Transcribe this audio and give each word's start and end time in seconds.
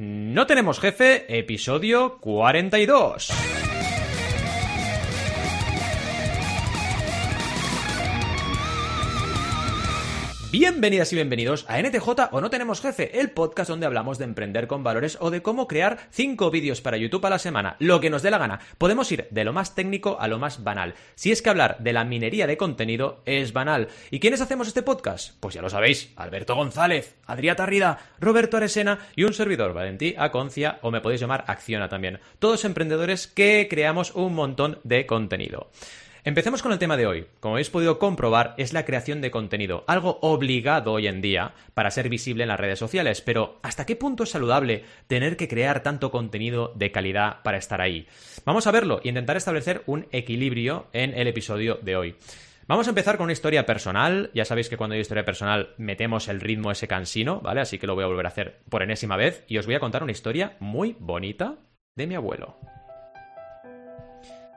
No 0.00 0.46
tenemos 0.46 0.78
jefe, 0.78 1.26
episodio 1.40 2.18
42. 2.20 3.67
Bienvenidas 10.50 11.12
y 11.12 11.16
bienvenidos 11.16 11.66
a 11.68 11.78
NTJ 11.78 12.08
o 12.30 12.40
No 12.40 12.48
Tenemos 12.48 12.80
Jefe, 12.80 13.20
el 13.20 13.32
podcast 13.32 13.68
donde 13.68 13.84
hablamos 13.84 14.16
de 14.16 14.24
emprender 14.24 14.66
con 14.66 14.82
valores 14.82 15.18
o 15.20 15.30
de 15.30 15.42
cómo 15.42 15.68
crear 15.68 15.98
5 16.10 16.50
vídeos 16.50 16.80
para 16.80 16.96
YouTube 16.96 17.26
a 17.26 17.28
la 17.28 17.38
semana, 17.38 17.76
lo 17.80 18.00
que 18.00 18.08
nos 18.08 18.22
dé 18.22 18.30
la 18.30 18.38
gana. 18.38 18.58
Podemos 18.78 19.12
ir 19.12 19.28
de 19.30 19.44
lo 19.44 19.52
más 19.52 19.74
técnico 19.74 20.16
a 20.18 20.26
lo 20.26 20.38
más 20.38 20.64
banal. 20.64 20.94
Si 21.16 21.32
es 21.32 21.42
que 21.42 21.50
hablar 21.50 21.76
de 21.80 21.92
la 21.92 22.04
minería 22.04 22.46
de 22.46 22.56
contenido 22.56 23.20
es 23.26 23.52
banal. 23.52 23.88
¿Y 24.10 24.20
quiénes 24.20 24.40
hacemos 24.40 24.68
este 24.68 24.82
podcast? 24.82 25.34
Pues 25.38 25.54
ya 25.54 25.60
lo 25.60 25.68
sabéis, 25.68 26.14
Alberto 26.16 26.54
González, 26.54 27.16
Adrià 27.26 27.54
Tarrida, 27.54 27.98
Roberto 28.18 28.56
Aresena 28.56 29.00
y 29.14 29.24
un 29.24 29.34
servidor, 29.34 29.74
Valentí 29.74 30.14
Aconcia, 30.16 30.78
o 30.80 30.90
me 30.90 31.02
podéis 31.02 31.20
llamar 31.20 31.44
Acciona 31.46 31.90
también. 31.90 32.20
Todos 32.38 32.64
emprendedores 32.64 33.26
que 33.26 33.66
creamos 33.68 34.14
un 34.14 34.34
montón 34.34 34.78
de 34.82 35.04
contenido. 35.04 35.68
Empecemos 36.28 36.60
con 36.60 36.72
el 36.72 36.78
tema 36.78 36.98
de 36.98 37.06
hoy. 37.06 37.26
Como 37.40 37.54
habéis 37.54 37.70
podido 37.70 37.98
comprobar, 37.98 38.52
es 38.58 38.74
la 38.74 38.84
creación 38.84 39.22
de 39.22 39.30
contenido, 39.30 39.84
algo 39.86 40.18
obligado 40.20 40.92
hoy 40.92 41.06
en 41.06 41.22
día 41.22 41.54
para 41.72 41.90
ser 41.90 42.10
visible 42.10 42.42
en 42.42 42.50
las 42.50 42.60
redes 42.60 42.78
sociales. 42.78 43.22
Pero, 43.22 43.58
¿hasta 43.62 43.86
qué 43.86 43.96
punto 43.96 44.24
es 44.24 44.28
saludable 44.28 44.84
tener 45.06 45.38
que 45.38 45.48
crear 45.48 45.82
tanto 45.82 46.10
contenido 46.10 46.74
de 46.76 46.92
calidad 46.92 47.40
para 47.42 47.56
estar 47.56 47.80
ahí? 47.80 48.06
Vamos 48.44 48.66
a 48.66 48.70
verlo 48.72 49.00
e 49.02 49.08
intentar 49.08 49.38
establecer 49.38 49.82
un 49.86 50.06
equilibrio 50.12 50.88
en 50.92 51.14
el 51.14 51.28
episodio 51.28 51.76
de 51.76 51.96
hoy. 51.96 52.16
Vamos 52.66 52.86
a 52.88 52.90
empezar 52.90 53.16
con 53.16 53.24
una 53.24 53.32
historia 53.32 53.64
personal. 53.64 54.30
Ya 54.34 54.44
sabéis 54.44 54.68
que 54.68 54.76
cuando 54.76 54.96
hay 54.96 55.00
historia 55.00 55.24
personal 55.24 55.70
metemos 55.78 56.28
el 56.28 56.42
ritmo 56.42 56.70
ese 56.70 56.88
cansino, 56.88 57.40
¿vale? 57.40 57.62
Así 57.62 57.78
que 57.78 57.86
lo 57.86 57.94
voy 57.94 58.04
a 58.04 58.08
volver 58.08 58.26
a 58.26 58.28
hacer 58.28 58.60
por 58.68 58.82
enésima 58.82 59.16
vez 59.16 59.44
y 59.48 59.56
os 59.56 59.64
voy 59.64 59.76
a 59.76 59.80
contar 59.80 60.02
una 60.02 60.12
historia 60.12 60.58
muy 60.60 60.94
bonita 60.98 61.54
de 61.96 62.06
mi 62.06 62.16
abuelo. 62.16 62.58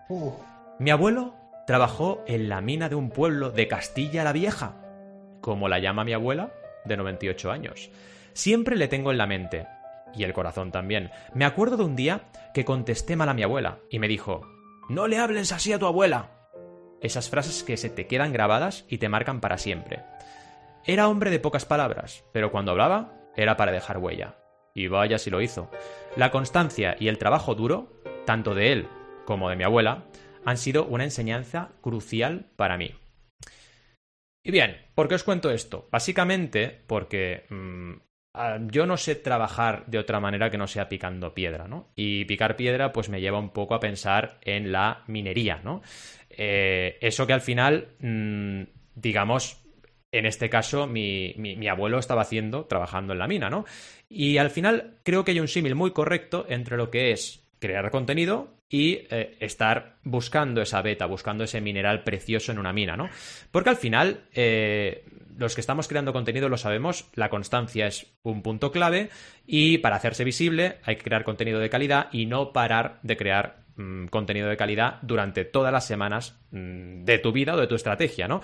Uh. 0.10 0.34
Mi 0.78 0.90
abuelo 0.90 1.41
trabajó 1.72 2.22
en 2.28 2.50
la 2.50 2.60
mina 2.60 2.90
de 2.90 2.96
un 2.96 3.10
pueblo 3.10 3.50
de 3.50 3.70
Castilla 3.70 4.26
la 4.26 4.34
Vieja, 4.34 4.76
como 5.40 5.70
la 5.70 5.80
llama 5.80 6.04
mi 6.04 6.12
abuela, 6.12 6.52
de 6.84 6.98
98 6.98 7.50
años. 7.50 7.90
Siempre 8.34 8.76
le 8.76 8.90
tengo 8.90 9.10
en 9.10 9.18
la 9.18 9.26
mente, 9.26 9.68
y 10.14 10.24
el 10.24 10.34
corazón 10.34 10.74
también. 10.74 11.12
Me 11.34 11.46
acuerdo 11.46 11.78
de 11.78 11.86
un 11.86 11.96
día 11.96 12.24
que 12.54 12.66
contesté 12.66 13.16
mal 13.16 13.30
a 13.30 13.34
mi 13.34 13.44
abuela 13.44 13.78
y 13.90 14.00
me 14.00 14.10
dijo, 14.10 14.42
No 14.90 15.08
le 15.08 15.18
hables 15.18 15.54
así 15.54 15.72
a 15.72 15.80
tu 15.80 15.86
abuela. 15.86 16.32
Esas 17.00 17.30
frases 17.30 17.64
que 17.64 17.78
se 17.78 17.90
te 17.90 18.06
quedan 18.06 18.34
grabadas 18.34 18.84
y 18.90 18.98
te 18.98 19.08
marcan 19.08 19.40
para 19.40 19.58
siempre. 19.58 20.04
Era 20.84 21.08
hombre 21.08 21.32
de 21.32 21.40
pocas 21.40 21.64
palabras, 21.64 22.26
pero 22.34 22.52
cuando 22.52 22.72
hablaba 22.72 23.14
era 23.38 23.56
para 23.56 23.72
dejar 23.72 23.98
huella. 23.98 24.36
Y 24.74 24.90
vaya 24.90 25.18
si 25.18 25.30
lo 25.30 25.40
hizo. 25.40 25.72
La 26.18 26.32
constancia 26.32 26.98
y 27.00 27.08
el 27.08 27.18
trabajo 27.18 27.56
duro, 27.56 27.94
tanto 28.26 28.56
de 28.56 28.74
él 28.74 28.90
como 29.24 29.50
de 29.50 29.56
mi 29.56 29.64
abuela, 29.64 30.04
han 30.46 30.58
sido 30.58 30.86
una 30.86 31.04
enseñanza 31.04 31.72
crucial 31.82 32.48
para 32.56 32.78
mí. 32.78 32.94
Y 34.44 34.52
bien, 34.52 34.78
¿por 34.96 35.08
qué 35.08 35.16
os 35.16 35.24
cuento 35.24 35.52
esto? 35.52 35.88
Básicamente 35.92 36.82
porque 36.88 37.46
mmm, 37.50 37.94
yo 38.72 38.86
no 38.86 38.98
sé 38.98 39.16
trabajar 39.16 39.86
de 39.88 40.00
otra 40.00 40.20
manera 40.20 40.50
que 40.50 40.58
no 40.58 40.68
sea 40.68 40.90
picando 40.90 41.34
piedra, 41.34 41.68
¿no? 41.68 41.90
Y 41.96 42.26
picar 42.26 42.56
piedra 42.56 42.92
pues 42.92 43.10
me 43.10 43.22
lleva 43.22 43.40
un 43.40 43.50
poco 43.50 43.76
a 43.76 43.80
pensar 43.80 44.40
en 44.42 44.72
la 44.72 45.04
minería, 45.08 45.60
¿no? 45.64 45.82
Eh, 46.30 46.98
eso 47.02 47.28
que 47.28 47.34
al 47.34 47.42
final, 47.42 47.90
mmm, 48.00 48.64
digamos, 48.96 49.64
en 50.12 50.26
este 50.26 50.50
caso 50.50 50.88
mi, 50.88 51.34
mi, 51.38 51.56
mi, 51.56 51.68
abuelo 51.68 52.00
estaba 52.00 52.24
haciendo 52.24 52.66
trabajando 52.66 53.14
en 53.14 53.20
la 53.20 53.28
mina, 53.28 53.50
¿no? 53.50 53.66
Y 54.10 54.38
al 54.38 54.50
final 54.50 54.98
creo 55.04 55.24
que 55.24 55.32
hay 55.32 55.40
un 55.40 55.48
símil 55.48 55.76
muy 55.76 55.92
correcto 55.92 56.46
entre 56.50 56.78
lo 56.78 56.90
que 56.90 57.12
es 57.12 57.48
crear 57.60 57.92
contenido 57.92 58.61
y 58.72 59.06
eh, 59.10 59.36
estar 59.42 59.98
buscando 60.04 60.62
esa 60.62 60.82
beta, 60.82 61.06
buscando 61.06 61.44
ese 61.44 61.60
mineral 61.60 62.04
precioso 62.04 62.54
en 62.54 62.58
una 62.58 62.72
mina, 62.72 62.96
¿no? 62.96 63.10
Porque 63.52 63.70
al 63.70 63.76
final, 63.76 64.22
eh, 64.34 65.04
los 65.38 65.54
que 65.54 65.62
estamos 65.62 65.90
creando 65.90 66.14
contenido 66.14 66.48
lo 66.48 66.58
sabemos, 66.58 67.10
la 67.14 67.30
constancia 67.30 67.86
es 67.86 68.08
un 68.24 68.42
punto 68.42 68.72
clave 68.72 69.10
y 69.46 69.80
para 69.80 69.98
hacerse 69.98 70.24
visible 70.24 70.78
hay 70.84 70.96
que 70.96 71.04
crear 71.04 71.26
contenido 71.26 71.60
de 71.60 71.70
calidad 71.70 72.08
y 72.14 72.26
no 72.26 72.54
parar 72.54 73.00
de 73.04 73.18
crear 73.18 73.66
mmm, 73.76 74.06
contenido 74.06 74.48
de 74.48 74.56
calidad 74.56 75.00
durante 75.02 75.44
todas 75.44 75.74
las 75.74 75.86
semanas 75.86 76.40
mmm, 76.52 77.04
de 77.04 77.20
tu 77.20 77.34
vida 77.34 77.56
o 77.56 77.58
de 77.58 77.68
tu 77.68 77.76
estrategia, 77.76 78.30
¿no? 78.30 78.40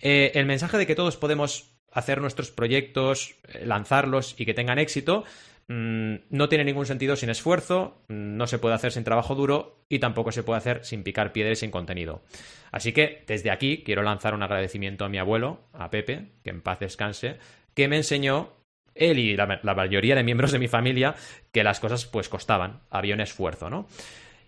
Eh, 0.00 0.32
el 0.34 0.44
mensaje 0.44 0.76
de 0.76 0.86
que 0.86 0.94
todos 0.94 1.16
podemos 1.16 1.72
hacer 1.90 2.20
nuestros 2.20 2.50
proyectos, 2.50 3.36
lanzarlos 3.64 4.34
y 4.38 4.46
que 4.46 4.54
tengan 4.54 4.78
éxito, 4.78 5.24
no 5.68 6.48
tiene 6.48 6.64
ningún 6.64 6.86
sentido 6.86 7.16
sin 7.16 7.30
esfuerzo, 7.30 8.02
no 8.08 8.46
se 8.46 8.58
puede 8.58 8.74
hacer 8.74 8.92
sin 8.92 9.04
trabajo 9.04 9.34
duro 9.34 9.84
y 9.88 9.98
tampoco 9.98 10.32
se 10.32 10.42
puede 10.42 10.58
hacer 10.58 10.84
sin 10.84 11.02
picar 11.02 11.32
piedra 11.32 11.52
y 11.52 11.56
sin 11.56 11.70
contenido. 11.70 12.22
Así 12.70 12.92
que 12.92 13.24
desde 13.26 13.50
aquí 13.50 13.82
quiero 13.84 14.02
lanzar 14.02 14.34
un 14.34 14.42
agradecimiento 14.42 15.04
a 15.04 15.08
mi 15.08 15.18
abuelo, 15.18 15.60
a 15.72 15.90
Pepe, 15.90 16.32
que 16.42 16.50
en 16.50 16.62
paz 16.62 16.80
descanse, 16.80 17.38
que 17.74 17.88
me 17.88 17.96
enseñó 17.96 18.52
él 18.94 19.18
y 19.18 19.36
la, 19.36 19.60
la 19.62 19.74
mayoría 19.74 20.14
de 20.14 20.22
miembros 20.22 20.52
de 20.52 20.58
mi 20.58 20.68
familia 20.68 21.14
que 21.52 21.64
las 21.64 21.80
cosas 21.80 22.04
pues 22.06 22.28
costaban, 22.28 22.80
había 22.90 23.14
un 23.14 23.20
esfuerzo, 23.20 23.70
¿no? 23.70 23.86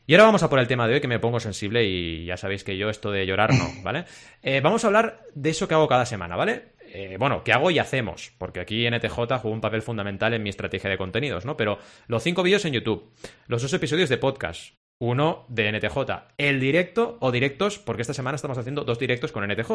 Y 0.07 0.13
ahora 0.13 0.25
vamos 0.25 0.43
a 0.43 0.51
por 0.51 0.59
el 0.59 0.67
tema 0.67 0.87
de 0.87 0.95
hoy 0.95 1.01
que 1.01 1.09
me 1.09 1.19
pongo 1.19 1.41
sensible 1.41 1.85
y 1.85 2.27
ya 2.27 2.37
sabéis 2.37 2.63
que 2.63 2.77
yo 2.77 2.91
esto 2.91 3.11
de 3.11 3.25
llorar 3.25 3.55
no, 3.55 3.71
¿vale? 3.83 4.05
Eh, 4.43 4.61
vamos 4.61 4.85
a 4.85 4.89
hablar 4.89 5.23
de 5.35 5.49
eso 5.49 5.67
que 5.67 5.73
hago 5.73 5.89
cada 5.89 6.05
semana, 6.05 6.37
¿vale? 6.37 6.74
Eh, 6.97 7.17
bueno, 7.19 7.43
¿qué 7.43 7.53
hago 7.53 7.73
y 7.73 7.81
hacemos? 7.81 8.33
Porque 8.39 8.61
aquí 8.61 8.89
NTJ 8.89 9.15
juega 9.17 9.49
un 9.49 9.61
papel 9.61 9.83
fundamental 9.83 10.33
en 10.33 10.45
mi 10.45 10.51
estrategia 10.51 10.89
de 10.89 10.97
contenidos, 10.97 11.45
¿no? 11.45 11.57
Pero 11.57 11.81
los 12.07 12.23
cinco 12.23 12.45
vídeos 12.45 12.65
en 12.67 12.73
YouTube, 12.73 13.13
los 13.49 13.63
dos 13.63 13.73
episodios 13.73 14.09
de 14.09 14.17
podcast, 14.17 14.77
uno 15.01 15.45
de 15.49 15.73
NTJ, 15.73 15.99
el 16.39 16.61
directo 16.61 17.19
o 17.21 17.33
directos, 17.33 17.81
porque 17.81 18.03
esta 18.03 18.15
semana 18.15 18.37
estamos 18.37 18.59
haciendo 18.59 18.85
dos 18.85 19.01
directos 19.01 19.33
con 19.33 19.45
NTJ, 19.45 19.73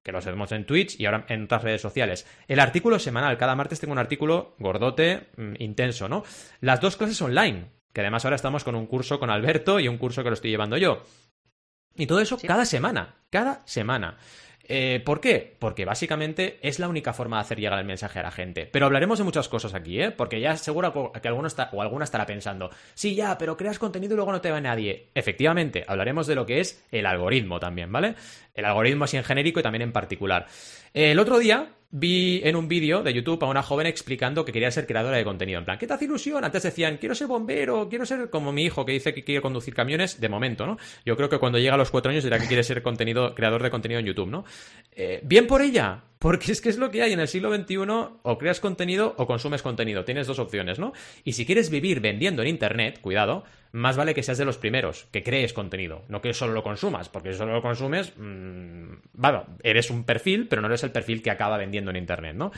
que 0.00 0.12
los 0.12 0.24
hacemos 0.24 0.52
en 0.52 0.64
Twitch 0.64 1.00
y 1.00 1.06
ahora 1.06 1.26
en 1.28 1.42
otras 1.42 1.64
redes 1.64 1.82
sociales. 1.82 2.24
El 2.46 2.60
artículo 2.60 3.00
semanal, 3.00 3.36
cada 3.36 3.56
martes 3.56 3.80
tengo 3.80 3.92
un 3.92 3.98
artículo 3.98 4.54
gordote, 4.60 5.30
mmm, 5.36 5.54
intenso, 5.58 6.08
¿no? 6.08 6.22
Las 6.60 6.80
dos 6.80 6.96
clases 6.96 7.20
online, 7.20 7.72
que 7.92 8.02
además 8.02 8.24
ahora 8.24 8.36
estamos 8.36 8.62
con 8.62 8.76
un 8.76 8.86
curso 8.86 9.18
con 9.18 9.28
Alberto 9.28 9.80
y 9.80 9.88
un 9.88 9.98
curso 9.98 10.22
que 10.22 10.30
lo 10.30 10.34
estoy 10.34 10.52
llevando 10.52 10.76
yo. 10.76 11.02
Y 11.96 12.06
todo 12.06 12.20
eso 12.20 12.38
sí. 12.38 12.46
cada 12.46 12.64
semana, 12.64 13.16
cada 13.28 13.66
semana. 13.66 14.18
Eh, 14.66 15.02
¿Por 15.04 15.20
qué? 15.20 15.56
Porque 15.58 15.84
básicamente 15.84 16.58
es 16.62 16.78
la 16.78 16.88
única 16.88 17.12
forma 17.12 17.36
de 17.36 17.42
hacer 17.42 17.60
llegar 17.60 17.78
el 17.78 17.84
mensaje 17.84 18.18
a 18.18 18.22
la 18.22 18.30
gente. 18.30 18.68
Pero 18.70 18.86
hablaremos 18.86 19.18
de 19.18 19.24
muchas 19.24 19.48
cosas 19.48 19.74
aquí, 19.74 20.00
¿eh? 20.00 20.10
Porque 20.10 20.40
ya 20.40 20.56
seguro 20.56 21.12
que 21.20 21.28
alguno 21.28 21.46
está, 21.46 21.68
o 21.72 21.82
alguna 21.82 22.04
estará 22.04 22.26
pensando, 22.26 22.70
sí, 22.94 23.14
ya, 23.14 23.36
pero 23.38 23.56
creas 23.56 23.78
contenido 23.78 24.14
y 24.14 24.16
luego 24.16 24.32
no 24.32 24.40
te 24.40 24.50
va 24.50 24.60
nadie. 24.60 25.08
Efectivamente, 25.14 25.84
hablaremos 25.86 26.26
de 26.26 26.34
lo 26.34 26.46
que 26.46 26.60
es 26.60 26.84
el 26.90 27.06
algoritmo 27.06 27.60
también, 27.60 27.92
¿vale? 27.92 28.14
El 28.54 28.64
algoritmo 28.64 29.04
así 29.04 29.16
en 29.16 29.24
genérico 29.24 29.60
y 29.60 29.62
también 29.62 29.82
en 29.82 29.92
particular. 29.92 30.46
El 30.92 31.18
otro 31.18 31.38
día 31.38 31.68
vi 31.96 32.40
en 32.42 32.56
un 32.56 32.66
vídeo 32.66 33.04
de 33.04 33.14
YouTube 33.14 33.44
a 33.44 33.46
una 33.46 33.62
joven 33.62 33.86
explicando 33.86 34.44
que 34.44 34.50
quería 34.50 34.68
ser 34.72 34.84
creadora 34.84 35.16
de 35.16 35.22
contenido. 35.22 35.60
En 35.60 35.64
plan, 35.64 35.78
¿qué 35.78 35.86
te 35.86 35.92
hace 35.92 36.06
ilusión? 36.06 36.44
Antes 36.44 36.64
decían, 36.64 36.96
quiero 36.96 37.14
ser 37.14 37.28
bombero, 37.28 37.88
quiero 37.88 38.04
ser 38.04 38.30
como 38.30 38.50
mi 38.50 38.64
hijo 38.64 38.84
que 38.84 38.90
dice 38.90 39.14
que 39.14 39.22
quiere 39.22 39.40
conducir 39.40 39.74
camiones, 39.74 40.20
de 40.20 40.28
momento, 40.28 40.66
¿no? 40.66 40.76
Yo 41.06 41.16
creo 41.16 41.28
que 41.28 41.38
cuando 41.38 41.58
llega 41.58 41.74
a 41.74 41.78
los 41.78 41.92
cuatro 41.92 42.10
años 42.10 42.24
dirá 42.24 42.40
que 42.40 42.48
quiere 42.48 42.64
ser 42.64 42.82
contenido, 42.82 43.32
creador 43.36 43.62
de 43.62 43.70
contenido 43.70 44.00
en 44.00 44.06
YouTube, 44.06 44.28
¿no? 44.28 44.44
Eh, 44.90 45.20
bien 45.22 45.46
por 45.46 45.62
ella, 45.62 46.02
porque 46.18 46.50
es 46.50 46.60
que 46.60 46.68
es 46.68 46.78
lo 46.78 46.90
que 46.90 47.02
hay 47.02 47.12
en 47.12 47.20
el 47.20 47.28
siglo 47.28 47.54
XXI, 47.54 47.76
o 48.22 48.38
creas 48.38 48.58
contenido 48.58 49.14
o 49.16 49.28
consumes 49.28 49.62
contenido. 49.62 50.04
Tienes 50.04 50.26
dos 50.26 50.40
opciones, 50.40 50.80
¿no? 50.80 50.94
Y 51.22 51.34
si 51.34 51.46
quieres 51.46 51.70
vivir 51.70 52.00
vendiendo 52.00 52.42
en 52.42 52.48
Internet, 52.48 52.98
cuidado, 53.00 53.44
más 53.74 53.96
vale 53.96 54.14
que 54.14 54.22
seas 54.22 54.38
de 54.38 54.44
los 54.44 54.56
primeros, 54.56 55.08
que 55.10 55.24
crees 55.24 55.52
contenido, 55.52 56.04
no 56.08 56.22
que 56.22 56.32
solo 56.32 56.52
lo 56.52 56.62
consumas, 56.62 57.08
porque 57.08 57.32
si 57.32 57.38
solo 57.38 57.54
lo 57.54 57.60
consumes, 57.60 58.12
mmm, 58.16 58.94
bueno, 59.14 59.46
eres 59.64 59.90
un 59.90 60.04
perfil, 60.04 60.46
pero 60.46 60.62
no 60.62 60.68
eres 60.68 60.84
el 60.84 60.92
perfil 60.92 61.22
que 61.22 61.32
acaba 61.32 61.58
vendiendo 61.58 61.83
en 61.90 61.96
Internet, 61.96 62.36
¿no? 62.36 62.52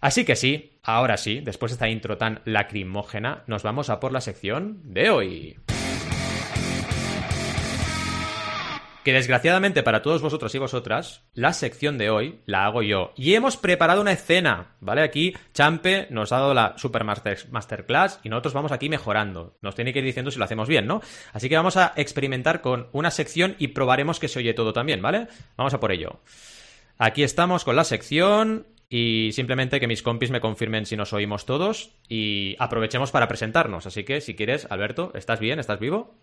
Así 0.00 0.24
que 0.24 0.36
sí, 0.36 0.78
ahora 0.82 1.16
sí, 1.16 1.40
después 1.40 1.72
de 1.72 1.74
esta 1.74 1.88
intro 1.88 2.18
tan 2.18 2.40
lacrimógena, 2.44 3.42
nos 3.46 3.62
vamos 3.62 3.90
a 3.90 3.98
por 3.98 4.12
la 4.12 4.20
sección 4.20 4.80
de 4.84 5.10
hoy. 5.10 5.58
que 9.08 9.14
desgraciadamente 9.14 9.82
para 9.82 10.02
todos 10.02 10.20
vosotros 10.20 10.54
y 10.54 10.58
vosotras, 10.58 11.24
la 11.32 11.54
sección 11.54 11.96
de 11.96 12.10
hoy 12.10 12.40
la 12.44 12.66
hago 12.66 12.82
yo. 12.82 13.14
Y 13.16 13.32
hemos 13.32 13.56
preparado 13.56 14.02
una 14.02 14.12
escena, 14.12 14.76
¿vale? 14.80 15.00
Aquí 15.00 15.34
Champe 15.54 16.08
nos 16.10 16.30
ha 16.30 16.40
dado 16.40 16.52
la 16.52 16.76
Super 16.76 17.04
master, 17.04 17.38
Masterclass 17.50 18.20
y 18.22 18.28
nosotros 18.28 18.52
vamos 18.52 18.70
aquí 18.70 18.90
mejorando. 18.90 19.56
Nos 19.62 19.74
tiene 19.74 19.94
que 19.94 20.00
ir 20.00 20.04
diciendo 20.04 20.30
si 20.30 20.38
lo 20.38 20.44
hacemos 20.44 20.68
bien, 20.68 20.86
¿no? 20.86 21.00
Así 21.32 21.48
que 21.48 21.56
vamos 21.56 21.78
a 21.78 21.94
experimentar 21.96 22.60
con 22.60 22.88
una 22.92 23.10
sección 23.10 23.56
y 23.58 23.68
probaremos 23.68 24.20
que 24.20 24.28
se 24.28 24.40
oye 24.40 24.52
todo 24.52 24.74
también, 24.74 25.00
¿vale? 25.00 25.28
Vamos 25.56 25.72
a 25.72 25.80
por 25.80 25.90
ello. 25.90 26.20
Aquí 26.98 27.22
estamos 27.22 27.64
con 27.64 27.76
la 27.76 27.84
sección 27.84 28.66
y 28.88 29.30
simplemente 29.32 29.78
que 29.78 29.86
mis 29.86 30.02
compis 30.02 30.32
me 30.32 30.40
confirmen 30.40 30.84
si 30.84 30.96
nos 30.96 31.12
oímos 31.12 31.46
todos 31.46 31.94
y 32.08 32.56
aprovechemos 32.58 33.12
para 33.12 33.28
presentarnos. 33.28 33.86
Así 33.86 34.04
que 34.04 34.20
si 34.20 34.34
quieres, 34.34 34.66
Alberto, 34.68 35.12
¿estás 35.14 35.38
bien? 35.38 35.60
¿Estás 35.60 35.78
vivo? 35.78 36.18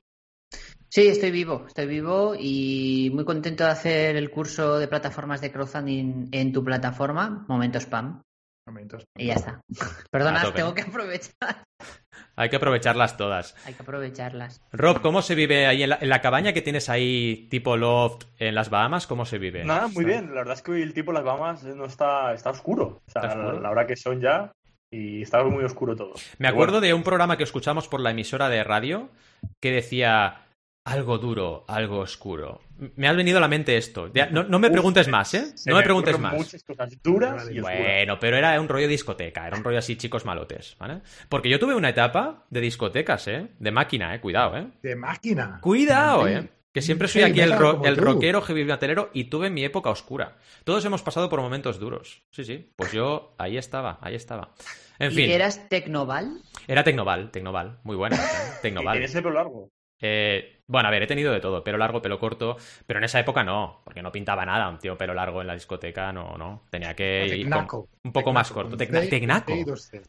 Sí, 0.90 1.08
estoy 1.08 1.32
vivo, 1.32 1.64
estoy 1.68 1.88
vivo 1.88 2.36
y 2.38 3.10
muy 3.14 3.24
contento 3.24 3.64
de 3.64 3.72
hacer 3.72 4.16
el 4.18 4.30
curso 4.30 4.78
de 4.78 4.88
plataformas 4.88 5.42
de 5.42 5.52
crowdfunding 5.52 6.28
en 6.32 6.52
tu 6.52 6.64
plataforma, 6.64 7.46
Momento 7.48 7.80
Spam. 7.80 8.22
Momentos. 8.68 9.06
Y 9.18 9.28
ya 9.28 9.34
está. 9.36 9.62
Perdona, 10.12 10.52
tengo 10.54 10.74
que 10.74 10.82
aprovechar. 10.82 11.64
Hay 12.38 12.50
que 12.50 12.58
aprovecharlas 12.58 13.16
todas. 13.16 13.56
Hay 13.66 13.74
que 13.74 13.84
aprovecharlas. 13.84 14.62
Rob, 14.74 15.02
¿cómo 15.02 15.22
se 15.22 15.36
vive 15.36 15.68
ahí 15.68 15.84
en 15.84 15.90
la, 15.92 15.98
en 16.02 16.10
la 16.10 16.20
cabaña 16.22 16.52
que 16.52 16.62
tienes 16.62 16.90
ahí 16.90 17.48
tipo 17.50 17.78
loft 17.78 18.26
en 18.40 18.56
las 18.56 18.70
Bahamas? 18.70 19.08
¿Cómo 19.08 19.26
se 19.26 19.38
vive? 19.38 19.64
Nada, 19.64 19.88
muy 19.88 20.04
bien. 20.04 20.30
La 20.30 20.42
verdad 20.42 20.56
es 20.56 20.62
que 20.62 20.72
hoy 20.72 20.82
el 20.82 20.94
tiempo 20.94 21.12
en 21.12 21.16
las 21.16 21.24
Bahamas 21.24 21.64
no 21.64 21.86
está, 21.86 22.34
está 22.34 22.50
oscuro. 22.50 23.02
O 23.08 23.12
sea, 23.12 23.22
¿Está 23.22 23.36
oscuro? 23.36 23.54
La, 23.54 23.62
la 23.62 23.72
hora 23.72 23.88
que 23.88 23.96
son 23.96 24.20
ya 24.20 24.52
y 24.92 25.22
está 25.22 25.44
muy 25.44 25.64
oscuro 25.64 25.96
todo. 25.96 26.14
Me 26.38 26.48
acuerdo 26.48 26.82
de 26.82 26.94
un 26.94 27.04
programa 27.04 27.38
que 27.38 27.44
escuchamos 27.44 27.88
por 27.88 28.00
la 28.00 28.12
emisora 28.12 28.50
de 28.50 28.64
radio 28.64 29.10
que 29.62 29.72
decía 29.72 30.45
algo 30.86 31.18
duro, 31.18 31.66
algo 31.68 32.00
oscuro. 32.00 32.62
Me 32.96 33.08
ha 33.08 33.14
venido 33.14 33.38
a 33.40 33.42
la 33.42 33.48
mente 33.48 33.76
esto. 33.76 34.10
No, 34.32 34.44
no 34.44 34.60
me 34.60 34.68
Uf, 34.68 34.74
preguntes 34.74 35.08
más, 35.08 35.34
¿eh? 35.34 35.54
No 35.66 35.76
me 35.76 35.84
preguntes 35.84 36.18
más. 36.20 36.34
Muchas 36.34 36.64
cosas 36.64 37.02
duras 37.02 37.50
y. 37.52 37.60
Bueno, 37.60 38.20
pero 38.20 38.38
era 38.38 38.60
un 38.62 38.70
rollo 38.70 38.88
discoteca, 38.88 39.48
era 39.48 39.58
un 39.58 39.64
rollo 39.64 39.80
así 39.80 39.96
chicos 39.98 40.26
malotes, 40.26 40.76
¿vale? 40.80 41.02
Porque 41.28 41.50
yo 41.50 41.60
tuve 41.60 41.74
una 41.76 41.90
etapa 41.90 42.46
de 42.50 42.62
discotecas, 42.62 43.28
¿eh? 43.28 43.48
De 43.60 43.72
máquina, 43.72 44.14
¿eh? 44.16 44.22
Cuidado, 44.22 44.58
¿eh? 44.58 44.68
De 44.84 44.96
máquina. 44.96 45.60
Cuidado. 45.62 46.28
¿eh? 46.28 46.50
Que 46.72 46.82
siempre 46.82 47.08
soy 47.08 47.22
Sí, 47.24 47.30
aquí 47.32 47.40
el, 47.40 47.54
ro- 47.58 47.82
el 47.86 47.96
rockero 47.96 48.42
heavy 48.42 48.66
metalero 48.66 49.10
y 49.14 49.24
tuve 49.26 49.50
mi 49.50 49.64
época 49.64 49.90
oscura. 49.90 50.36
Todos 50.66 50.84
hemos 50.84 51.02
pasado 51.02 51.30
por 51.30 51.40
momentos 51.40 51.80
duros. 51.80 52.24
Sí, 52.32 52.44
sí. 52.44 52.74
Pues 52.76 52.92
yo 52.92 53.34
ahí 53.38 53.58
estaba, 53.58 53.98
ahí 54.02 54.14
estaba. 54.16 54.54
En 55.00 55.12
¿Y 55.14 55.16
fin, 55.16 55.32
eras 55.32 55.70
Tecnoval? 55.70 56.42
era 56.68 56.84
Tecnoval, 56.84 57.32
Tecnoval. 57.32 57.80
Muy 57.84 57.96
buena, 57.96 58.18
¿eh? 58.18 58.20
Tecnoval. 58.62 58.94
Tienes 58.98 59.16
el 59.16 59.24
pelo 59.24 59.36
largo. 59.36 59.70
Eh, 60.02 60.55
bueno, 60.68 60.88
a 60.88 60.92
ver, 60.92 61.04
he 61.04 61.08
tenido 61.08 61.32
de 61.32 61.40
todo, 61.40 61.64
pelo 61.64 61.78
largo, 61.78 62.02
pelo 62.02 62.18
corto, 62.20 62.58
pero 62.88 62.98
en 63.00 63.04
esa 63.04 63.20
época 63.20 63.44
no, 63.44 63.82
porque 63.84 64.02
no 64.02 64.12
pintaba 64.12 64.46
nada, 64.46 64.68
un 64.68 64.80
tío 64.80 64.98
pelo 64.98 65.14
largo 65.14 65.42
en 65.42 65.48
la 65.48 65.54
discoteca, 65.54 66.12
no, 66.12 66.38
no, 66.38 66.64
tenía 66.70 66.96
que 66.96 67.28
ir 67.28 67.50
con- 67.50 67.86
un 68.04 68.12
poco 68.12 68.34
más 68.34 68.52
corto. 68.52 68.76
Tecna- 68.78 69.08
Tecnaco. 69.10 69.54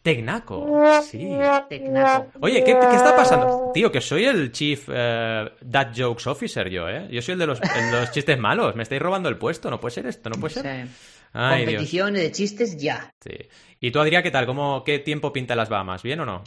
Tecnaco, 0.02 1.02
sí. 1.02 1.28
Tecnaco. 1.68 2.26
Oye, 2.40 2.64
¿qué, 2.64 2.72
qué 2.78 2.96
está 2.96 3.14
pasando? 3.16 3.70
Tío, 3.74 3.90
que 3.92 4.00
soy 4.00 4.24
el 4.24 4.52
Chief 4.52 4.88
eh, 4.92 5.50
Dad 5.60 5.88
Jokes 5.96 6.28
Officer 6.28 6.68
yo, 6.68 6.88
¿eh? 6.88 7.08
Yo 7.10 7.20
soy 7.22 7.32
el 7.34 7.38
de 7.38 7.46
los, 7.46 7.60
el 7.60 7.90
de 7.90 8.00
los 8.00 8.10
chistes 8.12 8.38
malos, 8.38 8.74
me 8.76 8.82
estáis 8.82 9.00
robando 9.02 9.28
el 9.28 9.36
puesto, 9.36 9.70
no 9.70 9.80
puede 9.80 9.94
ser 9.94 10.06
esto, 10.06 10.30
no 10.30 10.36
puede 10.40 10.54
ser. 10.54 10.86
Sí. 10.86 10.92
Ay, 11.32 11.60
Dios. 11.66 11.72
Competición 11.74 12.14
de 12.14 12.32
chistes 12.32 12.76
ya. 12.78 13.10
Sí. 13.20 13.36
¿Y 13.80 13.90
tú, 13.90 14.00
Adrián, 14.00 14.22
qué 14.22 14.30
tal? 14.30 14.46
¿Cómo, 14.46 14.82
¿Qué 14.84 15.00
tiempo 15.00 15.32
pinta 15.32 15.54
las 15.54 15.68
Bahamas? 15.68 16.02
¿Bien 16.02 16.20
o 16.20 16.24
no? 16.24 16.42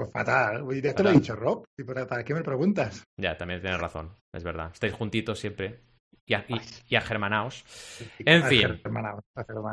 Pues 0.00 0.12
fatal. 0.12 0.62
Uy, 0.62 0.80
Ya 0.80 0.94
te 0.94 1.02
lo 1.02 1.10
he 1.10 1.12
dicho, 1.12 1.36
Rob. 1.36 1.62
¿Y 1.78 1.84
¿Para, 1.84 2.24
qué 2.24 2.32
me 2.32 2.42
preguntas? 2.42 3.04
Ya, 3.18 3.36
también 3.36 3.60
tienes 3.60 3.78
razón, 3.78 4.16
es 4.32 4.42
verdad. 4.42 4.70
Estáis 4.72 4.94
juntitos 4.94 5.38
siempre 5.38 5.80
y, 6.24 6.32
a- 6.32 6.46
y, 6.48 6.58
y 6.88 6.96
agermanaos. 6.96 7.62
En 8.20 8.42
fin. 8.44 8.80
Vamos 8.82 9.20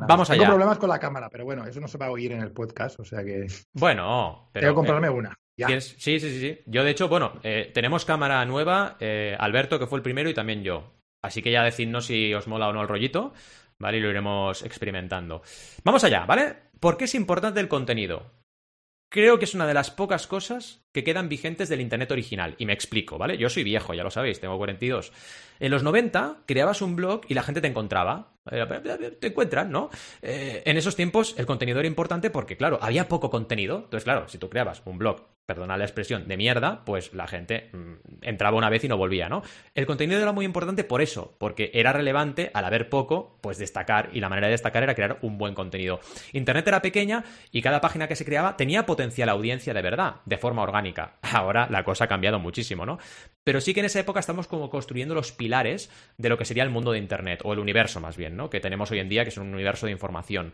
Vamos 0.05 0.27
Tengo 0.27 0.41
allá. 0.43 0.49
problemas 0.49 0.79
con 0.79 0.89
la 0.89 0.99
cámara, 0.99 1.29
pero 1.29 1.45
bueno, 1.45 1.65
eso 1.65 1.79
no 1.79 1.87
se 1.87 1.97
va 1.97 2.07
a 2.07 2.11
oír 2.11 2.33
en 2.33 2.41
el 2.41 2.51
podcast, 2.51 2.99
o 2.99 3.05
sea 3.05 3.23
que 3.23 3.47
Bueno, 3.73 4.49
pero... 4.51 4.67
tengo 4.67 4.73
que 4.81 4.85
eh, 4.87 4.91
comprarme 4.91 5.09
una. 5.09 5.33
Ya. 5.57 5.67
tienes- 5.67 5.95
Sí, 5.97 6.19
sí, 6.19 6.29
sí, 6.29 6.41
sí. 6.41 6.59
Yo, 6.65 6.83
de 6.83 6.91
hecho, 6.91 7.07
bueno, 7.07 7.39
eh, 7.43 7.71
tenemos 7.73 8.03
cámara 8.03 8.43
nueva, 8.43 8.97
eh, 8.99 9.33
Alberto, 9.39 9.79
que 9.79 9.87
fue 9.87 9.97
el 9.99 10.03
primero, 10.03 10.29
y 10.29 10.33
también 10.33 10.61
yo. 10.61 10.91
Así 11.23 11.41
que 11.41 11.53
ya 11.53 11.63
decidnos 11.63 12.05
si 12.07 12.33
os 12.33 12.47
mola 12.49 12.67
o 12.67 12.73
no 12.73 12.81
el 12.81 12.89
rollito, 12.89 13.33
¿vale? 13.79 13.99
Y 13.99 14.01
lo 14.01 14.09
iremos 14.09 14.61
experimentando. 14.61 15.41
Vamos 15.85 16.03
allá, 16.03 16.25
¿vale? 16.25 16.53
¿Por 16.81 16.97
qué 16.97 17.05
es 17.05 17.15
importante 17.15 17.61
el 17.61 17.69
contenido? 17.69 18.35
Creo 19.09 19.39
que 19.39 19.45
es 19.45 19.53
una 19.53 19.67
de 19.67 19.73
las 19.73 19.91
pocas 19.91 20.27
cosas 20.27 20.86
que 20.91 21.03
quedan 21.03 21.29
vigentes 21.29 21.69
del 21.69 21.81
Internet 21.81 22.11
original. 22.11 22.55
Y 22.57 22.65
me 22.65 22.73
explico, 22.73 23.17
¿vale? 23.17 23.37
Yo 23.37 23.49
soy 23.49 23.63
viejo, 23.63 23.93
ya 23.93 24.03
lo 24.03 24.11
sabéis, 24.11 24.39
tengo 24.39 24.57
42. 24.57 25.11
En 25.59 25.71
los 25.71 25.83
90 25.83 26.43
creabas 26.45 26.81
un 26.81 26.95
blog 26.95 27.21
y 27.27 27.33
la 27.33 27.43
gente 27.43 27.61
te 27.61 27.67
encontraba. 27.67 28.33
Te 29.19 29.27
encuentran, 29.27 29.71
¿no? 29.71 29.89
Eh, 30.21 30.63
en 30.65 30.77
esos 30.77 30.95
tiempos 30.95 31.35
el 31.37 31.45
contenido 31.45 31.79
era 31.79 31.87
importante 31.87 32.29
porque, 32.29 32.55
claro, 32.55 32.79
había 32.81 33.07
poco 33.07 33.29
contenido. 33.29 33.77
Entonces, 33.77 34.05
claro, 34.05 34.27
si 34.29 34.37
tú 34.37 34.49
creabas 34.49 34.81
un 34.85 34.97
blog, 34.97 35.21
perdona 35.45 35.77
la 35.77 35.85
expresión, 35.85 36.27
de 36.27 36.37
mierda, 36.37 36.83
pues 36.85 37.13
la 37.13 37.27
gente 37.27 37.69
mm, 37.73 37.93
entraba 38.21 38.57
una 38.57 38.69
vez 38.69 38.83
y 38.83 38.87
no 38.87 38.97
volvía, 38.97 39.27
¿no? 39.27 39.43
El 39.75 39.85
contenido 39.85 40.21
era 40.21 40.31
muy 40.31 40.45
importante 40.45 40.83
por 40.83 41.01
eso, 41.01 41.35
porque 41.39 41.71
era 41.73 41.93
relevante 41.93 42.51
al 42.53 42.65
haber 42.65 42.89
poco, 42.89 43.37
pues 43.41 43.57
destacar, 43.57 44.09
y 44.13 44.19
la 44.19 44.29
manera 44.29 44.47
de 44.47 44.51
destacar 44.51 44.83
era 44.83 44.95
crear 44.95 45.19
un 45.21 45.37
buen 45.37 45.53
contenido. 45.53 45.99
Internet 46.33 46.67
era 46.67 46.81
pequeña 46.81 47.23
y 47.51 47.61
cada 47.61 47.81
página 47.81 48.07
que 48.07 48.15
se 48.15 48.25
creaba 48.25 48.55
tenía 48.55 48.85
potencial 48.85 49.29
audiencia 49.29 49.73
de 49.73 49.81
verdad, 49.81 50.17
de 50.25 50.37
forma 50.37 50.63
orgánica. 50.63 50.76
Ahora 51.21 51.67
la 51.69 51.83
cosa 51.83 52.05
ha 52.05 52.07
cambiado 52.07 52.39
muchísimo, 52.39 52.85
¿no? 52.85 52.99
Pero 53.43 53.61
sí 53.61 53.73
que 53.73 53.79
en 53.79 53.85
esa 53.85 53.99
época 53.99 54.19
estamos 54.19 54.47
como 54.47 54.69
construyendo 54.69 55.15
los 55.15 55.31
pilares 55.31 55.89
de 56.17 56.29
lo 56.29 56.37
que 56.37 56.45
sería 56.45 56.63
el 56.63 56.69
mundo 56.69 56.91
de 56.91 56.99
Internet, 56.99 57.41
o 57.43 57.53
el 57.53 57.59
universo 57.59 57.99
más 57.99 58.17
bien, 58.17 58.35
¿no? 58.35 58.49
Que 58.49 58.59
tenemos 58.59 58.91
hoy 58.91 58.99
en 58.99 59.09
día, 59.09 59.23
que 59.23 59.29
es 59.29 59.37
un 59.37 59.53
universo 59.53 59.85
de 59.85 59.93
información. 59.93 60.53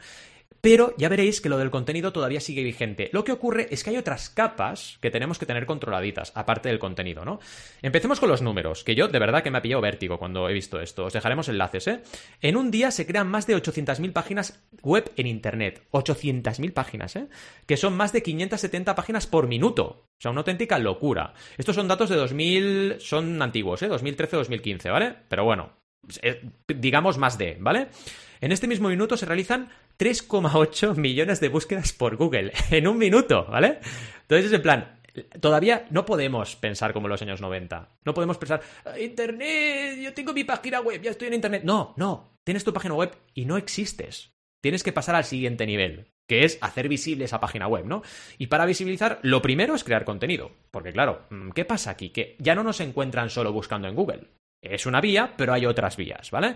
Pero 0.64 0.96
ya 0.98 1.10
veréis 1.10 1.42
que 1.42 1.50
lo 1.50 1.58
del 1.58 1.72
contenido 1.72 2.14
todavía 2.14 2.40
sigue 2.40 2.64
vigente. 2.64 3.10
Lo 3.12 3.26
que 3.26 3.34
ocurre 3.34 3.68
es 3.70 3.84
que 3.84 3.90
hay 3.90 3.98
otras 3.98 4.30
capas 4.30 4.98
que 5.02 5.12
tenemos 5.12 5.38
que 5.38 5.46
tener 5.46 5.66
controladitas, 5.66 6.32
aparte 6.36 6.70
del 6.70 6.80
contenido, 6.80 7.26
¿no? 7.26 7.42
Empecemos 7.82 8.22
con 8.22 8.30
los 8.30 8.42
números, 8.42 8.86
que 8.86 8.96
yo 8.96 9.10
de 9.10 9.20
verdad 9.20 9.44
que 9.44 9.52
me 9.52 9.58
ha 9.58 9.62
pillado 9.62 9.82
vértigo 9.82 10.18
cuando 10.18 10.48
he 10.48 10.54
visto 10.54 10.80
esto. 10.80 11.04
Os 11.04 11.12
dejaremos 11.12 11.50
enlaces, 11.50 11.88
¿eh? 11.90 12.00
En 12.40 12.56
un 12.56 12.72
día 12.72 12.92
se 12.92 13.06
crean 13.06 13.28
más 13.28 13.46
de 13.46 13.58
800.000 13.58 14.14
páginas 14.14 14.64
web 14.82 15.12
en 15.18 15.28
Internet. 15.28 15.84
800.000 15.92 16.72
páginas, 16.72 17.18
¿eh? 17.18 17.28
Que 17.66 17.76
son 17.76 17.98
más 17.98 18.14
de 18.14 18.24
570 18.24 18.96
páginas 18.96 19.28
por 19.28 19.48
minuto. 19.48 19.84
O 19.84 20.22
sea, 20.22 20.32
una 20.32 20.40
auténtica 20.40 20.80
locura. 20.80 21.34
Estos 21.58 21.76
son 21.76 21.90
datos 21.90 22.10
de 22.10 22.16
2000... 22.16 23.02
Son 23.02 23.42
antiguos, 23.42 23.82
¿eh? 23.82 23.90
2013-2015, 23.90 24.90
¿vale? 24.94 25.14
Pero 25.28 25.44
bueno, 25.44 25.74
digamos 26.68 27.18
más 27.18 27.38
de, 27.38 27.58
¿vale? 27.60 27.90
En 28.44 28.52
este 28.52 28.68
mismo 28.68 28.90
minuto 28.90 29.16
se 29.16 29.26
realizan 29.26 29.70
3,8 29.98 30.96
millones 30.96 31.40
de 31.40 31.50
búsquedas 31.50 31.94
por 31.94 32.16
Google 32.16 32.52
en 32.72 32.88
un 32.88 32.98
minuto, 32.98 33.46
¿vale? 33.50 33.80
Entonces 34.22 34.48
es 34.48 34.54
en 34.54 34.62
plan, 34.62 35.00
todavía 35.40 35.86
no 35.92 36.06
podemos 36.06 36.56
pensar 36.56 36.94
como 36.94 37.08
en 37.08 37.12
los 37.12 37.22
años 37.22 37.42
90. 37.42 37.98
No 38.06 38.14
podemos 38.14 38.38
pensar, 38.38 38.62
"Ah, 38.86 39.00
Internet, 39.00 40.00
yo 40.02 40.14
tengo 40.14 40.34
mi 40.34 40.44
página 40.44 40.82
web, 40.82 41.02
ya 41.02 41.12
estoy 41.12 41.28
en 41.28 41.36
Internet. 41.36 41.64
No, 41.64 41.94
no, 41.98 42.38
tienes 42.44 42.64
tu 42.64 42.74
página 42.74 42.96
web 42.96 43.16
y 43.34 43.46
no 43.46 43.58
existes. 43.58 44.34
Tienes 44.62 44.84
que 44.84 44.94
pasar 44.94 45.16
al 45.16 45.26
siguiente 45.26 45.66
nivel, 45.66 46.08
que 46.28 46.46
es 46.46 46.58
hacer 46.62 46.88
visible 46.88 47.26
esa 47.26 47.42
página 47.42 47.68
web, 47.68 47.86
¿no? 47.86 48.02
Y 48.38 48.48
para 48.48 48.66
visibilizar, 48.66 49.20
lo 49.24 49.42
primero 49.42 49.76
es 49.76 49.84
crear 49.84 50.06
contenido. 50.06 50.52
Porque 50.72 50.94
claro, 50.94 51.26
mm, 51.30 51.50
¿qué 51.52 51.66
pasa 51.66 51.92
aquí? 51.92 52.12
Que 52.12 52.38
ya 52.40 52.56
no 52.56 52.64
nos 52.64 52.80
encuentran 52.80 53.30
solo 53.30 53.52
buscando 53.52 53.90
en 53.90 53.96
Google. 53.96 54.28
Es 54.64 54.86
una 54.86 55.02
vía, 55.02 55.34
pero 55.38 55.54
hay 55.54 55.66
otras 55.66 55.98
vías, 55.98 56.32
¿vale? 56.32 56.56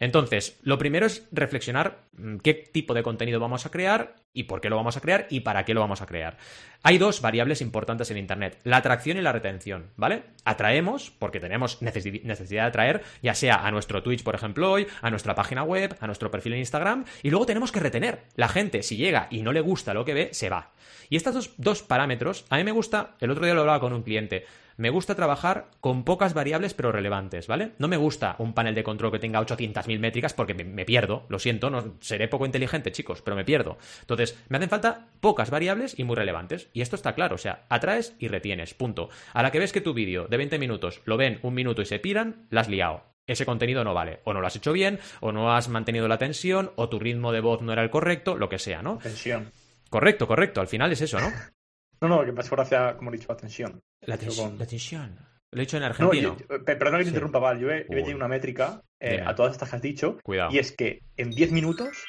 Entonces, 0.00 0.60
lo 0.62 0.78
primero 0.78 1.06
es 1.06 1.26
reflexionar 1.32 2.04
mm, 2.12 2.36
qué 2.36 2.54
tipo 2.54 2.94
de 2.94 3.02
contenido 3.02 3.40
vamos 3.40 3.66
a 3.66 3.70
crear 3.70 4.14
y 4.32 4.44
por 4.44 4.60
qué 4.60 4.70
lo 4.70 4.76
vamos 4.76 4.96
a 4.96 5.00
crear 5.00 5.26
y 5.28 5.40
para 5.40 5.64
qué 5.64 5.74
lo 5.74 5.80
vamos 5.80 6.00
a 6.00 6.06
crear. 6.06 6.36
Hay 6.84 6.98
dos 6.98 7.20
variables 7.20 7.60
importantes 7.60 8.08
en 8.12 8.18
Internet, 8.18 8.60
la 8.62 8.76
atracción 8.76 9.18
y 9.18 9.22
la 9.22 9.32
retención, 9.32 9.90
¿vale? 9.96 10.22
Atraemos 10.44 11.10
porque 11.10 11.40
tenemos 11.40 11.82
necesi- 11.82 12.22
necesidad 12.22 12.62
de 12.62 12.68
atraer, 12.68 13.02
ya 13.22 13.34
sea 13.34 13.66
a 13.66 13.70
nuestro 13.72 14.00
Twitch, 14.04 14.22
por 14.22 14.36
ejemplo, 14.36 14.70
hoy, 14.70 14.86
a 15.02 15.10
nuestra 15.10 15.34
página 15.34 15.64
web, 15.64 15.96
a 15.98 16.06
nuestro 16.06 16.30
perfil 16.30 16.52
en 16.52 16.60
Instagram, 16.60 17.04
y 17.24 17.30
luego 17.30 17.46
tenemos 17.46 17.72
que 17.72 17.80
retener. 17.80 18.22
La 18.36 18.46
gente, 18.46 18.84
si 18.84 18.96
llega 18.96 19.26
y 19.30 19.42
no 19.42 19.52
le 19.52 19.60
gusta 19.60 19.94
lo 19.94 20.04
que 20.04 20.14
ve, 20.14 20.28
se 20.32 20.48
va. 20.48 20.70
Y 21.10 21.16
estos 21.16 21.34
dos, 21.34 21.54
dos 21.56 21.82
parámetros, 21.82 22.44
a 22.50 22.56
mí 22.58 22.62
me 22.62 22.70
gusta, 22.70 23.16
el 23.18 23.32
otro 23.32 23.44
día 23.44 23.54
lo 23.54 23.62
hablaba 23.62 23.80
con 23.80 23.92
un 23.92 24.02
cliente, 24.04 24.46
me 24.78 24.90
gusta 24.90 25.14
trabajar 25.14 25.70
con 25.80 26.04
pocas 26.04 26.32
variables 26.32 26.72
pero 26.72 26.92
relevantes, 26.92 27.46
¿vale? 27.48 27.72
No 27.78 27.88
me 27.88 27.96
gusta 27.96 28.36
un 28.38 28.54
panel 28.54 28.74
de 28.74 28.84
control 28.84 29.12
que 29.12 29.18
tenga 29.18 29.40
800.000 29.40 29.98
métricas 29.98 30.32
porque 30.32 30.54
me, 30.54 30.64
me 30.64 30.86
pierdo, 30.86 31.26
lo 31.28 31.38
siento, 31.38 31.68
no, 31.68 31.96
seré 32.00 32.28
poco 32.28 32.46
inteligente, 32.46 32.92
chicos, 32.92 33.20
pero 33.20 33.36
me 33.36 33.44
pierdo. 33.44 33.76
Entonces, 34.00 34.38
me 34.48 34.56
hacen 34.56 34.70
falta 34.70 35.08
pocas 35.20 35.50
variables 35.50 35.98
y 35.98 36.04
muy 36.04 36.16
relevantes. 36.16 36.70
Y 36.72 36.80
esto 36.80 36.96
está 36.96 37.14
claro, 37.14 37.34
o 37.34 37.38
sea, 37.38 37.66
atraes 37.68 38.14
y 38.20 38.28
retienes, 38.28 38.72
punto. 38.72 39.10
A 39.34 39.42
la 39.42 39.50
que 39.50 39.58
ves 39.58 39.72
que 39.72 39.80
tu 39.80 39.94
vídeo 39.94 40.28
de 40.28 40.36
20 40.36 40.58
minutos 40.58 41.02
lo 41.04 41.16
ven 41.16 41.40
un 41.42 41.54
minuto 41.54 41.82
y 41.82 41.86
se 41.86 41.98
piran, 41.98 42.46
la 42.50 42.60
has 42.60 42.68
liado. 42.68 43.02
Ese 43.26 43.44
contenido 43.44 43.84
no 43.84 43.94
vale. 43.94 44.20
O 44.24 44.32
no 44.32 44.40
lo 44.40 44.46
has 44.46 44.56
hecho 44.56 44.72
bien, 44.72 45.00
o 45.20 45.32
no 45.32 45.52
has 45.52 45.68
mantenido 45.68 46.08
la 46.08 46.18
tensión, 46.18 46.70
o 46.76 46.88
tu 46.88 46.98
ritmo 46.98 47.32
de 47.32 47.40
voz 47.40 47.62
no 47.62 47.72
era 47.72 47.82
el 47.82 47.90
correcto, 47.90 48.36
lo 48.36 48.48
que 48.48 48.58
sea, 48.58 48.80
¿no? 48.80 48.98
Tensión. 48.98 49.52
Correcto, 49.90 50.26
correcto, 50.26 50.60
al 50.60 50.68
final 50.68 50.92
es 50.92 51.00
eso, 51.00 51.18
¿no? 51.20 51.30
No, 52.00 52.06
no, 52.06 52.24
que 52.24 52.30
me 52.30 52.38
hace 52.38 52.54
gracia, 52.54 52.96
como 52.96 53.10
he 53.10 53.16
dicho, 53.16 53.26
la 53.28 53.36
tensión. 53.36 53.82
La 54.08 54.16
tensión. 54.16 54.50
con- 54.50 54.58
La 54.58 54.66
tensión. 54.66 55.18
Lo 55.50 55.60
he 55.60 55.64
dicho 55.64 55.76
en 55.76 55.82
No, 55.82 55.86
argentino. 55.88 56.36
yo- 56.38 56.46
yo- 56.58 56.64
pe- 56.64 56.76
perdona 56.76 56.98
que 56.98 57.04
te 57.04 57.10
Sí. 57.10 57.14
interrumpa, 57.14 57.38
Val. 57.38 57.58
Yo 57.58 57.70
he, 57.70 57.80
yo 57.88 57.96
he 57.96 58.02
tenido 58.02 58.16
una 58.16 58.28
métrica 58.28 58.82
eh, 59.00 59.22
a 59.24 59.34
todas 59.34 59.52
estas 59.52 59.70
que 59.70 59.76
has 59.76 59.82
dicho. 59.82 60.18
Cuidado. 60.22 60.50
Y 60.52 60.58
es 60.58 60.72
que 60.72 61.00
en 61.16 61.30
10 61.30 61.52
minutos, 61.52 62.04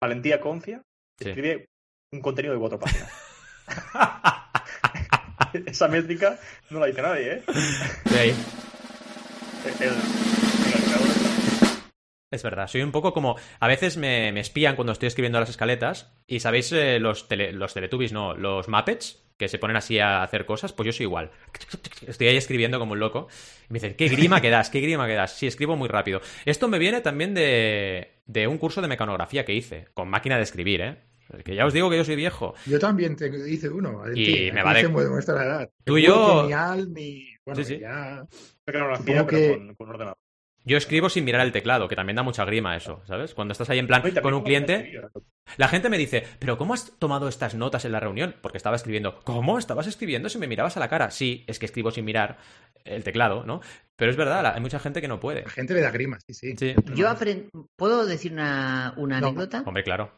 Valentía 0.00 0.40
Concia 0.40 0.82
Sí. 1.18 1.28
escribe 1.28 1.66
un 2.12 2.20
contenido 2.20 2.54
de 2.54 2.60
cuatro 2.60 2.78
páginas. 2.80 3.10
Esa 5.66 5.88
métrica 5.88 6.38
no 6.70 6.80
la 6.80 6.86
dice 6.86 7.02
nadie, 7.02 7.32
¿eh? 7.34 7.42
De 8.10 8.18
ahí. 8.18 8.30
El- 9.80 9.88
el- 9.88 9.94
Es 12.30 12.42
verdad, 12.42 12.66
soy 12.66 12.80
un 12.82 12.92
poco 12.92 13.12
como. 13.12 13.36
A 13.60 13.68
veces 13.68 13.96
me, 13.98 14.32
me 14.32 14.40
espían 14.40 14.74
cuando 14.74 14.92
estoy 14.92 15.08
escribiendo 15.08 15.38
las 15.38 15.50
escaletas. 15.50 16.14
Y 16.26 16.40
sabéis, 16.40 16.72
eh, 16.72 16.98
los, 16.98 17.28
tele- 17.28 17.52
los 17.52 17.74
Teletubbies, 17.74 18.12
no, 18.12 18.34
los 18.34 18.68
Muppets, 18.68 19.21
que 19.42 19.48
se 19.48 19.58
ponen 19.58 19.76
así 19.76 19.98
a 19.98 20.22
hacer 20.22 20.46
cosas, 20.46 20.72
pues 20.72 20.86
yo 20.86 20.92
soy 20.92 21.04
igual. 21.04 21.30
Estoy 22.06 22.28
ahí 22.28 22.36
escribiendo 22.36 22.78
como 22.78 22.92
un 22.92 23.00
loco. 23.00 23.26
Y 23.68 23.72
me 23.72 23.80
dicen, 23.80 23.94
¿qué 23.94 24.08
grima 24.08 24.40
que 24.40 24.50
das? 24.50 24.70
¿Qué 24.70 24.80
grima 24.80 25.06
que 25.06 25.14
das? 25.14 25.36
Sí, 25.36 25.46
escribo 25.46 25.76
muy 25.76 25.88
rápido. 25.88 26.20
Esto 26.44 26.68
me 26.68 26.78
viene 26.78 27.00
también 27.00 27.34
de, 27.34 28.20
de 28.26 28.46
un 28.46 28.58
curso 28.58 28.80
de 28.80 28.88
mecanografía 28.88 29.44
que 29.44 29.52
hice, 29.54 29.88
con 29.94 30.08
máquina 30.08 30.36
de 30.36 30.42
escribir, 30.44 30.80
¿eh? 30.80 30.96
Que 31.44 31.54
ya 31.54 31.64
os 31.66 31.72
digo 31.72 31.88
que 31.90 31.96
yo 31.96 32.04
soy 32.04 32.14
viejo. 32.16 32.54
Yo 32.66 32.78
también 32.78 33.16
te 33.16 33.26
hice 33.48 33.68
uno. 33.70 34.02
Y 34.14 34.50
me 34.52 34.62
va 34.62 34.74
de- 34.74 34.82
se 34.82 34.88
muestra 34.88 35.34
la 35.34 35.44
edad. 35.44 35.70
Tú 35.84 35.96
y 35.98 36.02
yo- 36.06 36.42
Genial, 36.42 36.92
ni... 36.92 37.26
Bueno, 37.44 37.64
Sí, 37.64 37.74
sí. 37.74 37.80
ya... 37.80 38.24
Supongo 38.30 39.02
pero 39.04 39.26
que- 39.26 39.48
con, 39.56 39.74
con 39.74 39.88
ordenador. 39.88 40.18
Yo 40.64 40.76
escribo 40.76 41.08
sin 41.08 41.24
mirar 41.24 41.40
el 41.44 41.52
teclado, 41.52 41.88
que 41.88 41.96
también 41.96 42.16
da 42.16 42.22
mucha 42.22 42.44
grima 42.44 42.76
eso, 42.76 43.02
¿sabes? 43.06 43.34
Cuando 43.34 43.52
estás 43.52 43.68
ahí 43.70 43.78
en 43.78 43.86
plan 43.88 44.02
con 44.22 44.34
un 44.34 44.42
cliente, 44.42 45.00
la 45.56 45.68
gente 45.68 45.88
me 45.88 45.98
dice, 45.98 46.24
¿pero 46.38 46.56
cómo 46.56 46.74
has 46.74 46.96
tomado 46.98 47.28
estas 47.28 47.54
notas 47.54 47.84
en 47.84 47.92
la 47.92 48.00
reunión? 48.00 48.36
Porque 48.40 48.58
estaba 48.58 48.76
escribiendo. 48.76 49.20
¿Cómo? 49.24 49.58
¿Estabas 49.58 49.86
escribiendo 49.88 50.28
si 50.28 50.38
me 50.38 50.46
mirabas 50.46 50.76
a 50.76 50.80
la 50.80 50.88
cara? 50.88 51.10
Sí, 51.10 51.44
es 51.48 51.58
que 51.58 51.66
escribo 51.66 51.90
sin 51.90 52.04
mirar 52.04 52.38
el 52.84 53.02
teclado, 53.04 53.44
¿no? 53.44 53.60
Pero 53.96 54.10
es 54.10 54.16
verdad, 54.16 54.46
hay 54.54 54.60
mucha 54.60 54.78
gente 54.78 55.00
que 55.00 55.08
no 55.08 55.18
puede. 55.20 55.42
La 55.42 55.50
gente 55.50 55.74
le 55.74 55.80
da 55.80 55.90
grima, 55.90 56.18
sí, 56.26 56.32
sí. 56.34 56.54
Sí. 56.56 56.74
Yo 56.94 57.08
aprendí. 57.08 57.48
¿Puedo 57.76 58.06
decir 58.06 58.32
una, 58.32 58.94
una 58.96 59.20
No. 59.20 59.28
anécdota? 59.28 59.62
Hombre, 59.66 59.82
claro. 59.84 60.12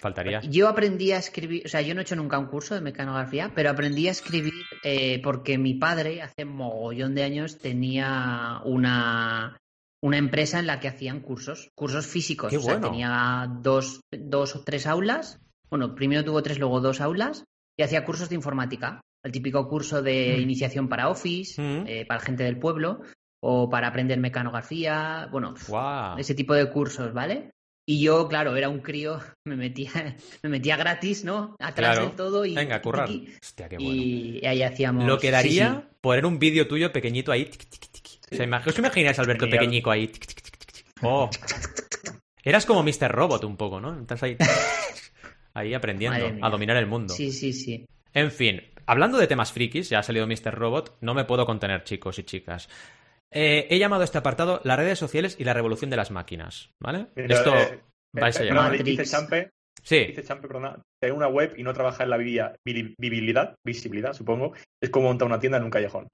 Faltaría. 0.00 0.40
Yo 0.40 0.68
aprendí 0.68 1.12
a 1.12 1.18
escribir, 1.18 1.64
o 1.66 1.68
sea, 1.68 1.82
yo 1.82 1.94
no 1.94 2.00
he 2.00 2.02
hecho 2.02 2.16
nunca 2.16 2.38
un 2.38 2.46
curso 2.46 2.74
de 2.74 2.80
mecanografía, 2.80 3.52
pero 3.54 3.68
aprendí 3.68 4.08
a 4.08 4.12
escribir 4.12 4.54
eh, 4.84 5.20
porque 5.22 5.58
mi 5.58 5.74
padre 5.74 6.22
hace 6.22 6.46
mogollón 6.46 7.14
de 7.14 7.24
años 7.24 7.58
tenía 7.58 8.60
una, 8.64 9.58
una 10.02 10.18
empresa 10.18 10.58
en 10.58 10.66
la 10.66 10.80
que 10.80 10.88
hacían 10.88 11.20
cursos, 11.20 11.68
cursos 11.76 12.06
físicos. 12.06 12.50
Qué 12.50 12.56
o 12.58 12.60
sea, 12.60 12.74
bueno. 12.74 12.90
tenía 12.90 13.48
dos, 13.60 14.00
dos 14.10 14.56
o 14.56 14.62
tres 14.64 14.86
aulas. 14.86 15.38
Bueno, 15.70 15.94
primero 15.94 16.24
tuvo 16.24 16.42
tres, 16.42 16.58
luego 16.58 16.80
dos 16.80 17.00
aulas 17.00 17.44
y 17.78 17.82
hacía 17.82 18.04
cursos 18.04 18.28
de 18.28 18.34
informática. 18.34 19.00
El 19.24 19.30
típico 19.32 19.68
curso 19.68 20.02
de 20.02 20.34
Mm. 20.36 20.40
iniciación 20.42 20.88
para 20.88 21.08
Office, 21.08 21.60
Mm. 21.62 21.84
eh, 21.86 22.04
para 22.06 22.20
gente 22.20 22.42
del 22.42 22.58
pueblo, 22.58 23.00
o 23.40 23.70
para 23.70 23.88
aprender 23.88 24.18
mecanografía. 24.18 25.28
Bueno, 25.30 25.54
ese 26.18 26.34
tipo 26.34 26.54
de 26.54 26.68
cursos, 26.70 27.12
¿vale? 27.12 27.50
Y 27.88 28.00
yo, 28.00 28.28
claro, 28.28 28.54
era 28.56 28.68
un 28.68 28.80
crío, 28.80 29.18
me 29.46 29.56
metía, 29.56 30.16
me 30.42 30.48
metía 30.50 30.76
gratis, 30.76 31.24
¿no? 31.24 31.56
Atrás 31.60 31.94
Claro. 31.96 32.06
del 32.08 32.16
todo 32.16 32.44
y. 32.44 32.54
Venga, 32.54 32.82
currar. 32.82 33.08
Hostia, 33.40 33.68
qué 33.68 33.76
bueno. 33.76 33.90
Y 33.92 34.44
ahí 34.46 34.62
hacíamos. 34.62 35.04
Lo 35.04 35.18
que 35.18 35.30
daría 35.30 35.86
sí. 35.88 35.96
poner 36.00 36.26
un 36.26 36.38
vídeo 36.38 36.66
tuyo 36.68 36.92
pequeñito 36.92 37.32
ahí. 37.32 37.50
O 38.32 38.36
sea, 38.36 38.46
imag- 38.46 38.66
¿Os 38.66 38.78
imagináis 38.78 39.18
a 39.18 39.22
Alberto 39.22 39.44
Genial. 39.44 39.58
pequeñico 39.60 39.90
ahí? 39.90 40.08
tiqui, 40.08 40.26
tiqui, 40.26 40.42
tiqui. 40.42 40.82
Oh. 41.02 41.28
Eras 42.44 42.66
como 42.66 42.82
Mr. 42.82 43.10
Robot 43.10 43.44
un 43.44 43.56
poco, 43.56 43.80
¿no? 43.80 44.00
Estás 44.00 44.22
ahí, 44.22 44.36
ahí 45.54 45.74
aprendiendo 45.74 46.32
a 46.44 46.50
dominar 46.50 46.76
el 46.76 46.86
mundo. 46.86 47.14
Sí, 47.14 47.30
sí, 47.32 47.52
sí. 47.52 47.86
En 48.14 48.30
fin, 48.30 48.62
hablando 48.86 49.18
de 49.18 49.26
temas 49.26 49.52
frikis, 49.52 49.88
ya 49.88 50.00
ha 50.00 50.02
salido 50.02 50.26
Mr. 50.26 50.52
Robot, 50.54 50.98
no 51.00 51.14
me 51.14 51.24
puedo 51.24 51.46
contener, 51.46 51.84
chicos 51.84 52.18
y 52.18 52.24
chicas. 52.24 52.68
Eh, 53.34 53.66
he 53.70 53.78
llamado 53.78 54.02
a 54.02 54.04
este 54.04 54.18
apartado 54.18 54.60
las 54.64 54.76
redes 54.76 54.98
sociales 54.98 55.36
y 55.38 55.44
la 55.44 55.54
revolución 55.54 55.88
de 55.90 55.96
las 55.96 56.10
máquinas, 56.10 56.70
¿vale? 56.82 57.06
Mira, 57.16 57.34
Esto 57.34 57.56
eh, 57.56 57.80
vais 58.12 58.38
a 58.38 58.42
Eh, 58.42 58.46
llamar. 58.46 58.82
Dice. 58.82 59.04
Champe, 59.06 59.50
Sí, 59.84 60.04
dice 60.04 60.22
Champe, 60.22 60.46
perdona, 60.46 60.80
tener 61.00 61.16
una 61.16 61.26
web 61.28 61.54
y 61.56 61.62
no 61.64 61.72
trabajar 61.72 62.04
en 62.04 62.10
la 62.10 62.16
vivia- 62.18 62.54
vi- 62.64 62.94
visibilidad, 63.00 63.54
visibilidad, 63.66 64.12
supongo, 64.12 64.52
es 64.80 64.90
como 64.90 65.08
montar 65.08 65.26
una 65.26 65.40
tienda 65.40 65.58
en 65.58 65.64
un 65.64 65.70
callejón. 65.70 66.06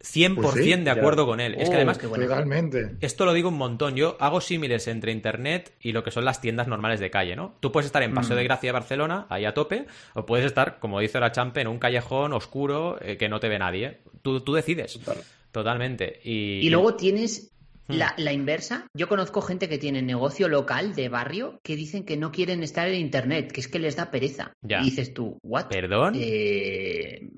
100% 0.00 0.34
Pues 0.36 0.54
sí, 0.54 0.72
de 0.72 0.90
acuerdo 0.90 1.26
con 1.26 1.40
él. 1.40 1.54
es 1.58 1.68
que 1.68 1.74
Oh, 1.74 1.78
además. 1.78 1.98
Totalmente. 1.98 2.96
esto 3.00 3.24
lo 3.24 3.32
digo 3.32 3.48
un 3.48 3.56
montón. 3.58 3.96
Yo 3.96 4.16
hago 4.20 4.40
símiles 4.40 4.86
entre 4.88 5.12
internet 5.12 5.72
y 5.80 5.92
lo 5.92 6.04
que 6.04 6.10
son 6.10 6.24
las 6.24 6.40
tiendas 6.40 6.68
normales 6.68 7.00
de 7.00 7.10
calle, 7.10 7.34
¿no? 7.36 7.56
Tú 7.60 7.72
puedes 7.72 7.86
estar 7.86 8.02
en 8.02 8.14
Paseo 8.14 8.36
Mm. 8.36 8.38
de 8.38 8.44
Gracia, 8.44 8.72
Barcelona, 8.72 9.26
ahí 9.28 9.44
a 9.44 9.54
tope, 9.54 9.86
o 10.14 10.24
puedes 10.24 10.46
estar, 10.46 10.78
como 10.78 11.00
dice 11.00 11.18
la 11.20 11.32
Champe, 11.32 11.60
en 11.60 11.66
un 11.68 11.78
callejón 11.78 12.32
oscuro 12.32 12.98
eh, 13.02 13.16
que 13.16 13.28
no 13.28 13.40
te 13.40 13.48
ve 13.48 13.58
nadie. 13.58 13.98
Tú, 14.22 14.40
tú 14.40 14.52
decides, 14.54 14.98
Total. 15.00 15.18
totalmente. 15.52 16.20
Y, 16.24 16.60
Y 16.66 16.70
luego 16.70 16.94
tienes 16.94 17.52
Hmm. 17.90 17.94
la, 17.94 18.14
la 18.18 18.34
inversa. 18.34 18.86
Yo 18.92 19.08
conozco 19.08 19.40
gente 19.40 19.66
que 19.66 19.78
tiene 19.78 20.02
negocio 20.02 20.46
local 20.48 20.94
de 20.94 21.08
barrio 21.08 21.58
que 21.64 21.74
dicen 21.74 22.04
que 22.04 22.18
no 22.18 22.30
quieren 22.32 22.62
estar 22.62 22.86
en 22.86 22.96
internet, 23.00 23.50
que 23.50 23.62
es 23.62 23.68
que 23.68 23.78
les 23.78 23.96
da 23.96 24.10
pereza. 24.10 24.52
Ya. 24.60 24.82
Y 24.82 24.84
dices 24.84 25.14
tú, 25.14 25.38
¿what? 25.42 25.68
¿Perdón? 25.68 26.12
Eh, 26.14 27.30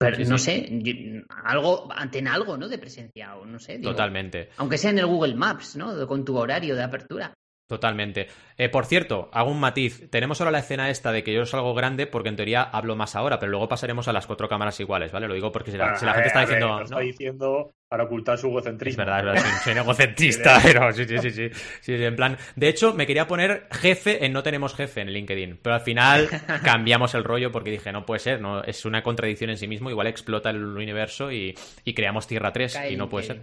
pero 0.00 0.16
Sí, 0.16 0.24
no 0.24 0.38
sí. 0.38 0.44
sé, 0.44 1.24
algo, 1.44 1.88
ten 2.10 2.26
algo, 2.26 2.56
¿no? 2.56 2.68
De 2.68 2.78
presencia, 2.78 3.36
o 3.36 3.44
no 3.44 3.58
sé. 3.58 3.76
digo, 3.76 3.90
Totalmente. 3.90 4.48
Aunque 4.56 4.78
sea 4.78 4.90
en 4.92 4.98
el 4.98 5.06
Google 5.06 5.34
Maps, 5.34 5.76
¿no? 5.76 6.06
Con 6.06 6.24
tu 6.24 6.38
horario 6.38 6.74
de 6.74 6.82
apertura. 6.82 7.34
Totalmente. 7.70 8.26
Eh, 8.58 8.68
por 8.68 8.84
cierto, 8.84 9.30
hago 9.32 9.48
un 9.48 9.60
matiz. 9.60 10.10
Tenemos 10.10 10.40
ahora 10.40 10.50
la 10.50 10.58
escena 10.58 10.90
esta 10.90 11.12
de 11.12 11.22
que 11.22 11.32
yo 11.32 11.46
salgo 11.46 11.72
grande 11.72 12.08
porque 12.08 12.28
en 12.28 12.34
teoría 12.34 12.62
hablo 12.64 12.96
más 12.96 13.14
ahora, 13.14 13.38
pero 13.38 13.50
luego 13.52 13.68
pasaremos 13.68 14.08
a 14.08 14.12
las 14.12 14.26
cuatro 14.26 14.48
cámaras 14.48 14.80
iguales, 14.80 15.12
¿vale? 15.12 15.28
Lo 15.28 15.34
digo 15.34 15.52
porque 15.52 15.70
si 15.70 15.76
la, 15.76 15.96
si 15.96 16.04
la 16.04 16.10
Ah, 16.10 16.14
gente 16.14 16.26
está 16.26 16.40
a 16.40 16.46
ver, 16.46 16.48
diciendo... 16.56 16.76
"No". 16.78 16.82
está 16.82 16.98
diciendo 16.98 17.70
para 17.88 18.04
ocultar 18.04 18.38
su 18.38 18.48
Es 18.48 18.52
egocentrismo. 18.54 19.04
verdad, 19.04 19.20
es 19.20 19.24
verdad, 19.24 19.60
soy, 19.62 19.72
egocentrista, 19.74 20.60
pero 20.64 20.92
sí, 20.92 21.04
sí, 21.06 21.18
sí, 21.18 21.30
sí, 21.30 21.50
sí, 21.80 21.94
en 21.94 22.16
plan... 22.16 22.36
De 22.56 22.68
hecho, 22.68 22.92
me 22.92 23.06
quería 23.06 23.28
poner 23.28 23.68
jefe 23.70 24.24
en 24.26 24.32
no 24.32 24.42
tenemos 24.42 24.74
jefe 24.74 25.00
en 25.00 25.12
LinkedIn, 25.12 25.60
pero 25.62 25.76
al 25.76 25.80
final 25.82 26.28
cambiamos 26.64 27.14
el 27.14 27.22
rollo 27.22 27.52
porque 27.52 27.70
dije, 27.70 27.92
no 27.92 28.04
puede 28.04 28.18
ser, 28.18 28.40
no 28.40 28.64
es 28.64 28.84
una 28.84 29.04
contradicción 29.04 29.50
en 29.50 29.58
sí 29.58 29.68
mismo, 29.68 29.90
igual 29.90 30.08
explota 30.08 30.50
el 30.50 30.64
universo 30.64 31.30
y, 31.30 31.56
y 31.84 31.94
creamos 31.94 32.26
Tierra 32.26 32.52
3 32.52 32.74
Cae 32.74 32.92
y 32.92 32.96
no 32.96 33.08
puede 33.08 33.26
ser. 33.26 33.42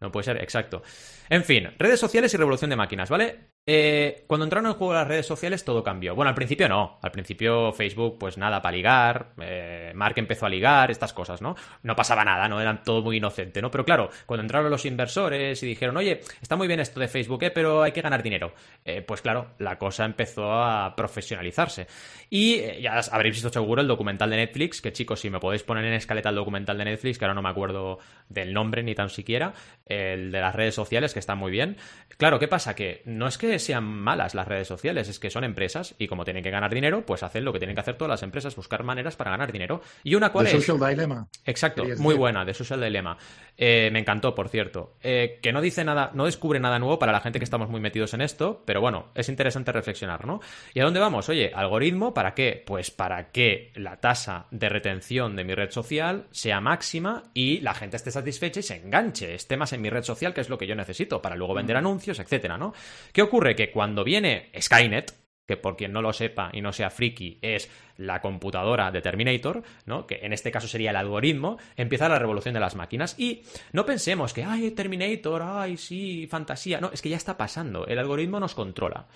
No 0.00 0.12
puede 0.12 0.22
ser, 0.26 0.40
exacto. 0.44 0.80
En 1.28 1.42
fin, 1.42 1.70
redes 1.76 1.98
sociales 1.98 2.32
y 2.32 2.36
revolución 2.36 2.70
de 2.70 2.76
máquinas, 2.76 3.10
¿vale? 3.10 3.36
Eh, 3.70 4.24
cuando 4.26 4.44
entraron 4.44 4.70
en 4.70 4.78
juego 4.78 4.94
las 4.94 5.06
redes 5.06 5.26
sociales 5.26 5.62
todo 5.62 5.84
cambió. 5.84 6.14
Bueno, 6.14 6.30
al 6.30 6.34
principio 6.34 6.70
no. 6.70 6.98
Al 7.02 7.10
principio 7.10 7.70
Facebook, 7.74 8.16
pues 8.18 8.38
nada, 8.38 8.62
para 8.62 8.74
ligar. 8.74 9.32
Eh, 9.42 9.92
Mark 9.94 10.14
empezó 10.16 10.46
a 10.46 10.48
ligar, 10.48 10.90
estas 10.90 11.12
cosas, 11.12 11.42
¿no? 11.42 11.54
No 11.82 11.94
pasaba 11.94 12.24
nada, 12.24 12.48
¿no? 12.48 12.62
Era 12.62 12.82
todo 12.82 13.02
muy 13.02 13.18
inocente, 13.18 13.60
¿no? 13.60 13.70
Pero 13.70 13.84
claro, 13.84 14.08
cuando 14.24 14.40
entraron 14.40 14.70
los 14.70 14.86
inversores 14.86 15.62
y 15.62 15.66
dijeron, 15.66 15.98
oye, 15.98 16.22
está 16.40 16.56
muy 16.56 16.66
bien 16.66 16.80
esto 16.80 16.98
de 16.98 17.08
Facebook, 17.08 17.42
¿eh? 17.42 17.50
pero 17.50 17.82
hay 17.82 17.92
que 17.92 18.00
ganar 18.00 18.22
dinero. 18.22 18.54
Eh, 18.86 19.02
pues 19.02 19.20
claro, 19.20 19.48
la 19.58 19.76
cosa 19.76 20.06
empezó 20.06 20.50
a 20.50 20.96
profesionalizarse. 20.96 21.88
Y 22.30 22.54
eh, 22.54 22.80
ya 22.80 22.98
habréis 23.12 23.34
visto 23.34 23.50
seguro 23.50 23.82
el 23.82 23.88
documental 23.88 24.30
de 24.30 24.36
Netflix, 24.36 24.80
que 24.80 24.94
chicos, 24.94 25.20
si 25.20 25.28
me 25.28 25.40
podéis 25.40 25.62
poner 25.62 25.84
en 25.84 25.92
escaleta 25.92 26.30
el 26.30 26.36
documental 26.36 26.78
de 26.78 26.86
Netflix, 26.86 27.18
que 27.18 27.26
ahora 27.26 27.34
no 27.34 27.42
me 27.42 27.50
acuerdo 27.50 27.98
del 28.30 28.54
nombre 28.54 28.82
ni 28.82 28.94
tan 28.94 29.10
siquiera, 29.10 29.52
el 29.84 30.32
de 30.32 30.40
las 30.40 30.54
redes 30.54 30.74
sociales, 30.74 31.12
que 31.12 31.18
está 31.18 31.34
muy 31.34 31.50
bien. 31.50 31.76
Claro, 32.16 32.38
¿qué 32.38 32.48
pasa? 32.48 32.74
Que 32.74 33.02
no 33.04 33.26
es 33.26 33.36
que 33.36 33.57
sean 33.58 33.84
malas 33.84 34.34
las 34.34 34.48
redes 34.48 34.68
sociales, 34.68 35.08
es 35.08 35.18
que 35.18 35.30
son 35.30 35.44
empresas 35.44 35.94
y 35.98 36.08
como 36.08 36.24
tienen 36.24 36.42
que 36.42 36.50
ganar 36.50 36.72
dinero, 36.72 37.04
pues 37.04 37.22
hacen 37.22 37.44
lo 37.44 37.52
que 37.52 37.58
tienen 37.58 37.74
que 37.74 37.80
hacer 37.80 37.96
todas 37.96 38.10
las 38.10 38.22
empresas, 38.22 38.56
buscar 38.56 38.82
maneras 38.84 39.16
para 39.16 39.30
ganar 39.30 39.52
dinero. 39.52 39.80
¿Y 40.02 40.14
una 40.14 40.30
cuál 40.30 40.46
The 40.46 40.56
es? 40.56 40.64
Social 40.64 40.90
Dilemma. 40.90 41.28
Exacto, 41.44 41.84
muy 41.98 42.14
buena, 42.14 42.44
de 42.44 42.54
Social 42.54 42.80
Dilemma. 42.80 43.16
Eh, 43.56 43.90
me 43.92 43.98
encantó, 43.98 44.34
por 44.34 44.48
cierto. 44.48 44.94
Eh, 45.02 45.38
que 45.42 45.52
no 45.52 45.60
dice 45.60 45.84
nada, 45.84 46.10
no 46.14 46.26
descubre 46.26 46.60
nada 46.60 46.78
nuevo 46.78 46.98
para 46.98 47.12
la 47.12 47.20
gente 47.20 47.38
que 47.38 47.44
estamos 47.44 47.68
muy 47.68 47.80
metidos 47.80 48.14
en 48.14 48.20
esto, 48.20 48.62
pero 48.64 48.80
bueno, 48.80 49.06
es 49.14 49.28
interesante 49.28 49.72
reflexionar, 49.72 50.26
¿no? 50.26 50.40
¿Y 50.74 50.80
a 50.80 50.84
dónde 50.84 51.00
vamos? 51.00 51.28
Oye, 51.28 51.52
algoritmo, 51.54 52.14
¿para 52.14 52.34
qué? 52.34 52.62
Pues 52.64 52.90
para 52.90 53.30
que 53.30 53.72
la 53.74 53.96
tasa 53.96 54.46
de 54.50 54.68
retención 54.68 55.36
de 55.36 55.44
mi 55.44 55.54
red 55.54 55.70
social 55.70 56.26
sea 56.30 56.60
máxima 56.60 57.24
y 57.34 57.60
la 57.60 57.74
gente 57.74 57.96
esté 57.96 58.10
satisfecha 58.10 58.60
y 58.60 58.62
se 58.62 58.76
enganche, 58.76 59.34
esté 59.34 59.56
más 59.56 59.72
en 59.72 59.82
mi 59.82 59.90
red 59.90 60.02
social, 60.02 60.34
que 60.34 60.40
es 60.40 60.48
lo 60.48 60.58
que 60.58 60.66
yo 60.66 60.74
necesito, 60.74 61.20
para 61.20 61.36
luego 61.36 61.54
vender 61.54 61.76
anuncios, 61.76 62.18
etcétera, 62.18 62.58
¿no? 62.58 62.72
¿Qué 63.12 63.22
ocurre? 63.22 63.47
Que 63.54 63.70
cuando 63.70 64.04
viene 64.04 64.50
Skynet, 64.58 65.14
que 65.48 65.56
por 65.56 65.76
quien 65.76 65.92
no 65.92 66.02
lo 66.02 66.12
sepa 66.12 66.50
y 66.52 66.60
no 66.60 66.74
sea 66.74 66.90
friki, 66.90 67.38
es 67.40 67.70
la 67.96 68.20
computadora 68.20 68.90
de 68.90 69.00
Terminator, 69.00 69.62
¿no? 69.86 70.06
que 70.06 70.20
en 70.22 70.34
este 70.34 70.50
caso 70.50 70.68
sería 70.68 70.90
el 70.90 70.96
algoritmo, 70.96 71.56
empieza 71.74 72.08
la 72.08 72.18
revolución 72.18 72.52
de 72.52 72.60
las 72.60 72.76
máquinas. 72.76 73.18
Y 73.18 73.42
no 73.72 73.86
pensemos 73.86 74.34
que, 74.34 74.44
ay, 74.44 74.70
Terminator, 74.72 75.42
ay, 75.42 75.78
sí, 75.78 76.26
fantasía. 76.30 76.80
No, 76.80 76.90
es 76.92 77.00
que 77.00 77.08
ya 77.08 77.16
está 77.16 77.38
pasando. 77.38 77.86
El 77.86 77.98
algoritmo 77.98 78.38
nos 78.38 78.54
controla. 78.54 79.06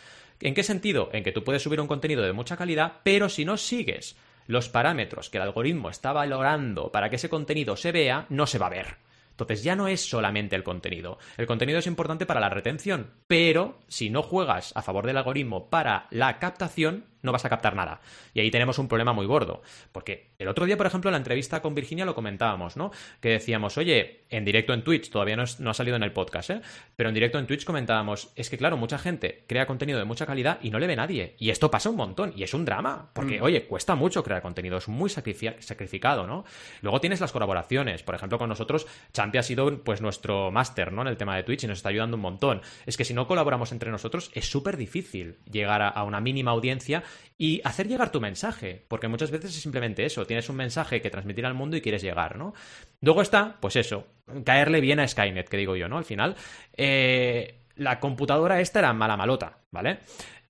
¿En 0.40 0.54
qué 0.54 0.62
sentido? 0.62 1.10
En 1.12 1.22
que 1.22 1.32
tú 1.32 1.44
puedes 1.44 1.62
subir 1.62 1.80
un 1.80 1.86
contenido 1.86 2.22
de 2.22 2.32
mucha 2.32 2.56
calidad, 2.56 3.00
pero 3.04 3.28
si 3.28 3.44
no 3.44 3.58
sigues 3.58 4.16
los 4.46 4.70
parámetros 4.70 5.28
que 5.28 5.36
el 5.36 5.42
algoritmo 5.42 5.90
está 5.90 6.12
valorando 6.12 6.90
para 6.90 7.10
que 7.10 7.16
ese 7.16 7.28
contenido 7.28 7.76
se 7.76 7.92
vea, 7.92 8.26
no 8.30 8.46
se 8.46 8.58
va 8.58 8.66
a 8.66 8.70
ver. 8.70 8.96
Entonces 9.42 9.64
ya 9.64 9.76
no 9.76 9.88
es 9.88 10.08
solamente 10.08 10.56
el 10.56 10.64
contenido. 10.64 11.18
El 11.37 11.46
contenido 11.46 11.78
es 11.78 11.87
importante 11.87 12.26
para 12.26 12.40
la 12.40 12.49
retención, 12.49 13.11
pero 13.26 13.78
si 13.88 14.11
no 14.11 14.22
juegas 14.22 14.72
a 14.75 14.82
favor 14.82 15.06
del 15.06 15.16
algoritmo 15.16 15.68
para 15.68 16.06
la 16.11 16.38
captación, 16.38 17.04
no 17.22 17.32
vas 17.32 17.44
a 17.44 17.48
captar 17.48 17.74
nada. 17.74 18.00
Y 18.34 18.40
ahí 18.40 18.50
tenemos 18.50 18.78
un 18.78 18.88
problema 18.88 19.12
muy 19.12 19.26
gordo. 19.26 19.62
Porque 19.92 20.30
el 20.38 20.48
otro 20.48 20.66
día, 20.66 20.76
por 20.76 20.86
ejemplo, 20.86 21.08
en 21.10 21.12
la 21.12 21.18
entrevista 21.18 21.62
con 21.62 21.74
Virginia 21.74 22.04
lo 22.04 22.14
comentábamos, 22.14 22.76
¿no? 22.76 22.90
Que 23.20 23.30
decíamos, 23.30 23.78
oye, 23.78 24.24
en 24.30 24.44
directo 24.44 24.72
en 24.74 24.82
Twitch, 24.82 25.10
todavía 25.10 25.36
no, 25.36 25.42
es- 25.44 25.60
no 25.60 25.70
ha 25.70 25.74
salido 25.74 25.96
en 25.96 26.02
el 26.02 26.12
podcast, 26.12 26.50
¿eh? 26.50 26.60
Pero 26.96 27.08
en 27.08 27.14
directo 27.14 27.38
en 27.38 27.46
Twitch 27.46 27.64
comentábamos, 27.64 28.32
es 28.36 28.50
que 28.50 28.58
claro, 28.58 28.76
mucha 28.76 28.98
gente 28.98 29.44
crea 29.46 29.66
contenido 29.66 29.98
de 29.98 30.04
mucha 30.04 30.26
calidad 30.26 30.58
y 30.62 30.70
no 30.70 30.78
le 30.78 30.86
ve 30.86 30.96
nadie. 30.96 31.36
Y 31.38 31.50
esto 31.50 31.70
pasa 31.70 31.90
un 31.90 31.96
montón. 31.96 32.32
Y 32.36 32.42
es 32.42 32.54
un 32.54 32.64
drama. 32.64 33.10
Porque, 33.12 33.40
oye, 33.40 33.66
cuesta 33.66 33.94
mucho 33.94 34.22
crear 34.22 34.42
contenido. 34.42 34.76
Es 34.78 34.88
muy 34.88 35.10
sacrifi- 35.10 35.58
sacrificado, 35.60 36.26
¿no? 36.26 36.44
Luego 36.80 37.00
tienes 37.00 37.20
las 37.20 37.32
colaboraciones. 37.32 38.02
Por 38.02 38.14
ejemplo, 38.14 38.38
con 38.38 38.48
nosotros, 38.48 38.86
Champi 39.12 39.38
ha 39.38 39.42
sido 39.42 39.82
pues 39.82 40.00
nuestro 40.00 40.50
máster, 40.50 40.92
¿no? 40.92 41.02
En 41.02 41.08
el 41.08 41.16
tema 41.16 41.36
de 41.36 41.42
Twitch 41.42 41.64
y 41.64 41.66
nos 41.66 41.78
está 41.78 41.88
ayudando 41.90 42.16
un 42.16 42.22
montón. 42.22 42.62
Es 42.86 42.96
que 42.96 43.04
si 43.04 43.14
no 43.14 43.26
colaboramos 43.26 43.72
entre 43.72 43.90
nosotros, 43.90 44.30
es 44.34 44.48
súper 44.48 44.76
difícil 44.76 45.36
llegar 45.50 45.82
a, 45.82 45.88
a 45.88 46.04
una 46.04 46.20
mínima 46.20 46.50
audiencia 46.50 47.02
y 47.38 47.61
hacer 47.64 47.88
llegar 47.88 48.12
tu 48.12 48.21
mensaje. 48.21 48.85
Porque 48.88 49.09
muchas 49.09 49.31
veces 49.31 49.50
es 49.54 49.62
simplemente 49.62 50.04
eso. 50.04 50.26
Tienes 50.26 50.49
un 50.49 50.57
mensaje 50.57 51.00
que 51.00 51.11
transmitir 51.11 51.47
al 51.47 51.54
mundo 51.54 51.76
y 51.76 51.81
quieres 51.81 52.02
llegar, 52.02 52.37
¿no? 52.37 52.54
Luego 53.00 53.23
está, 53.23 53.57
pues 53.61 53.76
eso, 53.76 54.07
caerle 54.45 54.81
bien 54.81 55.00
a 55.00 55.09
Skynet, 55.09 55.49
que 55.49 55.57
digo 55.57 55.76
yo, 55.76 55.88
¿no? 55.88 55.99
Al 55.99 56.04
final, 56.04 56.37
eh, 56.76 57.61
la 57.76 57.99
computadora 58.00 58.61
esta 58.61 58.78
era 58.78 58.92
mala 58.92 59.16
malota, 59.16 59.59
¿vale? 59.71 59.99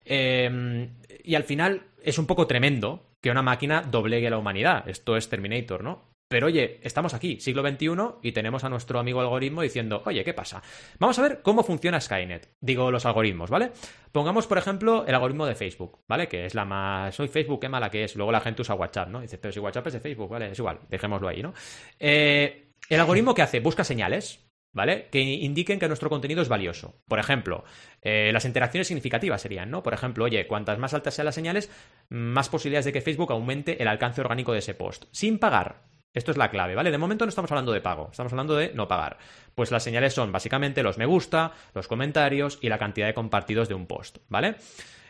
Eh, 0.04 0.88
y 1.24 1.34
al 1.34 1.44
final 1.44 1.82
es 2.02 2.18
un 2.18 2.26
poco 2.26 2.46
tremendo 2.46 3.06
que 3.20 3.30
una 3.30 3.42
máquina 3.42 3.82
doblegue 3.82 4.26
a 4.26 4.30
la 4.30 4.38
humanidad. 4.38 4.88
Esto 4.88 5.16
es 5.16 5.28
Terminator, 5.28 5.82
¿no? 5.84 6.11
Pero 6.32 6.46
oye, 6.46 6.80
estamos 6.82 7.12
aquí, 7.12 7.38
siglo 7.40 7.60
XXI, 7.60 7.88
y 8.22 8.32
tenemos 8.32 8.64
a 8.64 8.70
nuestro 8.70 8.98
amigo 8.98 9.20
algoritmo 9.20 9.60
diciendo, 9.60 10.02
oye, 10.06 10.24
¿qué 10.24 10.32
pasa? 10.32 10.62
Vamos 10.98 11.18
a 11.18 11.22
ver 11.22 11.42
cómo 11.42 11.62
funciona 11.62 12.00
Skynet. 12.00 12.54
Digo 12.58 12.90
los 12.90 13.04
algoritmos, 13.04 13.50
¿vale? 13.50 13.72
Pongamos, 14.12 14.46
por 14.46 14.56
ejemplo, 14.56 15.04
el 15.06 15.14
algoritmo 15.14 15.44
de 15.44 15.54
Facebook, 15.54 15.98
¿vale? 16.08 16.28
Que 16.28 16.46
es 16.46 16.54
la 16.54 16.64
más... 16.64 17.14
Soy 17.14 17.28
Facebook, 17.28 17.60
qué 17.60 17.68
mala 17.68 17.90
que 17.90 18.04
es. 18.04 18.16
Luego 18.16 18.32
la 18.32 18.40
gente 18.40 18.62
usa 18.62 18.74
WhatsApp, 18.74 19.10
¿no? 19.10 19.20
Dice, 19.20 19.36
pero 19.36 19.52
si 19.52 19.60
WhatsApp 19.60 19.88
es 19.88 19.92
de 19.92 20.00
Facebook, 20.00 20.30
¿vale? 20.30 20.50
Es 20.50 20.58
igual, 20.58 20.78
dejémoslo 20.88 21.28
ahí, 21.28 21.42
¿no? 21.42 21.52
Eh, 21.98 22.70
el 22.88 23.00
algoritmo 23.00 23.34
que 23.34 23.42
hace, 23.42 23.60
busca 23.60 23.84
señales, 23.84 24.42
¿vale? 24.72 25.08
Que 25.10 25.20
indiquen 25.20 25.78
que 25.78 25.86
nuestro 25.86 26.08
contenido 26.08 26.40
es 26.40 26.48
valioso. 26.48 26.94
Por 27.08 27.18
ejemplo, 27.18 27.64
eh, 28.00 28.30
las 28.32 28.46
interacciones 28.46 28.86
significativas 28.86 29.42
serían, 29.42 29.70
¿no? 29.70 29.82
Por 29.82 29.92
ejemplo, 29.92 30.24
oye, 30.24 30.46
cuantas 30.46 30.78
más 30.78 30.94
altas 30.94 31.12
sean 31.12 31.26
las 31.26 31.34
señales, 31.34 31.70
más 32.08 32.48
posibilidades 32.48 32.86
de 32.86 32.94
que 32.94 33.02
Facebook 33.02 33.32
aumente 33.32 33.82
el 33.82 33.88
alcance 33.88 34.22
orgánico 34.22 34.54
de 34.54 34.60
ese 34.60 34.72
post. 34.72 35.04
Sin 35.12 35.38
pagar, 35.38 35.91
esto 36.14 36.30
es 36.30 36.36
la 36.36 36.50
clave, 36.50 36.74
¿vale? 36.74 36.90
De 36.90 36.98
momento 36.98 37.24
no 37.24 37.30
estamos 37.30 37.50
hablando 37.50 37.72
de 37.72 37.80
pago, 37.80 38.08
estamos 38.10 38.32
hablando 38.32 38.54
de 38.54 38.72
no 38.74 38.86
pagar. 38.86 39.18
Pues 39.54 39.70
las 39.70 39.82
señales 39.82 40.12
son 40.12 40.30
básicamente 40.32 40.82
los 40.82 40.98
me 40.98 41.06
gusta, 41.06 41.52
los 41.74 41.88
comentarios 41.88 42.58
y 42.60 42.68
la 42.68 42.78
cantidad 42.78 43.06
de 43.06 43.14
compartidos 43.14 43.68
de 43.68 43.74
un 43.74 43.86
post, 43.86 44.18
¿vale? 44.28 44.56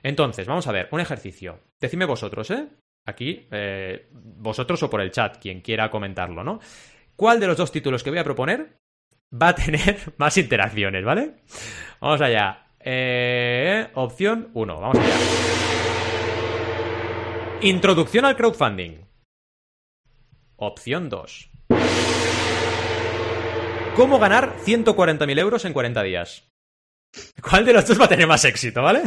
Entonces, 0.03 0.47
vamos 0.47 0.67
a 0.67 0.73
ver, 0.73 0.89
un 0.91 1.01
ejercicio. 1.01 1.61
Decidme 1.81 2.05
vosotros, 2.05 2.51
¿eh? 2.51 2.69
Aquí, 3.07 3.47
eh, 3.51 4.09
vosotros 4.13 4.83
o 4.83 4.91
por 4.91 5.01
el 5.01 5.11
chat, 5.11 5.39
quien 5.39 5.61
quiera 5.61 5.91
comentarlo, 5.91 6.45
¿no? 6.45 6.61
¿Cuál 7.17 7.41
de 7.41 7.49
los 7.49 7.57
dos 7.57 7.73
títulos 7.73 8.03
que 8.03 8.11
voy 8.11 8.19
a 8.19 8.25
proponer 8.25 8.77
va 9.33 9.49
a 9.49 9.55
tener 9.55 9.99
más 10.19 10.37
interacciones, 10.37 11.05
¿vale? 11.05 11.35
Vamos 12.01 12.21
allá. 12.21 12.67
Eh, 12.79 13.89
opción 13.95 14.51
1, 14.55 14.81
vamos 14.81 14.99
allá. 14.99 15.17
Introducción 17.63 18.25
al 18.25 18.37
crowdfunding. 18.37 19.12
Opción 20.65 21.09
2. 21.09 21.51
¿Cómo 23.97 24.21
ganar 24.21 24.55
140.000 24.65 25.39
euros 25.41 25.65
en 25.65 25.73
40 25.73 26.03
días? 26.05 26.49
¿Cuál 27.43 27.65
de 27.65 27.73
los 27.73 27.85
dos 27.85 28.01
va 28.01 28.05
a 28.05 28.09
tener 28.09 28.29
más 28.29 28.45
éxito, 28.45 28.81
vale? 28.81 29.03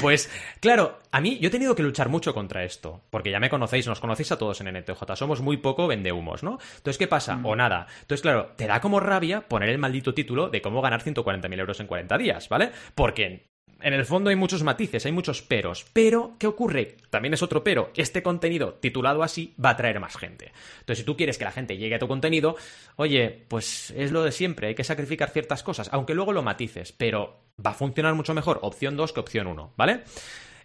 Pues, 0.00 0.28
claro, 0.58 0.98
a 1.12 1.20
mí 1.20 1.38
yo 1.38 1.46
he 1.46 1.52
tenido 1.52 1.76
que 1.76 1.84
luchar 1.84 2.08
mucho 2.08 2.34
contra 2.34 2.64
esto, 2.64 3.04
porque 3.10 3.30
ya 3.30 3.38
me 3.38 3.48
conocéis, 3.48 3.86
nos 3.86 4.00
conocéis 4.00 4.32
a 4.32 4.36
todos 4.38 4.60
en 4.60 4.76
NTJ, 4.76 5.14
somos 5.14 5.40
muy 5.40 5.58
poco 5.58 5.86
vendehumos, 5.86 6.42
¿no? 6.42 6.58
Entonces, 6.78 6.98
¿qué 6.98 7.06
pasa? 7.06 7.38
O 7.44 7.54
nada. 7.54 7.86
Entonces, 8.00 8.22
claro, 8.22 8.54
te 8.56 8.66
da 8.66 8.80
como 8.80 8.98
rabia 8.98 9.42
poner 9.46 9.68
el 9.68 9.78
maldito 9.78 10.12
título 10.12 10.48
de 10.48 10.60
cómo 10.60 10.82
ganar 10.82 11.04
140.000 11.04 11.56
euros 11.56 11.78
en 11.78 11.86
40 11.86 12.18
días, 12.18 12.48
¿vale? 12.48 12.72
Porque 12.96 13.49
en 13.82 13.94
el 13.94 14.04
fondo 14.04 14.30
hay 14.30 14.36
muchos 14.36 14.62
matices, 14.62 15.06
hay 15.06 15.12
muchos 15.12 15.42
peros. 15.42 15.86
Pero, 15.92 16.36
¿qué 16.38 16.46
ocurre? 16.46 16.96
También 17.10 17.34
es 17.34 17.42
otro 17.42 17.64
pero. 17.64 17.90
Este 17.96 18.22
contenido 18.22 18.74
titulado 18.74 19.22
así 19.22 19.54
va 19.62 19.70
a 19.70 19.72
atraer 19.72 20.00
más 20.00 20.16
gente. 20.16 20.52
Entonces, 20.80 20.98
si 20.98 21.04
tú 21.04 21.16
quieres 21.16 21.38
que 21.38 21.44
la 21.44 21.52
gente 21.52 21.76
llegue 21.76 21.94
a 21.94 21.98
tu 21.98 22.08
contenido, 22.08 22.56
oye, 22.96 23.44
pues 23.48 23.92
es 23.96 24.12
lo 24.12 24.22
de 24.22 24.32
siempre, 24.32 24.68
hay 24.68 24.74
que 24.74 24.84
sacrificar 24.84 25.30
ciertas 25.30 25.62
cosas, 25.62 25.88
aunque 25.92 26.14
luego 26.14 26.32
lo 26.32 26.42
matices, 26.42 26.92
pero 26.92 27.40
va 27.64 27.70
a 27.70 27.74
funcionar 27.74 28.14
mucho 28.14 28.34
mejor 28.34 28.58
opción 28.62 28.96
2 28.96 29.12
que 29.12 29.20
opción 29.20 29.46
1, 29.46 29.74
¿vale? 29.76 30.00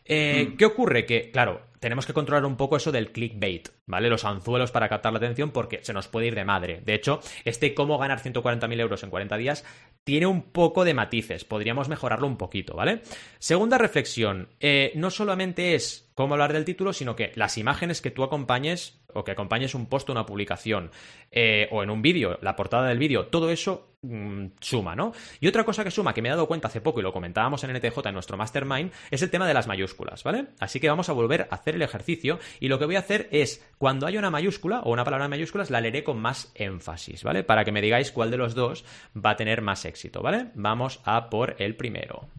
Eh, 0.06 0.50
mm. 0.52 0.58
¿Qué 0.58 0.66
ocurre? 0.66 1.06
Que, 1.06 1.32
claro, 1.32 1.62
tenemos 1.86 2.08
que 2.08 2.14
controlar 2.14 2.46
un 2.46 2.58
poco 2.58 2.78
eso 2.78 2.92
del 2.92 3.12
clickbait, 3.12 3.70
¿vale? 3.86 4.10
Los 4.10 4.26
anzuelos 4.26 4.72
para 4.72 4.90
captar 4.90 5.14
la 5.14 5.18
atención 5.18 5.52
porque 5.52 5.84
se 5.84 5.94
nos 5.94 6.08
puede 6.08 6.26
ir 6.26 6.34
de 6.34 6.44
madre. 6.44 6.82
De 6.84 6.96
hecho, 6.96 7.20
este 7.44 7.76
cómo 7.76 8.00
ganar 8.00 8.20
140.000 8.20 8.80
euros 8.80 9.04
en 9.04 9.12
40 9.12 9.38
días 9.38 9.64
tiene 10.04 10.26
un 10.26 10.42
poco 10.42 10.84
de 10.84 10.96
matices. 10.96 11.46
Podríamos 11.46 11.88
mejorarlo 11.88 12.26
un 12.26 12.38
poquito, 12.38 12.74
¿vale? 12.74 13.04
Segunda 13.38 13.78
reflexión. 13.78 14.50
Eh, 14.60 14.94
no 14.96 15.12
solamente 15.12 15.76
es 15.76 16.10
cómo 16.16 16.34
hablar 16.34 16.54
del 16.54 16.66
título, 16.66 16.92
sino 16.92 17.16
que 17.16 17.34
las 17.36 17.56
imágenes 17.60 18.02
que 18.02 18.10
tú 18.10 18.24
acompañes 18.24 19.00
o 19.16 19.24
que 19.24 19.32
acompañes 19.32 19.76
un 19.76 19.88
post 19.88 20.10
o 20.10 20.12
una 20.12 20.26
publicación 20.26 20.92
eh, 21.32 21.68
o 21.72 21.84
en 21.84 21.90
un 21.90 22.02
vídeo, 22.02 22.38
la 22.42 22.56
portada 22.56 22.88
del 22.88 23.00
vídeo, 23.00 23.28
todo 23.28 23.50
eso 23.50 23.96
mm, 24.02 24.48
suma, 24.60 24.96
¿no? 24.96 25.14
Y 25.40 25.48
otra 25.48 25.64
cosa 25.64 25.84
que 25.84 25.92
suma, 25.92 26.14
que 26.14 26.22
me 26.22 26.28
he 26.28 26.32
dado 26.32 26.48
cuenta 26.48 26.68
hace 26.68 26.82
poco 26.82 27.00
y 27.00 27.04
lo 27.04 27.14
comentábamos 27.14 27.64
en 27.64 27.74
NTJ 27.74 28.08
en 28.08 28.14
nuestro 28.14 28.38
mastermind, 28.38 28.92
es 29.12 29.22
el 29.22 29.32
tema 29.32 29.48
de 29.48 29.54
las 29.54 29.68
mayúsculas, 29.68 30.24
¿vale? 30.24 30.48
Así 30.60 30.80
que 30.80 30.90
vamos 30.90 31.08
a 31.10 31.14
volver 31.14 31.48
a 31.50 31.56
hacer 31.56 31.75
el 31.76 31.82
ejercicio 31.82 32.40
y 32.60 32.68
lo 32.68 32.80
que 32.80 32.86
voy 32.86 32.96
a 32.96 33.00
hacer 33.00 33.28
es, 33.32 33.66
cuando 33.78 34.08
haya 34.08 34.20
una 34.20 34.32
mayúscula 34.32 34.82
o 34.82 34.92
una 34.92 35.04
palabra 35.04 35.26
en 35.26 35.32
mayúsculas, 35.32 35.70
la 35.70 35.82
leeré 35.82 36.04
con 36.04 36.20
más 36.20 36.52
énfasis, 36.56 37.24
¿vale? 37.24 37.44
Para 37.44 37.64
que 37.64 37.72
me 37.72 37.82
digáis 37.82 38.12
cuál 38.12 38.32
de 38.32 38.38
los 38.38 38.56
dos 38.56 38.86
va 39.16 39.32
a 39.32 39.36
tener 39.36 39.62
más 39.62 39.86
éxito, 39.86 40.22
¿vale? 40.22 40.48
Vamos 40.56 41.02
a 41.06 41.30
por 41.30 41.56
el 41.60 41.76
primero. 41.76 42.30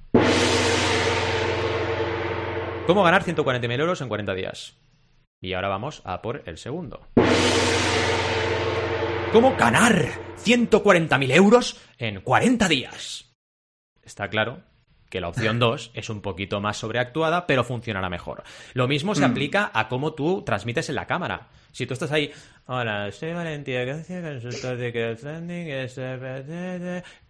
¿Cómo 2.86 3.02
ganar 3.02 3.24
140.000 3.24 3.80
euros 3.80 4.00
en 4.00 4.08
40 4.08 4.34
días? 4.34 4.76
Y 5.40 5.52
ahora 5.52 5.68
vamos 5.68 6.02
a 6.04 6.22
por 6.22 6.42
el 6.46 6.56
segundo. 6.56 7.06
¿Cómo 9.32 9.56
ganar 9.56 10.12
140.000 10.44 11.32
euros 11.32 11.80
en 11.98 12.20
40 12.20 12.68
días? 12.68 13.34
Está 14.02 14.28
claro 14.30 14.62
que 15.08 15.20
la 15.20 15.28
opción 15.28 15.58
2 15.58 15.92
es 15.94 16.10
un 16.10 16.20
poquito 16.20 16.60
más 16.60 16.76
sobreactuada, 16.76 17.46
pero 17.46 17.64
funcionará 17.64 18.08
mejor. 18.08 18.42
Lo 18.74 18.88
mismo 18.88 19.14
se 19.14 19.26
mm. 19.26 19.30
aplica 19.30 19.70
a 19.72 19.88
cómo 19.88 20.14
tú 20.14 20.42
transmites 20.42 20.88
en 20.88 20.96
la 20.96 21.06
cámara. 21.06 21.48
Si 21.72 21.86
tú 21.86 21.94
estás 21.94 22.12
ahí, 22.12 22.32
hola, 22.66 23.10
soy 23.12 23.32
Valentía 23.32 23.84
consultor 23.86 24.76
de 24.76 24.92
crowdfunding, 24.92 25.66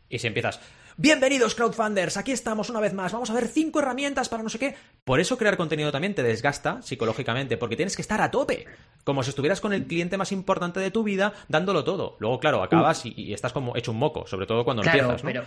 y 0.09 0.19
si 0.19 0.27
empiezas, 0.27 0.61
Bienvenidos 0.99 1.55
crowdfunders, 1.55 2.17
aquí 2.17 2.33
estamos 2.33 2.71
una 2.71 2.81
vez 2.81 2.95
más, 2.95 3.13
vamos 3.13 3.29
a 3.29 3.35
ver 3.35 3.49
cinco 3.49 3.81
herramientas 3.81 4.31
para 4.31 4.43
no 4.43 4.49
sé 4.49 4.59
qué. 4.59 4.77
Por 5.05 5.21
eso 5.21 5.37
crear 5.37 5.59
contenido 5.59 5.93
también 5.93 6.15
te 6.15 6.23
desgasta 6.23 6.81
psicológicamente, 6.81 7.59
porque 7.59 7.77
tienes 7.77 7.95
que 7.95 8.01
estar 8.01 8.23
a 8.23 8.31
tope, 8.31 8.65
como 9.05 9.23
si 9.23 9.29
estuvieras 9.29 9.61
con 9.61 9.75
el 9.75 9.87
cliente 9.87 10.17
más 10.17 10.33
importante 10.33 10.81
de 10.81 10.91
tu 10.91 11.03
vida 11.03 11.35
dándolo 11.49 11.85
todo. 11.85 12.17
Luego, 12.19 12.41
claro, 12.41 12.63
acabas 12.63 13.05
y, 13.05 13.35
estás 13.35 13.53
como 13.53 13.77
hecho 13.77 13.93
un 13.93 13.99
moco, 13.99 14.27
sobre 14.27 14.47
todo 14.47 14.65
cuando 14.65 14.83
empiezas. 14.83 15.23
¿no? 15.23 15.29
pero 15.29 15.45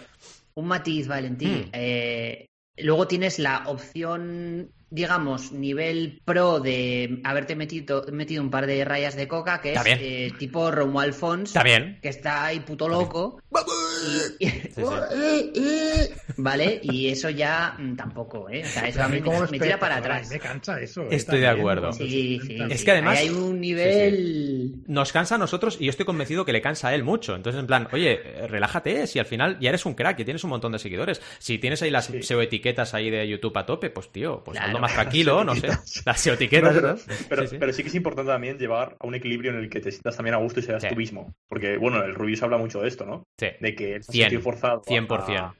un 0.53 0.67
matiz, 0.67 1.07
Valentín. 1.07 1.63
Hmm. 1.65 1.69
Eh, 1.73 2.45
luego 2.77 3.07
tienes 3.07 3.39
la 3.39 3.63
opción 3.65 4.71
digamos, 4.91 5.51
nivel 5.51 6.21
pro 6.25 6.59
de 6.59 7.21
haberte 7.23 7.55
metido, 7.55 8.05
metido 8.11 8.41
un 8.41 8.49
par 8.49 8.67
de 8.67 8.83
rayas 8.85 9.15
de 9.15 9.27
coca, 9.27 9.61
que 9.61 9.73
es 9.73 9.81
eh, 9.85 10.31
tipo 10.37 10.71
Romo 10.71 10.99
Alfons, 10.99 11.53
que 11.53 12.09
está 12.09 12.45
ahí 12.45 12.59
puto 12.61 12.87
loco. 12.87 13.41
vale, 16.37 16.79
y 16.83 17.09
eso 17.09 17.29
ya 17.29 17.75
mm, 17.77 17.95
tampoco, 17.95 18.49
¿eh? 18.49 18.63
O 18.65 18.67
sea, 18.67 18.87
eso 18.87 19.03
a 19.03 19.07
mí 19.07 19.21
me, 19.21 19.59
tira 19.59 19.79
para 19.79 19.97
atrás. 19.97 20.29
Me 20.29 20.39
cansa 20.39 20.79
eso. 20.79 21.03
Eh, 21.03 21.09
estoy 21.11 21.39
de 21.39 21.47
acuerdo. 21.47 21.93
Sí, 21.93 22.39
sí, 22.45 22.57
es 22.69 22.83
que 22.83 22.91
además 22.91 23.19
hay 23.19 23.29
un 23.29 23.59
nivel... 23.59 24.83
Nos 24.87 25.11
cansa 25.11 25.35
a 25.35 25.37
nosotros 25.37 25.77
y 25.79 25.85
yo 25.85 25.89
estoy 25.91 26.05
convencido 26.05 26.45
que 26.45 26.53
le 26.53 26.61
cansa 26.61 26.89
a 26.89 26.95
él 26.95 27.03
mucho. 27.03 27.35
Entonces, 27.35 27.59
en 27.59 27.67
plan, 27.67 27.87
oye, 27.91 28.19
relájate, 28.47 29.07
si 29.07 29.19
al 29.19 29.25
final 29.25 29.57
ya 29.59 29.69
eres 29.69 29.85
un 29.85 29.93
crack 29.93 30.19
y 30.19 30.25
tienes 30.25 30.43
un 30.43 30.49
montón 30.49 30.71
de 30.71 30.79
seguidores. 30.79 31.21
Si 31.37 31.57
tienes 31.57 31.81
ahí 31.81 31.91
las 31.91 32.11
SEO 32.21 32.41
etiquetas 32.41 32.93
ahí 32.93 33.09
de 33.09 33.27
YouTube 33.27 33.57
a 33.57 33.65
tope, 33.65 33.89
pues 33.89 34.09
tío, 34.09 34.43
pues 34.43 34.59
más 34.79 34.93
tranquilo, 34.95 35.43
no 35.43 35.55
sé. 35.55 35.67
Las 36.05 36.27
etiquetas. 36.27 37.05
pero, 37.29 37.45
pero, 37.59 37.73
sí. 37.73 37.83
que 37.83 37.89
es 37.89 37.95
importante 37.95 38.31
también 38.31 38.57
llevar 38.57 38.95
a 38.99 39.07
un 39.07 39.15
equilibrio 39.15 39.51
en 39.51 39.57
el 39.57 39.69
que 39.69 39.79
te 39.79 39.91
sientas 39.91 40.15
también 40.15 40.35
a 40.35 40.37
gusto 40.37 40.59
y 40.59 40.63
seas 40.63 40.87
tú 40.87 40.95
mismo. 40.95 41.33
Porque, 41.47 41.77
bueno, 41.77 42.03
el 42.03 42.15
Rubius 42.15 42.43
habla 42.43 42.57
mucho 42.57 42.81
de 42.81 42.87
esto, 42.87 43.05
¿no? 43.05 43.23
Sí. 43.39 43.47
De 43.59 43.75
que 43.75 43.95
estás 43.97 44.43
forzado 44.43 44.81
100%. 44.83 45.53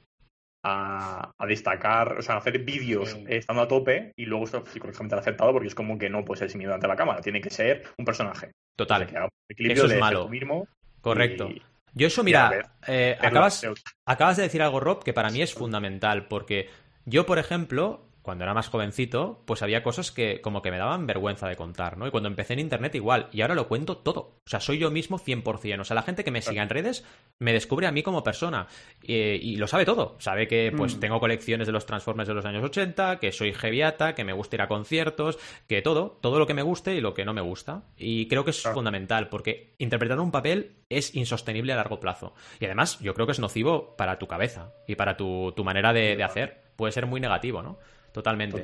A, 0.62 1.32
a, 1.38 1.46
destacar, 1.46 2.18
o 2.18 2.22
sea, 2.22 2.34
a 2.34 2.38
hacer 2.38 2.58
vídeos 2.58 3.16
estando 3.28 3.62
a 3.62 3.68
tope 3.68 4.12
y 4.14 4.26
luego 4.26 4.44
esto 4.44 4.62
psicológicamente 4.66 5.16
aceptado 5.16 5.52
porque 5.52 5.68
es 5.68 5.74
como 5.74 5.96
que 5.96 6.10
no 6.10 6.22
puede 6.22 6.40
ser 6.40 6.50
sin 6.50 6.58
miedo 6.58 6.74
ante 6.74 6.86
la 6.86 6.96
cámara, 6.96 7.22
tiene 7.22 7.40
que 7.40 7.48
ser 7.48 7.84
un 7.96 8.04
personaje. 8.04 8.50
Total. 8.76 9.08
eso 9.48 9.86
es 9.86 9.98
malo. 9.98 10.28
mismo 10.28 10.68
Correcto. 11.00 11.48
Yo 11.94 12.06
eso, 12.06 12.22
mira, 12.22 12.72
eh, 12.86 13.16
acabas, 13.20 13.66
acabas 14.06 14.36
de 14.36 14.44
decir 14.44 14.62
algo, 14.62 14.80
Rob, 14.80 15.02
que 15.02 15.12
para 15.12 15.30
mí 15.30 15.42
es 15.42 15.54
fundamental, 15.54 16.28
porque 16.28 16.68
yo, 17.04 17.26
por 17.26 17.38
ejemplo, 17.38 18.09
cuando 18.30 18.44
era 18.44 18.54
más 18.54 18.68
jovencito, 18.68 19.42
pues 19.44 19.60
había 19.60 19.82
cosas 19.82 20.12
que 20.12 20.40
como 20.40 20.62
que 20.62 20.70
me 20.70 20.78
daban 20.78 21.04
vergüenza 21.04 21.48
de 21.48 21.56
contar, 21.56 21.98
¿no? 21.98 22.06
Y 22.06 22.12
cuando 22.12 22.28
empecé 22.28 22.52
en 22.52 22.60
Internet 22.60 22.94
igual, 22.94 23.28
y 23.32 23.40
ahora 23.40 23.56
lo 23.56 23.66
cuento 23.66 23.96
todo. 23.96 24.20
O 24.20 24.48
sea, 24.48 24.60
soy 24.60 24.78
yo 24.78 24.88
mismo 24.92 25.18
100%. 25.18 25.80
O 25.80 25.84
sea, 25.84 25.96
la 25.96 26.02
gente 26.02 26.22
que 26.22 26.30
me 26.30 26.40
sigue 26.40 26.60
en 26.60 26.68
redes 26.68 27.04
me 27.40 27.52
descubre 27.52 27.88
a 27.88 27.90
mí 27.90 28.04
como 28.04 28.22
persona. 28.22 28.68
y 29.02 29.56
lo 29.56 29.66
sabe 29.66 29.84
todo. 29.84 30.14
Sabe 30.20 30.46
que 30.46 30.72
pues 30.76 30.94
mm. 30.94 31.00
tengo 31.00 31.18
colecciones 31.18 31.66
de 31.66 31.72
los 31.72 31.86
Transformers 31.86 32.28
de 32.28 32.34
los 32.34 32.44
años 32.44 32.62
80, 32.62 33.18
que 33.18 33.32
soy 33.32 33.52
heavyata, 33.52 34.14
que 34.14 34.22
me 34.22 34.32
gusta 34.32 34.54
ir 34.54 34.62
a 34.62 34.68
conciertos, 34.68 35.36
que 35.66 35.82
todo, 35.82 36.16
todo 36.20 36.38
lo 36.38 36.46
que 36.46 36.54
me 36.54 36.62
guste 36.62 36.94
y 36.94 37.00
lo 37.00 37.12
que 37.12 37.24
no 37.24 37.34
me 37.34 37.40
gusta. 37.40 37.82
Y 37.96 38.28
creo 38.28 38.44
que 38.44 38.52
es 38.52 38.62
fundamental, 38.62 39.28
porque 39.28 39.74
interpretar 39.78 40.20
un 40.20 40.30
papel 40.30 40.76
es 40.88 41.16
insostenible 41.16 41.72
a 41.72 41.76
largo 41.76 41.98
plazo. 41.98 42.32
Y 42.60 42.66
además, 42.66 43.00
yo 43.00 43.12
creo 43.12 43.26
que 43.26 43.32
es 43.32 43.40
nocivo 43.40 43.96
para 43.96 44.20
tu 44.20 44.28
cabeza 44.28 44.72
y 44.86 44.94
para 44.94 45.16
tu, 45.16 45.50
tu 45.56 45.64
manera 45.64 45.92
de, 45.92 46.14
de 46.14 46.22
hacer. 46.22 46.60
Puede 46.76 46.92
ser 46.92 47.06
muy 47.06 47.20
negativo, 47.20 47.60
¿no? 47.60 47.76
Totalmente. 48.12 48.62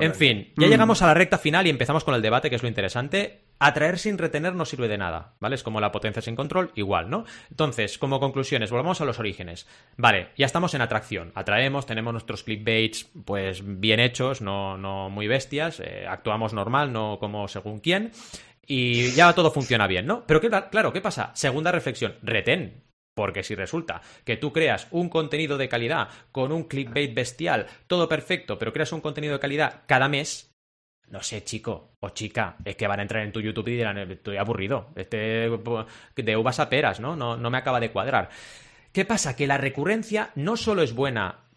En 0.00 0.14
fin, 0.14 0.52
ya 0.56 0.66
mm. 0.66 0.70
llegamos 0.70 1.02
a 1.02 1.06
la 1.06 1.14
recta 1.14 1.38
final 1.38 1.66
y 1.66 1.70
empezamos 1.70 2.04
con 2.04 2.14
el 2.14 2.22
debate, 2.22 2.48
que 2.48 2.56
es 2.56 2.62
lo 2.62 2.68
interesante. 2.68 3.40
Atraer 3.58 3.98
sin 3.98 4.18
retener 4.18 4.54
no 4.54 4.64
sirve 4.64 4.88
de 4.88 4.98
nada, 4.98 5.34
¿vale? 5.40 5.54
Es 5.54 5.62
como 5.62 5.80
la 5.80 5.92
potencia 5.92 6.22
sin 6.22 6.36
control, 6.36 6.70
igual, 6.74 7.10
¿no? 7.10 7.24
Entonces, 7.50 7.98
como 7.98 8.20
conclusiones, 8.20 8.70
volvamos 8.70 9.00
a 9.00 9.04
los 9.04 9.18
orígenes. 9.18 9.66
Vale, 9.96 10.28
ya 10.36 10.46
estamos 10.46 10.74
en 10.74 10.82
atracción. 10.82 11.32
Atraemos, 11.34 11.86
tenemos 11.86 12.12
nuestros 12.12 12.44
clickbaits, 12.44 13.10
pues 13.24 13.62
bien 13.64 14.00
hechos, 14.00 14.40
no, 14.40 14.76
no 14.76 15.08
muy 15.10 15.26
bestias, 15.26 15.80
eh, 15.80 16.06
actuamos 16.08 16.52
normal, 16.52 16.92
no 16.92 17.18
como 17.18 17.48
según 17.48 17.80
quién. 17.80 18.12
Y 18.66 19.12
ya 19.12 19.32
todo 19.34 19.50
funciona 19.50 19.86
bien, 19.86 20.06
¿no? 20.06 20.24
Pero 20.26 20.40
claro, 20.40 20.92
¿qué 20.92 21.00
pasa? 21.00 21.32
Segunda 21.34 21.70
reflexión, 21.70 22.14
retén. 22.22 22.82
Porque 23.14 23.42
si 23.42 23.54
resulta 23.54 24.02
que 24.24 24.36
tú 24.36 24.52
creas 24.52 24.88
un 24.90 25.08
contenido 25.08 25.56
de 25.56 25.68
calidad 25.68 26.08
con 26.32 26.52
un 26.52 26.64
clickbait 26.64 27.14
bestial, 27.14 27.66
todo 27.86 28.08
perfecto, 28.08 28.58
pero 28.58 28.72
creas 28.72 28.92
un 28.92 29.00
contenido 29.00 29.34
de 29.34 29.40
calidad 29.40 29.82
cada 29.86 30.08
mes, 30.08 30.52
no 31.08 31.22
sé, 31.22 31.44
chico 31.44 31.92
o 32.00 32.10
chica, 32.10 32.56
es 32.64 32.76
que 32.76 32.88
van 32.88 32.98
a 32.98 33.02
entrar 33.02 33.22
en 33.22 33.32
tu 33.32 33.40
YouTube 33.40 33.68
y 33.68 33.76
dirán, 33.76 33.98
estoy 34.10 34.36
aburrido, 34.36 34.90
este 34.96 35.48
de 36.16 36.36
uvas 36.36 36.58
a 36.58 36.68
peras, 36.68 36.98
¿no? 36.98 37.14
No, 37.14 37.36
no 37.36 37.50
me 37.50 37.58
acaba 37.58 37.80
de 37.80 37.92
cuadrar. 37.92 38.30
¿Qué 38.92 39.04
pasa? 39.04 39.36
Que 39.36 39.46
la 39.46 39.58
recurrencia 39.58 40.30
no 40.34 40.56
solo 40.56 40.82
es 40.82 40.94
buena 40.94 41.48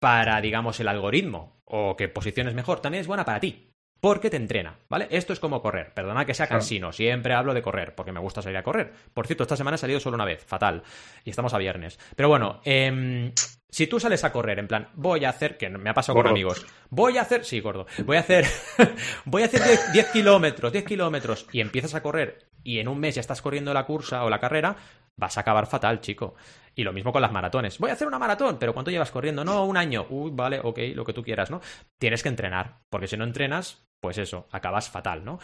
para, 0.00 0.40
digamos, 0.40 0.80
el 0.80 0.88
algoritmo 0.88 1.60
o 1.64 1.96
que 1.96 2.08
posiciones 2.08 2.54
mejor, 2.54 2.80
también 2.80 3.02
es 3.02 3.06
buena 3.06 3.24
para 3.24 3.40
ti 3.40 3.71
porque 4.02 4.30
te 4.30 4.36
entrena, 4.36 4.80
¿vale? 4.88 5.06
Esto 5.12 5.32
es 5.32 5.38
como 5.38 5.62
correr. 5.62 5.94
Perdona 5.94 6.26
que 6.26 6.34
sea 6.34 6.48
cansino, 6.48 6.92
siempre 6.92 7.34
hablo 7.34 7.54
de 7.54 7.62
correr, 7.62 7.94
porque 7.94 8.10
me 8.10 8.18
gusta 8.18 8.42
salir 8.42 8.58
a 8.58 8.64
correr. 8.64 8.92
Por 9.14 9.28
cierto, 9.28 9.44
esta 9.44 9.56
semana 9.56 9.76
he 9.76 9.78
salido 9.78 10.00
solo 10.00 10.16
una 10.16 10.24
vez, 10.24 10.44
fatal. 10.44 10.82
Y 11.24 11.30
estamos 11.30 11.54
a 11.54 11.58
viernes. 11.58 12.00
Pero 12.16 12.28
bueno, 12.28 12.60
em, 12.64 13.30
si 13.72 13.86
tú 13.86 13.98
sales 13.98 14.22
a 14.22 14.32
correr, 14.32 14.58
en 14.58 14.68
plan, 14.68 14.90
voy 14.94 15.24
a 15.24 15.30
hacer, 15.30 15.56
que 15.56 15.70
me 15.70 15.88
ha 15.88 15.94
pasado 15.94 16.16
con 16.16 16.28
amigos, 16.28 16.66
voy 16.90 17.16
a 17.16 17.22
hacer, 17.22 17.42
sí, 17.46 17.58
gordo, 17.60 17.86
voy 18.04 18.18
a 18.18 18.20
hacer, 18.20 18.44
voy 19.24 19.42
a 19.42 19.46
hacer 19.46 19.62
10, 19.94 20.10
kilómetros, 20.12 20.72
10 20.72 20.84
kilómetros, 20.84 21.46
y 21.52 21.60
empiezas 21.60 21.94
a 21.94 22.02
correr, 22.02 22.50
y 22.62 22.80
en 22.80 22.88
un 22.88 23.00
mes 23.00 23.14
ya 23.14 23.22
estás 23.22 23.40
corriendo 23.40 23.72
la 23.72 23.86
cursa 23.86 24.24
o 24.24 24.30
la 24.30 24.40
carrera, 24.40 24.76
vas 25.16 25.38
a 25.38 25.40
acabar 25.40 25.66
fatal, 25.66 26.00
chico. 26.02 26.34
Y 26.74 26.84
lo 26.84 26.92
mismo 26.92 27.12
con 27.12 27.22
las 27.22 27.32
maratones. 27.32 27.78
Voy 27.78 27.90
a 27.90 27.94
hacer 27.94 28.08
una 28.08 28.18
maratón, 28.18 28.58
pero 28.58 28.72
¿cuánto 28.72 28.90
llevas 28.90 29.10
corriendo? 29.10 29.44
No, 29.44 29.64
un 29.66 29.76
año. 29.76 30.06
Uy, 30.08 30.30
vale, 30.32 30.60
ok, 30.62 30.78
lo 30.94 31.04
que 31.04 31.12
tú 31.12 31.22
quieras, 31.22 31.50
¿no? 31.50 31.60
Tienes 31.98 32.22
que 32.22 32.30
entrenar, 32.30 32.80
porque 32.88 33.08
si 33.08 33.16
no 33.16 33.24
entrenas, 33.24 33.86
pues 34.00 34.18
eso, 34.18 34.48
acabas 34.50 34.88
fatal, 34.88 35.24
¿no? 35.24 35.38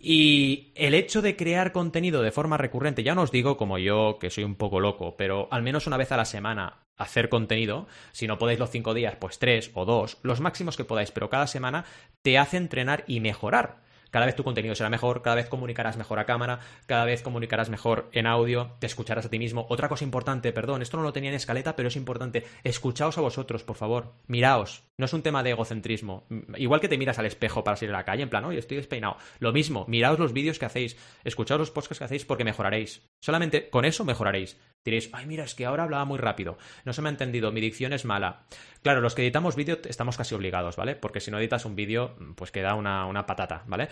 Y 0.00 0.70
el 0.76 0.94
hecho 0.94 1.22
de 1.22 1.34
crear 1.34 1.72
contenido 1.72 2.22
de 2.22 2.30
forma 2.30 2.56
recurrente, 2.56 3.02
ya 3.02 3.16
no 3.16 3.22
os 3.22 3.32
digo 3.32 3.56
como 3.56 3.78
yo, 3.78 4.18
que 4.20 4.30
soy 4.30 4.44
un 4.44 4.54
poco 4.54 4.78
loco, 4.78 5.16
pero 5.16 5.48
al 5.50 5.62
menos 5.62 5.88
una 5.88 5.96
vez 5.96 6.12
a 6.12 6.16
la 6.16 6.24
semana 6.24 6.84
hacer 6.96 7.28
contenido, 7.28 7.88
si 8.12 8.28
no 8.28 8.38
podéis 8.38 8.60
los 8.60 8.70
cinco 8.70 8.94
días, 8.94 9.16
pues 9.16 9.40
tres 9.40 9.72
o 9.74 9.84
dos, 9.84 10.18
los 10.22 10.40
máximos 10.40 10.76
que 10.76 10.84
podáis, 10.84 11.10
pero 11.10 11.30
cada 11.30 11.48
semana 11.48 11.84
te 12.22 12.38
hace 12.38 12.58
entrenar 12.58 13.04
y 13.08 13.18
mejorar. 13.18 13.87
Cada 14.10 14.26
vez 14.26 14.34
tu 14.34 14.44
contenido 14.44 14.74
será 14.74 14.90
mejor, 14.90 15.22
cada 15.22 15.36
vez 15.36 15.48
comunicarás 15.48 15.96
mejor 15.96 16.18
a 16.18 16.24
cámara, 16.24 16.60
cada 16.86 17.04
vez 17.04 17.22
comunicarás 17.22 17.68
mejor 17.68 18.08
en 18.12 18.26
audio, 18.26 18.72
te 18.78 18.86
escucharás 18.86 19.26
a 19.26 19.30
ti 19.30 19.38
mismo. 19.38 19.66
Otra 19.68 19.88
cosa 19.88 20.04
importante, 20.04 20.52
perdón, 20.52 20.82
esto 20.82 20.96
no 20.96 21.02
lo 21.02 21.12
tenía 21.12 21.30
en 21.30 21.36
escaleta, 21.36 21.76
pero 21.76 21.88
es 21.88 21.96
importante. 21.96 22.44
Escuchaos 22.64 23.18
a 23.18 23.20
vosotros, 23.20 23.64
por 23.64 23.76
favor. 23.76 24.14
Miraos. 24.26 24.84
No 24.96 25.04
es 25.04 25.12
un 25.12 25.22
tema 25.22 25.42
de 25.42 25.50
egocentrismo. 25.50 26.26
Igual 26.56 26.80
que 26.80 26.88
te 26.88 26.98
miras 26.98 27.18
al 27.18 27.26
espejo 27.26 27.62
para 27.62 27.76
salir 27.76 27.94
a 27.94 27.98
la 27.98 28.04
calle, 28.04 28.22
en 28.22 28.30
plan, 28.30 28.44
oye, 28.44 28.58
estoy 28.58 28.78
despeinado. 28.78 29.16
Lo 29.38 29.52
mismo, 29.52 29.84
miraos 29.88 30.18
los 30.18 30.32
vídeos 30.32 30.58
que 30.58 30.66
hacéis, 30.66 30.96
escuchaos 31.24 31.60
los 31.60 31.70
podcasts 31.70 31.98
que 31.98 32.04
hacéis 32.04 32.24
porque 32.24 32.44
mejoraréis. 32.44 33.02
Solamente 33.20 33.70
con 33.70 33.84
eso 33.84 34.04
mejoraréis. 34.04 34.58
Diréis, 34.84 35.10
ay, 35.12 35.26
mira, 35.26 35.44
es 35.44 35.54
que 35.54 35.66
ahora 35.66 35.82
hablaba 35.82 36.04
muy 36.04 36.18
rápido. 36.18 36.56
No 36.84 36.92
se 36.92 37.02
me 37.02 37.08
ha 37.08 37.12
entendido, 37.12 37.52
mi 37.52 37.60
dicción 37.60 37.92
es 37.92 38.04
mala. 38.04 38.44
Claro, 38.82 39.00
los 39.00 39.14
que 39.14 39.22
editamos 39.22 39.56
vídeo 39.56 39.78
estamos 39.84 40.16
casi 40.16 40.34
obligados, 40.34 40.76
¿vale? 40.76 40.96
Porque 40.96 41.20
si 41.20 41.30
no 41.30 41.38
editas 41.38 41.64
un 41.64 41.76
vídeo, 41.76 42.16
pues 42.36 42.50
queda 42.50 42.74
una, 42.74 43.04
una 43.06 43.26
patata, 43.26 43.64
¿vale? 43.66 43.88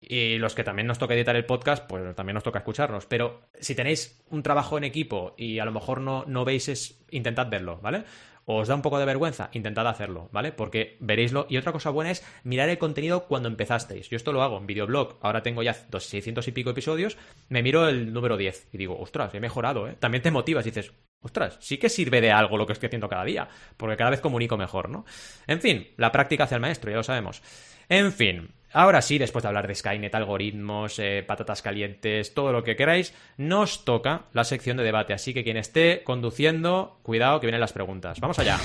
Y 0.00 0.38
los 0.38 0.54
que 0.54 0.64
también 0.64 0.86
nos 0.86 0.98
toca 0.98 1.14
editar 1.14 1.36
el 1.36 1.44
podcast, 1.44 1.86
pues 1.86 2.14
también 2.14 2.34
nos 2.34 2.44
toca 2.44 2.60
escucharnos. 2.60 3.06
Pero 3.06 3.50
si 3.60 3.74
tenéis 3.74 4.22
un 4.30 4.42
trabajo 4.42 4.78
en 4.78 4.84
equipo 4.84 5.34
y 5.36 5.58
a 5.58 5.64
lo 5.64 5.72
mejor 5.72 6.00
no, 6.00 6.24
no 6.26 6.44
veis, 6.44 6.68
es, 6.68 7.04
intentad 7.10 7.50
verlo, 7.50 7.78
¿vale? 7.82 8.04
Os 8.50 8.66
da 8.66 8.74
un 8.74 8.80
poco 8.80 8.98
de 8.98 9.04
vergüenza, 9.04 9.50
intentad 9.52 9.86
hacerlo, 9.86 10.30
¿vale? 10.32 10.52
Porque 10.52 10.96
veréislo. 11.00 11.46
Y 11.50 11.58
otra 11.58 11.72
cosa 11.72 11.90
buena 11.90 12.10
es 12.10 12.24
mirar 12.44 12.70
el 12.70 12.78
contenido 12.78 13.24
cuando 13.24 13.48
empezasteis. 13.48 14.08
Yo 14.08 14.16
esto 14.16 14.32
lo 14.32 14.42
hago 14.42 14.56
en 14.56 14.66
videoblog, 14.66 15.18
ahora 15.20 15.42
tengo 15.42 15.62
ya 15.62 15.74
600 15.74 16.48
y 16.48 16.52
pico 16.52 16.70
episodios, 16.70 17.18
me 17.50 17.62
miro 17.62 17.86
el 17.86 18.10
número 18.10 18.38
10 18.38 18.68
y 18.72 18.78
digo, 18.78 18.98
ostras, 18.98 19.34
he 19.34 19.40
mejorado, 19.40 19.86
¿eh? 19.86 19.96
También 20.00 20.22
te 20.22 20.30
motivas 20.30 20.64
y 20.64 20.70
dices, 20.70 20.92
ostras, 21.20 21.58
sí 21.60 21.76
que 21.76 21.90
sirve 21.90 22.22
de 22.22 22.32
algo 22.32 22.56
lo 22.56 22.66
que 22.66 22.72
estoy 22.72 22.86
haciendo 22.86 23.10
cada 23.10 23.24
día, 23.24 23.48
porque 23.76 23.98
cada 23.98 24.10
vez 24.10 24.22
comunico 24.22 24.56
mejor, 24.56 24.88
¿no? 24.88 25.04
En 25.46 25.60
fin, 25.60 25.88
la 25.98 26.10
práctica 26.10 26.44
hacia 26.44 26.54
el 26.54 26.62
maestro, 26.62 26.90
ya 26.90 26.96
lo 26.96 27.02
sabemos. 27.02 27.42
En 27.90 28.12
fin, 28.14 28.48
Ahora 28.72 29.00
sí, 29.00 29.18
después 29.18 29.42
de 29.42 29.48
hablar 29.48 29.66
de 29.66 29.74
Skynet, 29.74 30.14
algoritmos, 30.14 30.98
eh, 30.98 31.24
patatas 31.26 31.62
calientes, 31.62 32.34
todo 32.34 32.52
lo 32.52 32.62
que 32.62 32.76
queráis, 32.76 33.14
nos 33.36 33.84
toca 33.84 34.26
la 34.32 34.44
sección 34.44 34.76
de 34.76 34.84
debate. 34.84 35.14
Así 35.14 35.32
que 35.32 35.42
quien 35.44 35.56
esté 35.56 36.02
conduciendo, 36.04 36.98
cuidado 37.02 37.40
que 37.40 37.46
vienen 37.46 37.60
las 37.60 37.72
preguntas. 37.72 38.20
Vamos 38.20 38.38
allá. 38.38 38.58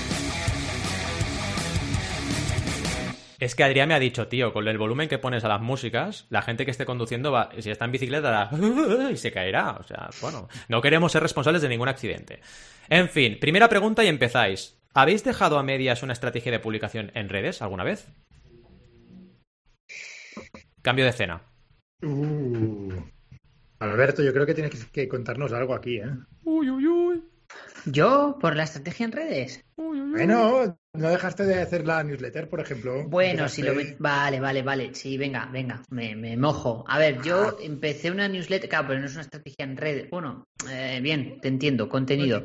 Es 3.40 3.54
que 3.54 3.64
Adrián 3.64 3.88
me 3.88 3.94
ha 3.94 3.98
dicho, 3.98 4.28
tío, 4.28 4.52
con 4.52 4.66
el 4.68 4.78
volumen 4.78 5.08
que 5.08 5.18
pones 5.18 5.44
a 5.44 5.48
las 5.48 5.60
músicas, 5.60 6.26
la 6.30 6.42
gente 6.42 6.64
que 6.64 6.70
esté 6.70 6.86
conduciendo 6.86 7.32
va, 7.32 7.50
si 7.58 7.70
está 7.70 7.84
en 7.84 7.92
bicicleta, 7.92 8.50
y 9.12 9.16
se 9.16 9.32
caerá. 9.32 9.72
O 9.72 9.82
sea, 9.82 10.08
bueno, 10.20 10.48
no 10.68 10.80
queremos 10.80 11.12
ser 11.12 11.22
responsables 11.22 11.60
de 11.60 11.68
ningún 11.68 11.88
accidente. 11.88 12.40
En 12.88 13.08
fin, 13.08 13.38
primera 13.40 13.68
pregunta 13.68 14.04
y 14.04 14.08
empezáis. 14.08 14.78
¿Habéis 14.94 15.24
dejado 15.24 15.58
a 15.58 15.62
medias 15.62 16.02
una 16.02 16.12
estrategia 16.12 16.52
de 16.52 16.60
publicación 16.60 17.10
en 17.14 17.28
redes 17.28 17.60
alguna 17.60 17.84
vez? 17.84 18.08
Cambio 20.84 21.06
de 21.06 21.12
escena. 21.12 21.40
Uh. 22.02 22.92
Alberto, 23.78 24.22
yo 24.22 24.34
creo 24.34 24.44
que 24.44 24.52
tienes 24.52 24.84
que 24.84 25.08
contarnos 25.08 25.50
algo 25.54 25.74
aquí, 25.74 25.96
¿eh? 25.96 26.10
Uy, 26.44 26.68
uy, 26.68 26.86
uy. 26.86 27.24
¿Yo? 27.86 28.36
¿Por 28.38 28.54
la 28.54 28.64
estrategia 28.64 29.06
en 29.06 29.12
redes? 29.12 29.64
Bueno, 29.76 30.78
no 30.92 31.08
dejaste 31.08 31.44
de 31.44 31.62
hacer 31.62 31.86
la 31.86 32.04
newsletter, 32.04 32.50
por 32.50 32.60
ejemplo. 32.60 33.08
Bueno, 33.08 33.48
si 33.48 33.62
lo... 33.62 33.72
Vale, 33.98 34.40
vale, 34.40 34.60
vale. 34.60 34.94
Sí, 34.94 35.16
venga, 35.16 35.48
venga, 35.50 35.82
me, 35.88 36.36
mojo. 36.36 36.84
A 36.86 36.98
ver, 36.98 37.22
yo 37.22 37.48
ah. 37.48 37.56
empecé 37.62 38.10
una 38.10 38.28
newsletter, 38.28 38.68
claro, 38.68 38.88
pero 38.88 39.00
no 39.00 39.06
es 39.06 39.12
una 39.12 39.22
estrategia 39.22 39.64
en 39.64 39.78
redes. 39.78 40.10
Bueno, 40.10 40.44
eh, 40.70 41.00
bien, 41.02 41.40
te 41.40 41.48
entiendo, 41.48 41.88
contenido. 41.88 42.44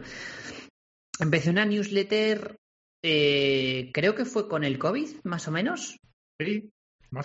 Empecé 1.20 1.50
una 1.50 1.66
newsletter, 1.66 2.56
eh, 3.04 3.92
creo 3.94 4.16
que 4.16 4.24
fue 4.24 4.48
con 4.48 4.64
el 4.64 4.80
COVID, 4.80 5.10
más 5.26 5.46
o 5.50 5.52
menos. 5.52 6.00
Sí. 6.40 6.72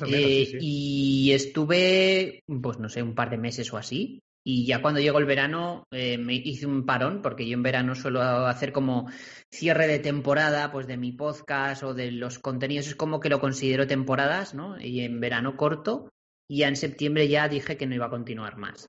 Eh, 0.06 0.58
y 0.60 1.32
estuve, 1.32 2.42
pues 2.62 2.78
no 2.78 2.88
sé, 2.88 3.02
un 3.02 3.14
par 3.14 3.30
de 3.30 3.38
meses 3.38 3.72
o 3.72 3.76
así. 3.76 4.22
Y 4.46 4.66
ya 4.66 4.82
cuando 4.82 5.00
llegó 5.00 5.18
el 5.18 5.24
verano 5.24 5.84
eh, 5.90 6.18
me 6.18 6.34
hice 6.34 6.66
un 6.66 6.84
parón, 6.84 7.22
porque 7.22 7.46
yo 7.48 7.54
en 7.54 7.62
verano 7.62 7.94
suelo 7.94 8.20
hacer 8.22 8.72
como 8.72 9.10
cierre 9.50 9.86
de 9.86 9.98
temporada, 9.98 10.70
pues 10.70 10.86
de 10.86 10.98
mi 10.98 11.12
podcast 11.12 11.82
o 11.82 11.94
de 11.94 12.12
los 12.12 12.38
contenidos, 12.38 12.88
es 12.88 12.94
como 12.94 13.20
que 13.20 13.30
lo 13.30 13.40
considero 13.40 13.86
temporadas, 13.86 14.54
¿no? 14.54 14.78
Y 14.78 15.00
en 15.00 15.18
verano 15.18 15.56
corto, 15.56 16.10
y 16.46 16.58
ya 16.58 16.68
en 16.68 16.76
septiembre 16.76 17.26
ya 17.28 17.48
dije 17.48 17.78
que 17.78 17.86
no 17.86 17.94
iba 17.94 18.06
a 18.06 18.10
continuar 18.10 18.58
más. 18.58 18.86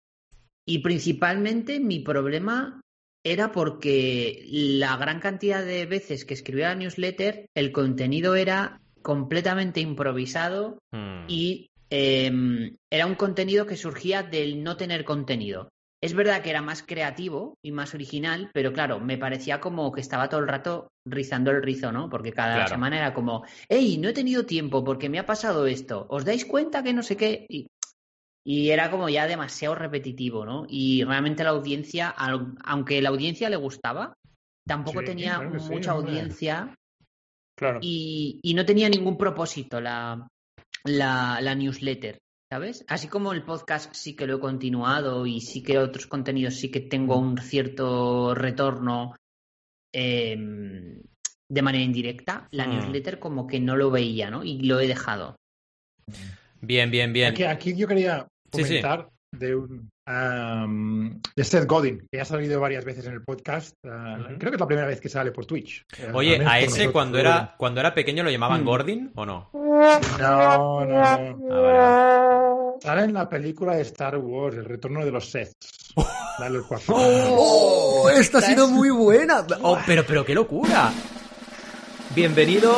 Y 0.67 0.79
principalmente 0.79 1.79
mi 1.79 1.99
problema 1.99 2.81
era 3.23 3.51
porque 3.51 4.43
la 4.47 4.97
gran 4.97 5.19
cantidad 5.19 5.63
de 5.63 5.85
veces 5.85 6.25
que 6.25 6.33
escribía 6.33 6.69
la 6.69 6.75
newsletter, 6.75 7.47
el 7.55 7.71
contenido 7.71 8.35
era 8.35 8.81
completamente 9.05 9.81
improvisado 9.81 10.79
hmm. 10.91 11.25
y 11.27 11.69
em, 11.91 12.75
era 12.91 13.05
un 13.05 13.13
contenido 13.13 13.67
que 13.67 13.77
surgía 13.77 14.23
del 14.23 14.63
no 14.63 14.77
tener 14.77 15.05
contenido. 15.05 15.69
Es 16.01 16.15
verdad 16.15 16.41
que 16.41 16.49
era 16.49 16.63
más 16.63 16.81
creativo 16.81 17.53
y 17.63 17.71
más 17.71 17.93
original, 17.93 18.49
pero 18.51 18.73
claro, 18.73 18.99
me 18.99 19.19
parecía 19.19 19.59
como 19.59 19.91
que 19.91 20.01
estaba 20.01 20.27
todo 20.27 20.39
el 20.39 20.47
rato 20.47 20.87
rizando 21.07 21.51
el 21.51 21.61
rizo, 21.61 21.91
¿no? 21.91 22.09
Porque 22.09 22.33
cada 22.33 22.67
semana 22.67 22.97
era 22.97 23.13
como, 23.13 23.45
hey, 23.69 23.99
no 23.99 24.09
he 24.09 24.13
tenido 24.13 24.47
tiempo 24.47 24.83
porque 24.83 25.07
me 25.07 25.19
ha 25.19 25.25
pasado 25.27 25.67
esto, 25.67 26.07
¿os 26.09 26.25
dais 26.25 26.43
cuenta 26.43 26.81
que 26.81 26.93
no 26.93 27.03
sé 27.03 27.15
qué? 27.15 27.45
Y, 27.47 27.67
era 28.69 28.89
como 28.91 29.09
ya 29.09 29.27
demasiado 29.27 29.75
repetitivo, 29.75 30.45
¿no? 30.45 30.65
Y 30.67 31.03
realmente 31.03 31.43
la 31.43 31.51
audiencia, 31.51 32.09
aunque 32.63 33.01
la 33.01 33.09
audiencia 33.09 33.49
le 33.49 33.55
gustaba, 33.55 34.13
tampoco 34.67 35.03
tenía 35.03 35.41
mucha 35.41 35.91
audiencia 35.91 36.75
y, 37.81 38.53
no 38.55 38.65
tenía 38.65 38.89
ningún 38.89 39.17
propósito 39.17 39.79
la, 39.81 40.27
la, 40.83 41.55
newsletter, 41.55 42.19
¿sabes? 42.51 42.85
Así 42.87 43.07
como 43.07 43.33
el 43.33 43.43
podcast 43.43 43.93
sí 43.93 44.15
que 44.15 44.27
lo 44.27 44.37
he 44.37 44.39
continuado 44.39 45.25
y 45.25 45.41
sí 45.41 45.63
que 45.63 45.77
otros 45.77 46.07
contenidos 46.07 46.55
sí 46.55 46.69
que 46.69 46.81
tengo 46.81 47.17
un 47.17 47.37
cierto 47.37 48.35
retorno 48.35 49.15
em, 49.93 51.01
de 51.49 51.61
manera 51.61 51.83
indirecta, 51.83 52.47
la 52.51 52.67
hmm. 52.67 52.71
newsletter 52.71 53.19
como 53.19 53.47
que 53.47 53.59
no 53.59 53.75
lo 53.75 53.91
veía, 53.91 54.29
¿no? 54.29 54.43
Y 54.43 54.59
lo 54.63 54.79
he 54.79 54.87
dejado. 54.87 55.35
Bien, 56.61 56.89
bien, 56.91 57.13
bien. 57.13 57.33
Aquí, 57.47 57.75
yo 57.75 57.87
quería 57.87 58.27
comentar 58.51 59.09
de 59.31 59.55
un 59.55 59.89
de 60.07 61.43
Seth 61.43 61.65
Godin, 61.65 62.07
que 62.11 62.21
ha 62.21 62.25
salido 62.25 62.59
varias 62.59 62.85
veces 62.85 63.07
en 63.07 63.13
el 63.13 63.23
podcast. 63.23 63.75
Ah, 63.85 64.17
creo 64.37 64.51
que 64.51 64.55
es 64.55 64.59
la 64.59 64.67
primera 64.67 64.87
vez 64.87 65.01
que 65.01 65.09
sale 65.09 65.31
por 65.31 65.45
Twitch. 65.45 65.83
Eh, 65.97 66.11
Oye, 66.13 66.45
¿a 66.45 66.59
ese 66.59 66.91
cuando 66.91 67.17
era, 67.17 67.55
cuando 67.57 67.79
era 67.79 67.93
pequeño 67.93 68.23
lo 68.23 68.29
llamaban 68.29 68.61
mm. 68.61 68.65
Gordon 68.65 69.11
o 69.15 69.25
no? 69.25 69.49
No, 69.53 70.85
no. 70.85 71.01
Ah, 71.01 72.75
Sale 72.81 73.03
en 73.03 73.13
la 73.13 73.27
película 73.27 73.75
de 73.75 73.81
Star 73.81 74.17
Wars, 74.17 74.57
El 74.57 74.65
retorno 74.65 75.03
de 75.03 75.11
los 75.11 75.29
Seth. 75.29 75.53
Dale 76.39 76.57
el 76.57 76.63
¡Oh! 76.89 78.09
Esta 78.13 78.39
ha 78.39 78.41
sido 78.41 78.67
muy 78.67 78.89
buena. 78.89 79.45
Oh, 79.61 79.79
pero, 79.87 80.05
pero 80.05 80.25
qué 80.25 80.35
locura. 80.35 80.91
Bienvenido 82.13 82.77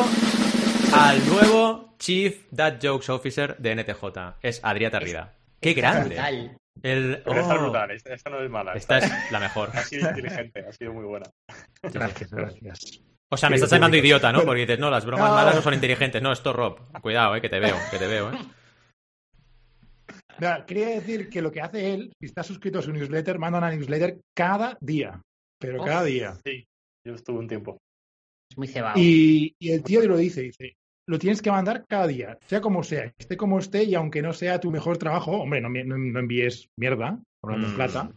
al 0.94 1.28
nuevo 1.28 1.96
Chief 1.98 2.46
Dad 2.52 2.76
Jokes 2.82 3.12
Officer 3.12 3.58
de 3.58 3.76
NTJ. 3.76 4.38
Es 4.42 4.64
Adrià 4.64 4.92
Tarrida. 4.92 5.34
¡Qué 5.60 5.74
grande! 5.74 6.18
El... 6.84 7.22
Pero 7.24 7.40
esta 7.40 7.54
es 7.54 7.60
oh. 7.60 7.64
brutal, 7.64 7.92
esta, 7.92 8.30
no 8.30 8.42
es 8.42 8.50
mala. 8.50 8.74
Esta, 8.74 8.98
es 9.00 9.32
la 9.32 9.40
mejor. 9.40 9.70
Ha 9.74 9.84
sido 9.84 10.10
inteligente, 10.10 10.66
ha 10.68 10.72
sido 10.72 10.94
muy 10.94 11.06
buena. 11.06 11.26
Gracias, 11.82 12.32
gracias. 12.32 13.02
O 13.30 13.38
sea, 13.38 13.50
me 13.50 13.56
estás 13.56 13.72
llamando 13.72 13.98
idiota, 13.98 14.32
¿no? 14.32 14.44
Porque 14.44 14.62
dices, 14.62 14.80
no, 14.80 14.90
las 14.90 15.06
bromas 15.06 15.30
malas 15.32 15.56
no 15.56 15.62
son 15.62 15.74
inteligentes. 15.74 16.22
No, 16.22 16.32
esto 16.32 16.54
Rob. 16.54 16.80
Cuidado, 17.02 17.36
eh, 17.36 17.42
que 17.42 17.50
te 17.50 17.60
veo, 17.60 17.76
que 17.92 17.98
te 17.98 18.08
veo, 18.08 18.32
eh. 18.32 18.40
quería 20.66 20.88
decir 20.88 21.30
que 21.30 21.42
lo 21.42 21.52
que 21.52 21.62
hace 21.62 21.94
él, 21.94 22.14
si 22.20 22.28
está 22.28 22.44
suscrito 22.44 22.80
a 22.80 22.82
su 22.82 22.94
newsletter, 22.94 23.38
manda 23.38 23.58
una 23.58 23.72
newsletter 23.72 24.22
cada 24.34 24.78
día. 24.80 25.22
Pero 25.60 25.84
cada 25.84 26.04
día. 26.04 26.38
Sí, 26.46 26.66
yo 27.06 27.16
estuve 27.16 27.40
un 27.40 27.48
tiempo. 27.48 27.78
Es 28.50 28.58
muy 28.58 28.68
cebado. 28.68 28.98
Y, 28.98 29.54
y 29.60 29.72
el 29.72 29.84
tío 29.84 30.02
lo 30.08 30.16
dice, 30.16 30.42
dice, 30.42 30.77
lo 31.08 31.18
tienes 31.18 31.42
que 31.42 31.52
mandar 31.52 31.86
cada 31.88 32.06
día, 32.08 32.38
sea 32.46 32.62
como 32.62 32.84
sea, 32.84 33.14
esté 33.18 33.38
como 33.38 33.60
esté, 33.60 33.84
y 33.84 33.96
aunque 33.96 34.22
no 34.22 34.34
sea 34.34 34.60
tu 34.60 34.72
mejor 34.72 34.98
trabajo, 34.98 35.32
hombre, 35.32 35.62
no, 35.62 35.70
no, 35.70 36.20
envíes 36.20 36.70
mierda, 36.78 37.20
hablando 37.42 37.68
de 37.68 37.74
mm. 37.74 37.76
plata, 37.76 38.12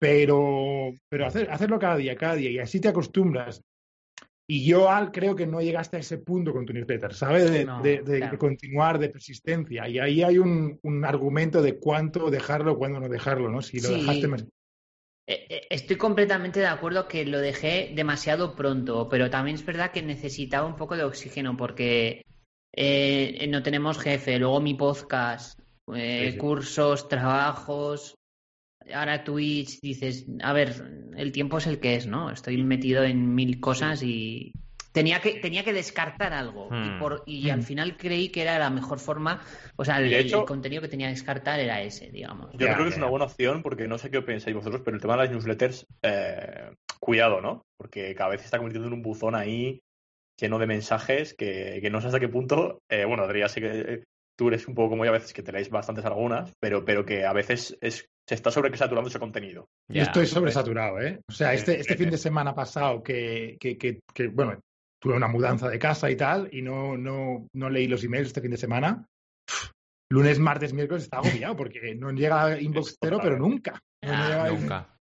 pero, 0.00 0.92
pero 1.08 1.26
hacer, 1.26 1.50
hacerlo 1.50 1.78
cada 1.78 1.96
día, 1.96 2.16
cada 2.16 2.36
día, 2.36 2.50
y 2.50 2.58
así 2.60 2.80
te 2.80 2.88
acostumbras. 2.88 3.62
Y 4.50 4.64
yo, 4.64 4.88
Al, 4.88 5.12
creo 5.12 5.36
que 5.36 5.46
no 5.46 5.60
llegaste 5.60 5.98
a 5.98 6.00
ese 6.00 6.16
punto 6.16 6.54
con 6.54 6.64
tu 6.64 6.72
newsletter, 6.72 7.12
¿sabes? 7.12 7.50
De, 7.50 8.38
continuar, 8.38 8.98
de 8.98 9.10
persistencia. 9.10 9.86
Y 9.86 9.98
ahí 9.98 10.22
hay 10.22 10.38
un, 10.38 10.80
argumento 11.04 11.60
de 11.60 11.78
cuánto 11.78 12.30
dejarlo, 12.30 12.78
cuándo 12.78 12.98
no 12.98 13.10
dejarlo, 13.10 13.50
¿no? 13.50 13.60
Si 13.60 13.78
lo 13.78 13.90
dejaste 13.90 14.26
más... 14.26 14.46
Eh, 15.30 15.46
eh, 15.50 15.66
estoy 15.68 15.96
completamente 15.96 16.58
de 16.60 16.66
acuerdo 16.66 17.06
que 17.06 17.26
lo 17.26 17.38
dejé 17.38 17.92
demasiado 17.94 18.56
pronto, 18.56 19.10
pero 19.10 19.28
también 19.28 19.56
es 19.56 19.66
verdad 19.66 19.92
que 19.92 20.00
necesitaba 20.02 20.66
un 20.66 20.76
poco 20.76 20.96
de 20.96 21.04
oxígeno 21.04 21.54
porque 21.54 22.24
eh, 22.72 23.46
no 23.50 23.62
tenemos 23.62 23.98
jefe, 23.98 24.38
luego 24.38 24.62
mi 24.62 24.72
podcast, 24.72 25.60
cursos, 26.38 27.08
trabajos, 27.08 28.14
ahora 28.94 29.22
Twitch, 29.22 29.80
dices, 29.82 30.24
a 30.42 30.54
ver, 30.54 31.10
el 31.14 31.30
tiempo 31.30 31.58
es 31.58 31.66
el 31.66 31.78
que 31.78 31.96
es, 31.96 32.06
¿no? 32.06 32.30
Estoy 32.30 32.62
metido 32.62 33.04
en 33.04 33.34
mil 33.34 33.60
cosas 33.60 34.02
y 34.02 34.54
tenía 34.98 35.20
que, 35.20 35.34
tenía 35.40 35.64
que 35.64 35.72
descartar 35.72 36.32
algo. 36.32 36.68
Y, 36.70 36.74
hmm. 36.74 36.98
por, 36.98 37.22
y 37.26 37.50
al 37.50 37.60
hmm. 37.60 37.62
final 37.62 37.96
creí 37.96 38.28
que 38.30 38.42
era 38.42 38.58
la 38.58 38.70
mejor 38.70 38.98
forma, 38.98 39.40
o 39.76 39.84
sea, 39.84 40.00
el, 40.00 40.30
contenido 40.44 40.82
que 40.82 40.88
tenía 40.88 41.06
que 41.06 41.14
descartar 41.14 41.60
era 41.60 41.80
ese, 41.82 42.10
digamos. 42.10 42.50
Yo 42.52 42.66
creo 42.66 42.84
que 42.84 42.88
es 42.90 42.96
una 42.96 43.08
buena 43.08 43.26
opción 43.26 43.62
porque 43.62 43.86
no 43.86 43.98
sé 43.98 44.10
qué 44.10 44.22
pensáis 44.22 44.56
vosotros, 44.56 44.82
pero 44.84 44.96
el 44.96 45.00
tema 45.00 45.16
de 45.16 45.24
las 45.24 45.30
newsletters, 45.30 45.86
eh, 46.02 46.72
cuidado, 47.00 47.40
¿no? 47.40 47.62
Porque 47.76 48.14
cada 48.14 48.30
vez 48.30 48.40
se 48.40 48.46
está 48.46 48.58
convirtiendo 48.58 48.88
en 48.88 48.94
un 48.94 49.02
buzón 49.02 49.34
ahí 49.34 49.80
lleno 50.40 50.58
de 50.58 50.66
mensajes 50.66 51.34
que, 51.34 51.86
no 51.90 52.00
sé 52.00 52.08
hasta 52.08 52.20
qué 52.20 52.28
punto, 52.28 52.80
eh, 52.88 53.04
bueno, 53.04 53.24
Adrián, 53.24 53.48
sé 53.48 53.60
que 53.60 54.04
tú 54.36 54.48
eres 54.48 54.68
un 54.68 54.74
poco 54.74 54.90
como 54.90 55.04
yo 55.04 55.10
a 55.10 55.14
veces 55.14 55.32
que 55.32 55.42
te 55.42 55.50
leéis 55.50 55.68
bastantes 55.68 56.04
algunas, 56.04 56.52
pero, 56.60 56.84
pero 56.84 57.04
que 57.04 57.24
a 57.24 57.32
veces 57.32 57.76
es 57.80 58.08
se 58.28 58.34
está 58.34 58.50
sobresaturando 58.50 59.08
ese 59.08 59.18
contenido. 59.18 59.70
Yo 59.88 60.02
estoy 60.02 60.26
sobresaturado, 60.26 61.00
¿eh? 61.00 61.18
O 61.26 61.32
sea, 61.32 61.54
este, 61.54 61.80
este 61.80 61.96
fin 61.96 62.10
de 62.10 62.18
semana 62.18 62.54
pasado 62.54 63.02
que, 63.02 63.56
bueno, 64.32 64.60
tuve 65.00 65.14
una 65.14 65.28
mudanza 65.28 65.68
de 65.68 65.78
casa 65.78 66.10
y 66.10 66.16
tal, 66.16 66.48
y 66.52 66.62
no, 66.62 66.96
no, 66.96 67.46
no 67.52 67.70
leí 67.70 67.86
los 67.86 68.04
emails 68.04 68.28
este 68.28 68.40
fin 68.40 68.50
de 68.50 68.56
semana. 68.56 69.06
Lunes, 70.10 70.38
martes, 70.38 70.72
miércoles 70.72 71.04
está 71.04 71.18
agobiado 71.18 71.54
porque 71.54 71.94
no 71.94 72.10
llega 72.10 72.58
inbox 72.58 72.96
cero, 72.98 73.18
pero 73.22 73.38
nunca. 73.38 73.78
nunca. 74.02 74.96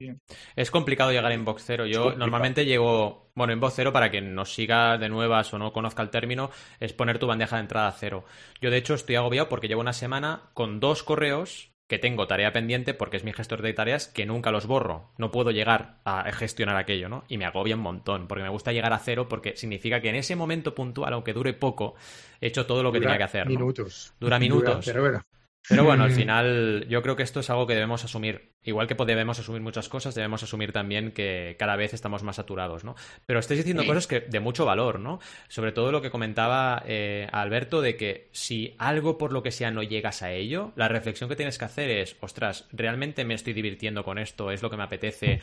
Es 0.57 0.71
complicado 0.73 1.13
llegar 1.13 1.31
a 1.31 1.35
inbox 1.35 1.63
cero. 1.65 1.87
Yo 1.87 2.17
normalmente 2.17 2.65
llego, 2.65 3.31
bueno, 3.37 3.53
inbox 3.53 3.75
cero 3.77 3.93
para 3.93 4.11
quien 4.11 4.35
nos 4.35 4.53
siga 4.53 4.99
de 4.99 5.09
nuevas 5.09 5.55
o 5.55 5.59
no 5.59 5.73
conozca 5.73 6.03
el 6.03 6.11
término, 6.11 6.51
es 6.81 6.93
poner 6.93 7.21
tu 7.21 7.29
bandeja 7.29 7.57
de 7.57 7.63
entrada 7.63 7.93
cero. 7.93 8.25
Yo 8.61 8.71
de 8.71 8.79
hecho 8.79 8.95
estoy 8.95 9.15
agobiado 9.15 9.49
porque 9.49 9.69
llevo 9.69 9.81
una 9.81 9.93
semana 9.93 10.51
con 10.55 10.81
dos 10.81 11.05
correos 11.05 11.76
que 11.89 11.99
tengo 11.99 12.27
tarea 12.27 12.53
pendiente 12.53 12.95
porque 12.95 13.17
es 13.17 13.25
mi 13.25 13.33
gestor 13.33 13.63
de 13.63 13.73
tareas 13.73 14.09
que 14.09 14.27
nunca 14.27 14.51
los 14.51 14.67
borro. 14.67 15.13
No 15.19 15.31
puedo 15.31 15.51
llegar 15.51 16.01
a 16.05 16.31
gestionar 16.33 16.77
aquello, 16.77 17.09
¿no? 17.09 17.25
Y 17.29 17.39
me 17.39 17.45
agobia 17.45 17.77
un 17.77 17.83
montón, 17.83 18.27
porque 18.27 18.43
me 18.43 18.49
gusta 18.49 18.73
llegar 18.73 18.93
a 18.93 18.99
cero 18.99 19.29
porque 19.29 19.57
significa 19.57 20.01
que 20.01 20.09
en 20.09 20.17
ese 20.17 20.37
momento 20.37 20.75
puntual, 20.75 21.13
aunque 21.13 21.33
dure 21.33 21.55
poco, 21.55 21.95
he 22.41 22.49
hecho 22.49 22.67
todo 22.67 22.83
lo 22.83 22.93
que 22.93 23.01
tenía 23.01 23.19
que 23.19 23.25
hacer. 23.25 23.47
Minutos. 23.47 24.13
Dura 24.19 24.39
minutos. 24.39 24.85
pero 24.85 25.03
bueno. 25.03 25.23
Pero 25.69 25.85
bueno, 25.85 26.05
al 26.05 26.11
final 26.13 26.87
yo 26.89 27.03
creo 27.03 27.17
que 27.17 27.23
esto 27.23 27.41
es 27.41 27.51
algo 27.51 27.67
que 27.67 27.75
debemos 27.75 28.05
asumir. 28.05 28.56
Igual 28.67 28.89
que 28.89 28.95
debemos 29.07 29.39
asumir 29.39 29.63
muchas 29.63 29.89
cosas, 29.89 30.15
debemos 30.15 30.43
asumir 30.43 30.73
también 30.73 31.13
que 31.13 31.55
cada 31.59 31.77
vez 31.77 31.95
estamos 31.95 32.25
más 32.25 32.37
saturados, 32.37 32.83
¿no? 32.85 32.97
Pero 33.25 33.39
estáis 33.39 33.59
diciendo 33.59 33.87
cosas 33.87 34.09
que 34.09 34.21
de 34.21 34.41
mucho 34.41 34.65
valor, 34.67 34.99
¿no? 34.99 35.21
Sobre 35.49 35.71
todo 35.71 35.93
lo 35.93 36.03
que 36.03 36.11
comentaba 36.11 36.83
eh, 36.85 37.29
Alberto 37.33 37.81
de 37.81 37.97
que 37.97 38.29
si 38.33 38.75
algo 38.79 39.19
por 39.19 39.33
lo 39.33 39.45
que 39.45 39.53
sea 39.53 39.71
no 39.71 39.85
llegas 39.85 40.23
a 40.23 40.33
ello, 40.33 40.73
la 40.75 40.89
reflexión 40.89 41.31
que 41.31 41.37
tienes 41.37 41.59
que 41.59 41.65
hacer 41.65 41.91
es, 41.91 42.17
ostras, 42.21 42.67
¿realmente 42.73 43.25
me 43.25 43.35
estoy 43.35 43.53
divirtiendo 43.53 44.03
con 44.03 44.19
esto? 44.19 44.51
¿Es 44.51 44.63
lo 44.63 44.71
que 44.71 44.77
me 44.77 44.83
apetece? 44.83 45.41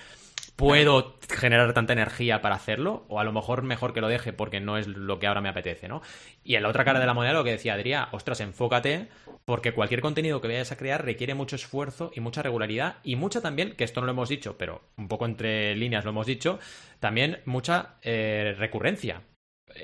¿Puedo 0.58 1.18
generar 1.30 1.74
tanta 1.74 1.94
energía 1.94 2.42
para 2.42 2.56
hacerlo? 2.56 3.06
O 3.08 3.20
a 3.20 3.24
lo 3.24 3.32
mejor 3.32 3.64
mejor 3.64 3.94
que 3.94 4.02
lo 4.02 4.10
deje 4.10 4.34
porque 4.34 4.60
no 4.60 4.78
es 4.78 4.88
lo 4.88 5.18
que 5.18 5.28
ahora 5.28 5.42
me 5.42 5.50
apetece, 5.50 5.88
¿no? 5.88 6.02
Y 6.44 6.56
en 6.56 6.64
la 6.64 6.70
otra 6.70 6.84
cara 6.84 7.00
de 7.00 7.06
la 7.06 7.14
moneda 7.14 7.34
lo 7.34 7.44
que 7.44 7.52
decía 7.52 7.74
Adrián, 7.74 8.10
ostras, 8.12 8.42
enfócate 8.42 9.08
porque 9.46 9.74
cualquier 9.74 10.02
contenido 10.02 10.42
que 10.42 10.48
vayas 10.48 10.72
a 10.72 10.78
crear 10.78 11.04
requiere 11.04 11.34
mucho 11.34 11.56
esfuerzo 11.56 12.12
y 12.16 12.20
mucha 12.20 12.42
regularidad 12.42 12.98
y 13.04 13.13
mucha 13.16 13.42
también, 13.42 13.76
que 13.76 13.84
esto 13.84 14.00
no 14.02 14.08
lo 14.08 14.12
hemos 14.14 14.30
dicho, 14.30 14.58
pero 14.58 14.82
un 14.98 15.08
poco 15.08 15.26
entre 15.26 15.76
líneas 15.76 16.06
lo 16.06 16.12
hemos 16.12 16.28
dicho, 16.28 16.60
también 17.00 17.40
mucha 17.46 17.96
eh, 18.02 18.56
recurrencia. 18.58 19.22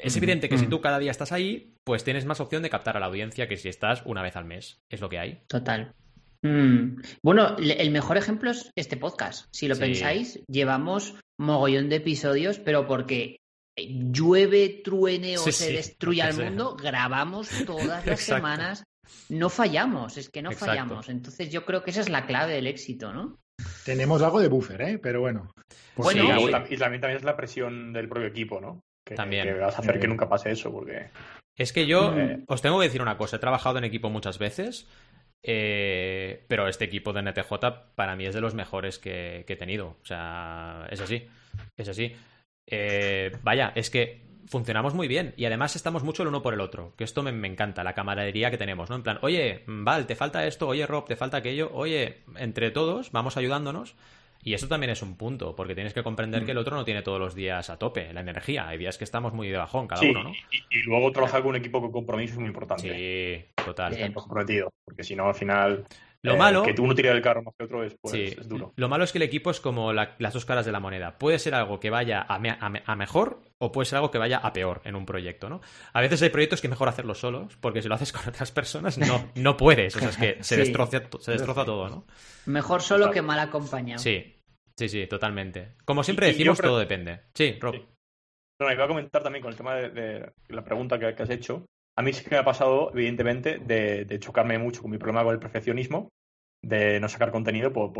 Es 0.03 0.15
evidente 0.17 0.49
que 0.49 0.57
si 0.57 0.67
tú 0.67 0.81
cada 0.81 0.99
día 0.99 1.11
estás 1.11 1.31
ahí, 1.31 1.73
pues 1.83 2.03
tienes 2.03 2.25
más 2.25 2.39
opción 2.39 2.61
de 2.61 2.69
captar 2.69 2.95
a 2.95 2.99
la 2.99 3.07
audiencia 3.07 3.47
que 3.47 3.57
si 3.57 3.69
estás 3.69 4.03
una 4.05 4.21
vez 4.21 4.35
al 4.35 4.45
mes. 4.45 4.81
Es 4.89 5.01
lo 5.01 5.09
que 5.09 5.17
hay. 5.17 5.41
Total. 5.47 5.95
Mm. 6.41 7.01
Bueno, 7.23 7.57
el 7.57 7.91
mejor 7.91 8.17
ejemplo 8.17 8.51
es 8.51 8.71
este 8.75 8.97
podcast. 8.97 9.47
Si 9.51 9.67
lo 9.67 9.75
pensáis, 9.77 10.41
llevamos 10.47 11.15
mogollón 11.39 11.89
de 11.89 11.97
episodios, 11.97 12.59
pero 12.59 12.87
porque 12.87 13.37
llueve, 13.77 14.81
truene 14.83 15.37
o 15.37 15.51
se 15.51 15.73
destruye 15.73 16.21
al 16.21 16.35
mundo, 16.35 16.75
grabamos 16.75 17.49
todas 17.65 18.05
las 18.05 18.19
semanas 18.19 18.83
no 19.29 19.49
fallamos, 19.49 20.17
es 20.17 20.29
que 20.29 20.41
no 20.41 20.51
fallamos. 20.51 21.09
Entonces 21.09 21.51
yo 21.51 21.65
creo 21.65 21.83
que 21.83 21.91
esa 21.91 22.01
es 22.01 22.09
la 22.09 22.25
clave 22.25 22.53
del 22.53 22.67
éxito, 22.67 23.13
¿no? 23.13 23.39
Tenemos 23.85 24.21
algo 24.21 24.39
de 24.39 24.47
buffer, 24.47 24.81
¿eh? 24.81 24.99
Pero 24.99 25.21
bueno. 25.21 25.51
Pues 25.95 26.15
y, 26.15 26.19
también, 26.51 27.01
también 27.01 27.17
es 27.17 27.23
la 27.23 27.35
presión 27.35 27.93
del 27.93 28.07
propio 28.07 28.27
equipo, 28.27 28.61
¿no? 28.61 28.81
Que, 29.05 29.15
también. 29.15 29.45
Que 29.45 29.53
vas 29.53 29.75
a 29.75 29.79
hacer 29.79 29.99
que 29.99 30.07
nunca 30.07 30.29
pase 30.29 30.51
eso, 30.51 30.71
porque... 30.71 31.09
Es 31.57 31.73
que 31.73 31.85
yo 31.85 32.17
eh. 32.17 32.41
os 32.47 32.61
tengo 32.61 32.79
que 32.79 32.85
decir 32.85 33.01
una 33.01 33.17
cosa, 33.17 33.35
he 33.35 33.39
trabajado 33.39 33.77
en 33.77 33.83
equipo 33.83 34.09
muchas 34.09 34.39
veces, 34.39 34.87
eh, 35.43 36.45
pero 36.47 36.67
este 36.67 36.85
equipo 36.85 37.11
de 37.11 37.21
NTJ 37.21 37.53
para 37.95 38.15
mí 38.15 38.25
es 38.25 38.33
de 38.33 38.41
los 38.41 38.55
mejores 38.55 38.97
que, 38.97 39.45
he 39.45 39.55
tenido. 39.57 39.97
O 40.01 40.05
sea, 40.05 40.87
es 40.89 41.01
así, 41.01 41.27
es 41.77 41.89
así. 41.89 42.15
Eh, 42.65 43.31
vaya, 43.43 43.73
es 43.75 43.89
que 43.89 44.28
funcionamos 44.49 44.95
muy 44.95 45.07
bien 45.07 45.33
y 45.37 45.45
además 45.45 45.75
estamos 45.75 46.03
mucho 46.03 46.23
el 46.23 46.29
uno 46.29 46.41
por 46.41 46.53
el 46.53 46.59
otro, 46.59 46.93
que 46.97 47.03
esto 47.03 47.23
me, 47.23 47.47
encanta, 47.47 47.83
la 47.83 47.93
camaradería 47.93 48.49
que 48.49 48.57
tenemos, 48.57 48.89
¿no? 48.89 48.95
En 48.95 49.03
plan, 49.03 49.19
oye, 49.21 49.63
Val, 49.67 50.07
te 50.07 50.15
falta 50.15 50.45
esto, 50.45 50.67
oye, 50.67 50.85
Rob, 50.87 51.05
te 51.05 51.15
falta 51.15 51.37
aquello, 51.37 51.69
oye, 51.73 52.23
entre 52.35 52.71
todos 52.71 53.11
vamos 53.11 53.37
ayudándonos. 53.37 53.95
Y 54.41 54.53
eso 54.53 54.69
también 54.69 54.89
es 54.89 55.01
un 55.01 55.17
punto, 55.17 55.53
porque 55.53 55.75
tienes 55.75 55.93
que 55.93 56.01
comprender 56.01 56.45
que 56.45 56.51
el 56.51 56.57
otro 56.57 56.73
no 56.77 56.85
tiene 56.85 57.01
todos 57.01 57.19
los 57.19 57.35
días 57.35 57.69
a 57.69 57.77
tope 57.77 58.13
la 58.13 58.21
energía. 58.21 58.69
Hay 58.69 58.77
días 58.77 58.97
que 58.97 59.03
estamos 59.03 59.33
muy 59.33 59.49
de 59.49 59.57
bajón 59.57 59.85
cada 59.85 60.01
uno, 60.01 60.23
¿no? 60.23 60.31
Y, 60.71 60.81
luego 60.83 61.11
trabajar 61.11 61.41
con 61.41 61.49
un 61.49 61.55
equipo 61.57 61.81
con 61.81 61.91
compromiso 61.91 62.35
es 62.35 62.39
muy 62.39 62.47
importante. 62.47 62.83
Sí, 62.83 63.63
total. 63.65 64.13
comprometido, 64.13 64.69
porque 64.85 65.03
si 65.03 65.13
no, 65.13 65.27
al 65.27 65.35
final 65.35 65.83
lo 66.21 66.33
eh, 66.33 66.37
malo. 66.37 66.63
Que 66.63 66.73
tú 66.73 66.83
uno 66.83 66.95
tire 66.95 67.09
del 67.09 67.21
carro 67.21 67.41
más 67.41 67.53
que 67.57 67.63
otro 67.63 67.83
es, 67.83 67.95
pues, 68.01 68.13
es 68.13 68.47
duro. 68.47 68.73
Lo 68.75 68.89
malo 68.89 69.03
es 69.03 69.11
que 69.11 69.17
el 69.17 69.23
equipo 69.23 69.51
es 69.51 69.59
como 69.59 69.93
las 69.93 70.33
dos 70.33 70.45
caras 70.45 70.65
de 70.65 70.71
la 70.71 70.79
moneda. 70.79 71.17
Puede 71.17 71.39
ser 71.39 71.55
algo 71.55 71.79
que 71.79 71.89
vaya 71.89 72.25
a, 72.27 72.39
mejor 72.95 73.41
o 73.57 73.71
puede 73.71 73.85
ser 73.85 73.97
algo 73.97 74.11
que 74.11 74.17
vaya 74.17 74.37
a 74.37 74.51
peor 74.51 74.81
en 74.83 74.95
un 74.95 75.05
proyecto, 75.05 75.49
¿no? 75.49 75.61
A 75.93 76.01
veces 76.01 76.21
hay 76.21 76.29
proyectos 76.29 76.61
que 76.61 76.67
es 76.67 76.71
mejor 76.71 76.89
hacerlos 76.89 77.19
solos, 77.19 77.57
porque 77.57 77.81
si 77.81 77.87
lo 77.87 77.95
haces 77.95 78.11
con 78.11 78.27
otras 78.27 78.51
personas 78.51 78.97
no, 78.97 79.31
no 79.35 79.55
puedes. 79.55 79.95
O 79.95 79.99
sea, 79.99 80.09
es 80.09 80.17
que 80.17 80.43
se, 80.43 80.57
destroza, 80.57 81.01
se 81.19 81.31
destroza 81.31 81.65
todo, 81.65 81.89
¿no? 81.89 82.05
Mejor 82.45 82.81
solo 82.81 83.11
que 83.11 83.21
mal 83.21 83.39
acompañado. 83.39 83.99
Sí, 83.99 84.35
sí, 84.77 84.89
sí, 84.89 85.07
totalmente. 85.07 85.75
Como 85.85 86.03
siempre 86.03 86.27
decimos, 86.27 86.59
todo 86.59 86.79
depende. 86.79 87.21
Sí, 87.33 87.57
Rob. 87.59 87.75
Bueno, 88.59 88.73
iba 88.73 88.83
a 88.83 88.87
comentar 88.89 89.23
también 89.23 89.41
con 89.41 89.51
el 89.51 89.57
tema 89.57 89.75
de, 89.75 90.33
la 90.49 90.63
pregunta 90.65 90.99
que, 90.99 91.05
has 91.05 91.29
hecho. 91.29 91.65
A 91.99 92.01
mí 92.01 92.13
sí 92.13 92.23
que 92.23 92.29
me 92.29 92.37
ha 92.37 92.45
pasado, 92.45 92.91
evidentemente, 92.93 93.59
de, 93.59 94.19
chocarme 94.21 94.57
mucho 94.57 94.81
con 94.81 94.89
mi 94.89 94.97
problema 94.97 95.21
con 95.21 95.33
el 95.33 95.39
perfeccionismo, 95.41 96.13
de 96.63 96.97
no 97.01 97.09
sacar 97.09 97.29
contenido 97.29 97.73
por, 97.73 97.91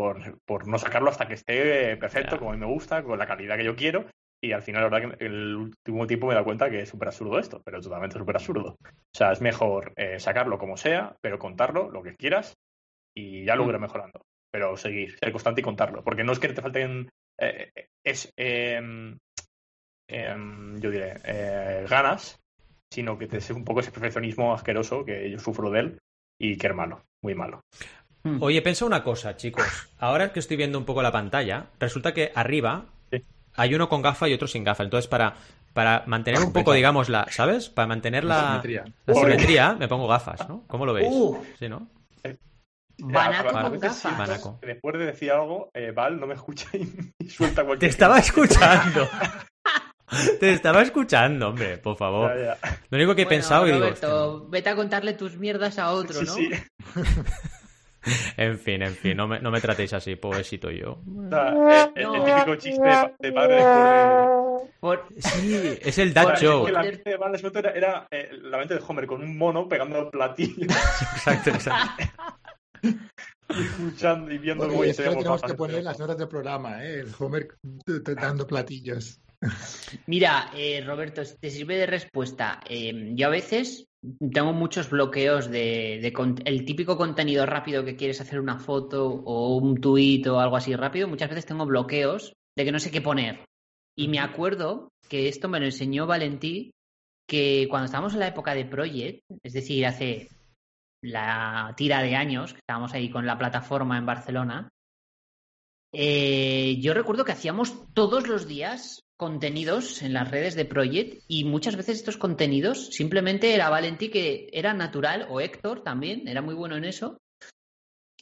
por, 0.46 0.68
no 0.70 0.78
sacarlo 0.78 1.10
hasta 1.10 1.28
que 1.28 1.34
esté 1.34 1.98
perfecto, 1.98 2.40
como 2.40 2.52
a 2.52 2.54
mí 2.54 2.60
me 2.62 2.66
gusta, 2.66 3.04
con 3.04 3.20
la 3.20 3.28
calidad 3.28 3.58
que 3.58 3.66
yo 3.66 3.76
quiero. 3.76 4.06
Y 4.42 4.54
al 4.54 4.62
final, 4.62 4.84
la 4.84 4.90
verdad 4.90 5.18
que 5.18 5.26
el 5.26 5.54
último 5.54 6.08
tiempo 6.08 6.28
me 6.28 6.32
he 6.32 6.36
dado 6.36 6.46
cuenta 6.46 6.70
que 6.70 6.80
es 6.80 6.88
súper 6.88 7.10
absurdo 7.10 7.40
esto, 7.40 7.62
pero 7.66 7.82
totalmente 7.82 8.18
súper 8.18 8.38
absurdo. 8.38 8.78
O 8.82 9.18
sea, 9.18 9.34
es 9.34 9.42
mejor 9.42 9.92
eh, 9.98 10.18
sacarlo 10.18 10.58
como 10.58 10.78
sea, 10.78 11.18
pero 11.20 11.38
contarlo, 11.38 11.90
lo 11.92 12.02
que 12.02 12.16
quieras, 12.16 12.54
Y 13.14 13.44
ya 13.44 13.58
luego 13.58 13.72
iré 13.72 13.80
mejorando. 13.80 14.22
Pero 14.50 14.78
seguir, 14.78 15.18
ser 15.20 15.34
constante 15.34 15.60
y 15.60 15.64
contarlo. 15.66 16.06
Porque 16.06 16.24
no 16.24 16.32
es 16.32 16.40
que 16.40 16.48
te 16.48 16.62
falten. 16.62 17.10
eh, 17.38 17.70
es. 18.06 18.32
em, 18.38 19.18
em, 20.08 20.80
yo 20.80 20.90
diré. 20.90 21.18
eh, 21.26 21.86
ganas, 21.90 22.40
sino 22.92 23.18
que 23.18 23.28
te 23.28 23.38
es 23.38 23.50
un 23.52 23.64
poco 23.64 23.80
ese 23.82 23.92
perfeccionismo 23.92 24.54
asqueroso 24.54 25.06
que 25.06 25.30
yo 25.30 25.40
sufro 25.40 25.70
de 25.70 25.80
él 25.80 26.00
y 26.40 26.58
que 26.58 26.68
es 26.68 26.76
malo, 26.76 27.04
muy 27.24 27.36
malo. 27.36 27.62
Mm. 28.24 28.42
Oye, 28.42 28.62
pensa 28.62 28.86
una 28.86 29.04
cosa, 29.04 29.38
chicos. 29.38 29.66
Ahora 30.00 30.34
que 30.34 30.40
estoy 30.40 30.58
viendo 30.58 30.78
un 30.78 30.86
poco 30.86 31.02
la 31.02 31.12
pantalla, 31.12 31.68
resulta 31.80 32.14
que 32.14 32.32
arriba 32.36 32.86
Sí. 33.12 33.24
hay 33.56 33.74
uno 33.76 33.88
con 33.90 34.02
gafa 34.02 34.28
y 34.28 34.34
otro 34.34 34.48
sin 34.48 34.64
gafa. 34.64 34.84
Entonces, 34.84 35.08
para, 35.08 35.36
para 35.74 36.04
mantener 36.06 36.42
un 36.42 36.52
poco, 36.54 36.74
digamos, 36.74 37.10
la, 37.10 37.26
¿sabes? 37.32 37.70
Para 37.70 37.88
mantener 37.88 38.24
La 38.24 38.36
la, 38.36 38.48
simetría. 38.50 38.86
la 39.06 39.14
simetría, 39.16 39.74
me 39.74 39.88
pongo 39.88 40.08
gafas, 40.08 40.48
¿no? 40.50 40.64
¿Cómo 40.68 40.86
lo 40.86 40.94
veis? 40.94 41.08
Uh. 41.10 41.44
Sí, 41.58 41.70
¿no? 41.70 41.88
Banaco 43.02 43.50
A- 43.56 43.60
a 43.62 43.64
con 43.64 43.72
veces 43.80 43.96
sí, 43.96 44.08
gafas. 44.10 44.28
Banaco. 44.28 44.60
que 44.60 44.68
Después 44.68 44.98
de 45.00 45.06
decir 45.06 45.32
algo, 45.32 45.70
eh, 45.74 45.92
Val 45.92 46.20
no 46.20 46.28
me 46.28 46.34
escucha 46.34 46.68
y, 46.74 47.14
y 47.20 47.30
suelta 47.30 47.62
Te 47.62 47.68
cualquier 47.68 47.90
estaba 47.92 48.20
escuchando. 48.20 49.08
Te 50.40 50.54
estaba 50.54 50.82
escuchando, 50.82 51.50
hombre, 51.50 51.78
por 51.78 51.96
favor. 51.98 52.32
Ya, 52.38 52.58
ya. 52.64 52.80
Lo 52.90 52.98
único 52.98 53.16
que 53.16 53.22
he 53.22 53.26
Bueno, 53.26 53.38
pensado 53.38 53.68
y 53.68 53.72
digo, 53.72 53.86
Roberto, 53.86 54.34
hostia, 54.34 54.50
vete 54.50 54.70
a 54.70 54.76
contarle 54.76 55.14
tus 55.14 55.38
mierdas 55.38 55.78
a 55.80 55.92
otro, 55.92 56.20
Sí, 56.26 56.26
¿no? 56.26 56.34
sí. 56.34 56.50
en 58.38 58.58
fin, 58.58 58.82
en 58.82 58.96
fin, 58.96 59.16
no 59.18 59.28
me, 59.28 59.40
no 59.40 59.52
me 59.52 59.62
tratéis 59.62 59.94
así, 59.94 60.16
pobrecito 60.16 60.72
yo. 60.72 60.94
O 60.94 61.30
sea, 61.30 61.50
eh, 61.50 61.92
el, 61.96 62.16
el 62.16 62.24
típico 62.26 62.56
chiste 62.56 62.90
de, 63.20 63.32
de 63.32 64.60
Por- 64.80 65.06
Sí, 65.20 65.78
es 65.82 65.98
el 65.98 66.14
dad 66.14 66.36
joke. 66.42 66.72
la 66.72 66.82
mente 66.84 67.10
de 67.10 67.60
era, 67.60 67.72
era, 67.72 68.08
eh, 68.10 68.30
la 68.42 68.58
mente 68.58 68.76
de 68.76 68.82
Homer 68.88 69.06
con 69.06 69.22
un 69.22 69.38
mono 69.38 69.68
pegando 69.68 70.10
platillos, 70.10 70.72
Exacto, 71.16 71.50
exacto. 71.52 72.04
y 72.82 73.62
escuchando 73.62 74.32
y 74.32 74.38
viendo 74.38 74.68
cómo 74.68 74.84
hacíamos 74.84 75.18
tenemos 75.18 75.42
que 75.42 75.54
poner 75.54 75.84
las 75.84 76.00
notas 76.00 76.18
del 76.18 76.28
programa, 76.30 76.84
¿eh? 76.86 77.02
El 77.02 77.12
Homer 77.20 77.50
dando 78.16 78.48
platillos. 78.48 79.20
Mira, 80.08 80.52
eh, 80.56 80.84
Roberto, 80.86 81.24
si 81.24 81.38
te 81.38 81.50
sirve 81.50 81.78
de 81.78 81.86
respuesta. 81.86 82.60
eh, 82.70 83.12
yo 83.16 83.28
a 83.28 83.32
veces 83.32 83.86
tengo 84.32 84.54
muchos 84.54 84.90
bloqueos 84.90 85.50
de, 85.50 86.00
de 86.02 86.14
con- 86.14 86.36
el 86.46 86.66
típico 86.66 86.98
contenido 86.98 87.46
rápido 87.46 87.84
que 87.86 87.96
quieres 87.96 88.22
hacer 88.22 88.40
una 88.40 88.60
foto 88.60 89.08
o 89.08 89.58
un 89.58 89.80
tuit 89.80 90.26
o 90.28 90.40
algo 90.40 90.58
así 90.58 90.76
rápido. 90.76 91.08
Muchas 91.08 91.30
veces 91.30 91.46
tengo 91.46 91.66
bloqueos 91.66 92.34
de 92.58 92.66
que 92.66 92.72
no 92.72 92.80
sé 92.80 92.92
qué 92.92 93.02
poner. 93.02 93.46
Y 93.98 94.08
me 94.08 94.20
acuerdo 94.20 94.90
que 95.10 95.28
esto 95.28 95.50
me 95.50 95.60
lo 95.60 95.66
enseñó 95.66 96.06
Valentí, 96.08 96.72
que 97.28 97.68
cuando 97.70 97.86
estábamos 97.86 98.14
en 98.14 98.20
la 98.20 98.28
época 98.28 98.54
de 98.54 98.66
Project, 98.66 99.24
es 99.44 99.54
decir, 99.54 99.86
hace 99.86 100.30
la 101.02 101.74
tira 101.78 102.02
de 102.02 102.16
años, 102.16 102.54
que 102.54 102.60
estábamos 102.60 102.94
ahí 102.94 103.10
con 103.10 103.26
la 103.26 103.38
plataforma 103.38 103.98
en 103.98 104.06
Barcelona, 104.06 104.70
eh, 105.92 106.78
yo 106.80 106.94
recuerdo 106.94 107.26
que 107.26 107.32
hacíamos 107.32 107.74
todos 107.94 108.28
los 108.28 108.48
días 108.48 109.04
contenidos 109.18 110.02
en 110.02 110.14
las 110.14 110.32
redes 110.32 110.56
de 110.56 110.66
Project 110.66 111.24
y 111.28 111.44
muchas 111.44 111.76
veces 111.76 111.98
estos 111.98 112.18
contenidos 112.18 112.88
simplemente 112.88 113.54
era 113.54 113.70
Valentí 113.70 114.10
que 114.10 114.48
era 114.54 114.74
natural 114.74 115.28
o 115.30 115.42
Héctor 115.42 115.84
también, 115.84 116.28
era 116.28 116.42
muy 116.42 116.56
bueno 116.56 116.78
en 116.78 116.86
eso, 116.86 117.18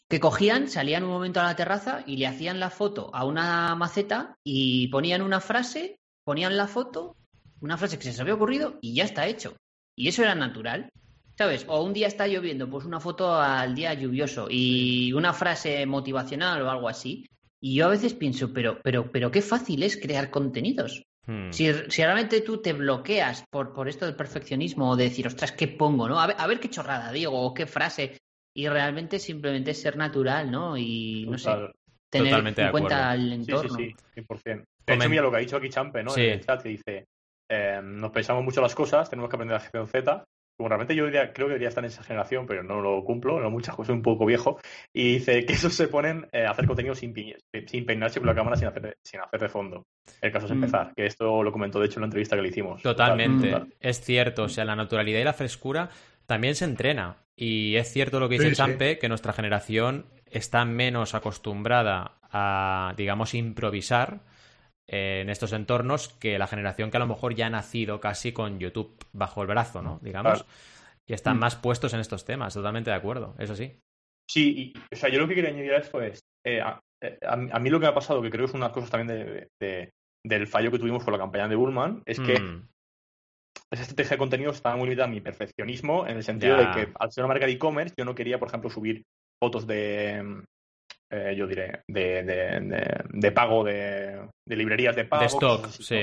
que 0.10 0.20
cogían, 0.20 0.70
salían 0.70 1.04
un 1.04 1.12
momento 1.12 1.42
a 1.42 1.44
la 1.44 1.56
terraza 1.56 2.04
y 2.08 2.18
le 2.18 2.28
hacían 2.28 2.60
la 2.60 2.70
foto 2.70 3.14
a 3.14 3.26
una 3.26 3.76
maceta 3.76 4.38
y 4.44 4.88
ponían 4.88 5.22
una 5.22 5.42
frase, 5.42 6.00
ponían 6.24 6.56
la 6.56 6.68
foto, 6.68 7.18
una 7.60 7.78
frase 7.78 7.98
que 7.98 8.04
se 8.04 8.10
les 8.10 8.20
había 8.20 8.36
ocurrido 8.36 8.80
y 8.82 8.96
ya 8.96 9.04
está 9.04 9.28
hecho. 9.28 9.56
Y 9.96 10.08
eso 10.08 10.24
era 10.24 10.36
natural. 10.36 10.90
¿Sabes? 11.38 11.66
O 11.68 11.84
un 11.84 11.94
día 11.94 12.08
está 12.08 12.26
lloviendo, 12.26 12.68
pues 12.68 12.86
una 12.86 13.00
foto 13.00 13.36
al 13.36 13.76
día 13.76 13.94
lluvioso 13.94 14.48
y 14.50 15.14
una 15.14 15.34
frase 15.34 15.86
motivacional 15.86 16.64
o 16.64 16.72
algo 16.72 16.90
así. 16.90 17.28
Y 17.60 17.76
yo 17.76 17.86
a 17.86 17.90
veces 17.90 18.14
pienso, 18.14 18.54
pero, 18.54 18.80
pero, 18.84 19.12
pero 19.12 19.32
qué 19.32 19.42
fácil 19.42 19.84
es 19.84 19.98
crear 19.98 20.30
contenidos. 20.30 21.04
Hmm. 21.26 21.52
Si, 21.52 21.72
si 21.90 22.04
realmente 22.04 22.42
tú 22.42 22.62
te 22.62 22.74
bloqueas 22.74 23.44
por, 23.50 23.74
por 23.74 23.90
esto 23.90 24.06
del 24.06 24.16
perfeccionismo 24.16 24.92
o 24.92 24.96
de 24.96 25.06
decir, 25.06 25.28
ostras, 25.28 25.52
¿qué 25.52 25.68
pongo? 25.68 26.08
¿no? 26.08 26.20
A 26.20 26.28
ver, 26.28 26.36
a 26.40 26.48
ver 26.48 26.60
qué 26.60 26.70
chorrada 26.70 27.12
digo 27.12 27.40
o 27.40 27.54
qué 27.54 27.66
frase. 27.66 28.18
Y 28.54 28.68
realmente 28.70 29.20
simplemente 29.20 29.74
ser 29.74 29.98
natural, 29.98 30.50
¿no? 30.50 30.78
Y 30.78 31.28
no 31.30 31.38
sé, 31.38 31.52
tener 32.10 32.30
Totalmente 32.30 32.62
en 32.64 32.72
cuenta 32.72 33.14
el 33.14 33.22
Sí, 33.22 33.46
sí, 33.46 33.52
entorno. 33.52 33.76
sí, 33.76 33.96
100%. 34.16 34.64
De 34.86 34.94
hecho, 34.96 35.10
mira 35.10 35.22
lo 35.22 35.30
que 35.30 35.38
ha 35.38 35.42
dicho 35.42 35.58
aquí 35.58 35.70
Champe, 35.70 36.04
¿no? 36.04 36.12
Sí. 36.12 36.22
En 36.22 36.32
el 36.32 36.46
chat 36.46 36.64
que 36.64 36.70
dice, 36.70 37.06
eh, 37.50 37.82
nos 37.84 38.12
pensamos 38.12 38.44
mucho 38.44 38.62
las 38.62 38.74
cosas, 38.74 39.10
tenemos 39.10 39.30
que 39.30 39.36
aprender 39.36 39.56
la 39.56 39.60
gestión 39.60 39.88
Z. 39.88 40.24
Como 40.58 40.70
realmente 40.70 40.96
yo 40.96 41.06
diría- 41.06 41.32
creo 41.34 41.46
que 41.48 41.52
debería 41.54 41.70
estar 41.70 41.84
en 41.84 41.90
esa 41.92 42.02
generación, 42.04 42.48
pero 42.48 42.64
no 42.64 42.82
lo 42.82 43.04
cumplo, 43.04 43.40
no 43.40 43.52
muchas 43.52 43.76
cosas, 43.76 43.88
soy 43.88 43.96
un 43.98 44.02
poco 44.02 44.26
viejo. 44.26 44.60
Y 44.92 45.14
dice 45.14 45.46
que 45.46 45.54
esos 45.54 45.74
se 45.76 45.88
ponen 45.88 46.28
eh, 46.32 46.46
a 46.46 46.52
hacer 46.52 46.66
contenido 46.66 46.96
sin, 46.96 47.14
pi- 47.14 47.36
sin 47.68 47.86
peinarse 47.86 48.20
con 48.20 48.26
la 48.28 48.34
cámara, 48.34 48.56
sin 48.58 48.68
hacer, 48.68 48.98
sin 49.04 49.20
hacer 49.22 49.40
de 49.40 49.50
fondo. 49.50 49.86
El 50.20 50.32
caso 50.32 50.48
es 50.48 50.52
Mm. 50.52 50.56
empezar, 50.56 50.94
que 50.96 51.06
esto 51.06 51.44
lo 51.44 51.52
comentó 51.52 51.80
de 51.80 51.86
hecho 51.86 52.00
en 52.00 52.02
la 52.02 52.08
entrevista 52.08 52.36
que 52.36 52.42
le 52.42 52.48
hicimos. 52.50 52.82
Totalmente, 52.82 53.52
Total, 53.52 53.64
total. 53.68 53.78
es 53.80 54.02
cierto. 54.02 54.44
O 54.44 54.50
sea, 54.50 54.66
la 54.66 54.76
naturalidad 54.76 55.20
y 55.20 55.24
la 55.24 55.34
frescura 55.34 55.90
también 56.26 56.56
se 56.56 56.66
entrena. 56.66 57.18
Y 57.36 57.76
es 57.76 57.92
cierto 57.94 58.20
lo 58.20 58.28
que 58.28 58.40
dice 58.40 58.56
Sí, 58.56 58.98
que 59.00 59.10
nuestra 59.10 59.34
generación 59.34 60.08
está 60.26 60.66
menos 60.66 61.14
acostumbrada 61.14 62.18
a, 62.32 62.94
digamos, 62.98 63.36
improvisar 63.36 64.22
en 64.88 65.30
estos 65.30 65.52
entornos 65.54 66.10
que 66.10 66.40
la 66.40 66.48
generación 66.48 66.90
que 66.92 66.98
a 66.98 67.02
lo 67.02 67.08
mejor 67.08 67.36
ya 67.36 67.48
ha 67.48 67.50
nacido 67.50 68.00
casi 68.00 68.32
con 68.32 68.60
YouTube 68.60 68.96
bajo 69.14 69.42
el 69.42 69.48
brazo, 69.48 69.82
¿no? 69.82 70.00
Digamos. 70.02 70.44
Claro. 70.44 70.50
Y 71.06 71.14
están 71.14 71.38
Mm. 71.38 71.40
más 71.40 71.56
puestos 71.56 71.94
en 71.94 72.00
estos 72.00 72.26
temas, 72.26 72.54
totalmente 72.54 72.90
de 72.90 72.96
acuerdo, 72.98 73.36
eso 73.40 73.56
sí. 73.56 73.80
Sí, 74.30 74.74
y, 74.76 74.80
o 74.94 74.96
sea, 74.98 75.10
yo 75.10 75.20
lo 75.20 75.28
que 75.28 75.36
quería 75.36 75.52
añadir 75.52 75.74
a 75.74 75.78
esto 75.78 76.02
es, 76.02 76.20
eh, 76.46 76.60
a, 76.62 76.80
eh, 77.02 77.18
a 77.26 77.36
mí- 77.38 77.50
a 77.52 77.60
mí 77.60 77.70
lo 77.70 77.80
que 77.80 77.86
me 77.86 77.90
ha 77.92 77.96
pasado, 77.96 78.22
que 78.22 78.30
creo 78.30 78.46
que 78.46 78.50
es 78.50 78.56
una 78.56 78.66
de 78.66 78.70
las 78.70 78.74
cosas 78.74 78.90
también 78.90 79.08
de, 79.08 79.48
de- 79.62 79.92
del 80.26 80.48
fallo 80.48 80.70
que 80.72 80.80
tuvimos 80.80 81.04
con 81.04 81.14
la 81.14 81.20
campaña 81.20 81.48
de 81.48 81.56
Bullman, 81.56 82.04
es 82.06 82.20
que 82.20 82.40
Mm, 82.40 82.68
esa 83.72 83.82
estrategia 83.84 84.12
de 84.16 84.18
contenido 84.18 84.52
estaba 84.52 84.76
muy 84.76 84.86
limitada 84.86 85.08
a 85.08 85.12
mi 85.12 85.22
perfeccionismo, 85.22 86.06
en 86.08 86.18
el 86.18 86.24
sentido 86.24 86.58
Ya. 86.58 86.62
de 86.62 86.72
que 86.88 86.94
al 87.00 87.12
ser 87.12 87.24
una 87.24 87.34
marca 87.34 87.46
de 87.46 87.54
e-commerce, 87.54 87.96
yo 87.98 88.06
no 88.06 88.16
quería, 88.16 88.40
por 88.40 88.48
ejemplo, 88.50 88.70
subir 88.70 89.04
fotos 89.42 89.66
de, 89.68 90.44
eh, 91.12 91.36
yo 91.38 91.48
diré, 91.48 91.82
de, 91.88 92.24
de, 92.24 92.60
de- 92.62 93.04
de 93.14 93.32
pago, 93.32 93.64
de, 93.64 94.28
de 94.46 94.56
librerías 94.56 94.96
de 94.96 95.06
pago. 95.06 95.22
de 95.22 95.28
stock, 95.28 95.68
sí. 95.70 96.00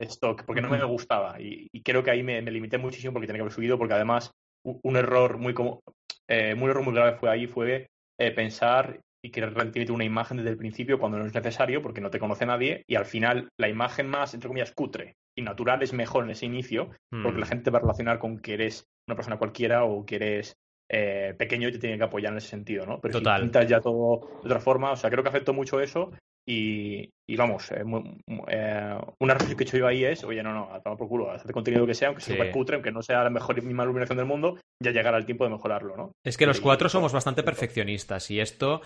stock, 0.00 0.44
porque 0.44 0.60
no 0.60 0.68
me 0.70 0.82
gustaba. 0.84 1.40
Y, 1.40 1.68
y 1.72 1.82
creo 1.82 2.02
que 2.02 2.10
ahí 2.10 2.22
me, 2.22 2.40
me 2.42 2.50
limité 2.50 2.78
muchísimo 2.78 3.12
porque 3.12 3.26
tenía 3.26 3.38
que 3.38 3.42
haber 3.42 3.52
subido, 3.52 3.78
porque 3.78 3.94
además 3.94 4.30
un 4.64 4.96
error 4.96 5.38
muy 5.38 5.52
como 5.54 5.80
eh, 6.28 6.54
un 6.58 6.70
error 6.70 6.82
muy 6.82 6.94
grave 6.94 7.16
fue 7.18 7.30
ahí, 7.30 7.46
fue 7.46 7.86
eh, 8.18 8.30
pensar 8.30 9.00
y 9.22 9.30
querer 9.30 9.52
transmitir 9.54 9.90
una 9.92 10.04
imagen 10.04 10.36
desde 10.38 10.50
el 10.50 10.56
principio 10.56 10.98
cuando 10.98 11.18
no 11.18 11.26
es 11.26 11.34
necesario 11.34 11.82
porque 11.82 12.00
no 12.00 12.10
te 12.10 12.18
conoce 12.18 12.46
nadie 12.46 12.82
y 12.86 12.94
al 12.96 13.04
final 13.06 13.48
la 13.58 13.68
imagen 13.68 14.06
más, 14.08 14.34
entre 14.34 14.48
comillas, 14.48 14.72
cutre 14.72 15.14
y 15.36 15.42
natural 15.42 15.82
es 15.82 15.92
mejor 15.92 16.24
en 16.24 16.30
ese 16.30 16.46
inicio 16.46 16.90
porque 17.22 17.38
Mm. 17.38 17.40
la 17.40 17.46
gente 17.46 17.64
te 17.64 17.70
va 17.70 17.78
a 17.78 17.82
relacionar 17.82 18.18
con 18.18 18.38
que 18.38 18.54
eres 18.54 18.84
una 19.08 19.16
persona 19.16 19.36
cualquiera 19.38 19.84
o 19.84 20.04
que 20.06 20.16
eres 20.16 20.56
eh, 20.90 21.34
pequeño 21.38 21.68
y 21.68 21.72
te 21.72 21.78
tiene 21.78 21.96
que 21.98 22.04
apoyar 22.04 22.32
en 22.32 22.38
ese 22.38 22.48
sentido, 22.48 22.84
¿no? 22.86 23.00
Pero 23.00 23.12
Total. 23.12 23.38
si 23.40 23.42
pintas 23.44 23.66
ya 23.68 23.80
todo 23.80 24.20
de 24.42 24.48
otra 24.48 24.60
forma, 24.60 24.92
o 24.92 24.96
sea, 24.96 25.10
creo 25.10 25.22
que 25.22 25.28
afectó 25.30 25.52
mucho 25.54 25.80
eso 25.80 26.10
y, 26.46 27.08
y 27.26 27.36
vamos, 27.36 27.72
eh, 27.72 27.84
mu- 27.84 28.18
mu- 28.26 28.44
eh, 28.48 28.98
una 29.20 29.32
reflexión 29.34 29.56
que 29.56 29.64
he 29.64 29.66
hecho 29.66 29.78
yo 29.78 29.86
ahí 29.86 30.04
es, 30.04 30.24
oye, 30.24 30.42
no, 30.42 30.52
no, 30.52 30.72
a 30.74 30.80
tomar 30.82 30.98
por 30.98 31.08
culo, 31.08 31.30
hacer 31.30 31.50
contenido 31.52 31.86
que 31.86 31.94
sea, 31.94 32.08
aunque 32.08 32.22
sea 32.22 32.44
Sí. 32.44 32.50
cutre, 32.50 32.74
aunque 32.76 32.92
no 32.92 33.02
sea 33.02 33.24
la 33.24 33.30
mejor 33.30 33.58
y 33.58 33.62
misma 33.62 33.84
iluminación 33.84 34.18
del 34.18 34.26
mundo, 34.26 34.58
ya 34.82 34.90
llegará 34.90 35.16
el 35.16 35.24
tiempo 35.24 35.44
de 35.44 35.50
mejorarlo, 35.50 35.96
¿no? 35.96 36.12
Es 36.22 36.36
que 36.36 36.44
los 36.46 36.60
cuatro 36.60 36.88
somos 36.90 37.12
bastante 37.14 37.42
perfeccionistas 37.42 38.30
y 38.30 38.40
esto 38.40 38.82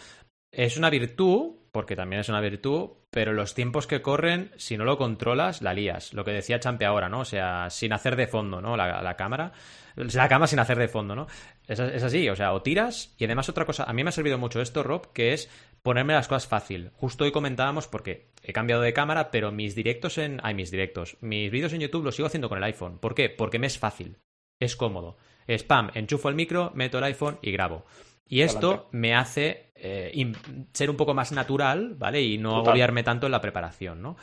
es 0.50 0.76
una 0.76 0.90
virtud, 0.90 1.56
porque 1.72 1.96
también 1.96 2.20
es 2.20 2.28
una 2.28 2.40
virtud, 2.40 2.90
pero 3.10 3.32
los 3.32 3.54
tiempos 3.54 3.86
que 3.86 4.02
corren, 4.02 4.50
si 4.56 4.76
no 4.76 4.84
lo 4.84 4.98
controlas, 4.98 5.62
la 5.62 5.74
lías. 5.74 6.12
Lo 6.12 6.24
que 6.24 6.32
decía 6.32 6.60
Champe 6.60 6.84
ahora, 6.84 7.08
¿no? 7.08 7.20
O 7.20 7.24
sea, 7.24 7.70
sin 7.70 7.92
hacer 7.92 8.16
de 8.16 8.26
fondo, 8.26 8.60
¿no? 8.60 8.76
La, 8.76 9.02
la 9.02 9.16
cámara. 9.16 9.52
La 9.96 10.28
cama 10.28 10.46
sin 10.46 10.60
hacer 10.60 10.78
de 10.78 10.88
fondo, 10.88 11.16
¿no? 11.16 11.26
Es, 11.66 11.80
es 11.80 12.02
así, 12.02 12.28
o 12.28 12.36
sea, 12.36 12.52
o 12.52 12.62
tiras. 12.62 13.14
Y 13.18 13.24
además 13.24 13.48
otra 13.48 13.64
cosa, 13.64 13.84
a 13.84 13.92
mí 13.92 14.04
me 14.04 14.10
ha 14.10 14.12
servido 14.12 14.38
mucho 14.38 14.60
esto, 14.60 14.82
Rob, 14.82 15.12
que 15.12 15.32
es 15.32 15.50
ponerme 15.82 16.12
las 16.12 16.28
cosas 16.28 16.46
fácil. 16.46 16.90
Justo 16.94 17.24
hoy 17.24 17.32
comentábamos, 17.32 17.88
porque 17.88 18.30
he 18.42 18.52
cambiado 18.52 18.82
de 18.82 18.92
cámara, 18.92 19.30
pero 19.30 19.50
mis 19.50 19.74
directos 19.74 20.18
en... 20.18 20.40
Ay, 20.42 20.54
mis 20.54 20.70
directos. 20.70 21.16
Mis 21.20 21.50
vídeos 21.50 21.72
en 21.72 21.80
YouTube 21.80 22.04
los 22.04 22.14
sigo 22.14 22.26
haciendo 22.26 22.48
con 22.48 22.58
el 22.58 22.64
iPhone. 22.64 22.98
¿Por 22.98 23.14
qué? 23.14 23.28
Porque 23.28 23.58
me 23.58 23.66
es 23.66 23.78
fácil. 23.78 24.18
Es 24.60 24.76
cómodo. 24.76 25.16
Spam, 25.48 25.90
enchufo 25.94 26.28
el 26.28 26.34
micro, 26.34 26.72
meto 26.74 26.98
el 26.98 27.04
iPhone 27.04 27.38
y 27.42 27.52
grabo. 27.52 27.84
Y 28.28 28.42
esto 28.42 28.68
Adelante. 28.68 28.88
me 28.96 29.14
hace 29.14 29.72
eh, 29.74 30.32
ser 30.72 30.90
un 30.90 30.96
poco 30.96 31.14
más 31.14 31.32
natural, 31.32 31.94
¿vale? 31.96 32.22
Y 32.22 32.36
no 32.38 32.50
Total. 32.50 32.68
agobiarme 32.72 33.02
tanto 33.02 33.26
en 33.26 33.32
la 33.32 33.40
preparación, 33.40 34.02
¿no? 34.02 34.16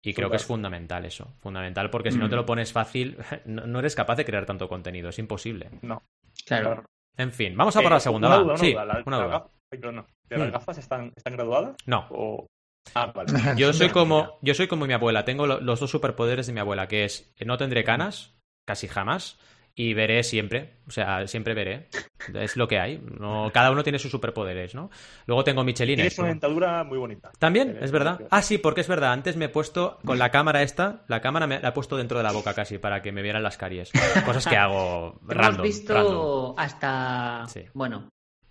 Y 0.00 0.14
creo 0.14 0.30
que 0.30 0.36
es 0.36 0.44
fundamental 0.44 1.04
eso. 1.04 1.34
Fundamental 1.40 1.90
porque 1.90 2.10
si 2.10 2.18
no 2.18 2.26
Mm. 2.26 2.30
te 2.30 2.36
lo 2.36 2.46
pones 2.46 2.72
fácil, 2.72 3.16
no, 3.44 3.66
no 3.66 3.78
eres 3.78 3.94
capaz 3.94 4.16
de 4.16 4.24
crear 4.24 4.46
tanto 4.46 4.68
contenido. 4.68 5.10
Es 5.10 5.18
imposible. 5.18 5.70
No, 5.82 6.02
Claro. 6.46 6.84
En 7.16 7.30
fin, 7.30 7.54
vamos 7.56 7.76
a 7.76 7.80
por 7.82 7.92
Eh, 7.92 7.94
la 7.94 8.00
segunda. 8.00 8.28
Una 8.28 8.36
duda, 8.38 8.54
una 8.54 8.58
sí, 8.58 8.72
duda. 8.72 8.84
La- 8.86 9.02
una 9.06 9.16
duda. 9.18 9.28
gaf- 9.40 9.48
ay, 9.70 9.78
perdona. 9.78 10.06
¿De 10.28 10.38
¿Las 10.38 10.48
Mm. 10.48 10.52
gafas 10.52 10.78
están, 10.78 11.12
están 11.14 11.32
graduadas? 11.34 11.76
No. 11.86 12.06
O... 12.10 12.46
Ah, 12.94 13.12
vale. 13.14 13.26
Yo 13.58 13.72
soy 13.72 13.90
como, 13.90 14.38
yo 14.42 14.54
soy 14.54 14.66
como 14.66 14.86
mi 14.86 14.92
abuela. 14.94 15.24
Tengo 15.24 15.46
lo- 15.46 15.60
los 15.60 15.78
dos 15.78 15.90
superpoderes 15.90 16.46
de 16.46 16.52
mi 16.54 16.60
abuela, 16.60 16.88
que 16.88 17.04
es 17.04 17.32
eh, 17.36 17.44
no 17.44 17.58
tendré 17.58 17.84
canas, 17.84 18.34
casi 18.66 18.88
jamás, 18.88 19.38
y 19.74 19.94
veré 19.94 20.22
siempre, 20.22 20.74
o 20.86 20.90
sea, 20.90 21.26
siempre 21.26 21.54
veré. 21.54 21.88
Es 22.34 22.56
lo 22.56 22.68
que 22.68 22.78
hay. 22.78 22.98
No, 22.98 23.50
cada 23.52 23.70
uno 23.70 23.82
tiene 23.82 23.98
sus 23.98 24.10
superpoderes, 24.10 24.74
¿no? 24.74 24.90
Luego 25.26 25.44
tengo 25.44 25.64
Michelin. 25.64 25.96
Tienes 25.96 26.18
una 26.18 26.28
dentadura 26.28 26.84
muy 26.84 26.98
bonita. 26.98 27.30
También, 27.38 27.78
es 27.80 27.90
verdad. 27.90 28.20
Ah, 28.30 28.42
sí, 28.42 28.58
porque 28.58 28.82
es 28.82 28.88
verdad. 28.88 29.12
Antes 29.12 29.36
me 29.36 29.46
he 29.46 29.48
puesto 29.48 29.98
con 30.04 30.18
la 30.18 30.30
cámara 30.30 30.62
esta, 30.62 31.04
la 31.08 31.20
cámara 31.20 31.46
me 31.46 31.58
la 31.60 31.70
he 31.70 31.72
puesto 31.72 31.96
dentro 31.96 32.18
de 32.18 32.24
la 32.24 32.32
boca 32.32 32.52
casi 32.54 32.78
para 32.78 33.00
que 33.02 33.12
me 33.12 33.22
vieran 33.22 33.42
las 33.42 33.56
caries. 33.56 33.90
Cosas 34.26 34.46
que 34.46 34.56
hago 34.56 35.18
random. 35.26 35.54
Hemos 35.54 35.62
visto 35.62 36.54
hasta. 36.58 37.46
Bueno, 37.72 38.08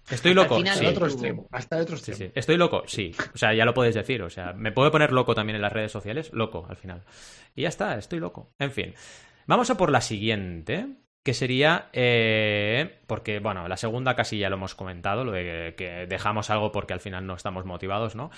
Estoy 0.09 0.33
loco. 0.33 0.55
Hasta 0.57 0.73
sí. 0.73 0.85
otro 0.87 1.05
extremo. 1.05 1.47
Hasta 1.51 1.75
el 1.77 1.83
otro 1.83 1.97
Sí, 1.97 2.11
extremo. 2.11 2.31
sí. 2.33 2.39
Estoy 2.39 2.57
loco, 2.57 2.83
sí. 2.87 3.11
O 3.33 3.37
sea, 3.37 3.53
ya 3.53 3.63
lo 3.63 3.73
puedes 3.73 3.95
decir. 3.95 4.23
O 4.23 4.29
sea, 4.29 4.53
me 4.53 4.71
puedo 4.71 4.91
poner 4.91 5.13
loco 5.13 5.35
también 5.35 5.55
en 5.55 5.61
las 5.61 5.71
redes 5.71 5.91
sociales. 5.91 6.31
Loco, 6.33 6.65
al 6.67 6.75
final. 6.75 7.03
Y 7.55 7.61
ya 7.61 7.69
está, 7.69 7.95
estoy 7.97 8.19
loco. 8.19 8.51
En 8.59 8.71
fin. 8.71 8.93
Vamos 9.47 9.69
a 9.69 9.77
por 9.77 9.91
la 9.91 10.01
siguiente. 10.01 10.87
Que 11.23 11.33
sería. 11.33 11.89
eh, 11.93 12.99
porque, 13.07 13.39
bueno, 13.39 13.67
la 13.67 13.77
segunda 13.77 14.15
casi 14.15 14.39
ya 14.39 14.49
lo 14.49 14.55
hemos 14.55 14.75
comentado. 14.75 15.23
Lo 15.23 15.31
de 15.31 15.75
que 15.77 16.07
dejamos 16.07 16.49
algo 16.49 16.71
porque 16.71 16.93
al 16.93 16.99
final 16.99 17.25
no 17.27 17.35
estamos 17.35 17.65
motivados, 17.65 18.15
¿no? 18.15 18.31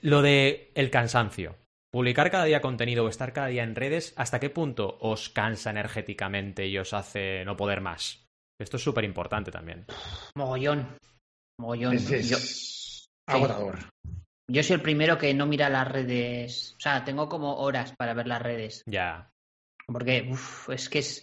Lo 0.00 0.22
de 0.22 0.70
el 0.74 0.90
cansancio. 0.90 1.56
Publicar 1.90 2.30
cada 2.30 2.44
día 2.44 2.60
contenido 2.60 3.04
o 3.04 3.08
estar 3.08 3.32
cada 3.32 3.46
día 3.46 3.62
en 3.62 3.74
redes, 3.74 4.12
¿hasta 4.16 4.38
qué 4.38 4.50
punto 4.50 4.98
os 5.00 5.30
cansa 5.30 5.70
energéticamente 5.70 6.66
y 6.66 6.76
os 6.76 6.92
hace 6.92 7.42
no 7.46 7.56
poder 7.56 7.80
más? 7.80 8.26
Esto 8.60 8.76
es 8.76 8.82
súper 8.82 9.04
importante 9.04 9.50
también. 9.50 9.86
mogollón. 10.36 10.98
Mogollón. 11.58 11.94
Es, 11.94 12.10
es 12.10 12.28
Yo, 12.28 12.36
agotador. 13.34 13.78
yo 14.50 14.62
soy 14.62 14.74
el 14.74 14.82
primero 14.82 15.16
que 15.16 15.32
no 15.32 15.46
mira 15.46 15.70
las 15.70 15.88
redes. 15.88 16.74
O 16.76 16.80
sea, 16.80 17.02
tengo 17.04 17.30
como 17.30 17.56
horas 17.60 17.94
para 17.96 18.12
ver 18.12 18.26
las 18.26 18.42
redes. 18.42 18.82
Ya. 18.86 19.30
Porque 19.86 20.26
uf, 20.30 20.68
es 20.70 20.88
que 20.90 20.98
es 20.98 21.22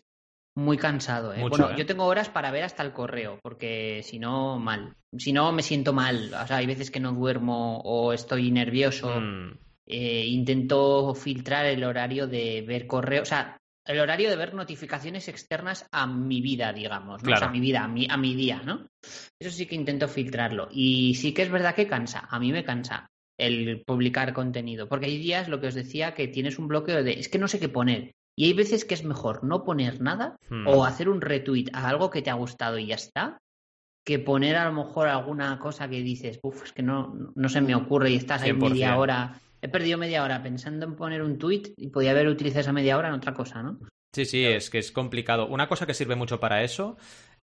muy 0.55 0.77
cansado. 0.77 1.33
¿eh? 1.33 1.39
Mucho, 1.39 1.63
bueno, 1.63 1.71
¿eh? 1.71 1.75
yo 1.77 1.85
tengo 1.85 2.05
horas 2.05 2.29
para 2.29 2.51
ver 2.51 2.63
hasta 2.63 2.83
el 2.83 2.93
correo, 2.93 3.39
porque 3.41 4.01
si 4.03 4.19
no, 4.19 4.59
mal. 4.59 4.95
Si 5.17 5.33
no, 5.33 5.51
me 5.51 5.63
siento 5.63 5.93
mal. 5.93 6.33
O 6.33 6.47
sea, 6.47 6.57
hay 6.57 6.65
veces 6.65 6.91
que 6.91 6.99
no 6.99 7.13
duermo 7.13 7.79
o 7.81 8.13
estoy 8.13 8.51
nervioso. 8.51 9.09
Mm, 9.19 9.57
Eh, 9.85 10.25
intento 10.27 11.13
filtrar 11.13 11.65
el 11.65 11.83
horario 11.83 12.27
de 12.27 12.63
ver 12.65 12.87
correo. 12.87 13.23
O 13.23 13.25
sea, 13.25 13.57
el 13.85 13.99
horario 13.99 14.29
de 14.29 14.37
ver 14.37 14.53
notificaciones 14.53 15.27
externas 15.27 15.85
a 15.91 16.07
mi 16.07 16.39
vida, 16.39 16.71
digamos. 16.71 17.21
¿no? 17.21 17.33
O 17.33 17.37
sea, 17.37 17.49
a 17.49 17.51
mi 17.51 17.59
vida, 17.59 17.83
a 17.83 17.87
mi, 17.87 18.07
a 18.09 18.15
mi 18.15 18.33
día, 18.33 18.61
¿no? 18.63 18.87
Eso 19.39 19.51
sí 19.51 19.65
que 19.65 19.75
intento 19.75 20.07
filtrarlo. 20.07 20.69
Y 20.71 21.15
sí 21.15 21.33
que 21.33 21.41
es 21.41 21.51
verdad 21.51 21.75
que 21.75 21.87
cansa. 21.87 22.27
A 22.29 22.39
mí 22.39 22.51
me 22.51 22.63
cansa 22.63 23.09
el 23.37 23.83
publicar 23.85 24.31
contenido. 24.33 24.87
Porque 24.87 25.07
hay 25.07 25.17
días, 25.17 25.49
lo 25.49 25.59
que 25.59 25.67
os 25.67 25.73
decía, 25.73 26.13
que 26.13 26.27
tienes 26.29 26.59
un 26.59 26.67
bloqueo 26.69 27.03
de 27.03 27.19
es 27.19 27.27
que 27.27 27.39
no 27.39 27.47
sé 27.49 27.59
qué 27.59 27.67
poner. 27.67 28.13
Y 28.35 28.45
hay 28.45 28.53
veces 28.53 28.85
que 28.85 28.93
es 28.95 29.03
mejor 29.03 29.43
no 29.43 29.63
poner 29.63 30.01
nada 30.01 30.35
Hmm. 30.49 30.67
o 30.67 30.85
hacer 30.85 31.09
un 31.09 31.21
retweet 31.21 31.65
a 31.73 31.87
algo 31.89 32.09
que 32.09 32.21
te 32.21 32.29
ha 32.29 32.33
gustado 32.35 32.77
y 32.77 32.87
ya 32.87 32.95
está, 32.95 33.37
que 34.05 34.19
poner 34.19 34.55
a 34.57 34.65
lo 34.65 34.73
mejor 34.73 35.07
alguna 35.07 35.57
cosa 35.59 35.87
que 35.89 36.01
dices, 36.01 36.39
uff, 36.43 36.63
es 36.65 36.73
que 36.73 36.83
no, 36.83 37.13
no 37.35 37.49
se 37.49 37.61
me 37.61 37.73
ocurre 37.75 38.09
y 38.11 38.15
estás 38.17 38.41
ahí 38.41 38.51
100%. 38.51 38.69
media 38.69 38.97
hora. 38.97 39.39
He 39.61 39.69
perdido 39.69 39.97
media 39.97 40.23
hora 40.23 40.43
pensando 40.43 40.85
en 40.85 40.95
poner 40.95 41.21
un 41.21 41.37
tweet 41.37 41.73
y 41.77 41.87
podía 41.87 42.11
haber 42.11 42.27
utilizado 42.27 42.61
esa 42.61 42.73
media 42.73 42.97
hora 42.97 43.07
en 43.07 43.13
otra 43.13 43.33
cosa, 43.33 43.63
¿no? 43.63 43.79
Sí, 44.13 44.25
sí, 44.25 44.43
es 44.45 44.69
que 44.69 44.77
es 44.79 44.91
complicado. 44.91 45.47
Una 45.47 45.67
cosa 45.67 45.85
que 45.85 45.93
sirve 45.93 46.15
mucho 46.15 46.39
para 46.39 46.63
eso 46.63 46.97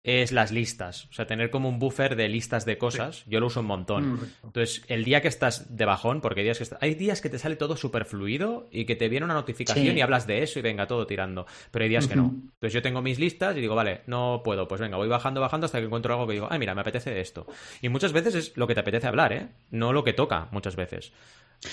es 0.06 0.30
las 0.30 0.52
listas. 0.52 1.06
O 1.10 1.12
sea, 1.12 1.26
tener 1.26 1.50
como 1.50 1.68
un 1.68 1.78
buffer 1.80 2.14
de 2.14 2.28
listas 2.28 2.64
de 2.64 2.78
cosas. 2.78 3.24
Yo 3.26 3.40
lo 3.40 3.46
uso 3.48 3.60
un 3.60 3.66
montón. 3.66 4.12
Mm. 4.12 4.20
Entonces, 4.44 4.84
el 4.86 5.04
día 5.04 5.20
que 5.20 5.26
estás 5.28 5.76
de 5.76 5.84
bajón, 5.84 6.20
porque 6.20 6.40
hay 6.40 6.44
días 6.44 6.58
que, 6.58 6.64
está- 6.64 6.78
hay 6.80 6.94
días 6.94 7.20
que 7.20 7.28
te 7.28 7.38
sale 7.40 7.56
todo 7.56 7.76
súper 7.76 8.04
fluido 8.04 8.68
y 8.70 8.84
que 8.84 8.94
te 8.94 9.08
viene 9.08 9.24
una 9.24 9.34
notificación 9.34 9.86
Sí. 9.94 9.98
y 9.98 10.00
hablas 10.00 10.26
de 10.26 10.42
eso 10.44 10.58
y 10.60 10.62
venga 10.62 10.86
todo 10.86 11.06
tirando. 11.06 11.44
Pero 11.72 11.82
hay 11.82 11.88
días 11.88 12.06
que 12.06 12.14
no. 12.16 12.26
Entonces, 12.34 12.72
yo 12.72 12.82
tengo 12.82 13.02
mis 13.02 13.18
listas 13.18 13.56
y 13.56 13.60
digo, 13.60 13.74
vale, 13.74 14.02
no 14.06 14.42
puedo. 14.44 14.68
Pues 14.68 14.80
venga, 14.80 14.96
voy 14.96 15.08
bajando, 15.08 15.40
bajando 15.40 15.66
hasta 15.66 15.80
que 15.80 15.86
encuentro 15.86 16.14
algo 16.14 16.26
que 16.26 16.34
digo, 16.34 16.46
ay, 16.50 16.58
mira, 16.60 16.74
me 16.74 16.82
apetece 16.82 17.20
esto. 17.20 17.46
Y 17.82 17.88
muchas 17.88 18.12
veces 18.12 18.34
es 18.36 18.56
lo 18.56 18.66
que 18.66 18.74
te 18.74 18.80
apetece 18.80 19.08
hablar, 19.08 19.32
¿eh? 19.32 19.48
No 19.70 19.92
lo 19.92 20.04
que 20.04 20.12
toca, 20.12 20.48
muchas 20.52 20.76
veces. 20.76 21.12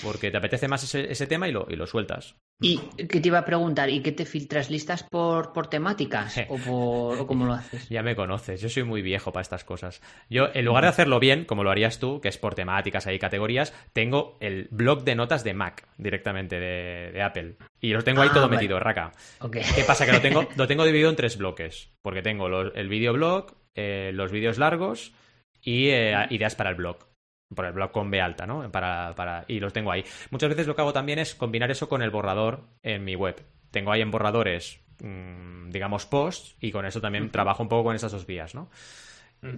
Porque 0.02 0.30
te 0.30 0.36
apetece 0.36 0.68
más 0.68 0.82
ese, 0.82 1.10
ese 1.10 1.26
tema 1.26 1.48
y 1.48 1.52
lo, 1.52 1.66
y 1.70 1.76
lo 1.76 1.86
sueltas. 1.86 2.34
Y 2.60 2.78
que 3.08 3.20
te 3.20 3.28
iba 3.28 3.38
a 3.38 3.44
preguntar, 3.44 3.90
¿y 3.90 4.00
qué 4.00 4.12
te 4.12 4.24
filtras 4.24 4.70
listas 4.70 5.02
por, 5.02 5.52
por 5.52 5.66
temáticas? 5.66 6.36
¿O, 6.48 6.56
por, 6.56 7.18
¿O 7.20 7.26
cómo 7.26 7.44
lo 7.46 7.52
haces? 7.52 7.88
Ya 7.90 8.02
me 8.02 8.14
conoces, 8.16 8.60
yo 8.60 8.68
soy 8.68 8.84
muy 8.84 9.02
viejo 9.02 9.32
para 9.32 9.42
estas 9.42 9.64
cosas. 9.64 10.00
Yo, 10.30 10.48
en 10.54 10.64
lugar 10.64 10.84
de 10.84 10.90
hacerlo 10.90 11.18
bien, 11.20 11.44
como 11.44 11.64
lo 11.64 11.70
harías 11.70 11.98
tú, 11.98 12.20
que 12.20 12.28
es 12.28 12.38
por 12.38 12.54
temáticas, 12.54 13.06
hay 13.06 13.18
categorías, 13.18 13.72
tengo 13.92 14.36
el 14.40 14.68
blog 14.70 15.04
de 15.04 15.14
notas 15.16 15.42
de 15.44 15.54
Mac 15.54 15.86
directamente, 15.98 16.58
de, 16.60 17.10
de 17.12 17.22
Apple. 17.22 17.56
Y 17.80 17.92
lo 17.92 18.02
tengo 18.02 18.22
ahí 18.22 18.28
Ah, 18.30 18.34
todo 18.34 18.44
vale. 18.44 18.56
metido, 18.56 18.78
raca. 18.80 19.12
¿Qué 19.50 19.84
pasa? 19.86 20.06
Que 20.06 20.12
lo 20.12 20.20
tengo, 20.20 20.46
lo 20.56 20.66
tengo 20.66 20.84
dividido 20.84 21.10
en 21.10 21.16
tres 21.16 21.36
bloques. 21.36 21.90
Porque 22.02 22.22
tengo 22.22 22.48
los- 22.48 22.72
el 22.76 22.88
videoblog, 22.88 23.52
eh, 23.74 24.12
los 24.14 24.30
vídeos 24.32 24.58
largos 24.58 25.12
y 25.60 25.88
eh, 25.88 26.14
ideas 26.30 26.54
para 26.54 26.70
el 26.70 26.76
blog. 26.76 26.98
Por 27.54 27.66
el 27.66 27.72
blog 27.72 27.90
con 27.92 28.10
B 28.10 28.20
alta, 28.20 28.46
¿no? 28.46 28.70
Para, 28.70 29.14
para, 29.14 29.44
y 29.48 29.60
los 29.60 29.72
tengo 29.72 29.90
ahí. 29.92 30.04
Muchas 30.30 30.48
veces 30.48 30.66
lo 30.66 30.74
que 30.74 30.82
hago 30.82 30.92
también 30.92 31.18
es 31.18 31.34
combinar 31.34 31.70
eso 31.70 31.88
con 31.88 32.02
el 32.02 32.10
borrador 32.10 32.60
en 32.82 33.04
mi 33.04 33.14
web. 33.16 33.42
Tengo 33.70 33.92
ahí 33.92 34.00
en 34.00 34.10
borradores, 34.10 34.80
mm, 35.02 35.70
digamos, 35.70 36.06
posts, 36.06 36.56
y 36.60 36.72
con 36.72 36.86
eso 36.86 37.00
también 37.00 37.30
trabajo 37.30 37.62
un 37.62 37.68
poco 37.68 37.84
con 37.84 37.96
esas 37.96 38.12
dos 38.12 38.26
vías, 38.26 38.54
¿no? 38.54 38.70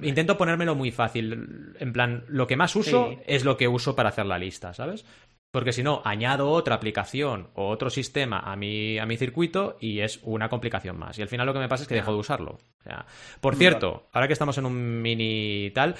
Intento 0.02 0.36
ponérmelo 0.36 0.74
muy 0.74 0.90
fácil. 0.90 1.74
En 1.78 1.92
plan, 1.92 2.24
lo 2.28 2.46
que 2.48 2.56
más 2.56 2.74
uso 2.74 3.10
Sí. 3.10 3.18
es 3.26 3.44
lo 3.44 3.56
que 3.56 3.68
uso 3.68 3.94
para 3.94 4.08
hacer 4.08 4.26
la 4.26 4.36
lista, 4.38 4.74
¿sabes? 4.74 5.04
Porque 5.52 5.72
si 5.72 5.84
no, 5.84 6.02
añado 6.04 6.50
otra 6.50 6.74
aplicación 6.74 7.48
o 7.54 7.68
otro 7.68 7.88
sistema 7.88 8.40
a 8.40 8.56
mi, 8.56 8.98
a 8.98 9.06
mi 9.06 9.16
circuito 9.16 9.76
y 9.80 10.00
es 10.00 10.18
una 10.24 10.48
complicación 10.48 10.98
más. 10.98 11.18
Y 11.18 11.22
al 11.22 11.28
final 11.28 11.46
lo 11.46 11.52
que 11.52 11.60
me 11.60 11.68
pasa 11.68 11.84
es 11.84 11.88
que 11.88 11.94
dejo 11.94 12.12
de 12.12 12.18
usarlo. 12.18 12.58
O 12.80 12.82
sea, 12.82 13.06
por 13.40 13.54
cierto, 13.54 14.08
ahora 14.12 14.26
que 14.26 14.32
estamos 14.32 14.58
en 14.58 14.66
un 14.66 15.00
mini 15.02 15.70
tal, 15.72 15.94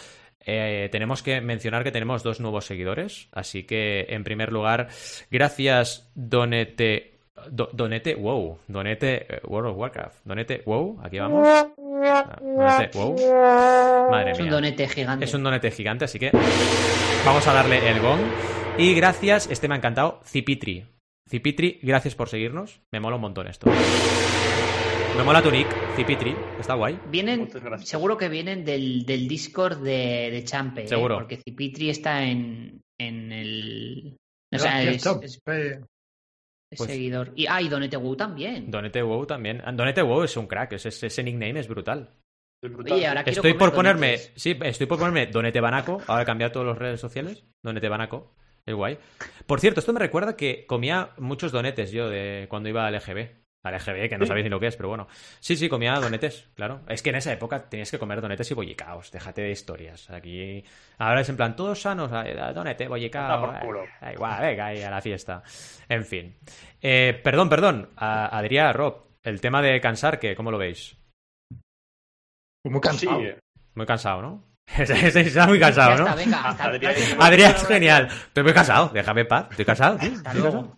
eh, 0.46 0.88
tenemos 0.92 1.22
que 1.22 1.40
mencionar 1.40 1.84
que 1.84 1.90
tenemos 1.92 2.22
dos 2.22 2.40
nuevos 2.40 2.64
seguidores. 2.64 3.28
Así 3.32 3.64
que, 3.64 4.06
en 4.08 4.24
primer 4.24 4.52
lugar, 4.52 4.88
gracias, 5.30 6.08
Donete. 6.14 7.12
Do- 7.50 7.68
Donete, 7.72 8.14
wow. 8.14 8.58
Donete 8.66 9.26
eh, 9.36 9.40
World 9.46 9.70
of 9.72 9.76
Warcraft. 9.76 10.16
Donete, 10.24 10.62
wow. 10.64 10.98
Aquí 11.04 11.18
vamos. 11.18 11.46
Ah, 11.46 12.38
Donete, 12.40 12.96
wow. 12.98 14.10
Madre 14.10 14.30
Es 14.32 14.40
un 14.40 14.48
donete 14.50 14.88
gigante. 14.88 15.24
Es 15.24 15.34
un 15.34 15.42
donete 15.42 15.70
gigante, 15.70 16.04
así 16.06 16.18
que 16.18 16.30
vamos 17.24 17.46
a 17.46 17.52
darle 17.52 17.90
el 17.90 18.00
gong. 18.00 18.20
Y 18.78 18.94
gracias, 18.94 19.48
este 19.50 19.68
me 19.68 19.74
ha 19.74 19.78
encantado, 19.78 20.20
Cipitri. 20.24 20.86
Cipitri, 21.28 21.78
gracias 21.82 22.14
por 22.14 22.28
seguirnos. 22.28 22.80
Me 22.92 23.00
mola 23.00 23.16
un 23.16 23.22
montón 23.22 23.48
esto. 23.48 23.68
Me 25.16 25.22
mola 25.24 25.42
tu 25.42 25.50
nick, 25.50 25.66
Cipitri. 25.96 26.34
Está 26.60 26.74
guay. 26.74 26.98
Vienen, 27.10 27.48
seguro 27.84 28.16
que 28.16 28.28
vienen 28.28 28.64
del, 28.64 29.04
del 29.06 29.26
Discord 29.26 29.78
de, 29.82 30.30
de 30.30 30.44
Champe. 30.44 30.84
¿eh? 30.84 30.88
Seguro. 30.88 31.16
Porque 31.16 31.36
Cipitri 31.38 31.90
está 31.90 32.22
en, 32.24 32.82
en 32.98 33.32
el. 33.32 34.16
O 34.54 34.58
sea, 34.58 34.82
es, 34.82 35.04
es- 35.06 35.40
Eh, 35.46 35.80
es 36.70 36.78
Pues- 36.78 36.90
seguidor. 36.90 37.32
Y, 37.34 37.46
ah, 37.48 37.62
y 37.62 37.68
Donete 37.68 37.96
Wu 37.96 38.16
también. 38.16 38.70
Donete 38.70 39.02
WoW 39.02 39.24
también. 39.26 39.62
Donete 39.74 40.02
WoW 40.02 40.24
es 40.24 40.36
un 40.36 40.46
crack, 40.46 40.72
ese, 40.72 40.88
ese 40.88 41.22
nickname 41.22 41.60
es 41.60 41.68
brutal. 41.68 42.10
Oye, 42.90 43.06
ahora 43.06 43.20
Estoy 43.20 43.54
por 43.54 43.72
ponerme, 43.72 44.12
donetes. 44.12 44.32
sí, 44.34 44.58
estoy 44.62 44.86
por 44.86 44.98
ponerme 44.98 45.26
Donete 45.26 45.60
Banaco, 45.60 46.02
ahora 46.08 46.22
he 46.22 46.26
cambiado 46.26 46.52
todas 46.52 46.68
las 46.68 46.78
redes 46.78 47.00
sociales, 47.00 47.44
Donete 47.62 47.88
Banaco, 47.88 48.34
es 48.64 48.74
guay. 48.74 48.98
Por 49.46 49.60
cierto, 49.60 49.78
esto 49.80 49.92
me 49.92 50.00
recuerda 50.00 50.36
que 50.36 50.66
comía 50.66 51.10
muchos 51.18 51.52
donetes 51.52 51.92
yo 51.92 52.08
de 52.08 52.46
cuando 52.48 52.68
iba 52.68 52.86
al 52.86 52.94
EGB. 52.96 53.45
Al 53.66 53.74
EGB, 53.74 54.08
que 54.08 54.16
no 54.18 54.24
Sí. 54.24 54.28
sabéis 54.28 54.44
ni 54.44 54.50
lo 54.50 54.60
que 54.60 54.68
es, 54.68 54.76
pero 54.76 54.88
bueno. 54.88 55.08
Sí, 55.40 55.56
sí, 55.56 55.68
comía 55.68 55.94
donetes, 55.94 56.48
claro. 56.54 56.80
Es 56.88 57.02
que 57.02 57.10
en 57.10 57.16
esa 57.16 57.32
época 57.32 57.68
tenías 57.68 57.90
que 57.90 57.98
comer 57.98 58.20
donetes 58.20 58.50
y 58.50 58.54
bollicaos, 58.54 59.10
déjate 59.10 59.42
de 59.42 59.50
historias. 59.50 60.08
Aquí, 60.10 60.64
ahora 60.98 61.20
es 61.20 61.28
en 61.28 61.36
plan, 61.36 61.56
todos 61.56 61.80
sanos, 61.80 62.10
donete, 62.54 62.88
bollicao. 62.88 63.24
Anda 63.32 63.40
por 63.60 63.60
culo. 63.66 63.84
eh, 63.84 63.88
Da 64.00 64.12
igual, 64.12 64.40
venga, 64.42 64.66
ahí 64.66 64.82
a 64.82 64.90
la 64.90 65.00
fiesta. 65.00 65.42
En 65.88 66.04
fin. 66.04 66.36
Eh, 66.80 67.20
perdón, 67.22 67.48
perdón, 67.48 67.90
a- 67.96 68.36
Adrián, 68.38 68.72
Rob, 68.74 69.06
el 69.22 69.40
tema 69.40 69.60
de 69.62 69.80
cansar, 69.80 70.18
¿qué? 70.20 70.34
¿Cómo 70.36 70.50
lo 70.50 70.58
veis? 70.58 70.96
Muy 72.64 72.80
cansado. 72.80 73.20
eh, 73.22 73.38
Muy 73.74 73.86
cansado, 73.86 74.22
¿no? 74.22 74.44
Está 74.76 75.46
muy 75.46 75.60
cansado, 75.60 75.96
ya 75.96 76.10
¿no? 76.10 76.16
venga, 76.16 76.48
hasta 76.48 76.64
Adrián. 76.64 76.94
Adrián 77.20 77.52
es 77.54 77.66
genial. 77.66 78.08
Estoy 78.08 78.42
muy 78.42 78.52
cansado. 78.52 78.88
Déjame 78.92 79.20
en 79.20 79.28
paz. 79.28 79.46
Estoy 79.50 79.64
cansado, 79.64 79.96
tío. 79.98 80.12
Hasta 80.12 80.30
Estoy 80.32 80.42
cansado. 80.42 80.76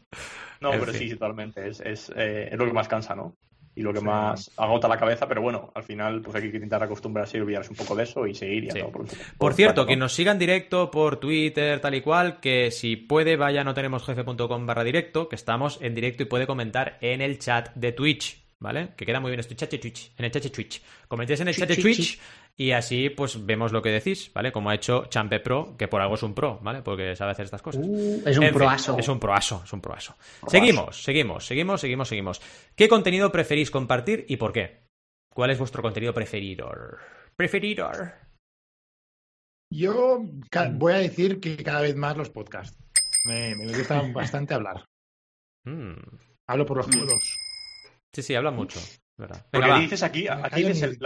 No, 0.61 0.71
pero 0.73 0.93
sí, 0.93 1.09
totalmente. 1.11 1.69
Es, 1.69 1.81
es, 1.81 2.11
eh, 2.17 2.49
es 2.51 2.59
lo 2.59 2.67
que 2.67 2.73
más 2.73 2.89
cansa, 2.89 3.15
¿no? 3.15 3.37
Y 3.75 3.83
lo 3.83 3.93
que 3.93 4.01
Sí. 4.01 4.05
más 4.07 4.51
agota 4.57 4.89
la 4.89 4.97
cabeza, 4.99 5.29
pero 5.29 5.41
bueno, 5.41 5.71
al 5.75 5.85
final 5.85 6.21
pues 6.21 6.35
hay 6.35 6.43
que 6.51 6.57
intentar 6.57 6.83
acostumbrarse 6.83 7.39
y 7.39 7.41
olvidarse 7.41 7.71
un 7.71 7.77
poco 7.77 7.95
de 7.95 8.03
eso 8.03 8.27
y 8.27 8.35
seguir 8.35 8.65
y 8.65 8.71
a 8.71 8.73
Sí. 8.73 8.81
todo 8.81 8.91
por, 8.91 9.07
Por 9.39 9.55
cierto, 9.55 9.83
¿no? 9.83 9.87
quien 9.87 10.01
nos 10.01 10.13
siga 10.15 10.33
en 10.33 10.39
directo 10.41 10.91
por 10.91 11.19
Twitter, 11.21 11.81
tal 11.81 11.95
y 11.95 12.01
cual, 12.01 12.41
que 12.41 12.71
si 12.73 12.97
puede 12.97 13.37
vaya 13.37 13.63
no 13.65 13.75
tenemos 13.75 14.05
jefe.com 14.05 14.67
barra 14.67 14.83
directo, 14.85 15.29
que 15.29 15.37
estamos 15.37 15.79
en 15.81 15.95
directo 15.95 16.25
y 16.25 16.27
puede 16.27 16.47
comentar 16.47 16.99
en 17.01 17.21
el 17.21 17.39
chat 17.39 17.73
de 17.75 17.93
Twitch, 17.93 18.48
¿vale? 18.61 18.95
Que 18.97 19.07
queda 19.07 19.21
muy 19.21 19.31
bien 19.31 19.41
esto, 19.41 19.55
chat 19.55 19.71
de 19.71 19.79
Twitch, 19.79 20.13
en 20.19 20.25
el 20.25 20.31
chat 20.31 20.43
de 20.43 20.51
Twitch. 20.51 20.83
Comentéis 21.07 21.41
en 21.41 21.49
el 21.49 21.57
chat 21.57 21.69
de 21.69 21.77
Twitch, 21.77 22.19
y 22.57 22.73
así 22.73 23.11
pues 23.11 23.45
vemos 23.47 23.73
lo 23.73 23.81
que 23.83 23.91
decís, 23.91 24.33
¿vale? 24.35 24.51
Como 24.51 24.71
ha 24.71 24.75
hecho 24.75 25.07
Champe 25.07 25.41
Pro, 25.41 25.77
que 25.77 25.87
por 25.89 26.01
algo 26.01 26.17
es 26.17 26.23
un 26.23 26.35
pro, 26.35 26.59
¿vale? 26.63 26.83
Porque 26.83 27.15
sabe 27.15 27.33
hacer 27.33 27.45
estas 27.45 27.63
cosas. 27.63 27.85
Uh, 27.87 28.23
es 28.27 28.37
un 28.37 28.45
En 28.45 28.51
fin, 28.51 28.59
proaso. 28.59 28.99
es 28.99 29.09
un 29.09 29.21
proaso, 29.21 29.63
es 29.65 29.73
un 29.73 29.81
proaso. 29.81 30.17
Seguimos, 30.49 31.03
seguimos, 31.03 31.47
seguimos, 31.47 31.81
seguimos, 31.81 32.09
seguimos. 32.09 32.41
¿Qué 32.75 32.89
contenido 32.89 33.31
preferís 33.31 33.71
compartir 33.71 34.27
y 34.29 34.37
por 34.37 34.53
qué? 34.53 34.83
¿Cuál 35.33 35.51
es 35.51 35.59
vuestro 35.59 35.83
contenido 35.83 36.13
preferido? 36.13 36.69
Preferido. 37.37 37.91
Yo 39.71 40.25
voy 40.73 40.93
a 40.95 40.97
decir 40.97 41.39
que 41.41 41.57
cada 41.63 41.83
vez 41.83 41.95
más 41.95 42.17
los 42.17 42.31
podcasts. 42.31 42.77
Me, 43.27 43.55
me 43.55 43.69
gusta 43.69 44.03
bastante 44.13 44.55
hablar. 44.55 44.85
Mm. 45.65 45.93
Hablo 46.49 46.67
por 46.67 46.79
los 46.79 46.89
codos. 46.89 47.38
Sí, 48.15 48.23
sí, 48.23 48.35
habla 48.35 48.51
mucho. 48.51 48.81
¿verdad? 49.19 49.45
Porque 49.51 49.69
va. 49.69 49.81
dices 49.81 50.03
aquí, 50.05 50.29
aquí 50.29 50.63
dices 50.63 50.97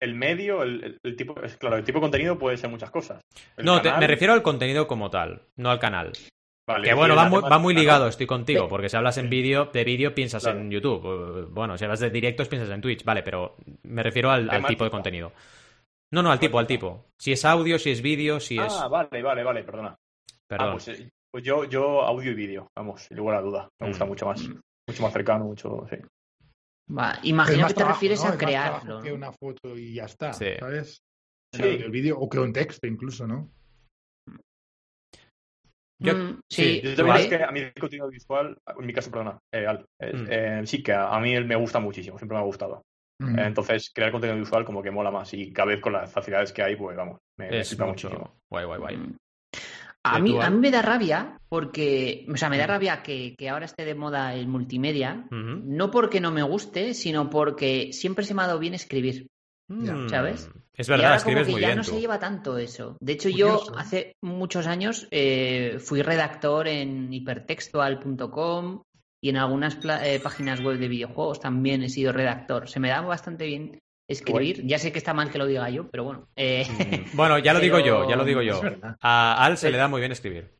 el, 0.00 0.14
medio, 0.16 0.64
el, 0.64 0.98
tipo, 1.16 1.40
es 1.42 1.56
claro, 1.56 1.76
el 1.76 1.84
tipo 1.84 1.98
de 1.98 2.02
contenido 2.02 2.36
puede 2.36 2.56
ser 2.56 2.68
muchas 2.70 2.90
cosas. 2.90 3.20
El 3.56 3.64
No, 3.64 3.80
te- 3.80 3.92
me 3.92 4.06
refiero 4.08 4.32
al 4.32 4.42
contenido 4.42 4.88
como 4.88 5.10
tal, 5.10 5.42
no 5.54 5.70
al 5.70 5.78
canal. 5.78 6.12
vale, 6.68 6.88
Que 6.88 6.94
bueno, 6.94 7.14
va 7.14 7.28
muy, 7.28 7.40
va 7.42 7.58
muy 7.60 7.72
ligado, 7.72 8.08
estoy 8.08 8.26
contigo, 8.26 8.68
porque 8.68 8.88
si 8.88 8.96
hablas 8.96 9.16
en 9.18 9.30
vídeo, 9.30 9.66
de 9.66 9.84
vídeo 9.84 10.12
piensas 10.12 10.42
Claro. 10.42 10.58
en 10.58 10.72
YouTube. 10.72 11.48
Bueno, 11.52 11.78
si 11.78 11.84
hablas 11.84 12.00
de 12.00 12.10
directos 12.10 12.48
piensas 12.48 12.68
en 12.70 12.80
Twitch, 12.80 13.04
vale, 13.04 13.22
pero 13.22 13.54
me 13.84 14.02
refiero 14.02 14.28
al, 14.32 14.66
tipo 14.66 14.82
de 14.82 14.90
contenido. 14.90 15.30
No, 16.12 16.22
no, 16.24 16.32
al 16.32 16.40
tipo, 16.40 16.58
al 16.58 16.66
tipo. 16.66 17.06
Si 17.16 17.30
es 17.30 17.44
audio, 17.44 17.78
si 17.78 17.90
es 17.90 18.02
vídeo, 18.02 18.40
si 18.40 18.58
es... 18.58 18.72
Ah, 18.76 18.88
vale, 18.88 19.22
vale, 19.22 19.44
vale, 19.44 19.62
perdona. 19.62 19.94
Perdón. 20.48 20.68
Ah, 20.68 20.72
pues, 20.72 20.88
eh, 20.88 21.08
pues 21.32 21.44
yo, 21.44 21.62
yo 21.64 22.02
audio 22.02 22.32
y 22.32 22.34
vídeo, 22.34 22.66
vamos, 22.76 23.02
sin 23.02 23.16
lugar 23.16 23.36
a 23.36 23.40
duda. 23.42 23.68
Me 23.80 23.86
gusta 23.88 24.04
Mm. 24.04 24.08
mucho 24.08 24.26
más, 24.26 24.40
mucho 24.88 25.02
más 25.02 25.12
cercano, 25.12 25.44
mucho, 25.44 25.86
sí. 25.90 25.96
Va, 26.88 27.18
imagino 27.24 27.66
que 27.66 27.74
te 27.74 27.78
trabajo, 27.78 27.96
refieres 27.96 28.22
¿no? 28.24 28.30
a 28.30 28.36
crearlo. 28.38 29.02
que 29.02 29.12
una 29.12 29.32
foto 29.32 29.76
y 29.76 29.94
ya 29.94 30.04
está, 30.04 30.32
Sí. 30.32 30.46
¿sabes? 30.58 31.02
Sí. 31.54 31.62
El, 31.62 31.90
vídeo 31.90 32.18
o 32.18 32.28
que 32.28 32.38
un 32.38 32.52
texto 32.52 32.86
incluso, 32.86 33.26
¿no? 33.26 33.50
Yo- 35.98 36.14
Mm, 36.14 36.40
sí, 36.50 36.62
sí, 36.62 36.80
Yo 36.82 36.88
también 36.96 37.06
vale. 37.08 37.22
es 37.22 37.28
que 37.28 37.42
a 37.42 37.50
mí 37.50 37.60
el 37.60 37.72
contenido 37.74 38.08
visual, 38.08 38.56
en 38.78 38.86
mi 38.86 38.92
caso, 38.92 39.10
perdona, 39.10 39.38
eh, 39.52 39.66
Al, 39.66 39.86
eh, 39.98 40.12
Mm. 40.14 40.26
eh, 40.28 40.66
sí 40.66 40.82
que 40.82 40.92
a, 40.92 41.08
a 41.08 41.20
mí 41.20 41.34
él 41.34 41.46
me 41.46 41.56
gusta 41.56 41.80
muchísimo, 41.80 42.18
siempre 42.18 42.36
me 42.36 42.42
ha 42.42 42.46
gustado. 42.46 42.82
Mm. 43.18 43.38
Eh, 43.38 43.46
Entonces, 43.46 43.90
crear 43.94 44.12
contenido 44.12 44.38
visual 44.38 44.64
como 44.66 44.82
que 44.82 44.90
mola 44.90 45.10
más 45.10 45.32
y 45.32 45.52
cada 45.52 45.68
vez 45.68 45.80
con 45.80 45.94
las 45.94 46.12
facilidades 46.12 46.52
que 46.52 46.62
hay, 46.62 46.76
pues 46.76 46.96
vamos, 46.96 47.18
me, 47.38 47.50
me 47.50 47.60
es 47.60 47.68
flipa 47.70 47.86
mucho... 47.86 48.08
muchísimo. 48.10 48.38
Guay, 48.50 48.64
guay, 48.66 48.78
guay. 48.78 49.16
A 50.14 50.18
¿Y 50.18 50.22
mí, 50.22 50.36
a 50.40 50.50
mí 50.50 50.58
me 50.58 50.70
da 50.70 50.82
rabia 50.82 51.38
porque, 51.48 52.26
o 52.32 52.36
sea, 52.36 52.48
me 52.50 52.58
da 52.58 52.64
Mm. 52.66 52.68
rabia 52.68 53.02
que, 53.02 53.34
que 53.38 53.48
ahora 53.48 53.64
esté 53.66 53.84
de 53.84 53.94
moda 53.94 54.34
el 54.34 54.46
multimedia, 54.48 55.26
no 55.30 55.90
porque 55.90 56.20
no 56.20 56.30
me 56.32 56.42
guste, 56.42 56.94
sino 56.94 57.30
porque 57.30 57.92
siempre 57.92 58.24
se 58.24 58.34
me 58.34 58.42
ha 58.42 58.46
dado 58.46 58.58
bien 58.58 58.74
escribir. 58.74 59.26
¿sabes? 60.08 60.48
Es 60.74 60.86
y 60.86 60.90
verdad, 60.90 61.06
ahora 61.06 61.16
como 61.22 61.38
escribes 61.38 61.46
que 61.46 61.52
muy 61.52 61.60
ya 61.60 61.66
bien 61.68 61.78
no 61.78 61.82
tú. 61.84 61.90
se 61.90 62.00
lleva 62.00 62.18
tanto 62.20 62.56
eso. 62.58 62.96
De 63.00 63.12
hecho, 63.14 63.28
Curioso, 63.30 63.72
yo 63.72 63.76
hace 63.78 64.12
muchos 64.22 64.66
años 64.68 65.08
eh, 65.10 65.78
fui 65.80 66.02
redactor 66.02 66.68
en 66.68 67.12
hipertextual.com 67.12 68.82
y 69.20 69.30
en 69.30 69.36
algunas 69.38 69.78
eh, 70.04 70.20
páginas 70.22 70.60
web 70.62 70.78
de 70.78 70.88
videojuegos 70.88 71.40
también 71.40 71.82
he 71.82 71.88
sido 71.88 72.12
redactor. 72.12 72.68
Se 72.68 72.78
me 72.80 72.88
da 72.90 73.00
bastante 73.00 73.46
bien 73.46 73.78
escribir. 74.08 74.66
Ya 74.66 74.78
sé 74.78 74.92
que 74.92 74.98
está 74.98 75.14
mal 75.14 75.30
que 75.30 75.38
lo 75.38 75.46
diga 75.46 75.68
yo, 75.70 75.88
pero 75.90 76.04
bueno. 76.04 76.28
eh, 76.36 76.66
Mm, 76.68 77.16
Bueno, 77.16 77.38
ya 77.38 77.52
lo 77.52 77.60
digo 77.60 77.78
yo, 77.80 78.08
ya 78.08 78.16
lo 78.16 78.24
digo 78.24 78.42
yo. 78.42 78.60
A 79.00 79.44
Al 79.44 79.56
se 79.58 79.70
le 79.70 79.78
da 79.78 79.88
muy 79.88 80.00
bien 80.00 80.12
escribir. 80.12 80.54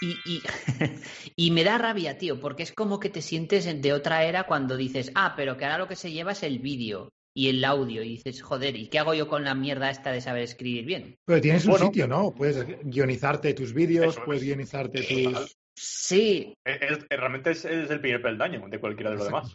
Y, 0.00 0.16
y, 0.24 0.42
y 1.36 1.50
me 1.50 1.64
da 1.64 1.76
rabia, 1.78 2.18
tío, 2.18 2.38
porque 2.40 2.62
es 2.62 2.72
como 2.72 3.00
que 3.00 3.10
te 3.10 3.20
sientes 3.22 3.66
en- 3.66 3.82
de 3.82 3.92
otra 3.92 4.24
era 4.24 4.44
cuando 4.44 4.76
dices, 4.76 5.10
ah, 5.14 5.34
pero 5.36 5.56
que 5.56 5.64
ahora 5.64 5.78
lo 5.78 5.88
que 5.88 5.96
se 5.96 6.12
lleva 6.12 6.32
es 6.32 6.42
el 6.44 6.60
vídeo 6.60 7.08
y 7.34 7.48
el 7.48 7.64
audio. 7.64 8.02
Y 8.04 8.10
dices, 8.10 8.42
joder, 8.42 8.76
¿y 8.76 8.88
qué 8.88 9.00
hago 9.00 9.14
yo 9.14 9.26
con 9.26 9.42
la 9.44 9.54
mierda 9.56 9.90
esta 9.90 10.12
de 10.12 10.20
saber 10.20 10.42
escribir 10.44 10.84
bien? 10.84 11.16
Pero 11.26 11.40
tienes 11.40 11.64
un 11.64 11.72
Bueno. 11.72 11.86
sitio, 11.86 12.06
¿no? 12.06 12.32
Puedes 12.32 12.64
guionizarte 12.84 13.54
tus 13.54 13.72
vídeos, 13.74 14.16
es. 14.16 14.22
puedes 14.24 14.42
guionizarte 14.44 15.02
Total. 15.02 15.42
tus... 15.42 15.56
Sí, 15.76 16.54
Es- 16.64 16.82
es- 16.82 17.06
realmente 17.10 17.50
es, 17.50 17.64
es 17.64 17.90
el 17.90 18.00
primer 18.00 18.22
peldaño 18.22 18.62
de 18.68 18.78
cualquiera 18.80 19.10
de 19.10 19.16
los 19.16 19.26
demás. 19.26 19.52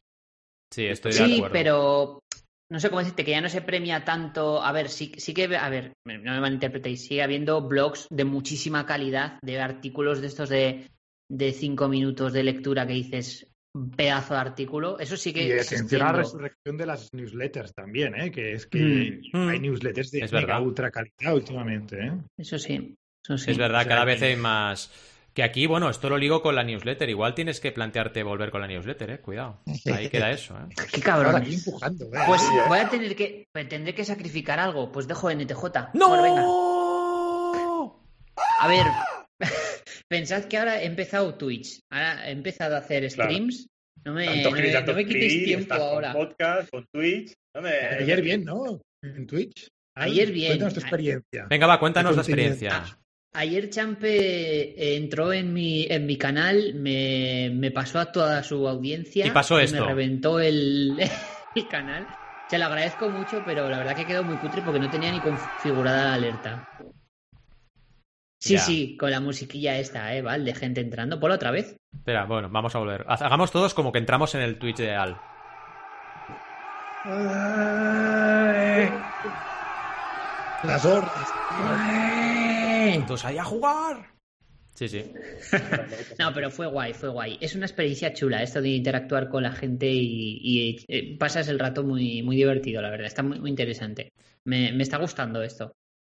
Sí, 0.72 0.88
estoy 0.88 1.12
de 1.14 1.18
sí, 1.20 1.36
acuerdo. 1.36 1.54
pero 1.54 2.23
no 2.74 2.80
sé 2.80 2.90
cómo 2.90 3.00
decirte, 3.00 3.24
que 3.24 3.32
ya 3.32 3.40
no 3.42 3.50
se 3.50 3.62
premia 3.62 4.04
tanto. 4.04 4.62
A 4.64 4.72
ver, 4.72 4.90
sí, 4.90 5.12
sí 5.18 5.34
que, 5.34 5.44
a 5.56 5.70
ver, 5.70 5.94
no 6.06 6.32
me 6.32 6.40
malinterpretéis, 6.42 7.06
sigue 7.06 7.22
habiendo 7.22 7.62
blogs 7.62 8.08
de 8.10 8.26
muchísima 8.26 8.86
calidad, 8.86 9.38
de 9.44 9.62
artículos 9.62 10.20
de 10.22 10.28
estos 10.28 10.50
de, 10.50 10.90
de 11.30 11.52
cinco 11.54 11.88
minutos 11.88 12.34
de 12.34 12.44
lectura 12.44 12.88
que 12.88 12.94
dices, 12.94 13.48
pedazo 13.96 14.34
de 14.34 14.40
artículo. 14.40 15.00
Eso 15.00 15.16
sí 15.18 15.32
que. 15.32 15.44
Y 15.48 15.52
a 15.52 15.56
la 15.56 15.62
existiendo. 15.62 16.14
resurrección 16.14 16.76
de 16.78 16.86
las 16.88 17.14
newsletters 17.14 17.74
también, 17.76 18.16
¿eh? 18.20 18.32
Que 18.32 18.54
es 18.54 18.66
que 18.66 19.22
Mm. 19.32 19.48
hay 19.50 19.60
newsletters 19.60 20.10
de 20.10 20.20
Es 20.22 20.34
mega 20.34 20.48
verdad. 20.48 20.62
ultra 20.66 20.90
calidad 20.90 21.36
últimamente, 21.36 22.04
¿eh? 22.04 22.12
Eso 22.38 22.58
sí, 22.58 22.96
eso 23.24 23.38
sí. 23.38 23.52
Es 23.52 23.58
verdad, 23.60 23.82
O 23.82 23.84
sea, 23.84 23.90
cada 23.90 24.02
que- 24.06 24.12
vez 24.14 24.22
hay 24.24 24.36
más. 24.36 24.92
Que 25.34 25.42
aquí, 25.44 25.66
bueno, 25.66 25.90
esto 25.90 26.10
lo 26.10 26.18
ligo 26.18 26.42
con 26.44 26.54
la 26.56 26.64
newsletter. 26.64 27.10
Igual 27.10 27.34
tienes 27.34 27.60
que 27.60 27.72
plantearte 27.72 28.22
volver 28.22 28.52
con 28.52 28.62
la 28.62 28.68
newsletter, 28.68 29.10
eh. 29.10 29.20
Cuidado. 29.20 29.62
Ahí 29.92 30.08
queda 30.10 30.30
eso, 30.30 30.56
eh. 30.58 30.74
Qué 30.94 31.02
Ahora 31.10 31.32
cabrón. 31.32 31.36
aquí 31.42 31.56
empujando, 31.56 32.06
¿eh? 32.06 32.20
Pues 32.28 32.42
¿eh? 32.44 32.46
voy 32.68 32.78
a 32.80 32.90
tener 32.90 33.16
que. 33.16 33.48
tendré 33.68 33.96
que 33.96 34.06
sacrificar 34.06 34.60
algo. 34.60 34.92
Pues 34.92 35.08
dejo 35.08 35.32
NTJ. 35.32 35.62
Bueno, 35.94 36.22
venga. 36.22 36.42
¡No! 36.44 38.04
A 38.60 38.68
ver, 38.68 38.86
pensad 40.10 40.46
que 40.46 40.58
ahora 40.58 40.82
he 40.82 40.86
empezado 40.86 41.36
Twitch, 41.36 41.80
ahora 41.92 42.28
he 42.28 42.32
empezado 42.32 42.76
a 42.76 42.80
hacer 42.80 43.08
Claro. 43.12 43.32
streams. 43.32 43.68
No 44.06 44.14
me, 44.14 44.26
Tanto 44.26 44.50
no 44.52 44.56
me- 44.58 44.72
tanto 44.72 44.92
no 44.92 44.98
me 44.98 45.06
quitéis 45.06 45.24
escribir, 45.26 45.46
tiempo 45.46 45.64
estás 45.64 45.80
con 45.80 45.88
ahora. 45.88 46.14
podcast, 46.14 46.70
con 46.70 46.86
Twitch. 46.94 47.34
No 47.56 47.62
me- 47.62 47.70
Ayer 47.70 48.22
bien, 48.22 48.44
¿no? 48.44 48.82
En 49.04 49.26
Twitch. 49.28 49.68
Ayer 49.96 50.32
bien. 50.32 50.50
Cuéntanos 50.52 50.74
tu 50.74 50.80
experiencia. 50.82 51.46
Venga, 51.50 51.68
va, 51.68 51.80
cuéntanos 51.80 52.16
la 52.16 52.22
experiencia. 52.22 52.84
Ayer 53.36 53.70
Champe 53.70 54.10
eh, 54.12 54.96
entró 54.96 55.34
en 55.34 55.54
mi, 55.54 55.86
en 55.90 56.06
mi 56.06 56.18
canal, 56.18 56.76
me, 56.76 57.50
me 57.52 57.72
pasó 57.72 58.00
a 58.00 58.12
toda 58.12 58.44
su 58.44 58.68
audiencia. 58.68 59.26
Y 59.26 59.32
pasó 59.32 59.56
Me 59.56 59.64
esto. 59.64 59.86
reventó 59.86 60.40
el, 60.40 61.00
el 61.56 61.68
canal. 61.68 62.08
Se 62.48 62.60
lo 62.60 62.66
agradezco 62.66 63.10
mucho, 63.10 63.42
pero 63.46 63.68
la 63.70 63.80
verdad 63.80 63.96
que 63.96 64.06
quedó 64.06 64.24
muy 64.24 64.38
cutre 64.38 64.62
porque 64.62 64.80
no 64.80 64.90
tenía 64.90 65.12
ni 65.12 65.20
configurada 65.20 66.04
la 66.10 66.14
alerta. 66.14 66.70
Sí, 68.40 68.54
Ya. 68.56 68.60
sí, 68.60 68.98
con 68.98 69.10
la 69.10 69.20
musiquilla 69.22 69.78
esta, 69.80 70.14
¿eh? 70.14 70.22
¿Vale? 70.22 70.44
De 70.44 70.54
gente 70.54 70.82
entrando. 70.82 71.20
Por 71.20 71.32
otra 71.32 71.50
vez. 71.50 71.76
Espera, 71.92 72.26
bueno, 72.26 72.50
vamos 72.52 72.76
a 72.76 72.80
volver. 72.80 73.06
Hagamos 73.08 73.52
todos 73.52 73.74
como 73.74 73.92
que 73.92 74.00
entramos 74.00 74.36
en 74.36 74.42
el 74.42 74.60
Twitch 74.60 74.78
de 74.78 74.94
Al. 74.94 75.18
Las 80.64 80.86
órdenes. 80.86 82.33
Todos 83.08 83.26
ahí 83.26 83.38
a 83.38 83.44
jugar. 83.44 84.08
Sí, 84.76 84.88
sí. 84.88 85.04
No, 86.20 86.34
pero 86.34 86.50
fue 86.50 86.68
guay, 86.68 86.94
fue 86.94 87.10
guay. 87.10 87.38
Es 87.42 87.56
una 87.56 87.66
experiencia 87.66 88.14
chula 88.14 88.42
esto 88.42 88.62
de 88.62 88.70
interactuar 88.70 89.30
con 89.30 89.44
la 89.44 89.52
gente 89.52 89.88
y, 89.90 90.40
y, 90.42 90.86
eh, 90.88 91.18
pasas 91.18 91.48
el 91.48 91.60
rato 91.60 91.84
muy, 91.84 92.24
muy 92.24 92.36
divertido, 92.36 92.82
la 92.82 92.90
verdad. 92.90 93.08
Está 93.08 93.22
muy, 93.24 93.40
muy 93.40 93.50
interesante. 93.52 94.12
Me, 94.46 94.72
me 94.72 94.84
está 94.84 94.98
gustando 94.98 95.42
esto. 95.44 95.74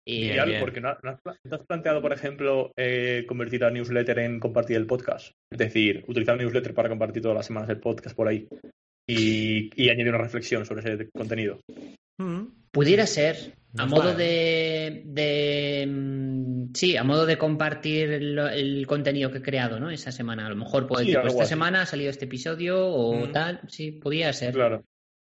Y, 0.07 0.29
Bien, 0.29 0.59
porque 0.59 0.79
no, 0.81 0.95
no 1.01 1.09
has, 1.11 1.21
pla- 1.21 1.35
¿no 1.43 1.55
has 1.55 1.65
planteado, 1.65 2.01
por 2.01 2.13
ejemplo, 2.13 2.71
eh, 2.77 3.25
convertir 3.27 3.61
la 3.61 3.71
newsletter 3.71 4.19
en 4.19 4.39
compartir 4.39 4.77
el 4.77 4.85
podcast. 4.85 5.31
Es 5.51 5.57
decir, 5.57 6.05
utilizar 6.07 6.37
la 6.37 6.43
newsletter 6.43 6.73
para 6.75 6.89
compartir 6.89 7.23
todas 7.23 7.35
las 7.37 7.47
semanas 7.47 7.69
el 7.69 7.79
podcast 7.79 8.15
por 8.15 8.27
ahí. 8.27 8.47
Y, 9.07 9.69
y 9.75 9.89
añadir 9.89 10.09
una 10.09 10.23
reflexión 10.23 10.65
sobre 10.65 10.81
ese 10.93 11.09
contenido. 11.09 11.59
Mm. 12.19 12.43
Pudiera 12.75 13.07
ser, 13.07 13.53
a 13.77 13.85
modo 13.85 14.13
de, 14.13 15.01
de, 15.05 15.85
mm, 15.89 16.73
Sí, 16.73 16.97
a 16.97 17.03
modo 17.05 17.25
de 17.25 17.37
compartir 17.37 18.11
el, 18.11 18.37
el 18.37 18.85
contenido 18.85 19.31
que 19.31 19.37
he 19.37 19.41
creado, 19.41 19.79
¿no? 19.79 19.89
Esa 19.89 20.11
semana. 20.11 20.45
A 20.45 20.49
lo 20.49 20.57
mejor, 20.57 20.87
pues, 20.87 21.01
Sí, 21.05 21.13
tipo, 21.13 21.25
esta 21.25 21.43
así. 21.43 21.49
semana 21.49 21.83
ha 21.83 21.85
salido 21.85 22.09
este 22.09 22.25
episodio 22.25 22.85
o 22.85 23.27
Mm. 23.27 23.31
tal. 23.31 23.61
Sí, 23.69 23.93
podría 23.93 24.33
ser. 24.33 24.53
Claro. 24.53 24.83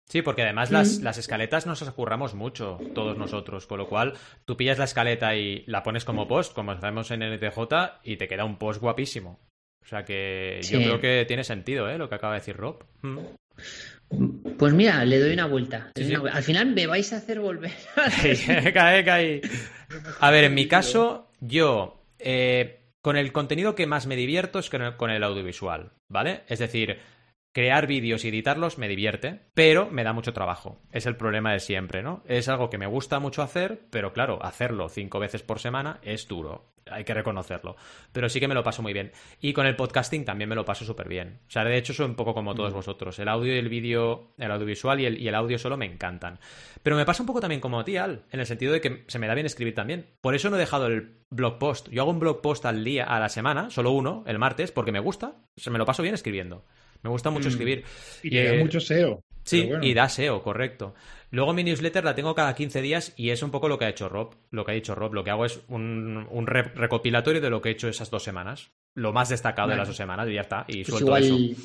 Sí, 0.08 0.22
porque 0.22 0.42
además 0.42 0.70
las, 0.70 1.00
Mm. 1.00 1.04
las 1.04 1.18
escaletas 1.18 1.66
nos 1.66 1.82
las 1.82 1.92
curramos 1.92 2.34
mucho, 2.34 2.78
todos 2.94 3.18
nosotros, 3.18 3.66
con 3.66 3.76
lo 3.78 3.88
cual 3.88 4.14
tú 4.46 4.56
pillas 4.56 4.78
la 4.78 4.84
escaleta 4.84 5.36
y 5.36 5.64
la 5.66 5.82
pones 5.82 6.04
como 6.06 6.26
post, 6.26 6.54
como 6.54 6.72
hacemos 6.72 7.10
en 7.10 7.22
NTJ, 7.22 8.00
y 8.04 8.16
te 8.16 8.26
queda 8.28 8.44
un 8.46 8.56
post 8.58 8.80
guapísimo. 8.80 9.38
O 9.82 9.86
sea 9.86 10.04
que 10.06 10.60
yo 10.62 10.78
creo 10.78 10.98
que 11.00 11.24
tiene 11.26 11.44
sentido, 11.44 11.90
¿eh? 11.90 11.98
Lo 11.98 12.08
que 12.08 12.14
acaba 12.14 12.32
de 12.34 12.40
decir 12.40 12.56
Rob. 12.56 12.84
Mm. 13.02 13.18
Pues 14.58 14.72
mira, 14.72 15.04
le 15.04 15.18
doy 15.18 15.32
una 15.32 15.46
vuelta. 15.46 15.90
Sí, 15.96 16.04
sí. 16.04 16.14
Al 16.14 16.42
final 16.42 16.66
me 16.66 16.86
vais 16.86 17.12
a 17.12 17.16
hacer 17.16 17.40
volver. 17.40 17.72
cae, 18.74 19.04
cae. 19.04 19.40
A 20.20 20.30
ver, 20.30 20.44
en 20.44 20.54
mi 20.54 20.66
caso, 20.68 21.30
yo 21.40 22.02
eh, 22.18 22.80
con 23.00 23.16
el 23.16 23.32
contenido 23.32 23.74
que 23.74 23.86
más 23.86 24.06
me 24.06 24.16
divierto 24.16 24.58
es 24.58 24.70
con 24.70 24.82
el, 24.82 24.96
con 24.96 25.10
el 25.10 25.22
audiovisual, 25.22 25.92
¿vale? 26.08 26.42
Es 26.48 26.58
decir, 26.58 26.98
crear 27.54 27.86
vídeos 27.86 28.24
y 28.24 28.28
editarlos 28.28 28.78
me 28.78 28.88
divierte, 28.88 29.40
pero 29.54 29.88
me 29.88 30.02
da 30.02 30.12
mucho 30.12 30.32
trabajo. 30.32 30.80
Es 30.90 31.06
el 31.06 31.16
problema 31.16 31.52
de 31.52 31.60
siempre, 31.60 32.02
¿no? 32.02 32.22
Es 32.26 32.48
algo 32.48 32.68
que 32.68 32.78
me 32.78 32.86
gusta 32.86 33.20
mucho 33.20 33.42
hacer, 33.42 33.80
pero 33.90 34.12
claro, 34.12 34.44
hacerlo 34.44 34.88
cinco 34.88 35.20
veces 35.20 35.44
por 35.44 35.60
semana 35.60 36.00
es 36.02 36.26
duro. 36.26 36.74
Hay 36.90 37.04
que 37.04 37.14
reconocerlo. 37.14 37.76
Pero 38.12 38.28
sí 38.28 38.40
que 38.40 38.48
me 38.48 38.54
lo 38.54 38.64
paso 38.64 38.82
muy 38.82 38.92
bien. 38.92 39.12
Y 39.40 39.52
con 39.52 39.66
el 39.66 39.76
podcasting 39.76 40.24
también 40.24 40.50
me 40.50 40.56
lo 40.56 40.64
paso 40.64 40.84
súper 40.84 41.08
bien. 41.08 41.40
O 41.46 41.50
sea, 41.50 41.64
de 41.64 41.78
hecho, 41.78 41.94
soy 41.94 42.06
un 42.06 42.16
poco 42.16 42.34
como 42.34 42.54
todos 42.54 42.74
vosotros. 42.74 43.18
El 43.20 43.28
audio 43.28 43.54
y 43.54 43.58
el 43.58 43.68
vídeo, 43.68 44.34
el 44.36 44.50
audiovisual 44.50 45.00
y 45.00 45.06
el, 45.06 45.18
y 45.18 45.28
el 45.28 45.34
audio 45.34 45.56
solo 45.56 45.76
me 45.76 45.86
encantan. 45.86 46.40
Pero 46.82 46.96
me 46.96 47.06
pasa 47.06 47.22
un 47.22 47.26
poco 47.28 47.40
también 47.40 47.60
como 47.60 47.80
a 47.80 47.84
ti, 47.84 47.96
Al, 47.96 48.24
en 48.32 48.40
el 48.40 48.46
sentido 48.46 48.72
de 48.72 48.80
que 48.80 49.04
se 49.06 49.18
me 49.18 49.28
da 49.28 49.34
bien 49.34 49.46
escribir 49.46 49.74
también. 49.74 50.10
Por 50.20 50.34
eso 50.34 50.50
no 50.50 50.56
he 50.56 50.58
dejado 50.58 50.88
el 50.88 51.20
blog 51.30 51.58
post. 51.58 51.88
Yo 51.88 52.02
hago 52.02 52.10
un 52.10 52.20
blog 52.20 52.42
post 52.42 52.66
al 52.66 52.84
día, 52.84 53.04
a 53.04 53.18
la 53.18 53.28
semana, 53.30 53.70
solo 53.70 53.92
uno, 53.92 54.24
el 54.26 54.38
martes, 54.38 54.72
porque 54.72 54.92
me 54.92 55.00
gusta. 55.00 55.36
Se 55.56 55.70
me 55.70 55.78
lo 55.78 55.86
paso 55.86 56.02
bien 56.02 56.14
escribiendo. 56.14 56.64
Me 57.04 57.10
gusta 57.10 57.30
mucho 57.30 57.46
Mm. 57.48 57.52
escribir. 57.52 57.84
Y 58.22 58.30
llega 58.30 58.54
Eh, 58.54 58.58
mucho 58.58 58.80
SEO. 58.80 59.20
Sí, 59.44 59.66
bueno. 59.66 59.84
y 59.84 59.94
da 59.94 60.08
SEO, 60.08 60.42
correcto. 60.42 60.94
Luego 61.30 61.52
mi 61.52 61.62
newsletter 61.64 62.02
la 62.04 62.14
tengo 62.14 62.34
cada 62.34 62.54
15 62.54 62.80
días 62.80 63.12
y 63.16 63.30
es 63.30 63.42
un 63.42 63.50
poco 63.50 63.68
lo 63.68 63.78
que 63.78 63.84
ha 63.84 63.88
hecho 63.90 64.08
Rob. 64.08 64.34
Lo 64.50 64.64
que 64.64 64.72
ha 64.72 64.74
dicho 64.74 64.94
Rob. 64.94 65.12
Lo 65.14 65.22
que 65.22 65.30
hago 65.30 65.44
es 65.44 65.60
un, 65.68 66.26
un 66.30 66.46
re- 66.46 66.62
recopilatorio 66.74 67.40
de 67.40 67.50
lo 67.50 67.60
que 67.60 67.68
he 67.68 67.72
hecho 67.72 67.88
esas 67.88 68.10
dos 68.10 68.22
semanas. 68.22 68.70
Lo 68.94 69.12
más 69.12 69.28
destacado 69.28 69.68
de 69.68 69.76
las 69.76 69.86
dos 69.88 69.96
semanas 69.96 70.28
y 70.28 70.34
ya 70.34 70.40
está. 70.42 70.64
Y 70.68 70.84
Pues 70.84 70.88
suelto 70.88 71.16
eso. 71.16 71.34
igual, 71.34 71.56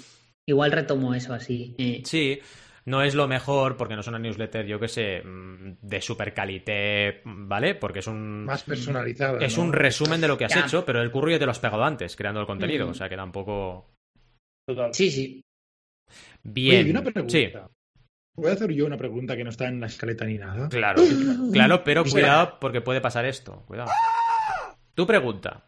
igual 0.45 0.71
retomo 0.71 1.13
eso 1.13 1.33
así. 1.33 1.75
eh. 1.77 2.01
Sí, 2.03 2.39
no 2.85 3.03
es 3.03 3.13
lo 3.13 3.27
mejor 3.27 3.77
porque 3.77 3.93
no 3.93 4.01
es 4.01 4.07
una 4.07 4.17
newsletter, 4.17 4.65
yo 4.65 4.79
que 4.79 4.87
sé, 4.87 5.21
mm, 5.23 5.77
de 5.81 6.01
super 6.01 6.33
calité, 6.33 7.21
¿vale? 7.23 7.75
Porque 7.75 7.99
es 7.99 8.07
un... 8.07 8.45
Más 8.45 8.63
personalizada. 8.63 9.37
Es 9.39 9.55
¿no? 9.57 9.63
un 9.65 9.73
resumen 9.73 10.19
de 10.19 10.27
lo 10.27 10.37
que 10.37 10.45
has 10.45 10.55
Ya. 10.55 10.61
hecho, 10.65 10.83
pero 10.83 11.01
el 11.01 11.11
curro 11.11 11.29
ya 11.29 11.37
te 11.39 11.45
lo 11.45 11.51
has 11.51 11.59
pegado 11.59 11.83
antes, 11.83 12.15
creando 12.15 12.41
el 12.41 12.47
contenido. 12.47 12.87
Mm. 12.87 12.89
O 12.89 12.93
sea 12.95 13.07
que 13.07 13.15
tampoco... 13.15 13.85
Total. 14.69 14.93
Sí, 14.93 15.09
sí. 15.09 15.43
Bien. 16.43 16.83
Oye, 16.83 16.91
una 16.91 17.01
pregunta. 17.03 17.31
Sí, 17.31 17.49
¿Puedo 18.35 18.53
hacer 18.53 18.71
yo 18.71 18.85
una 18.85 18.97
pregunta 18.97 19.35
que 19.35 19.43
no 19.43 19.49
está 19.49 19.67
en 19.67 19.79
la 19.81 19.87
escaleta 19.87 20.25
ni 20.25 20.37
nada? 20.37 20.69
claro. 20.69 21.01
Claro, 21.51 21.83
pero 21.83 22.03
cuidado 22.05 22.57
porque 22.61 22.81
puede 22.81 23.01
pasar 23.01 23.25
esto. 23.25 23.63
Cuidado. 23.65 23.89
Tu 24.93 25.07
pregunta. 25.07 25.65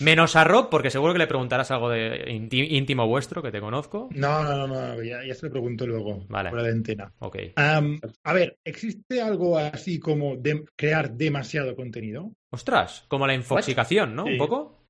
Menos 0.00 0.34
a 0.36 0.42
Rob, 0.44 0.70
porque 0.70 0.90
seguro 0.90 1.12
que 1.12 1.18
le 1.18 1.26
preguntarás 1.26 1.70
algo 1.70 1.90
de 1.90 2.24
íntimo 2.32 3.06
vuestro, 3.06 3.42
que 3.42 3.52
te 3.52 3.60
conozco. 3.60 4.08
No, 4.12 4.42
no, 4.42 4.66
no, 4.66 4.66
no, 4.66 5.02
ya, 5.02 5.22
ya 5.24 5.34
se 5.34 5.46
lo 5.46 5.52
pregunto 5.52 5.86
luego, 5.86 6.24
Vale. 6.28 6.48
fuera 6.48 6.64
de 6.64 6.72
antena. 6.72 7.12
Ok. 7.18 7.36
A 7.56 8.32
ver, 8.32 8.56
¿existe 8.64 9.20
algo 9.20 9.58
así 9.58 10.00
como 10.00 10.36
de- 10.36 10.64
crear 10.76 11.12
demasiado 11.12 11.76
contenido? 11.76 12.32
Ostras, 12.50 13.04
como 13.06 13.26
la 13.26 13.34
infoxicación, 13.34 14.16
¿no? 14.16 14.24
Sí. 14.24 14.32
Un 14.32 14.38
poco. 14.38 14.80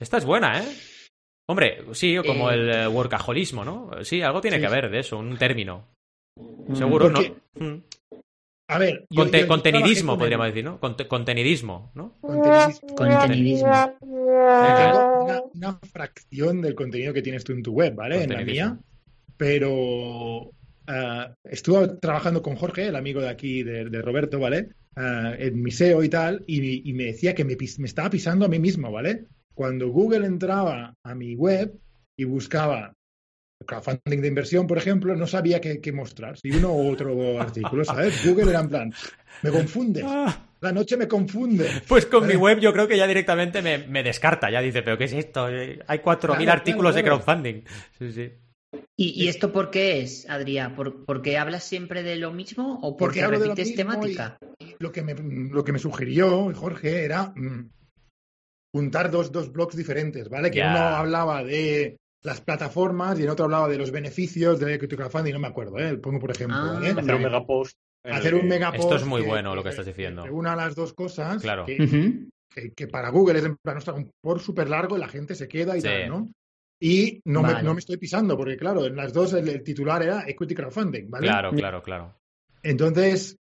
Esta 0.00 0.16
es 0.16 0.24
buena, 0.24 0.60
¿eh? 0.60 0.66
Hombre, 1.50 1.78
sí, 1.92 2.16
como 2.24 2.50
Eh. 2.50 2.54
el 2.54 2.70
eh, 2.70 2.86
workaholismo, 2.88 3.64
¿no? 3.64 3.90
Sí, 4.02 4.22
algo 4.22 4.40
tiene 4.40 4.58
Sí, 4.58 4.60
que 4.60 4.66
haber 4.68 4.88
de 4.90 5.00
eso, 5.00 5.18
un 5.18 5.36
término. 5.36 5.84
Mm. 6.36 6.76
Seguro, 6.76 7.10
Porque- 7.12 7.34
¿no? 7.56 7.66
Mm. 7.66 7.82
A 8.68 8.78
ver, 8.78 9.04
yo- 9.10 9.22
Conte- 9.24 9.38
yo- 9.38 9.44
yo 9.44 9.48
contenidismo, 9.48 10.12
con 10.12 10.18
podríamos 10.20 10.46
el- 10.46 10.52
decir, 10.52 10.64
¿no? 10.64 10.78
Conte- 10.78 11.08
contenidismo, 11.08 11.90
¿no? 11.96 12.16
contenidismo. 12.20 12.94
Contenidismo. 12.94 13.94
Tengo 14.00 15.24
una, 15.24 15.42
una 15.54 15.78
fracción 15.92 16.62
del 16.62 16.76
contenido 16.76 17.12
que 17.12 17.22
tienes 17.22 17.42
tú 17.42 17.52
en 17.52 17.64
tu 17.64 17.72
web, 17.72 17.96
¿vale? 17.96 18.22
En 18.22 18.32
la 18.32 18.42
mía. 18.44 18.78
Pero 19.36 20.50
estuve 21.44 21.88
trabajando 22.00 22.42
con 22.42 22.54
Jorge, 22.56 22.86
el 22.86 22.94
amigo 22.96 23.20
de 23.20 23.28
aquí, 23.28 23.64
de, 23.64 23.86
de 23.86 24.02
Roberto, 24.02 24.38
¿vale? 24.38 24.68
Ah, 24.96 25.34
en 25.38 25.60
mi 25.62 25.70
SEO 25.72 26.02
y 26.04 26.08
tal, 26.08 26.44
y, 26.46 26.88
y 26.88 26.92
me 26.92 27.04
decía 27.06 27.34
que 27.34 27.44
me, 27.44 27.56
me 27.56 27.86
estaba 27.86 28.10
pisando 28.10 28.44
a 28.44 28.48
mí 28.48 28.58
mismo, 28.58 28.92
¿vale? 28.92 29.24
Cuando 29.60 29.90
Google 29.90 30.24
entraba 30.26 30.94
a 31.04 31.14
mi 31.14 31.34
web 31.34 31.78
y 32.16 32.24
buscaba 32.24 32.94
crowdfunding 33.66 34.22
de 34.22 34.28
inversión, 34.28 34.66
por 34.66 34.78
ejemplo, 34.78 35.14
no 35.14 35.26
sabía 35.26 35.60
qué, 35.60 35.82
qué 35.82 35.92
mostrar, 35.92 36.38
si 36.38 36.50
uno 36.50 36.72
u 36.72 36.90
otro 36.90 37.38
artículo, 37.38 37.84
¿sabes? 37.84 38.26
Google 38.26 38.48
era 38.48 38.60
en 38.60 38.68
plan, 38.70 38.94
me 39.42 39.50
confundes, 39.50 40.02
la 40.02 40.72
noche 40.72 40.96
me 40.96 41.06
confunde. 41.06 41.68
Pues 41.86 42.06
con 42.06 42.26
mi 42.26 42.36
web 42.36 42.58
yo 42.58 42.72
creo 42.72 42.88
que 42.88 42.96
ya 42.96 43.06
directamente 43.06 43.60
me, 43.60 43.76
me 43.86 44.02
descarta, 44.02 44.50
ya 44.50 44.62
dice, 44.62 44.80
pero 44.80 44.96
¿qué 44.96 45.04
es 45.04 45.12
esto? 45.12 45.44
Hay 45.44 45.98
4.000 45.98 46.36
Claro, 46.36 46.52
artículos 46.52 46.94
claro, 46.94 46.96
de 46.96 47.04
crowdfunding. 47.22 47.62
Sí, 47.98 48.12
sí. 48.12 48.32
¿Y, 48.96 49.24
y 49.24 49.28
esto 49.28 49.52
por 49.52 49.70
qué 49.70 50.00
es, 50.00 50.26
Adrián? 50.30 50.74
¿Por, 50.74 51.04
¿Porque 51.04 51.36
hablas 51.36 51.64
siempre 51.64 52.02
de 52.02 52.16
lo 52.16 52.32
mismo 52.32 52.78
o 52.80 52.96
porque, 52.96 53.20
Porque 53.22 53.36
repites 53.36 53.74
temática? 53.74 54.38
lo 54.78 54.90
que 54.90 55.02
me, 55.02 55.14
lo 55.14 55.62
que 55.64 55.72
me 55.72 55.78
sugirió 55.78 56.50
Jorge 56.54 57.04
era 57.04 57.34
mm, 57.36 57.68
juntar 58.72 59.10
dos, 59.10 59.32
dos 59.32 59.52
blogs 59.52 59.76
diferentes, 59.76 60.28
¿vale? 60.28 60.50
Que 60.50 60.60
uno 60.60 60.78
hablaba 60.78 61.42
de 61.44 61.96
las 62.22 62.40
plataformas 62.40 63.18
y 63.18 63.22
el 63.24 63.30
otro 63.30 63.46
hablaba 63.46 63.68
de 63.68 63.78
los 63.78 63.90
beneficios 63.90 64.60
de 64.60 64.74
equity 64.74 64.96
crowdfunding, 64.96 65.32
no 65.32 65.38
me 65.40 65.48
acuerdo, 65.48 65.78
¿eh? 65.78 65.96
Pongo 65.98 66.18
por 66.20 66.30
ejemplo, 66.30 66.56
Ah, 66.58 66.72
¿vale? 66.74 66.90
Hacer 66.90 66.98
un 67.00 67.06
Vale. 67.06 67.18
megapost. 67.20 67.76
Hacer 68.04 68.34
un 68.34 68.48
mega 68.48 68.68
Esto 68.70 68.78
es 68.80 68.86
post 68.86 69.06
muy 69.06 69.22
que- 69.22 69.28
bueno 69.28 69.54
lo 69.54 69.62
que 69.62 69.68
estás 69.70 69.84
diciendo. 69.86 70.22
que 70.24 70.30
una 70.30 70.56
las 70.56 70.74
dos 70.74 70.92
cosas 70.94 71.42
Claro. 71.42 71.66
que, 71.66 71.82
Ujú. 71.82 72.28
que- 72.54 72.72
que 72.74 72.86
para 72.88 73.10
Google 73.10 73.38
es 73.40 73.44
en 73.44 73.56
plan, 73.62 73.76
ostras, 73.76 73.96
un 73.96 74.10
por 74.22 74.40
súper 74.40 74.68
largo 74.70 74.96
y 74.96 75.00
la 75.00 75.08
gente 75.08 75.34
se 75.34 75.48
queda 75.48 75.76
y 75.76 75.80
Sí. 75.82 75.86
tal, 75.88 76.08
¿no? 76.08 76.30
Y 76.82 77.20
no, 77.26 77.42
me, 77.42 77.62
no 77.62 77.74
me 77.74 77.80
estoy 77.80 77.98
pisando, 77.98 78.38
porque 78.38 78.56
claro, 78.56 78.86
en 78.86 78.96
las 78.96 79.12
dos 79.12 79.34
el, 79.34 79.46
el 79.50 79.62
titular 79.62 80.02
era 80.02 80.24
equity 80.26 80.54
crowdfunding, 80.54 81.10
¿vale? 81.10 81.26
Claro, 81.26 81.50
claro, 81.52 81.82
claro. 81.82 82.14
Entonces, 82.62 83.36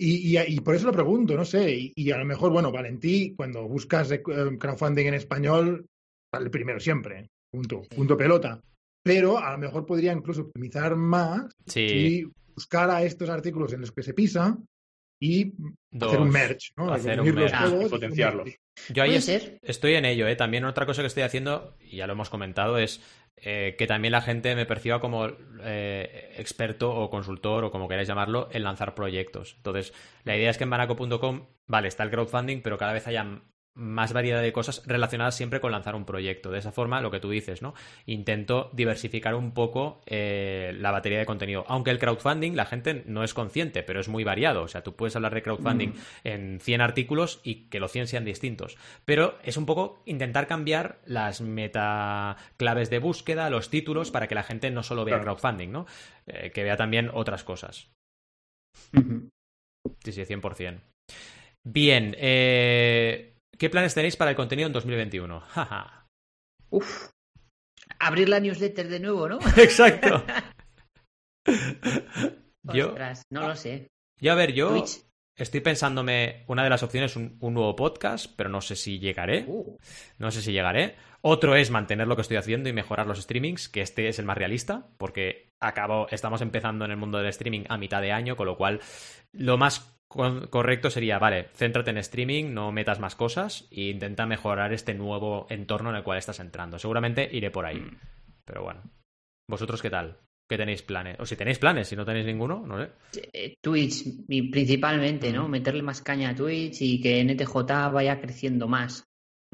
y, 0.00 0.36
y- 0.38 0.54
y 0.56 0.60
por 0.60 0.74
eso 0.74 0.86
lo 0.86 0.92
pregunto, 0.92 1.36
no 1.36 1.44
sé, 1.44 1.70
y, 1.74 1.92
y 1.94 2.10
a 2.10 2.18
lo 2.18 2.24
mejor, 2.24 2.50
bueno, 2.50 2.72
Valentí, 2.72 3.34
cuando 3.36 3.68
buscas 3.68 4.10
eh, 4.10 4.22
crowdfunding 4.22 5.06
en 5.06 5.14
español, 5.14 5.86
sale 6.34 6.50
primero 6.50 6.80
siempre, 6.80 7.28
punto, 7.52 7.82
punto 7.82 8.16
pelota. 8.16 8.60
Pero 9.02 9.38
a 9.38 9.52
lo 9.52 9.58
mejor 9.58 9.86
podría 9.86 10.12
incluso 10.12 10.42
optimizar 10.42 10.94
más 10.96 11.50
Sí. 11.66 11.80
y 11.80 12.24
buscar 12.54 12.90
a 12.90 13.02
estos 13.02 13.28
artículos 13.30 13.72
en 13.72 13.80
los 13.80 13.92
que 13.92 14.02
se 14.02 14.12
pisa 14.12 14.58
y 15.22 15.48
hacer 15.48 15.58
Dos. 15.90 16.16
un 16.16 16.30
merch, 16.30 16.72
¿no? 16.76 16.92
Hacer 16.92 17.14
un 17.14 17.20
Unirlos 17.28 17.50
merch. 17.52 17.64
todos 17.70 17.86
Y 17.86 17.88
potenciarlos. 17.88 18.50
Yo 18.90 19.02
ahí 19.02 19.14
es- 19.16 19.28
estoy 19.62 19.94
en 19.94 20.04
ello, 20.06 20.26
¿eh? 20.28 20.36
También 20.36 20.64
otra 20.64 20.86
cosa 20.86 21.02
que 21.02 21.08
estoy 21.08 21.22
haciendo, 21.22 21.76
y 21.80 21.96
ya 21.96 22.06
lo 22.06 22.14
hemos 22.14 22.30
comentado, 22.30 22.78
es 22.78 23.00
eh, 23.36 23.74
que 23.78 23.86
también 23.86 24.12
la 24.12 24.20
gente 24.20 24.54
me 24.54 24.66
perciba 24.66 25.00
como 25.00 25.28
eh, 25.62 26.34
experto 26.36 26.94
o 26.94 27.08
consultor 27.10 27.64
o 27.64 27.70
como 27.70 27.88
queráis 27.88 28.08
llamarlo 28.08 28.48
en 28.52 28.64
lanzar 28.64 28.94
proyectos. 28.94 29.54
Entonces, 29.56 29.94
la 30.24 30.36
idea 30.36 30.50
es 30.50 30.58
que 30.58 30.64
en 30.64 30.70
banaco.com, 30.70 31.46
vale, 31.66 31.88
está 31.88 32.02
el 32.02 32.10
crowdfunding, 32.10 32.60
pero 32.62 32.76
cada 32.76 32.92
vez 32.92 33.06
haya 33.06 33.42
más 33.74 34.12
variedad 34.12 34.42
de 34.42 34.52
cosas 34.52 34.82
relacionadas 34.86 35.36
siempre 35.36 35.60
con 35.60 35.72
lanzar 35.72 35.94
un 35.94 36.04
proyecto. 36.04 36.50
De 36.50 36.58
esa 36.58 36.72
forma, 36.72 37.00
lo 37.00 37.10
que 37.10 37.20
tú 37.20 37.30
dices, 37.30 37.62
¿no? 37.62 37.74
Intento 38.06 38.68
diversificar 38.72 39.34
un 39.34 39.52
poco 39.52 40.02
eh, 40.06 40.72
la 40.78 40.90
batería 40.90 41.18
de 41.18 41.26
contenido. 41.26 41.64
Aunque 41.68 41.90
el 41.90 41.98
crowdfunding, 41.98 42.56
la 42.56 42.66
gente 42.66 43.04
no 43.06 43.22
es 43.24 43.32
consciente, 43.32 43.82
pero 43.82 44.00
es 44.00 44.08
muy 44.08 44.24
variado. 44.24 44.62
O 44.62 44.68
sea, 44.68 44.82
tú 44.82 44.94
puedes 44.96 45.16
hablar 45.16 45.34
de 45.34 45.42
crowdfunding 45.42 45.92
en 46.24 46.60
100 46.60 46.80
artículos 46.80 47.40
y 47.44 47.68
que 47.68 47.80
los 47.80 47.92
100 47.92 48.08
sean 48.08 48.24
distintos. 48.24 48.76
Pero 49.04 49.38
es 49.44 49.56
un 49.56 49.66
poco 49.66 50.02
intentar 50.04 50.46
cambiar 50.46 50.98
las 51.06 51.40
meta 51.40 52.36
claves 52.56 52.90
de 52.90 52.98
búsqueda, 52.98 53.50
los 53.50 53.70
títulos, 53.70 54.10
para 54.10 54.26
que 54.28 54.34
la 54.34 54.42
gente 54.42 54.70
no 54.70 54.82
solo 54.82 55.04
vea 55.04 55.16
Claro. 55.20 55.36
crowdfunding, 55.36 55.70
¿no? 55.70 55.86
Eh, 56.26 56.50
que 56.52 56.64
vea 56.64 56.76
también 56.76 57.10
otras 57.12 57.44
cosas. 57.44 57.88
Ujú. 58.96 59.28
Sí, 60.04 60.12
sí, 60.12 60.24
100%. 60.24 60.80
Bien, 61.62 62.14
eh, 62.18 63.29
¿qué 63.60 63.70
planes 63.70 63.94
tenéis 63.94 64.16
para 64.16 64.30
el 64.30 64.36
contenido 64.36 64.66
en 64.66 64.72
2021? 64.72 65.40
Jaja. 65.50 66.06
Uf. 66.70 67.10
Abrir 67.98 68.28
la 68.28 68.40
newsletter 68.40 68.88
de 68.88 69.00
nuevo, 69.00 69.28
¿no? 69.28 69.38
Exacto. 69.56 70.24
yo, 72.74 72.88
Ostras, 72.88 73.22
no 73.30 73.48
lo 73.48 73.56
sé. 73.56 73.88
yo, 74.20 74.32
a 74.32 74.36
ver, 74.36 74.52
yo 74.52 74.70
Twitch. 74.70 75.02
estoy 75.36 75.60
pensándome, 75.60 76.44
una 76.46 76.64
de 76.64 76.70
las 76.70 76.82
opciones, 76.82 77.16
un, 77.16 77.36
un 77.40 77.54
nuevo 77.54 77.76
podcast, 77.76 78.32
pero 78.36 78.48
no 78.48 78.60
sé 78.60 78.76
si 78.76 78.98
llegaré. 78.98 79.44
Uh, 79.46 79.76
No 80.18 80.30
sé 80.30 80.40
si 80.42 80.52
llegaré. 80.52 80.96
Otro 81.22 81.54
es 81.54 81.70
mantener 81.70 82.06
lo 82.06 82.16
que 82.16 82.22
estoy 82.22 82.38
haciendo 82.38 82.68
y 82.70 82.72
mejorar 82.72 83.06
los 83.06 83.20
streamings, 83.20 83.68
que 83.68 83.82
este 83.82 84.08
es 84.08 84.18
el 84.18 84.24
más 84.24 84.38
realista, 84.38 84.88
porque 84.96 85.50
acabo, 85.60 86.06
estamos 86.10 86.40
empezando 86.40 86.86
en 86.86 86.92
el 86.92 86.96
mundo 86.96 87.18
del 87.18 87.26
streaming 87.28 87.64
a 87.68 87.76
mitad 87.76 88.00
de 88.00 88.12
año, 88.12 88.36
con 88.36 88.46
lo 88.46 88.56
cual 88.56 88.80
lo 89.32 89.58
más 89.58 89.99
correcto 90.10 90.90
sería, 90.90 91.18
vale, 91.18 91.48
céntrate 91.54 91.90
en 91.90 91.98
streaming, 91.98 92.52
no 92.52 92.72
metas 92.72 92.98
más 92.98 93.14
cosas 93.14 93.68
e 93.70 93.90
intenta 93.90 94.26
mejorar 94.26 94.72
este 94.72 94.92
nuevo 94.94 95.46
entorno 95.50 95.90
en 95.90 95.96
el 95.96 96.02
cual 96.02 96.18
estás 96.18 96.40
entrando. 96.40 96.78
Seguramente 96.78 97.28
iré 97.32 97.50
por 97.50 97.64
ahí. 97.64 97.82
Pero 98.44 98.62
bueno. 98.64 98.82
¿Vosotros 99.48 99.80
qué 99.82 99.90
tal? 99.90 100.18
¿Qué 100.48 100.56
tenéis 100.56 100.82
planes? 100.82 101.16
O 101.20 101.26
si 101.26 101.36
tenéis 101.36 101.58
planes, 101.60 101.86
si 101.88 101.94
no 101.94 102.04
tenéis 102.04 102.26
ninguno, 102.26 102.64
no 102.66 102.78
sé. 102.78 102.90
eh, 103.32 103.54
Twitch, 103.60 104.04
principalmente, 104.50 105.32
¿no? 105.32 105.46
Mm. 105.46 105.50
Meterle 105.50 105.82
más 105.82 106.02
caña 106.02 106.30
a 106.30 106.34
Twitch 106.34 106.82
y 106.82 107.00
que 107.00 107.20
NTJ 107.20 107.54
vaya 107.92 108.20
creciendo 108.20 108.66
más. 108.66 109.04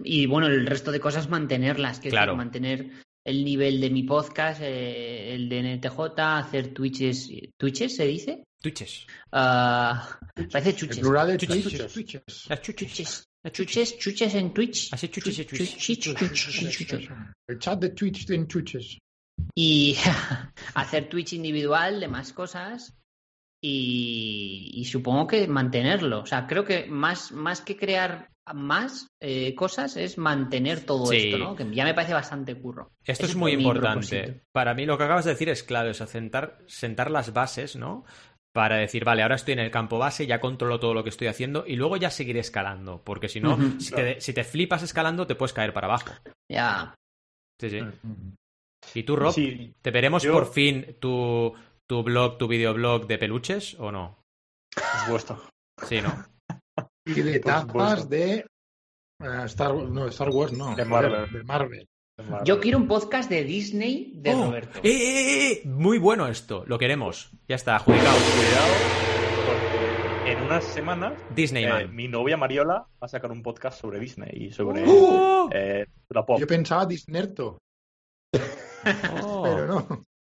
Y 0.03 0.27
bueno, 0.27 0.47
el 0.47 0.67
resto 0.67 0.93
de 0.93 1.01
cosas 1.01 1.29
mantenerlas, 1.29 2.01
que 2.01 2.09
es 2.09 2.13
Claro. 2.15 2.33
decir, 2.33 2.37
mantener 2.39 2.91
el 3.25 3.45
nivel 3.45 3.81
de 3.81 3.91
mi 3.91 4.05
podcast, 4.05 4.61
eh, 4.63 5.35
el 5.35 5.49
de 5.49 5.59
NTJ, 5.77 5.99
hacer 6.39 6.73
Twitches, 6.73 7.31
¿Twitches 7.59 7.97
se 7.97 8.07
dice? 8.07 8.45
Twitches. 8.67 9.07
Ah, 9.33 10.19
parece 10.51 10.71
El 10.71 10.77
chuches. 10.77 10.99
plural 10.99 11.29
de 11.29 11.37
Chuches. 11.39 11.63
Twitch 11.63 11.81
es 11.81 11.93
Twitches. 11.93 12.47
Las 12.49 12.63
chuches. 12.63 12.89
Chuches. 12.93 13.25
Chuches, 13.53 13.99
chuches 13.99 14.35
en 14.35 14.53
Twitch. 14.53 14.93
Así 14.93 15.09
chuches 15.09 15.39
y 15.39 15.45
chuches. 15.45 15.77
Chuch- 15.77 15.99
chuch- 16.01 16.15
chuch- 16.17 16.71
chuch- 16.71 16.87
chuch. 16.87 17.11
El 17.49 17.59
chat 17.61 17.79
de 17.79 17.91
Twitch 17.91 18.29
en 18.31 18.49
Twitches. 18.49 18.99
y 19.55 19.97
hacer 20.75 21.09
Twitch 21.09 21.35
individual 21.35 22.01
de 22.01 22.09
más 22.09 22.33
cosas 22.33 22.93
y, 23.63 24.71
y 24.75 24.85
supongo 24.87 25.27
que 25.27 25.47
mantenerlo. 25.47 26.21
O 26.23 26.27
sea, 26.27 26.47
creo 26.47 26.65
que 26.65 26.87
más, 26.87 27.31
más 27.33 27.61
que 27.61 27.77
crear 27.77 28.31
más 28.55 29.09
eh, 29.21 29.55
cosas 29.55 29.97
es 29.97 30.19
mantener 30.19 30.81
todo 30.85 31.07
Sí. 31.07 31.17
esto, 31.17 31.39
¿no? 31.39 31.57
Que 31.57 31.69
ya 31.75 31.85
me 31.85 31.95
parece 31.95 32.15
bastante 32.15 32.55
curro. 32.57 32.93
Esto 33.05 33.25
Ese 33.25 33.33
es 33.33 33.37
muy 33.37 33.53
importante. 33.53 34.09
propósito. 34.23 34.45
Para 34.53 34.73
mí 34.75 34.87
lo 34.87 34.97
que 34.97 35.05
acabas 35.05 35.25
de 35.25 35.33
decir 35.33 35.49
es 35.49 35.63
clave, 35.65 35.91
o 35.91 35.95
sea, 35.95 36.07
sentar, 36.07 36.59
sentar 36.67 37.11
las 37.11 37.33
bases, 37.33 37.75
¿no? 37.77 38.05
Para 38.57 38.77
decir, 38.77 39.05
vale, 39.05 39.21
ahora 39.21 39.35
estoy 39.35 39.53
en 39.53 39.59
el 39.59 39.71
campo 39.71 39.99
base, 39.99 40.27
ya 40.27 40.41
controlo 40.41 40.81
todo 40.81 40.95
lo 40.95 41.05
que 41.05 41.11
estoy 41.11 41.27
haciendo 41.27 41.67
y 41.67 41.77
luego 41.77 41.99
ya 41.99 42.11
seguiré 42.11 42.41
escalando, 42.41 43.03
porque 43.05 43.29
si 43.29 43.39
no, 43.39 43.59
si, 43.79 43.95
te, 43.95 44.19
si 44.19 44.33
te 44.33 44.45
flipas 44.45 44.83
escalando, 44.83 45.27
te 45.27 45.35
puedes 45.35 45.53
caer 45.53 45.75
para 45.75 45.89
abajo. 45.89 46.15
Ya. 46.51 46.95
Sí, 47.61 47.69
sí. 47.69 47.81
¿Y 48.95 49.03
tú, 49.03 49.15
Rob? 49.15 49.35
Sí, 49.35 49.75
¿Te 49.83 49.91
veremos 49.91 50.23
Yo- 50.23 50.33
por 50.33 50.51
fin 50.51 50.97
tu, 50.99 51.53
tu 51.87 52.03
blog, 52.03 52.39
tu 52.39 52.49
videoblog 52.49 53.07
de 53.07 53.19
peluches 53.19 53.75
o 53.79 53.93
no? 53.93 54.23
Por 54.75 55.01
supuesto. 55.05 55.43
Sí, 55.85 56.01
¿no? 56.01 56.25
Y 57.05 57.21
de 57.21 57.39
tapas 57.41 58.09
de 58.09 58.37
eh, 58.39 59.43
Star, 59.45 59.75
no, 59.75 60.07
Star 60.09 60.31
Wars, 60.31 60.55
no. 60.55 60.75
De 60.75 60.85
Marvel. 60.87 61.31
De 61.31 61.45
Marvel. 61.45 61.87
Yo 62.45 62.61
quiero 62.61 62.79
un 62.79 62.89
podcast 62.89 63.29
de 63.29 63.45
Disney 63.45 64.13
de 64.17 64.35
Oh, 64.35 64.47
Roberto. 64.47 64.79
¡Eh, 64.83 64.89
eh, 64.91 65.53
eh! 65.53 65.63
Muy 65.67 65.99
bueno 65.99 66.27
esto, 66.29 66.65
lo 66.67 66.79
queremos. 66.79 67.31
Ya 67.47 67.57
está, 67.57 67.77
adjudicado. 67.77 68.17
Cuidado, 68.17 68.73
porque 69.47 70.33
en 70.33 70.43
unas 70.43 70.65
semanas 70.65 71.13
Disney 71.35 71.65
eh, 71.65 71.69
Man. 71.69 71.95
mi 71.95 72.09
novia 72.09 72.39
Mariola 72.39 72.75
va 72.75 73.05
a 73.05 73.09
sacar 73.09 73.31
un 73.31 73.43
podcast 73.43 73.79
sobre 73.79 74.01
Disney 74.01 74.31
y 74.47 74.51
sobre 74.51 74.85
¡Oh! 74.87 75.51
eh, 75.53 75.85
la 76.09 76.25
pop. 76.25 76.41
Yo 76.41 76.47
pensaba 76.47 76.87
Disnerto, 76.87 77.59
Oh. 79.23 79.43
pero 79.45 79.67
no. 79.67 79.87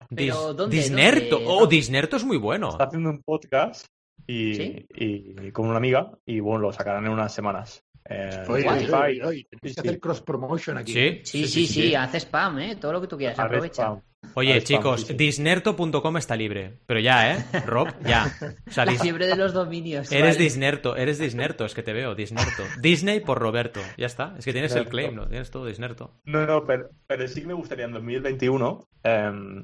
Dis- 0.09 0.15
Pero, 0.15 0.53
¿dónde? 0.55 0.78
Disnerto. 0.78 1.36
¿Dónde? 1.38 1.45
Oh, 1.47 1.67
Disnerto 1.67 2.15
es 2.17 2.23
muy 2.23 2.38
bueno. 2.38 2.69
Está 2.69 2.86
haciendo 2.86 3.11
un 3.11 3.21
podcast 3.21 3.86
y, 4.25 4.55
¿Sí? 4.55 4.86
y 4.95 5.51
con 5.51 5.67
una 5.67 5.78
amiga 5.78 6.11
y 6.25 6.39
bueno, 6.39 6.59
lo 6.59 6.73
sacarán 6.73 7.05
en 7.05 7.11
unas 7.11 7.34
semanas. 7.36 7.84
Eh, 8.10 8.45
Oye, 8.47 8.70
oye, 8.70 8.93
oye, 8.93 9.24
oye, 9.26 9.47
tenéis 9.49 9.49
Sí, 9.49 9.60
que 9.62 9.70
sí. 9.74 9.80
hacer 9.80 9.99
cross 9.99 10.22
promotion 10.22 10.78
aquí. 10.78 10.93
Sí. 10.93 11.20
Sí, 11.24 11.47
sí, 11.47 11.68
sí, 11.68 11.95
hace 11.95 12.20
spam, 12.22 12.60
¿eh? 12.60 12.76
Todo 12.78 12.93
lo 12.93 13.01
que 13.01 13.08
tú 13.08 13.18
quieras, 13.18 13.38
aprovecha. 13.38 14.01
Oye, 14.34 14.64
chicos, 14.64 15.01
sí, 15.01 15.08
sí. 15.08 15.14
disnerto.com 15.14 16.18
está 16.18 16.36
libre. 16.36 16.80
Pero 16.86 16.99
ya, 16.99 17.34
¿eh? 17.36 17.45
Rob, 17.66 17.88
ya. 18.05 18.26
O 18.68 18.72
sea, 18.72 18.86
La 18.86 18.91
dis- 18.93 19.01
fiebre 19.01 19.28
de 19.28 19.36
los 19.36 19.53
dominios. 19.53 20.12
Eres 20.12 20.36
vale. 20.36 20.43
Disnerto, 20.43 20.95
eres 20.95 21.18
Disnerto, 21.20 21.66
es 21.66 21.74
que 21.74 21.84
te 21.84 21.93
veo, 21.93 22.16
Disnerto. 22.16 22.64
Disney 22.82 23.20
por 23.20 23.39
Roberto, 23.39 23.80
ya 23.97 24.05
está. 24.05 24.36
Es 24.38 24.45
que 24.45 24.53
tienes 24.53 24.74
el 24.76 24.88
claim, 24.88 25.14
¿no? 25.16 25.28
Tienes 25.28 25.51
todo 25.51 25.66
Disnerto. 25.66 26.14
No, 26.26 26.45
no, 26.45 26.66
pero, 26.66 26.89
pero 27.08 27.28
sí 27.28 27.41
que 27.41 27.47
me 27.47 27.53
gustaría 27.53 27.86
en 27.86 27.91
2021. 27.93 28.84
em, 29.03 29.64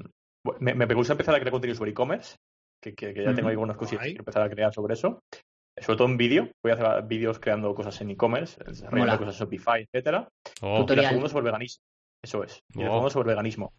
me, 0.60 0.74
me 0.74 0.94
gusta 0.94 1.14
empezar 1.14 1.34
a 1.34 1.38
crear 1.40 1.50
contenido 1.52 1.76
sobre 1.76 1.90
e-commerce, 1.92 2.36
que, 2.82 2.94
que- 2.94 3.14
que 3.14 3.24
ya 3.24 3.34
tengo 3.34 3.48
ahí 3.48 3.52
algunas 3.54 3.76
cosillas 3.76 4.02
Guay. 4.02 4.12
que 4.14 4.18
empezar 4.20 4.42
a 4.42 4.50
crear 4.50 4.72
sobre 4.74 4.94
eso. 4.94 5.20
Sobre 5.80 5.96
todo 5.98 6.08
en 6.08 6.16
vídeo. 6.16 6.50
Voy 6.62 6.72
a 6.72 6.74
hacer 6.74 7.02
vídeos 7.04 7.38
creando 7.38 7.74
cosas 7.74 8.00
en 8.00 8.10
e-commerce, 8.10 8.62
desarrollando 8.64 8.98
Mola. 9.12 9.18
cosas 9.18 9.34
en 9.34 9.40
Shopify, 9.40 9.82
etcétera. 9.82 10.28
Oh, 10.62 10.86
Y 10.88 10.96
la 10.96 11.08
segunda 11.08 11.28
sobre 11.28 11.44
veganismo. 11.46 11.82
Eso 12.22 12.44
es. 12.44 12.60
Y 12.74 12.78
la 12.82 12.86
Oh. 12.90 12.92
segunda 12.92 13.10
sobre 13.10 13.28
veganismo. 13.30 13.72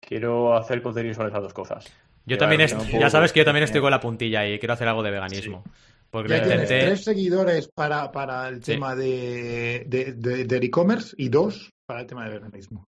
Quiero 0.00 0.54
hacer 0.56 0.82
contenido 0.82 1.14
sobre 1.14 1.28
esas 1.28 1.42
dos 1.42 1.54
cosas. 1.54 1.84
yo 2.26 2.36
Ya, 2.36 2.38
también, 2.38 2.60
est- 2.62 2.78
un 2.78 2.86
ya 2.88 3.10
sabes 3.10 3.32
que 3.32 3.40
yo 3.40 3.44
también 3.44 3.64
estoy 3.64 3.80
con 3.82 3.90
la 3.90 4.00
puntilla 4.00 4.40
ahí, 4.40 4.58
quiero 4.58 4.72
hacer 4.74 4.88
algo 4.88 5.02
de 5.02 5.10
veganismo. 5.10 5.62
Porque 6.10 6.30
Ya 6.30 6.42
tienes 6.42 6.62
intenté... 6.70 6.86
tres 6.86 7.04
seguidores 7.04 7.68
para, 7.74 8.10
para 8.12 8.48
el 8.48 8.62
Sí. 8.62 8.72
tema 8.72 8.94
de, 8.94 9.84
de, 9.86 10.12
de- 10.14 10.44
del 10.44 10.62
e-commerce 10.64 11.14
y 11.18 11.28
dos 11.28 11.70
para 11.86 12.00
el 12.02 12.06
tema 12.06 12.24
de 12.24 12.30
veganismo. 12.38 12.86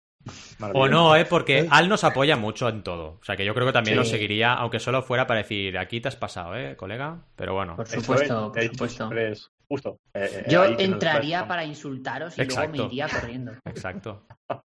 O 0.75 0.87
no, 0.89 1.17
¿eh? 1.17 1.25
Porque 1.25 1.61
¿Eh? 1.61 1.69
Al 1.71 1.89
nos 1.89 2.05
apoya 2.05 2.37
mucho 2.37 2.69
en 2.69 2.83
todo. 2.83 3.19
O 3.21 3.25
sea, 3.25 3.37
que 3.37 3.45
yo 3.45 3.55
creo 3.55 3.67
que 3.67 3.73
también 3.73 3.95
Sí. 3.95 3.99
lo 3.99 4.05
seguiría, 4.05 4.53
aunque 4.53 4.79
solo 4.79 5.03
fuera 5.03 5.27
para 5.27 5.39
decir, 5.41 5.79
aquí 5.79 6.01
te 6.01 6.09
has 6.09 6.17
pasado, 6.17 6.55
¿eh, 6.57 6.77
colega? 6.77 7.19
Pero 7.37 7.55
bueno. 7.55 7.77
Por 7.77 7.89
supuesto, 7.89 8.53
es, 8.55 8.69
por 8.77 8.89
supuesto. 8.91 9.51
justo. 9.69 9.97
Eh, 10.13 10.29
eh, 10.31 10.45
Yo 10.51 10.65
entraría 10.65 11.49
para 11.49 11.65
insultaros 11.65 12.35
y 12.37 12.43
luego 12.45 12.53
Exacto. 12.53 12.83
me 12.83 12.85
iría 12.89 13.09
corriendo. 13.09 13.53
Exacto. 13.65 14.27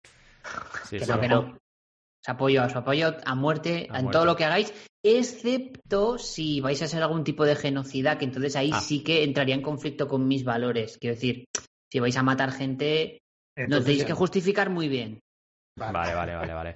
Sí, 0.85 0.99
Que 0.99 1.05
sí. 1.07 1.11
no, 1.11 1.21
que 1.21 1.29
no. 1.29 1.41
Os 1.41 2.29
apoyo, 2.29 2.65
os 2.65 2.77
apoyo 2.77 3.15
a 3.25 3.35
muerte 3.35 3.87
A 3.91 3.99
en 3.99 4.05
muerte. 4.05 4.13
todo 4.13 4.25
lo 4.27 4.37
que 4.37 4.45
hagáis, 4.45 4.75
excepto 5.03 6.19
si 6.19 6.61
vais 6.61 6.81
a 6.83 6.89
ser 6.89 7.03
algún 7.03 7.25
tipo 7.25 7.45
de 7.47 7.57
genocida, 7.57 8.19
que 8.19 8.25
entonces 8.27 8.55
ahí 8.57 8.71
Ah. 8.73 8.81
sí 8.81 9.03
que 9.03 9.25
entraría 9.25 9.55
en 9.55 9.63
conflicto 9.63 10.07
con 10.09 10.27
mis 10.29 10.45
valores. 10.45 10.99
Quiero 11.01 11.15
decir, 11.15 11.45
si 11.91 11.99
vais 12.01 12.17
a 12.17 12.23
matar 12.23 12.53
gente, 12.53 13.21
nos 13.57 13.65
Entonces, 13.65 13.85
tenéis 13.87 14.05
que 14.05 14.13
justificar 14.13 14.69
muy 14.71 14.89
bien. 14.89 15.21
Vale, 15.77 16.15
vale, 16.15 16.35
vale, 16.37 16.53
vale. 16.53 16.75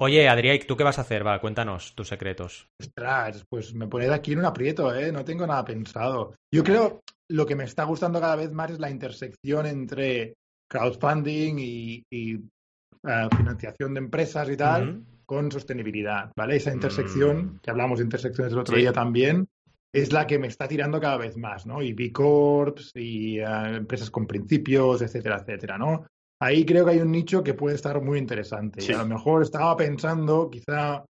Oye, 0.00 0.28
Adrián, 0.28 0.58
¿tú 0.66 0.76
qué 0.76 0.84
vas 0.84 0.98
a 0.98 1.02
hacer? 1.02 1.26
Va, 1.26 1.40
cuéntanos 1.40 1.94
tus 1.94 2.08
secretos. 2.08 2.68
Ostras, 2.80 3.44
pues 3.48 3.74
me 3.74 3.88
ponéis 3.88 4.12
aquí 4.12 4.32
en 4.32 4.38
un 4.38 4.44
aprieto, 4.44 4.94
¿eh? 4.94 5.10
No 5.10 5.24
tengo 5.24 5.46
nada 5.46 5.64
pensado. 5.64 6.34
Yo 6.52 6.62
creo 6.62 7.00
lo 7.30 7.44
que 7.44 7.56
me 7.56 7.64
está 7.64 7.82
gustando 7.84 8.20
cada 8.20 8.36
vez 8.36 8.52
más 8.52 8.70
es 8.70 8.78
la 8.78 8.90
intersección 8.90 9.66
entre 9.66 10.34
crowdfunding 10.70 11.56
y, 11.58 12.04
y, 12.10 12.34
eh, 12.36 13.28
financiación 13.36 13.94
de 13.94 13.98
empresas 14.00 14.48
y 14.50 14.56
tal 14.56 15.02
con 15.26 15.50
sostenibilidad, 15.50 16.30
¿vale? 16.36 16.56
Esa 16.56 16.72
intersección, 16.72 17.36
Mm. 17.44 17.58
que 17.60 17.70
hablamos 17.70 17.98
de 17.98 18.04
intersecciones 18.04 18.52
el 18.52 18.60
otro 18.60 18.76
Sí. 18.76 18.82
día 18.82 18.92
también, 18.92 19.46
es 19.92 20.12
la 20.12 20.26
que 20.26 20.38
me 20.38 20.46
está 20.46 20.68
tirando 20.68 21.00
cada 21.00 21.16
vez 21.18 21.36
más, 21.36 21.66
¿no? 21.66 21.82
Y 21.82 21.92
B 21.92 22.12
Corps 22.12 22.92
y 22.94 23.40
eh, 23.40 23.44
empresas 23.76 24.10
con 24.10 24.26
principios, 24.26 25.02
etcétera, 25.02 25.38
etcétera, 25.40 25.76
¿no? 25.76 26.06
Ahí 26.40 26.64
creo 26.64 26.84
que 26.84 26.92
hay 26.92 26.98
un 27.00 27.10
nicho 27.10 27.42
que 27.42 27.54
puede 27.54 27.74
estar 27.76 28.00
muy 28.02 28.18
interesante. 28.18 28.80
Sí. 28.80 28.92
Y 28.92 28.94
a 28.94 28.98
lo 28.98 29.06
mejor 29.06 29.42
estaba 29.42 29.76
pensando 29.76 30.48
quizá 30.50 31.04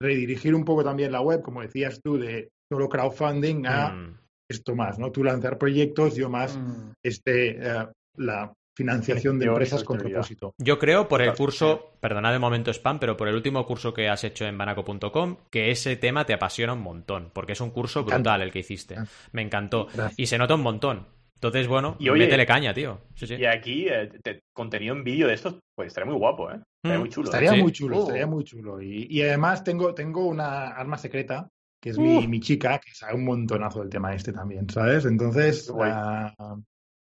redirigir 0.00 0.54
un 0.54 0.64
poco 0.64 0.84
también 0.84 1.10
la 1.12 1.20
web, 1.20 1.42
como 1.42 1.62
decías 1.62 2.00
tú, 2.02 2.16
de 2.18 2.48
solo 2.72 2.88
crowdfunding 2.88 3.66
a 3.66 3.88
Mm. 3.90 4.18
esto 4.50 4.74
más, 4.76 4.98
¿no? 4.98 5.10
Tú 5.10 5.24
lanzar 5.24 5.58
proyectos, 5.58 6.14
yo 6.14 6.28
más 6.30 6.56
Mm. 6.56 6.92
este 7.04 7.50
eh, 7.58 7.86
la 8.16 8.52
financiación 8.76 9.40
de 9.40 9.46
empresas 9.46 9.82
con 9.82 9.98
propósito. 9.98 10.52
Yo 10.56 10.78
creo 10.78 11.08
por 11.08 11.20
el 11.20 11.34
curso, 11.34 11.94
perdonad 11.98 12.32
el 12.32 12.38
momento 12.38 12.70
spam, 12.72 13.00
pero 13.00 13.16
por 13.16 13.26
el 13.26 13.34
último 13.34 13.66
curso 13.66 13.92
que 13.92 14.08
has 14.08 14.22
hecho 14.22 14.44
en 14.46 14.56
banaco.com, 14.56 15.36
que 15.50 15.72
ese 15.72 15.96
tema 15.96 16.24
te 16.24 16.32
apasiona 16.32 16.74
un 16.74 16.82
montón, 16.82 17.30
porque 17.32 17.52
es 17.52 17.60
un 17.60 17.70
curso 17.70 18.04
brutal 18.04 18.40
el 18.42 18.52
que 18.52 18.60
hiciste. 18.60 18.94
Me 19.32 19.42
encantó. 19.42 19.88
Gracias. 19.92 20.14
Y 20.16 20.26
se 20.26 20.38
nota 20.38 20.54
un 20.54 20.62
montón. 20.62 21.06
Entonces, 21.38 21.68
bueno, 21.68 21.94
Y 22.00 22.08
oye- 22.08 22.24
métele 22.24 22.44
caña, 22.46 22.74
tío. 22.74 22.98
Sí, 23.14 23.26
sí. 23.28 23.34
Y 23.36 23.44
aquí, 23.46 23.86
eh, 23.88 24.10
te- 24.22 24.40
contenido 24.52 24.94
en 24.96 25.04
vídeo 25.04 25.28
de 25.28 25.34
estos, 25.34 25.60
pues 25.76 25.86
estaría 25.86 26.10
muy 26.10 26.18
guapo, 26.18 26.50
¿eh? 26.50 26.60
Estaría 26.82 26.98
Mm. 26.98 27.00
muy 27.00 27.08
chulo. 27.10 27.24
Estaría 27.26 27.52
Sí. 27.52 27.62
muy 27.62 27.72
chulo, 27.72 27.96
Oh. 27.98 28.02
estaría 28.02 28.26
muy 28.26 28.42
chulo. 28.44 28.82
Y, 28.82 29.06
y 29.08 29.22
además 29.22 29.62
tengo, 29.62 29.94
tengo 29.94 30.26
una 30.26 30.68
arma 30.68 30.98
secreta, 30.98 31.48
que 31.80 31.90
es 31.90 31.98
mi, 31.98 32.16
Uh. 32.16 32.28
mi 32.28 32.40
chica, 32.40 32.80
que 32.80 32.90
sabe 32.92 33.14
un 33.14 33.24
montonazo 33.24 33.78
del 33.80 33.88
tema 33.88 34.12
este 34.14 34.32
también, 34.32 34.68
¿sabes? 34.68 35.04
Entonces, 35.04 35.72
ah, 35.80 36.56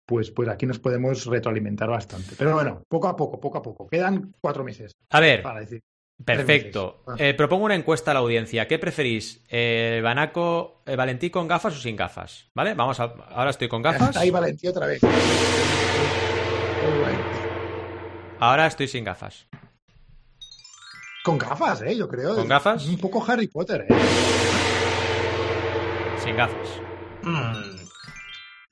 pues, 0.05 0.29
pues 0.29 0.47
aquí 0.47 0.67
nos 0.67 0.77
podemos 0.77 1.25
retroalimentar 1.25 1.89
bastante. 1.89 2.35
Pero 2.37 2.53
bueno, 2.53 2.83
poco 2.87 3.07
a 3.07 3.15
poco, 3.15 3.39
poco 3.39 3.57
a 3.57 3.61
poco. 3.63 3.87
Quedan 3.87 4.31
cuatro 4.39 4.63
meses 4.63 4.91
A 5.09 5.19
ver, 5.19 5.41
para 5.41 5.61
decir. 5.61 5.81
Perfecto. 6.23 7.03
Meses. 7.07 7.21
Eh, 7.21 7.33
propongo 7.33 7.65
una 7.65 7.75
encuesta 7.75 8.11
a 8.11 8.13
la 8.13 8.19
audiencia. 8.19 8.67
¿Qué 8.67 8.79
preferís? 8.79 9.43
Eh, 9.49 10.01
¿Banaco, 10.03 10.81
eh, 10.85 10.95
Valentí 10.95 11.29
con 11.29 11.47
gafas 11.47 11.75
o 11.75 11.79
sin 11.79 11.95
gafas? 11.95 12.49
¿Vale? 12.53 12.73
Vamos 12.73 12.99
a... 12.99 13.03
Ahora 13.31 13.49
estoy 13.49 13.67
con 13.67 13.81
gafas. 13.81 14.15
Ahí 14.17 14.29
Valentía 14.29 14.71
otra 14.71 14.87
vez. 14.87 15.01
Ahora 18.39 18.67
estoy 18.67 18.87
sin 18.87 19.03
gafas. 19.03 19.47
Con 21.23 21.37
gafas, 21.37 21.81
¿eh? 21.81 21.95
Yo 21.95 22.07
creo. 22.07 22.35
¿Con 22.35 22.47
gafas? 22.47 22.87
Un 22.87 22.97
poco 22.97 23.23
Harry 23.27 23.47
Potter, 23.47 23.85
¿eh? 23.89 23.95
Sin 26.23 26.35
gafas. 26.35 26.69
Mm. 27.23 27.85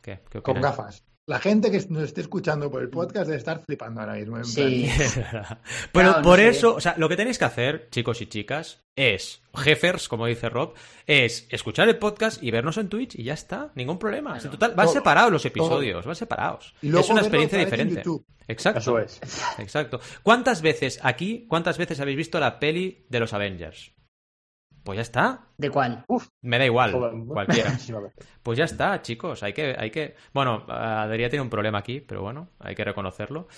¿Qué? 0.02 0.22
¿Qué 0.30 0.42
Con 0.42 0.62
gafas. 0.62 1.04
La 1.28 1.40
gente 1.40 1.70
que 1.70 1.86
nos 1.90 2.04
esté 2.04 2.22
escuchando 2.22 2.72
por 2.72 2.82
el 2.82 2.90
podcast 2.90 3.26
debe 3.26 3.38
estar 3.38 3.62
flipando 3.66 4.00
ahora 4.00 4.14
mismo. 4.14 4.38
en 4.38 4.46
Sí. 4.46 4.90
plan, 5.14 5.60
Pero 5.92 6.08
Claro, 6.10 6.18
no 6.20 6.22
por 6.24 6.40
sé. 6.40 6.48
eso, 6.48 6.76
o 6.76 6.80
sea, 6.80 6.96
lo 6.98 7.10
que 7.10 7.18
tenéis 7.18 7.38
que 7.38 7.44
hacer, 7.44 7.90
chicos 7.92 8.22
y 8.22 8.28
chicas, 8.28 8.86
es, 8.96 9.42
jefers, 9.54 10.08
como 10.08 10.26
dice 10.26 10.48
Rob, 10.48 10.74
es 11.06 11.46
escuchar 11.50 11.90
el 11.90 11.98
podcast 11.98 12.42
y 12.42 12.50
vernos 12.50 12.78
en 12.78 12.88
Twitch 12.88 13.16
y 13.16 13.24
ya 13.24 13.34
está, 13.34 13.74
ningún 13.76 14.00
problema. 14.00 14.40
Total, 14.40 14.74
van 14.74 14.86
Todo. 14.86 14.94
separados 14.96 15.32
los 15.34 15.46
episodios, 15.46 16.06
van 16.06 16.16
separados. 16.16 16.74
Y 16.82 16.88
luego 16.88 17.04
es 17.04 17.12
una 17.12 17.20
experiencia 17.22 17.60
diferente. 17.60 17.96
YouTube. 17.96 18.26
Exacto. 18.48 18.80
Eso 18.80 18.98
es. 19.00 19.20
Exacto. 19.60 20.00
¿Cuántas 20.24 20.62
veces 20.62 20.98
aquí, 21.04 21.46
cuántas 21.50 21.78
veces 21.78 22.00
habéis 22.00 22.16
visto 22.18 22.40
la 22.40 22.58
peli 22.58 23.06
de 23.10 23.20
los 23.20 23.34
Avengers? 23.34 23.92
Pues 24.88 24.96
ya 24.96 25.02
está. 25.02 25.42
¿De 25.58 25.70
cuál? 25.70 26.06
Me 26.44 26.58
da 26.58 26.66
igual, 26.66 26.94
Joder, 26.94 27.14
cualquiera. 27.28 27.72
Pues 28.42 28.58
ya 28.58 28.64
está, 28.64 29.02
chicos. 29.02 29.44
Hay 29.44 29.52
que, 29.52 29.76
hay 29.78 29.92
que. 29.92 30.16
Bueno, 30.34 30.64
Adrián 30.70 31.30
tiene 31.30 31.44
un 31.44 31.50
problema 31.50 31.80
aquí, 31.80 32.00
pero 32.00 32.22
bueno, 32.22 32.52
hay 32.58 32.74
que 32.74 32.86
reconocerlo. 32.86 33.50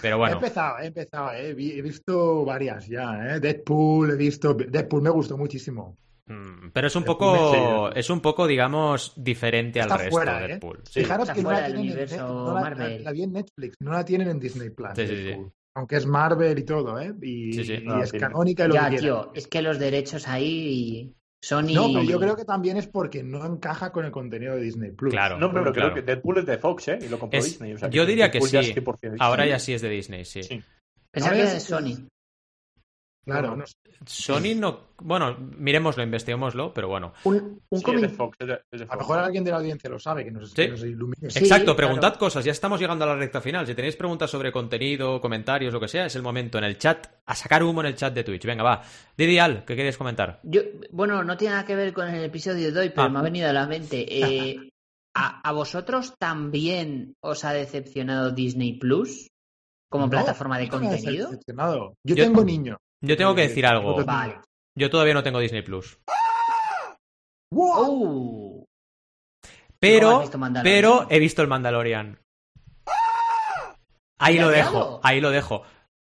Pero 0.00 0.16
bueno. 0.16 0.34
He 0.34 0.38
empezado, 0.38 0.78
he 0.78 0.86
empezado, 0.86 1.32
eh. 1.32 1.50
He 1.58 1.82
visto 1.82 2.44
varias 2.44 2.86
ya, 2.86 3.18
¿eh? 3.34 3.40
Deadpool, 3.40 4.12
he 4.12 4.16
visto. 4.16 4.54
Deadpool 4.54 5.02
me 5.02 5.10
gustó 5.10 5.36
muchísimo. 5.36 5.96
Mm, 6.26 6.68
Pero 6.72 6.86
es 6.86 6.94
un 6.94 7.02
poco, 7.02 7.90
es 7.92 8.08
un 8.08 8.20
poco, 8.20 8.46
digamos, 8.46 9.12
diferente 9.16 9.80
al 9.80 9.86
Está 9.86 9.96
resto 9.96 10.10
fuera, 10.12 10.38
de 10.38 10.44
¿eh? 10.44 10.48
Deadpool. 10.50 10.82
Sí. 10.88 11.00
Fijaros 11.00 11.28
Está 11.28 11.34
que 11.34 11.42
no 11.42 11.50
la 11.50 11.60
del 11.62 11.80
tienen 11.80 11.98
en 12.12 12.16
no 12.18 12.54
la- 12.54 12.60
Marvel. 12.60 13.02
La, 13.02 13.10
vi 13.10 13.22
en 13.24 13.32
Netflix, 13.32 13.74
no 13.80 13.90
la 13.90 14.04
tienen 14.04 14.28
en 14.28 14.38
Disney 14.38 14.70
Plus. 14.70 14.90
Sí, 14.94 15.04
sí, 15.08 15.16
sí. 15.16 15.22
Deadpool. 15.24 15.52
Aunque 15.76 15.96
es 15.96 16.06
Marvel 16.06 16.58
y 16.58 16.64
todo, 16.64 16.98
¿eh? 16.98 17.12
Y, 17.22 17.52
Sí, 17.52 17.64
sí. 17.64 17.74
y 17.74 17.84
No, 17.84 18.02
es 18.02 18.10
tiene- 18.10 18.26
canónica 18.26 18.64
y 18.64 18.68
lo 18.68 18.74
Ya, 18.74 18.88
que 18.90 18.96
tío, 18.96 19.30
es 19.34 19.46
que 19.46 19.60
los 19.62 19.78
derechos 19.78 20.26
ahí 20.26 21.12
Sony... 21.42 21.74
No, 21.74 21.86
pero 21.92 22.02
yo 22.02 22.18
creo 22.18 22.34
que 22.34 22.44
también 22.46 22.76
es 22.78 22.86
porque 22.88 23.22
no 23.22 23.44
encaja 23.44 23.92
con 23.92 24.04
el 24.06 24.10
contenido 24.10 24.56
de 24.56 24.62
Disney 24.62 24.90
Plus. 24.92 25.12
Claro. 25.12 25.38
No, 25.38 25.52
pero 25.52 25.70
claro. 25.72 25.92
creo 25.92 25.94
que 25.94 26.02
Deadpool 26.02 26.38
es 26.38 26.46
de 26.46 26.58
Fox, 26.58 26.88
¿eh? 26.88 26.98
Y 27.02 27.08
lo 27.08 27.18
compró 27.18 27.38
Es- 27.38 27.44
Disney. 27.44 27.74
o 27.74 27.78
sea 27.78 27.90
yo 27.90 28.06
diría 28.06 28.30
que 28.30 28.38
Deadpool 28.38 28.50
ya 28.50 28.62
sí. 28.62 28.70
es 28.70 28.74
100% 28.76 28.98
Disney. 29.12 29.18
Ahora 29.20 29.46
ya 29.46 29.58
sí 29.58 29.74
es 29.74 29.82
de 29.82 29.88
Disney, 29.90 30.24
sí. 30.24 30.42
Sí. 30.42 30.62
Pensaba 31.10 31.34
que 31.34 31.42
era 31.42 31.52
de 31.52 31.60
sí. 31.60 31.66
Sony. 31.68 32.08
Claro, 33.26 33.56
no. 33.56 33.64
Sony 34.06 34.54
no. 34.56 34.80
Bueno, 35.02 35.36
miremoslo, 35.58 36.02
investiguémoslo, 36.04 36.72
pero 36.72 36.86
bueno. 36.88 37.12
Un, 37.24 37.34
un 37.34 37.58
Sí, 37.58 37.76
es 37.76 37.82
comi- 37.84 38.00
de 38.02 38.08
Fox. 38.08 38.36
Es 38.38 38.46
de, 38.46 38.60
es 38.70 38.80
de 38.80 38.86
A 38.88 38.94
lo 38.94 39.00
mejor 39.00 39.18
alguien 39.18 39.42
de 39.42 39.50
la 39.50 39.56
audiencia 39.56 39.90
lo 39.90 39.98
sabe, 39.98 40.24
que 40.24 40.30
nos, 40.30 40.50
Sí. 40.50 40.54
que 40.54 40.68
nos 40.68 40.82
ilumine. 40.84 41.28
Sí, 41.30 41.40
Exacto, 41.40 41.64
claro. 41.74 41.76
preguntad 41.76 42.14
cosas, 42.14 42.44
ya 42.44 42.52
estamos 42.52 42.78
llegando 42.78 43.04
a 43.04 43.08
la 43.08 43.16
recta 43.16 43.40
final. 43.40 43.66
Si 43.66 43.74
tenéis 43.74 43.96
preguntas 43.96 44.30
sobre 44.30 44.52
contenido, 44.52 45.20
comentarios, 45.20 45.72
lo 45.74 45.80
que 45.80 45.88
sea, 45.88 46.06
es 46.06 46.14
el 46.14 46.22
momento 46.22 46.56
en 46.58 46.64
el 46.64 46.78
chat, 46.78 47.04
a 47.26 47.34
sacar 47.34 47.64
humo 47.64 47.80
en 47.80 47.88
el 47.88 47.96
chat 47.96 48.14
de 48.14 48.22
Twitch. 48.22 48.46
Venga, 48.46 48.62
va. 48.62 48.82
Didi 49.18 49.38
Al, 49.40 49.64
¿qué 49.64 49.74
queréis 49.74 49.96
comentar? 49.96 50.38
Yo, 50.44 50.60
bueno, 50.92 51.24
no 51.24 51.36
tiene 51.36 51.54
nada 51.54 51.66
que 51.66 51.74
ver 51.74 51.92
con 51.92 52.06
el 52.08 52.22
episodio 52.24 52.72
de 52.72 52.78
hoy, 52.80 52.88
pero 52.90 53.02
Ah. 53.02 53.08
me 53.08 53.18
ha 53.18 53.22
venido 53.22 53.48
a 53.50 53.52
la 53.52 53.66
mente. 53.66 54.06
Eh, 54.08 54.70
¿a, 55.16 55.40
a 55.40 55.52
vosotros 55.52 56.14
también 56.18 57.14
os 57.24 57.44
ha 57.44 57.52
decepcionado 57.52 58.30
Disney 58.30 58.74
Plus 58.78 59.26
como 59.90 60.04
No, 60.06 60.10
plataforma 60.10 60.58
de 60.58 60.68
contenido? 60.68 61.28
decepcionado. 61.30 61.94
Yo, 62.04 62.14
Yo- 62.14 62.24
tengo 62.24 62.44
niño. 62.44 62.76
Yo 63.02 63.16
tengo 63.16 63.34
que 63.34 63.44
Eh, 63.44 63.48
decir 63.48 63.66
algo. 63.66 64.04
Vale. 64.04 64.40
Yo 64.78 64.90
todavía 64.90 65.14
no 65.14 65.22
tengo 65.22 65.38
Disney 65.40 65.62
Plus. 65.62 65.98
¡Wow! 67.52 68.60
¿No 68.60 68.66
Pero, 69.78 70.24
pero 70.62 71.06
he 71.10 71.18
visto 71.18 71.42
el 71.42 71.48
Mandalorian. 71.48 72.18
Ahí 74.18 74.38
lo 74.38 74.48
dejo, 74.48 75.00
ahí 75.02 75.20
lo 75.20 75.30
dejo. 75.30 75.62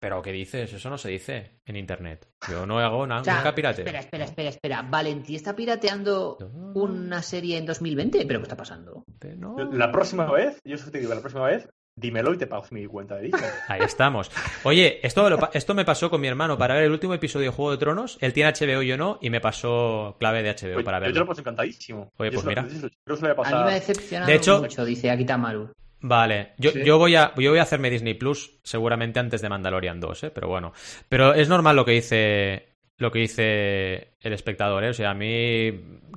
Pero 0.01 0.21
¿qué 0.21 0.31
dices? 0.31 0.71
Eso 0.71 0.89
no 0.89 0.97
se 0.97 1.09
dice 1.09 1.59
en 1.65 1.75
internet. 1.75 2.25
Yo 2.49 2.65
no 2.65 2.79
hago 2.79 3.05
nada, 3.05 3.19
O 3.19 3.23
sea, 3.25 3.35
nunca 3.35 3.53
pirateo. 3.53 3.83
Espera, 3.83 3.99
espera, 3.99 4.23
espera, 4.23 4.49
espera. 4.49 4.81
Valentí 4.81 5.35
está 5.35 5.53
pirateando 5.53 6.37
una 6.73 7.21
serie 7.21 7.57
en 7.57 7.65
2020, 7.65 8.25
pero 8.25 8.39
¿qué 8.39 8.43
está 8.43 8.55
pasando? 8.55 9.03
No. 9.37 9.57
La 9.73 9.91
próxima 9.91 10.31
vez, 10.31 10.57
yo 10.63 10.77
te 10.89 10.99
digo, 10.99 11.13
la 11.13 11.19
próxima 11.19 11.47
vez, 11.47 11.67
dímelo 11.95 12.33
y 12.33 12.37
te 12.37 12.47
pago 12.47 12.65
mi 12.71 12.85
cuenta 12.85 13.15
de 13.15 13.23
Disney. 13.23 13.49
Ahí 13.67 13.81
estamos. 13.81 14.31
Oye, 14.63 14.99
esto, 15.05 15.29
lo 15.29 15.49
esto 15.53 15.73
me 15.73 15.85
pasó 15.85 16.09
con 16.09 16.21
mi 16.21 16.27
hermano 16.27 16.57
para 16.57 16.75
ver 16.75 16.83
el 16.85 16.91
último 16.91 17.13
episodio 17.13 17.49
de 17.51 17.55
Juego 17.55 17.71
de 17.71 17.77
Tronos. 17.77 18.17
Él 18.21 18.33
tiene 18.33 18.51
HBO 18.51 18.81
y 18.83 18.87
yo 18.87 18.97
no, 18.97 19.17
y 19.21 19.29
me 19.29 19.41
pasó 19.41 20.15
clave 20.19 20.41
de 20.43 20.51
HBO 20.51 20.75
Oye, 20.77 20.83
para 20.83 20.99
yo 20.99 21.03
te 21.03 21.07
lo 21.09 21.13
verlo. 21.13 21.25
paso 21.27 21.41
encantadísimo. 21.41 22.11
Oye, 22.17 22.31
Yo 22.31 22.35
pues 22.35 22.45
mira. 22.45 22.63
yo 22.63 22.69
se 22.69 22.75
lo- 22.75 22.89
Creo 22.89 23.15
que 23.15 23.15
se 23.21 23.27
lo 23.27 23.35
voy 23.35 23.45
a 23.45 23.49
mí 23.49 23.55
me 23.65 23.71
ha 23.71 23.73
decepcionado 23.75 24.29
De 24.31 24.35
hecho- 24.37 24.59
mucho, 24.61 24.85
dice 24.85 25.09
Akitamaru. 25.11 25.71
Vale, 26.01 26.53
yo, 26.57 26.71
Sí. 26.71 26.81
yo 26.85 26.97
voy 26.97 27.15
a 27.17 27.33
yo 27.35 27.49
voy 27.49 27.59
a 27.59 27.63
hacerme 27.63 27.89
Disney 27.89 28.13
Plus 28.13 28.59
seguramente 28.63 29.19
antes 29.19 29.41
de 29.41 29.49
Mandalorian 29.49 29.99
2, 29.99 30.23
¿eh? 30.23 30.31
pero 30.33 30.47
bueno. 30.47 30.71
Pero 31.09 31.33
es 31.33 31.49
normal 31.49 31.75
lo 31.75 31.83
que 31.83 31.91
dice 31.91 32.69
lo 32.97 33.11
que 33.11 33.19
dice 33.19 34.13
el 34.21 34.33
espectador, 34.33 34.83
¿eh? 34.85 34.89
O 34.89 34.93
sea, 34.93 35.11
a 35.11 35.13
mí 35.13 35.71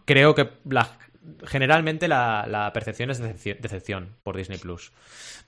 creo 0.04 0.34
que 0.36 0.48
la, 0.68 0.88
generalmente 1.46 2.08
la, 2.08 2.46
la 2.48 2.72
percepción 2.72 3.10
es 3.10 3.18
decepción, 3.18 3.58
decepción 3.60 4.16
por 4.22 4.36
Disney 4.36 4.58
Plus. 4.58 4.92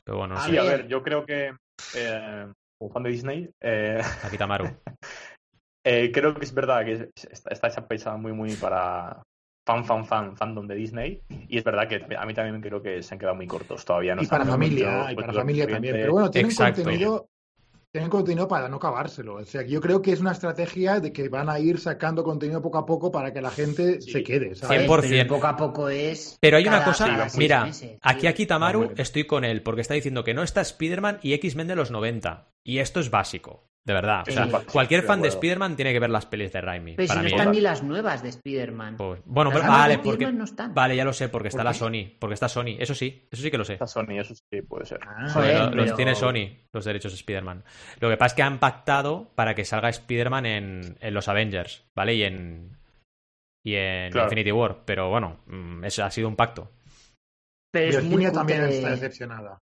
Pero 0.04 0.18
bueno, 0.18 0.34
no 0.34 0.40
A 0.40 0.44
sé, 0.44 0.52
Sí, 0.52 0.56
a 0.58 0.62
ver. 0.64 0.88
yo 0.88 1.02
creo 1.02 1.24
que, 1.26 1.52
eh, 1.92 2.52
como 2.78 2.92
fan 2.92 3.02
de 3.04 3.10
Disney, 3.10 3.50
eh, 3.60 4.02
Akitamaru. 4.22 4.66
eh, 5.84 6.10
creo 6.12 6.34
que 6.34 6.44
es 6.44 6.54
verdad 6.54 6.84
que 6.84 6.92
es- 6.92 7.24
está, 7.30 7.50
está 7.52 7.68
hecha 7.68 7.86
pensada 7.86 8.16
muy, 8.16 8.32
muy 8.32 8.56
para 8.56 9.22
fan, 9.66 9.84
fan, 9.84 10.04
fan, 10.06 10.36
fandom 10.36 10.66
de 10.66 10.74
Disney. 10.74 11.22
Y 11.48 11.58
es 11.58 11.64
verdad 11.64 11.88
que 11.88 11.96
a 12.16 12.26
mí 12.26 12.34
también 12.34 12.60
creo 12.60 12.82
que 12.82 13.02
se 13.02 13.14
han 13.14 13.18
quedado 13.18 13.36
muy 13.36 13.46
cortos 13.46 13.84
todavía. 13.84 14.14
No 14.14 14.22
y 14.22 14.26
para 14.26 14.46
familia, 14.46 15.12
y 15.12 15.16
vuelto 15.16 15.22
para 15.22 15.32
familia 15.32 15.68
también. 15.68 15.98
Pero 16.00 16.12
bueno, 16.12 16.30
tienen 16.30 16.50
Exacto. 16.50 16.54
contenido, 16.54 17.28
tienen 17.94 18.10
contenido 18.10 18.48
para 18.48 18.68
no 18.68 18.78
acabárselo. 18.78 19.34
O 19.36 19.44
sea, 19.44 19.62
que 19.62 19.70
yo 19.70 19.80
creo 19.80 20.02
que 20.02 20.10
es 20.10 20.18
una 20.20 20.32
estrategia 20.32 20.98
de 20.98 21.12
que 21.12 21.28
van 21.28 21.48
a 21.48 21.60
ir 21.60 21.78
sacando 21.78 22.24
contenido 22.24 22.60
poco 22.60 22.78
a 22.78 22.84
poco 22.84 23.12
para 23.12 23.32
que 23.32 23.40
la 23.40 23.50
gente 23.52 24.00
Sí. 24.00 24.10
se 24.10 24.24
quede. 24.24 24.56
¿sabes? 24.56 24.80
100%. 24.88 25.08
Pero 25.08 25.28
poco 25.28 25.46
a 25.46 25.56
poco 25.56 25.88
es. 25.88 26.36
Pero 26.40 26.56
hay 26.56 26.66
una 26.66 26.82
cosa, 26.82 27.28
mira, 27.38 27.66
meses, 27.66 27.96
aquí 28.02 28.22
tío. 28.22 28.30
a 28.30 28.32
Kitamaru 28.32 28.80
Hombre. 28.80 29.00
estoy 29.00 29.28
con 29.28 29.44
él, 29.44 29.62
porque 29.62 29.80
está 29.82 29.94
diciendo 29.94 30.24
que 30.24 30.34
no 30.34 30.42
está 30.42 30.60
Spider-Man 30.60 31.20
y 31.22 31.34
X-Men 31.34 31.68
de 31.68 31.76
los 31.76 31.92
90. 31.92 32.48
Y 32.64 32.78
esto 32.78 32.98
es 32.98 33.10
básico, 33.10 33.62
de 33.86 33.92
verdad. 33.92 34.24
O 34.26 34.30
sea, 34.30 34.46
sí, 34.46 34.52
cualquier 34.72 35.02
fan 35.02 35.20
de. 35.20 35.28
Spider-Man 35.28 35.76
tiene 35.76 35.92
que 35.92 36.00
ver 36.00 36.08
las 36.10 36.24
pelis 36.24 36.50
de 36.52 36.60
Raimi. 36.60 36.94
Pero 36.94 37.08
si 37.08 37.16
no 37.18 37.22
mí. 37.24 37.30
están 37.32 37.50
ni 37.52 37.60
las 37.60 37.82
nuevas 37.82 38.22
de 38.22 38.30
Spider-Man. 38.30 38.96
Pues, 38.96 39.20
bueno, 39.26 39.50
pero- 39.52 39.64
vale, 39.68 39.92
de 39.92 39.98
porque, 39.98 40.10
Spider-Man 40.10 40.38
no 40.38 40.44
están. 40.44 40.74
vale, 40.74 40.96
ya 40.96 41.04
lo 41.04 41.12
sé, 41.12 41.28
porque 41.28 41.48
está 41.48 41.58
¿Por 41.58 41.64
la? 41.66 41.74
Sony, 41.74 42.06
porque 42.18 42.34
está 42.34 42.48
Sony, 42.48 42.76
eso 42.78 42.94
sí, 42.94 43.28
eso 43.30 43.42
sí 43.42 43.50
que 43.50 43.58
lo 43.58 43.64
sé. 43.64 43.74
Está 43.74 43.86
Sony, 43.86 44.18
eso 44.18 44.34
sí 44.34 44.62
puede 44.62 44.86
ser. 44.86 45.00
Ah, 45.06 45.28
Joder, 45.32 45.74
los 45.74 45.84
pero- 45.84 45.96
tiene 45.96 46.14
Sony, 46.14 46.56
los 46.72 46.84
derechos 46.84 47.12
de 47.12 47.16
Spider-Man. 47.16 47.62
Lo 48.00 48.08
que 48.08 48.16
pasa 48.16 48.32
es 48.32 48.34
que 48.36 48.42
han 48.42 48.58
pactado 48.58 49.30
para 49.34 49.54
que 49.54 49.64
salga 49.66 49.90
Spider-Man 49.90 50.46
en, 50.46 50.96
en 51.00 51.14
los 51.14 51.28
Avengers, 51.28 51.84
¿vale? 51.94 52.14
Y 52.14 52.22
en, 52.22 52.78
y 53.66 53.74
en 53.74 54.10
Claro. 54.12 54.26
Infinity 54.28 54.52
War, 54.52 54.78
pero 54.86 55.10
bueno, 55.10 55.40
mm, 55.46 55.84
eso 55.84 56.04
ha 56.04 56.10
sido 56.10 56.28
un 56.28 56.36
pacto. 56.36 56.70
Pero 57.70 57.98
es 57.98 58.04
muy 58.04 58.30
también 58.32 58.64
está 58.64 58.90
decepcionada. 58.90 59.58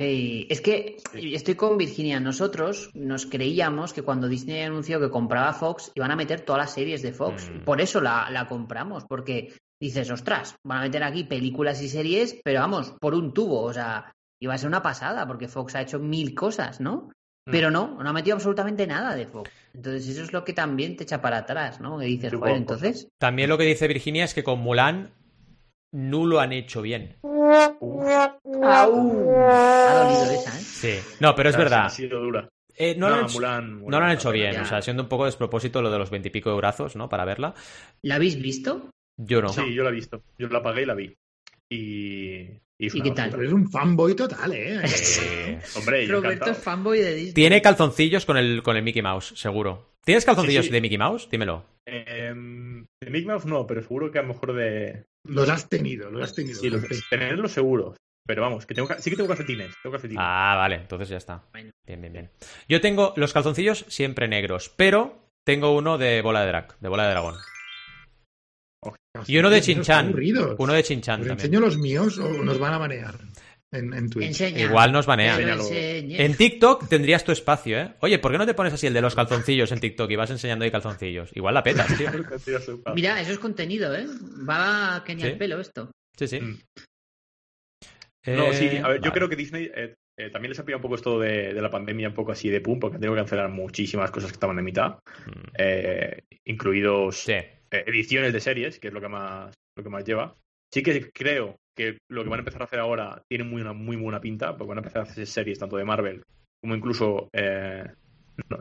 Sí, 0.00 0.46
es 0.48 0.62
que 0.62 0.96
estoy 1.12 1.56
con 1.56 1.76
Virginia. 1.76 2.20
Nosotros 2.20 2.90
nos 2.94 3.26
creíamos 3.26 3.92
que 3.92 4.00
cuando 4.00 4.28
Disney 4.28 4.62
anunció 4.62 4.98
que 4.98 5.10
compraba 5.10 5.52
Fox 5.52 5.92
iban 5.94 6.10
a 6.10 6.16
meter 6.16 6.40
todas 6.40 6.62
las 6.62 6.72
series 6.72 7.02
de 7.02 7.12
Fox. 7.12 7.50
Mm. 7.50 7.64
Por 7.64 7.82
eso 7.82 8.00
la, 8.00 8.30
la 8.30 8.48
compramos, 8.48 9.04
porque 9.04 9.52
dices, 9.78 10.10
ostras, 10.10 10.56
van 10.64 10.78
a 10.78 10.82
meter 10.84 11.02
aquí 11.02 11.24
películas 11.24 11.82
y 11.82 11.90
series, 11.90 12.40
pero 12.42 12.60
vamos, 12.60 12.94
por 12.98 13.14
un 13.14 13.34
tubo. 13.34 13.60
O 13.60 13.74
sea, 13.74 14.10
iba 14.40 14.54
a 14.54 14.58
ser 14.58 14.68
una 14.68 14.82
pasada, 14.82 15.26
porque 15.26 15.48
Fox 15.48 15.74
ha 15.74 15.82
hecho 15.82 15.98
mil 15.98 16.34
cosas, 16.34 16.80
¿no? 16.80 17.10
Mm. 17.46 17.50
Pero 17.50 17.70
no, 17.70 18.02
no 18.02 18.08
ha 18.08 18.14
metido 18.14 18.36
absolutamente 18.36 18.86
nada 18.86 19.14
de 19.14 19.26
Fox. 19.26 19.50
Entonces 19.74 20.08
eso 20.08 20.22
es 20.22 20.32
lo 20.32 20.44
que 20.44 20.54
también 20.54 20.96
te 20.96 21.04
echa 21.04 21.20
para 21.20 21.36
atrás, 21.36 21.78
¿no? 21.78 21.98
Que 21.98 22.06
dices, 22.06 22.30
joder, 22.30 22.40
bueno, 22.40 22.56
entonces... 22.56 23.08
También 23.18 23.50
lo 23.50 23.58
que 23.58 23.64
dice 23.64 23.86
Virginia 23.86 24.24
es 24.24 24.32
que 24.32 24.44
con 24.44 24.60
Mulan 24.60 25.10
no 25.92 26.26
lo 26.26 26.40
han 26.40 26.52
hecho 26.52 26.82
bien. 26.82 27.16
¡Au! 27.22 28.02
Ha 28.02 28.38
dolido 30.04 30.30
esa, 30.32 30.50
¿eh? 30.58 30.62
Sí. 30.62 30.94
No, 31.20 31.34
pero 31.34 31.50
es 31.50 31.56
verdad. 31.56 31.86
Ha 31.86 31.90
sido 31.90 32.20
dura. 32.20 32.48
Eh, 32.76 32.94
no, 32.96 33.08
lo 33.10 33.14
han 33.16 33.24
hecho, 33.24 33.38
Mulan- 33.38 33.68
no 33.68 33.78
Mulan 33.80 34.00
lo 34.00 34.06
han 34.06 34.12
está 34.12 34.22
hecho 34.28 34.32
bien, 34.32 34.52
ya. 34.52 34.62
o 34.62 34.64
sea, 34.64 34.80
siendo 34.82 35.02
un 35.02 35.08
poco 35.08 35.26
despropósito 35.26 35.82
lo 35.82 35.90
de 35.90 35.98
los 35.98 36.10
veintipico 36.10 36.50
eurazos, 36.50 36.96
¿no? 36.96 37.08
Para 37.08 37.24
verla. 37.26 37.54
¿La 38.02 38.14
habéis 38.14 38.40
visto? 38.40 38.88
Yo 39.18 39.42
no. 39.42 39.50
Sí, 39.50 39.74
yo 39.74 39.82
la 39.82 39.90
he 39.90 39.94
visto. 39.94 40.22
Yo 40.38 40.48
la 40.48 40.62
pagué 40.62 40.82
y 40.82 40.86
la 40.86 40.94
vi. 40.94 41.14
Y. 41.70 42.60
¿Y, 42.82 42.88
fue 42.88 43.00
¿Y 43.00 43.02
qué 43.02 43.10
tal? 43.10 43.28
Pero 43.30 43.42
basura. 43.42 43.46
es 43.48 43.52
un 43.52 43.70
fanboy 43.70 44.16
total, 44.16 44.52
¿eh? 44.54 44.80
Eh, 44.82 45.58
Hombre, 45.76 46.06
yo 46.06 46.12
Roberto 46.14 46.28
encantado. 46.32 46.52
es 46.52 46.58
fanboy 46.58 46.98
de 47.00 47.14
Disney. 47.14 47.34
Tiene 47.34 47.60
calzoncillos 47.60 48.24
con 48.24 48.38
el, 48.38 48.62
con 48.62 48.76
el 48.78 48.82
Mickey 48.82 49.02
Mouse, 49.02 49.34
seguro. 49.36 49.90
¿Tienes 50.02 50.24
calzoncillos 50.24 50.64
Sí, 50.64 50.68
sí. 50.70 50.72
de 50.72 50.80
Mickey 50.80 50.96
Mouse? 50.96 51.28
Dímelo. 51.30 51.66
Em, 51.86 52.86
de 53.02 53.10
Mickey 53.10 53.26
Mouse 53.26 53.44
no, 53.44 53.66
pero 53.66 53.82
seguro 53.82 54.10
que 54.10 54.18
a 54.18 54.22
lo 54.22 54.28
mejor 54.28 54.54
de. 54.54 55.04
Los 55.24 55.48
has 55.48 55.68
tenido, 55.68 56.10
los 56.10 56.22
has 56.22 56.34
tenido. 56.34 56.60
Sí, 56.60 56.70
los, 56.70 56.84
tenerlo 57.08 57.48
seguro. 57.48 57.94
Pero 58.26 58.42
vamos, 58.42 58.66
que 58.66 58.74
tengo 58.74 58.88
sí 58.98 59.10
que 59.10 59.16
tengo 59.16 59.28
calcetines. 59.28 59.74
Tengo 59.82 59.92
calcetines. 59.92 60.22
Ah, 60.24 60.54
vale, 60.56 60.76
entonces 60.76 61.08
ya 61.08 61.16
está. 61.16 61.42
Bueno. 61.52 61.70
Bien, 61.86 62.00
bien, 62.00 62.12
bien. 62.12 62.30
Yo 62.68 62.80
tengo 62.80 63.12
los 63.16 63.32
calzoncillos 63.32 63.84
siempre 63.88 64.28
negros, 64.28 64.72
pero 64.76 65.30
tengo 65.44 65.74
uno 65.74 65.98
de 65.98 66.22
bola 66.22 66.42
de 66.42 66.46
drag, 66.46 66.78
de 66.78 66.88
bola 66.88 67.04
de 67.04 67.10
dragón. 67.10 67.36
Y 69.26 69.38
uno 69.38 69.50
de 69.50 69.60
Chinchan. 69.60 70.14
Uno 70.58 70.72
de 70.72 70.82
Chinchan 70.82 71.22
¿Os 71.22 71.26
enseño 71.26 71.60
los 71.60 71.76
míos 71.76 72.18
o 72.18 72.28
nos 72.28 72.58
van 72.58 72.74
a 72.74 72.78
banear 72.78 73.18
en, 73.72 73.92
en 73.94 74.10
Twitch? 74.10 74.26
Enseña. 74.28 74.60
Igual 74.64 74.92
nos 74.92 75.06
banean. 75.06 75.40
En 75.40 76.36
TikTok 76.36 76.88
tendrías 76.88 77.24
tu 77.24 77.32
espacio, 77.32 77.78
¿eh? 77.78 77.94
Oye, 78.00 78.18
¿por 78.18 78.32
qué 78.32 78.38
no 78.38 78.46
te 78.46 78.54
pones 78.54 78.72
así 78.72 78.86
el 78.86 78.94
de 78.94 79.00
los 79.00 79.14
calzoncillos 79.14 79.70
en 79.72 79.80
TikTok 79.80 80.10
y 80.10 80.16
vas 80.16 80.30
enseñando 80.30 80.64
ahí 80.64 80.70
calzoncillos? 80.70 81.30
Igual 81.34 81.54
la 81.54 81.62
petas, 81.62 81.96
tío. 81.96 82.10
Mira, 82.94 83.20
eso 83.20 83.32
es 83.32 83.38
contenido, 83.38 83.94
¿eh? 83.94 84.06
Va 84.48 85.02
que 85.04 85.14
ni 85.14 85.22
¿Sí? 85.22 85.28
al 85.28 85.38
pelo 85.38 85.60
esto. 85.60 85.90
Sí, 86.16 86.26
sí. 86.28 86.40
Mm. 86.40 86.58
No, 88.26 88.52
sí, 88.52 88.66
Eh, 88.66 88.80
a 88.84 88.88
ver, 88.88 89.00
yo 89.00 89.12
creo 89.12 89.28
que 89.28 89.36
Disney 89.36 89.70
eh, 89.74 89.94
eh, 90.18 90.30
también 90.30 90.50
les 90.50 90.58
ha 90.58 90.64
pillado 90.64 90.78
un 90.78 90.82
poco 90.82 90.94
esto 90.96 91.18
de, 91.18 91.54
de 91.54 91.62
la 91.62 91.70
pandemia, 91.70 92.08
un 92.08 92.14
poco 92.14 92.32
así 92.32 92.50
de 92.50 92.60
pum, 92.60 92.78
porque 92.78 92.96
han 92.96 93.00
tenido 93.00 93.14
que 93.14 93.20
cancelar 93.22 93.48
muchísimas 93.48 94.10
cosas 94.10 94.30
que 94.30 94.34
estaban 94.34 94.58
en 94.58 94.64
mitad, 94.64 94.98
Mm, 95.26 95.48
eh, 95.56 96.20
incluidos 96.44 97.20
Sí. 97.20 97.32
eh, 97.32 97.56
ediciones 97.86 98.32
de 98.32 98.40
series, 98.40 98.78
que 98.78 98.88
es 98.88 98.94
lo 98.94 99.00
que 99.00 99.08
más 99.08 99.54
lo 99.76 99.82
que 99.82 99.88
más 99.88 100.04
lleva. 100.04 100.36
Sí 100.72 100.82
que 100.82 101.10
creo 101.12 101.56
que 101.80 101.98
lo 102.08 102.22
que 102.22 102.28
van 102.28 102.40
a 102.40 102.42
empezar 102.42 102.60
a 102.60 102.66
hacer 102.66 102.78
ahora 102.78 103.22
tiene 103.26 103.44
muy 103.44 103.62
una 103.62 103.72
muy 103.72 103.96
buena 103.96 104.20
pinta, 104.20 104.56
porque 104.56 104.68
van 104.68 104.78
a 104.78 104.80
empezar 104.80 105.00
a 105.00 105.04
hacer 105.04 105.26
series 105.26 105.58
tanto 105.58 105.76
de 105.76 105.84
Marvel 105.84 106.22
como 106.60 106.74
incluso 106.74 107.30
eh, 107.32 107.86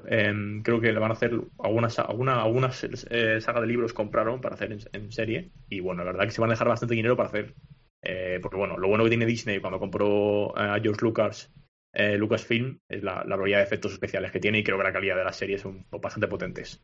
em, 0.07 0.63
creo 0.63 0.79
que 0.79 0.93
le 0.93 0.99
van 0.99 1.11
a 1.11 1.15
hacer 1.15 1.33
algunas 1.61 1.99
alguna, 1.99 2.41
algunas 2.41 2.81
eh, 3.09 3.41
saga 3.41 3.59
de 3.59 3.67
libros 3.67 3.91
compraron 3.91 4.39
para 4.39 4.55
hacer 4.55 4.71
en, 4.71 4.79
en 4.93 5.11
serie 5.11 5.51
y 5.69 5.81
bueno, 5.81 6.05
la 6.05 6.11
verdad 6.11 6.25
que 6.25 6.31
se 6.31 6.39
van 6.39 6.49
a 6.49 6.53
dejar 6.53 6.69
bastante 6.69 6.95
dinero 6.95 7.17
para 7.17 7.27
hacer 7.27 7.53
eh, 8.01 8.39
porque 8.41 8.55
bueno, 8.55 8.77
lo 8.77 8.87
bueno 8.87 9.03
que 9.03 9.09
tiene 9.09 9.25
Disney 9.25 9.59
cuando 9.59 9.79
compró 9.79 10.57
a 10.57 10.79
George 10.79 11.01
Lucas 11.01 11.51
Lucasfilm 11.91 12.77
es 12.87 13.03
la, 13.03 13.25
la 13.27 13.35
variedad 13.35 13.59
de 13.59 13.65
efectos 13.65 13.91
especiales 13.91 14.31
que 14.31 14.39
tiene 14.39 14.59
y 14.59 14.63
creo 14.63 14.77
que 14.77 14.83
la 14.83 14.93
calidad 14.93 15.17
de 15.17 15.23
las 15.23 15.35
series 15.35 15.61
son 15.61 15.85
bastante 15.89 16.27
potentes. 16.27 16.81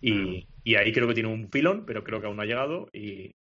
Y, 0.00 0.46
y 0.62 0.76
ahí 0.76 0.92
creo 0.92 1.08
que 1.08 1.14
tiene 1.14 1.28
un 1.28 1.50
filón, 1.50 1.84
pero 1.84 2.04
creo 2.04 2.20
que 2.20 2.28
aún 2.28 2.36
no 2.36 2.42
ha 2.42 2.46
llegado 2.46 2.88
y, 2.92 3.32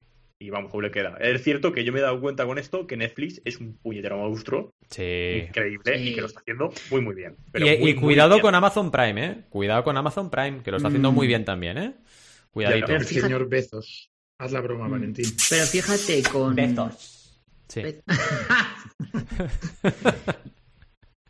y 0.42 0.50
vamos, 0.50 0.72
le 0.82 0.90
queda. 0.90 1.16
Es 1.20 1.42
cierto 1.42 1.72
que 1.72 1.84
yo 1.84 1.92
me 1.92 2.00
he 2.00 2.02
dado 2.02 2.20
cuenta 2.20 2.44
con 2.46 2.58
esto 2.58 2.86
que 2.86 2.96
Netflix 2.96 3.40
es 3.44 3.58
un 3.58 3.76
puñetero 3.78 4.16
monstruo 4.18 4.74
Sí. 4.90 5.44
increíble 5.48 5.98
Sí. 5.98 6.08
y 6.08 6.14
que 6.14 6.20
lo 6.20 6.26
está 6.26 6.40
haciendo 6.40 6.72
muy, 6.90 7.00
muy 7.00 7.14
bien. 7.14 7.36
Pero 7.52 7.66
Y, 7.66 7.78
muy, 7.78 7.90
y 7.90 7.94
muy 7.94 8.02
cuidado 8.02 8.34
bien. 8.34 8.42
con 8.42 8.54
Amazon 8.54 8.90
Prime, 8.90 9.24
¿eh? 9.26 9.44
Cuidado 9.50 9.84
con 9.84 9.96
Amazon 9.96 10.30
Prime, 10.30 10.62
que 10.62 10.70
lo 10.70 10.76
está 10.78 10.88
haciendo 10.88 11.12
Mm. 11.12 11.14
muy 11.14 11.26
bien 11.26 11.44
también, 11.44 11.78
¿eh? 11.78 11.94
Cuidadito. 12.50 12.88
Ya, 12.88 12.94
El 12.96 13.04
Fíjate- 13.04 13.26
señor 13.26 13.48
Bezos. 13.48 14.10
Haz 14.38 14.52
la 14.52 14.60
broma, 14.60 14.88
Mm. 14.88 14.90
Valentín. 14.90 15.26
Pero 15.48 15.64
fíjate 15.66 16.22
con. 16.30 16.56
Sí. 17.68 17.82
Be- 17.82 18.02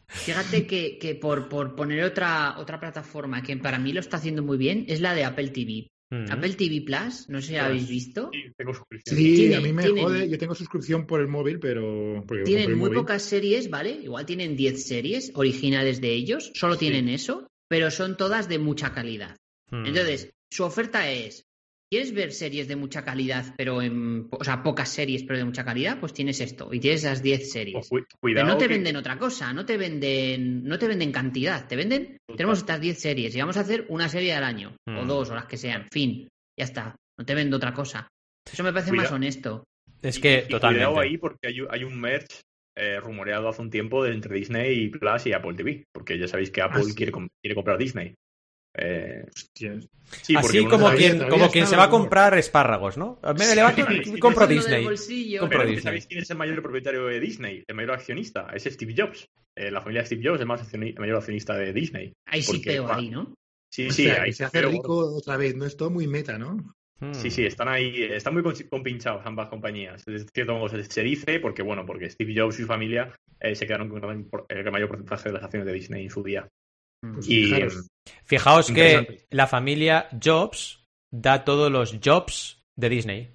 Fíjate 0.08 0.66
que, 0.66 0.98
que 0.98 1.14
por, 1.14 1.48
por 1.48 1.74
poner 1.74 2.04
otra, 2.04 2.56
otra 2.58 2.78
plataforma 2.78 3.42
que 3.42 3.56
para 3.56 3.78
mí 3.78 3.92
lo 3.92 4.00
está 4.00 4.18
haciendo 4.18 4.42
muy 4.42 4.58
bien 4.58 4.84
es 4.88 5.00
la 5.00 5.14
de 5.14 5.24
Apple 5.24 5.48
TV. 5.48 5.88
Mm. 6.12 6.30
Apple 6.30 6.52
TV 6.54 6.82
Plus, 6.84 7.26
no 7.30 7.40
sé 7.40 7.46
si 7.48 7.52
la 7.54 7.64
habéis 7.66 7.88
visto. 7.88 8.28
Sí, 8.32 8.42
tengo 8.54 8.74
suscripción. 8.74 9.16
Sí, 9.16 9.34
Tiene- 9.34 9.56
a 9.56 9.60
mí 9.62 9.72
me 9.72 9.82
tienen- 9.82 10.04
jode. 10.04 10.28
Yo 10.28 10.36
tengo 10.38 10.54
suscripción 10.54 11.06
por 11.06 11.22
el 11.22 11.28
móvil, 11.28 11.58
pero. 11.58 12.22
porque 12.28 12.44
Tienen 12.44 12.72
muy 12.72 12.90
móvil. 12.90 12.98
pocas 12.98 13.22
series, 13.22 13.70
¿vale? 13.70 13.92
Igual 14.02 14.26
tienen 14.26 14.54
10 14.54 14.84
series 14.86 15.32
originales 15.34 16.02
de 16.02 16.12
ellos, 16.12 16.50
solo 16.54 16.74
Sí. 16.74 16.80
tienen 16.80 17.08
eso, 17.08 17.46
pero 17.66 17.90
son 17.90 18.18
todas 18.18 18.48
de 18.50 18.58
mucha 18.58 18.92
calidad. 18.92 19.36
Mm. 19.70 19.86
Entonces, 19.86 20.30
su 20.50 20.64
oferta 20.64 21.10
es, 21.10 21.46
¿quieres 21.92 22.14
ver 22.14 22.32
series 22.32 22.68
de 22.68 22.76
mucha 22.76 23.04
calidad, 23.04 23.54
pero 23.54 23.82
en, 23.82 24.26
o 24.30 24.42
sea, 24.42 24.62
pocas 24.62 24.88
series, 24.88 25.24
pero 25.24 25.38
de 25.38 25.44
mucha 25.44 25.62
calidad? 25.62 26.00
Pues 26.00 26.14
tienes 26.14 26.40
esto, 26.40 26.72
y 26.72 26.80
tienes 26.80 27.04
las 27.04 27.22
10 27.22 27.42
O 27.42 27.52
series. 27.52 27.88
cu- 27.90 27.96
Pero 27.96 28.06
cuidado. 28.18 28.46
no 28.48 28.56
te 28.56 28.66
que- 28.66 28.72
venden 28.74 28.96
otra 28.96 29.18
cosa, 29.18 29.52
no 29.52 29.66
te 29.66 29.76
venden, 29.76 30.64
no 30.64 30.78
te 30.78 30.88
venden 30.88 31.12
cantidad, 31.12 31.68
te 31.68 31.76
venden, 31.76 32.16
Total. 32.26 32.36
tenemos 32.38 32.58
estas 32.60 32.80
10 32.80 32.98
series 32.98 33.36
y 33.36 33.40
vamos 33.40 33.58
a 33.58 33.60
hacer 33.60 33.84
una 33.90 34.08
serie 34.08 34.32
al 34.32 34.44
año, 34.44 34.74
o 34.88 35.04
Mm. 35.04 35.06
dos, 35.06 35.28
o 35.30 35.34
las 35.34 35.44
que 35.44 35.58
sean, 35.58 35.86
fin, 35.92 36.26
ya 36.58 36.64
está, 36.64 36.96
no 37.18 37.26
te 37.26 37.34
vendo 37.34 37.58
otra 37.58 37.74
cosa. 37.74 38.08
Eso 38.50 38.64
me 38.64 38.72
parece 38.72 38.92
más 38.92 39.12
honesto. 39.12 39.64
Es 40.00 40.16
y- 40.16 40.20
que 40.22 40.44
y 40.46 40.50
totalmente. 40.50 40.86
Cuidado 40.86 41.00
ahí 41.00 41.18
porque 41.18 41.48
hay, 41.48 41.56
hay 41.70 41.84
un 41.84 42.00
merge 42.00 42.40
eh, 42.74 42.98
rumoreado 43.00 43.50
hace 43.50 43.60
un 43.60 43.68
tiempo 43.68 44.02
de 44.02 44.14
entre 44.14 44.34
Disney 44.34 44.88
Plus 44.88 45.26
y 45.26 45.34
Apple 45.34 45.52
TV. 45.52 45.84
Porque 45.92 46.18
ya 46.18 46.26
sabéis 46.26 46.50
que 46.50 46.62
Apple 46.62 46.80
Ah, 46.80 46.84
sí. 46.88 46.94
quiere, 46.94 47.12
com- 47.12 47.28
quiere 47.42 47.54
comprar 47.54 47.76
Disney. 47.76 48.14
Eh, 48.74 49.24
sí, 49.54 49.68
Así 50.36 50.64
como 50.64 50.90
quien, 50.90 51.12
todavía 51.18 51.28
como 51.28 51.50
quien 51.50 51.66
se 51.66 51.76
va 51.76 51.84
a 51.84 51.90
comprar 51.90 52.36
espárragos, 52.38 52.96
¿no? 52.96 53.18
Me 53.38 53.54
levanto 53.54 53.82
y 53.90 54.18
compro 54.20 54.46
Disney. 54.46 54.84
Compro 54.84 55.58
Pero 55.58 55.62
Disney. 55.70 55.82
¿sabéis 55.82 56.06
quién 56.06 56.20
es 56.22 56.30
el 56.30 56.36
mayor 56.38 56.62
propietario 56.62 57.06
de 57.06 57.20
Disney? 57.20 57.64
El 57.66 57.74
mayor 57.76 57.92
accionista. 57.92 58.48
Es 58.54 58.64
Steve 58.64 58.94
Jobs. 58.96 59.26
Eh, 59.56 59.70
la 59.70 59.80
familia 59.80 60.02
de 60.02 60.06
Steve 60.06 60.22
Jobs 60.24 60.36
es 60.36 60.40
el, 60.42 60.46
más 60.46 60.62
accioni- 60.62 60.94
el 60.94 61.00
mayor 61.00 61.16
accionista 61.16 61.54
de 61.56 61.72
Disney. 61.72 62.12
Hay 62.26 62.42
sí 62.42 62.58
peo 62.60 62.90
ahí, 62.92 63.10
¿no? 63.10 63.34
Sí, 63.70 63.88
O 63.88 63.92
sí, 63.92 64.04
sea, 64.04 64.22
ahí 64.22 64.32
se 64.32 64.44
hace 64.44 64.52
pero- 64.58 64.70
rico 64.70 65.16
otra 65.16 65.36
vez, 65.36 65.54
¿no? 65.56 65.64
Es 65.66 65.76
todo 65.76 65.90
muy 65.90 66.06
meta, 66.06 66.38
¿no? 66.38 66.74
Sí, 67.12 67.32
sí, 67.32 67.44
están 67.44 67.66
ahí, 67.66 68.00
están 68.04 68.32
muy 68.32 68.44
compinchados 68.70 69.22
ambas 69.26 69.48
compañías. 69.48 70.06
Es 70.06 70.24
cierto 70.32 70.54
modo 70.54 70.68
se, 70.68 70.84
se 70.84 71.02
dice 71.02 71.40
porque, 71.40 71.60
bueno, 71.62 71.84
porque 71.84 72.08
Steve 72.08 72.32
Jobs 72.36 72.60
y 72.60 72.62
su 72.62 72.68
familia 72.68 73.12
eh, 73.40 73.56
se 73.56 73.66
quedaron 73.66 73.88
con 73.88 74.04
el 74.48 74.70
mayor 74.70 74.88
porcentaje 74.88 75.28
de 75.30 75.32
las 75.32 75.42
acciones 75.42 75.66
de 75.66 75.72
Disney 75.72 76.04
en 76.04 76.10
su 76.10 76.22
día. 76.22 76.46
Pues 77.00 77.28
Y 77.28 77.46
fijaros. 77.46 77.88
Fijaos 78.24 78.70
que 78.70 79.26
la 79.30 79.46
familia 79.46 80.08
Jobs 80.22 80.84
da 81.12 81.44
todos 81.44 81.70
los 81.70 81.98
jobs 82.02 82.62
de 82.76 82.88
Disney. 82.88 83.30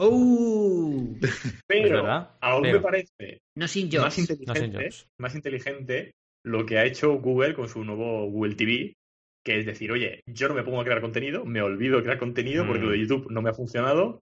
¡Uh! 0.00 1.16
Pero 1.68 2.06
aún 2.40 2.62
pero- 2.62 2.78
me 2.78 2.80
parece 2.80 3.38
No 3.56 3.68
sin 3.68 3.88
más 4.00 4.18
inteligente, 4.18 4.46
No 4.46 4.54
sin 4.54 4.72
Jobs. 4.72 5.06
más 5.20 5.34
inteligente 5.34 6.10
lo 6.44 6.66
que 6.66 6.78
ha 6.78 6.84
hecho 6.84 7.14
Google 7.14 7.54
con 7.54 7.68
su 7.68 7.84
nuevo 7.84 8.28
Google 8.28 8.54
TV, 8.56 8.92
que 9.44 9.60
es 9.60 9.66
decir, 9.66 9.92
oye, 9.92 10.20
yo 10.26 10.48
no 10.48 10.54
me 10.54 10.62
pongo 10.64 10.80
a 10.80 10.84
crear 10.84 11.00
contenido, 11.00 11.44
me 11.44 11.62
olvido 11.62 11.96
de 11.98 12.02
crear 12.02 12.18
contenido 12.18 12.66
porque 12.66 12.80
Mm. 12.82 12.84
lo 12.86 12.90
de 12.90 12.98
YouTube 12.98 13.30
no 13.30 13.40
me 13.40 13.50
ha 13.50 13.54
funcionado 13.54 14.20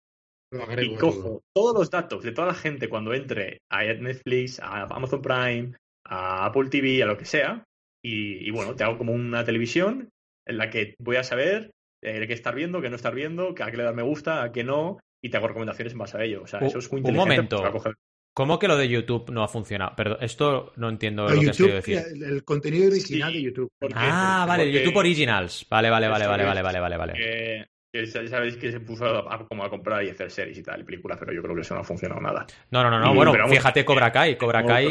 Lo 0.53 0.63
agrego 0.63 0.95
y 0.95 0.99
todo. 0.99 1.11
cojo 1.11 1.41
todos 1.57 1.75
los 1.75 1.91
datos 1.91 2.23
de 2.23 2.33
toda 2.33 2.49
la 2.49 2.55
gente 2.55 2.89
cuando 2.89 3.15
entre 3.15 3.59
a 3.71 3.83
Netflix, 3.85 4.61
a 4.61 4.83
Amazon 4.85 5.23
Prime, 5.23 5.73
a 6.07 6.45
Apple 6.47 6.69
TV, 6.69 7.03
a 7.03 7.07
lo 7.07 7.17
que 7.17 7.25
sea, 7.25 7.65
y, 8.05 8.47
y 8.49 8.51
bueno, 8.51 8.75
te 8.75 8.85
hago 8.85 8.99
como 8.99 9.13
una 9.13 9.45
televisión 9.45 10.09
en 10.47 10.59
la 10.59 10.71
que 10.71 10.95
voy 10.99 11.17
a 11.17 11.25
saber 11.25 11.71
eh, 12.03 12.27
qué 12.27 12.33
estar 12.33 12.55
viendo, 12.55 12.81
qué 12.81 12.91
no 12.91 12.97
estar 12.97 13.15
viendo, 13.15 13.51
a 13.59 13.71
qué 13.71 13.77
le 13.77 13.85
dar 13.85 13.95
me 13.95 14.03
gusta, 14.03 14.43
a 14.43 14.51
qué 14.53 14.65
no, 14.65 14.99
y 15.23 15.31
te 15.31 15.37
hago 15.37 15.47
recomendaciones 15.49 15.93
en 15.93 15.99
base 16.01 16.19
a 16.19 16.25
ello. 16.25 16.43
O 16.43 16.47
sea, 16.47 16.59
Un- 16.61 16.67
eso 16.67 16.79
es 16.79 16.91
muy 16.91 17.01
un 17.01 17.07
inteligente. 17.09 17.55
momento. 17.57 17.65
a 17.65 17.73
coger- 17.73 17.95
¿Cómo 18.35 18.59
que 18.59 18.67
lo 18.67 18.79
de 18.79 18.89
YouTube 18.89 19.31
no 19.31 19.45
ha 19.45 19.49
funcionado? 19.49 19.95
Perdón, 19.95 20.17
esto 20.23 20.73
no 20.77 20.89
entiendo 20.89 21.29
lo 21.29 21.39
que 21.39 21.51
has 21.51 21.57
querido 21.57 21.77
decir. 21.77 21.99
el, 21.99 22.23
el 22.23 22.45
contenido 22.45 22.87
original 22.89 23.31
Sí. 23.31 23.37
de 23.39 23.43
YouTube. 23.45 23.69
Ah, 23.95 24.47
vale, 24.49 24.65
porque- 24.65 24.79
YouTube 24.79 24.97
Originals. 24.97 25.67
Vale, 25.69 25.91
vale, 25.91 26.09
vale, 26.09 26.27
vale, 26.27 26.45
vale, 26.45 26.63
vale, 26.63 26.81
vale, 26.81 26.97
vale. 26.97 27.69
Ya 27.93 28.27
sabéis 28.29 28.57
que 28.57 28.73
se 28.73 28.81
puso 28.81 29.05
a, 29.05 29.35
a- 29.35 29.47
como 29.47 29.65
a 29.65 29.71
comprar 29.71 30.03
y 30.05 30.11
hacer 30.11 30.31
series 30.31 30.57
y 30.59 30.63
tal, 30.63 30.81
y 30.81 30.85
películas, 30.85 31.19
pero 31.21 31.33
yo 31.33 31.43
creo 31.43 31.55
que 31.55 31.61
eso 31.61 31.75
no 31.75 31.81
ha 31.81 31.85
funcionado 31.85 32.21
nada. 32.21 32.47
No, 32.71 32.83
no, 32.83 32.91
no, 32.91 32.99
no. 32.99 33.13
Y- 33.13 33.17
Bueno, 33.17 33.33
vamos, 33.33 33.51
fíjate 33.51 33.85
Cobra 33.85 34.11
Kai. 34.11 34.37
Cobra 34.37 34.65
Kai 34.65 34.91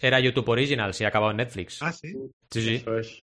era 0.00 0.20
YouTube 0.20 0.48
Originals 0.48 1.00
y 1.00 1.04
ha 1.04 1.08
acabado 1.08 1.30
en 1.30 1.38
Netflix. 1.38 1.82
Ah, 1.82 1.92
sí. 1.92 2.12
Sí, 2.50 2.60
sí. 2.62 2.74
Eso 2.76 2.98
es. 2.98 3.22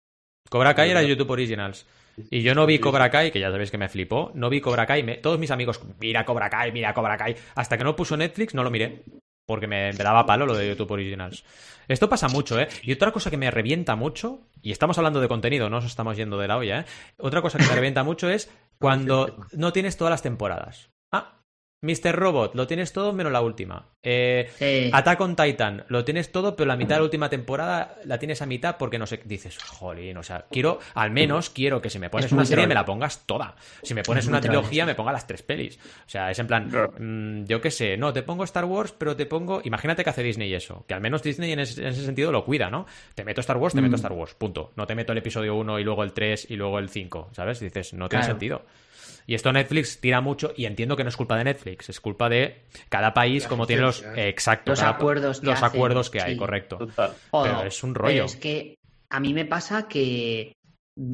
Cobra 0.49 0.75
Kai 0.75 0.91
era. 0.91 1.03
YouTube 1.03 1.31
Originals. 1.31 1.87
Y 2.31 2.43
yo 2.43 2.55
no 2.55 2.67
vi. 2.67 2.79
Cobra 2.79 3.11
Kai, 3.11 3.31
que 3.31 3.39
ya 3.41 3.51
sabéis 3.51 3.71
que 3.71 3.79
me 3.79 3.89
flipó. 3.89 4.33
No 4.35 4.49
vi 4.51 4.61
Cobra 4.61 4.87
Kai. 4.87 5.03
me- 5.03 5.19
Todos 5.19 5.39
mis 5.39 5.51
amigos, 5.51 5.81
mira 6.01 6.25
Cobra 6.25 6.49
Kai, 6.51 6.73
mira 6.73 6.95
Cobra 6.95 7.17
Kai. 7.17 7.37
Hasta 7.55 7.77
que 7.79 7.85
no 7.85 7.95
puso 7.95 8.17
Netflix, 8.17 8.55
no 8.55 8.65
lo 8.65 8.71
miré. 8.71 9.03
Porque 9.47 9.67
me, 9.67 9.93
me 9.93 10.05
daba 10.05 10.27
palo 10.27 10.45
lo 10.45 10.55
de 10.55 10.69
YouTube 10.69 10.91
Originals. 10.91 11.43
Esto 11.87 12.07
pasa 12.09 12.29
mucho, 12.29 12.61
¿eh? 12.61 12.69
Y 12.83 12.93
otra 12.93 13.13
cosa 13.13 13.31
que 13.31 13.39
me 13.39 13.51
revienta 13.51 13.97
mucho, 13.97 14.41
y 14.61 14.73
estamos 14.73 14.99
hablando 14.99 15.23
de 15.23 15.29
contenido, 15.29 15.71
no 15.71 15.77
nos 15.77 15.87
estamos 15.87 16.19
yendo 16.19 16.37
de 16.39 16.49
la 16.49 16.59
olla, 16.59 16.81
¿eh? 16.81 16.85
Otra 17.17 17.41
cosa 17.41 17.57
que 17.57 17.65
me 17.65 17.75
revienta 17.75 18.03
mucho 18.05 18.29
es 18.29 18.51
cuando 18.79 19.37
no 19.53 19.73
tienes 19.73 19.97
todas 19.97 20.11
las 20.11 20.23
temporadas. 20.23 20.91
Mr. 21.81 22.13
Robot, 22.17 22.57
lo 22.57 22.67
tienes 22.67 22.93
todo 22.93 23.13
menos 23.13 23.31
la 23.33 23.41
última. 23.41 23.87
Eh, 24.03 24.51
Sí. 24.59 24.91
Attack 24.93 25.21
on 25.21 25.37
Titan, 25.37 25.85
lo 25.89 26.05
tienes 26.05 26.33
todo, 26.33 26.57
pero 26.57 26.67
la 26.67 26.77
mitad 26.77 26.97
de 26.97 27.01
la 27.01 27.05
última 27.05 27.29
temporada 27.31 27.95
la 28.05 28.19
tienes 28.19 28.43
a 28.43 28.47
mitad 28.47 28.77
porque 28.79 28.99
no 28.99 29.07
sé, 29.07 29.21
dices, 29.25 29.59
jolín, 29.59 30.17
o 30.17 30.23
sea, 30.25 30.47
quiero, 30.51 30.81
al 30.95 31.11
menos 31.13 31.51
quiero 31.51 31.81
que 31.81 31.89
si 31.91 31.99
me 32.01 32.11
pones 32.11 32.27
Es 32.27 32.33
una 32.33 32.45
serie 32.45 32.63
troll. 32.65 32.69
me 32.69 32.75
la 32.75 32.85
pongas 32.85 33.25
toda. 33.27 33.55
Si 33.83 33.95
me 33.95 34.03
pones 34.03 34.25
Es 34.25 34.29
una 34.29 34.41
troll, 34.41 34.55
trilogía 34.57 34.87
me 34.87 34.95
ponga 34.97 35.13
las 35.13 35.27
tres 35.27 35.43
pelis. 35.43 35.79
O 36.07 36.09
sea, 36.09 36.31
es 36.33 36.39
en 36.41 36.47
plan, 36.49 36.69
mm, 36.99 37.45
yo 37.45 37.61
qué 37.61 37.71
sé, 37.71 37.97
no, 37.97 38.13
te 38.13 38.23
pongo 38.23 38.43
Star 38.45 38.65
Wars, 38.65 38.93
pero 38.99 39.15
te 39.15 39.27
pongo, 39.27 39.61
imagínate 39.63 40.03
que 40.03 40.11
hace 40.11 40.23
Disney 40.25 40.53
eso, 40.53 40.85
que 40.89 40.95
al 40.95 41.01
menos 41.01 41.23
Disney 41.23 41.53
en 41.53 41.61
ese, 41.61 41.81
en 41.83 41.89
ese 41.89 42.05
sentido 42.05 42.33
lo 42.33 42.45
cuida, 42.45 42.71
¿no? 42.71 42.87
Te 43.15 43.25
meto 43.25 43.41
Star 43.41 43.57
Wars, 43.57 43.75
te 43.75 43.81
meto 43.81 43.93
Mm. 43.93 43.97
Star 43.97 44.13
Wars, 44.13 44.35
punto. 44.35 44.73
No 44.75 44.87
te 44.87 44.95
meto 44.97 45.13
el 45.13 45.19
episodio 45.19 45.55
1 45.55 45.79
y 45.79 45.85
luego 45.85 46.03
el 46.03 46.13
3 46.13 46.51
y 46.51 46.57
luego 46.57 46.79
el 46.81 46.89
5, 46.89 47.31
¿sabes? 47.33 47.61
Dices, 47.61 47.93
no 47.95 48.09
tiene 48.09 48.25
sentido. 48.25 48.63
Y 49.29 49.35
esto 49.35 49.53
Netflix 49.53 50.01
tira 50.01 50.23
mucho 50.23 50.53
y 50.57 50.65
entiendo 50.65 50.97
que 50.97 51.03
no 51.05 51.11
es 51.11 51.17
culpa 51.17 51.37
de 51.37 51.45
Netflix, 51.45 51.91
es 51.91 52.01
culpa 52.01 52.31
de 52.31 52.63
cada 52.89 53.13
país 53.13 53.47
como 53.47 53.67
tiene 53.67 53.83
los 53.83 53.99
licencia. 54.01 54.25
eh, 54.25 54.29
exacto, 54.31 54.73
Los 54.73 54.81
cada- 54.81 54.93
acuerdos 54.93 55.41
que 55.41 55.47
los 55.47 55.55
hacen, 55.63 55.67
acuerdos 55.77 56.09
que 56.11 56.23
hay, 56.23 56.33
sí. 56.33 56.39
correcto. 56.39 56.79
Total. 56.79 57.13
Pero 57.31 57.63
es 57.65 57.83
un 57.85 57.93
pero 57.93 58.05
rollo. 58.07 58.25
es 58.25 58.37
que 58.37 58.75
a 59.11 59.21
mí 59.21 59.35
me 59.35 59.45
pasa 59.45 59.87
que 59.87 60.53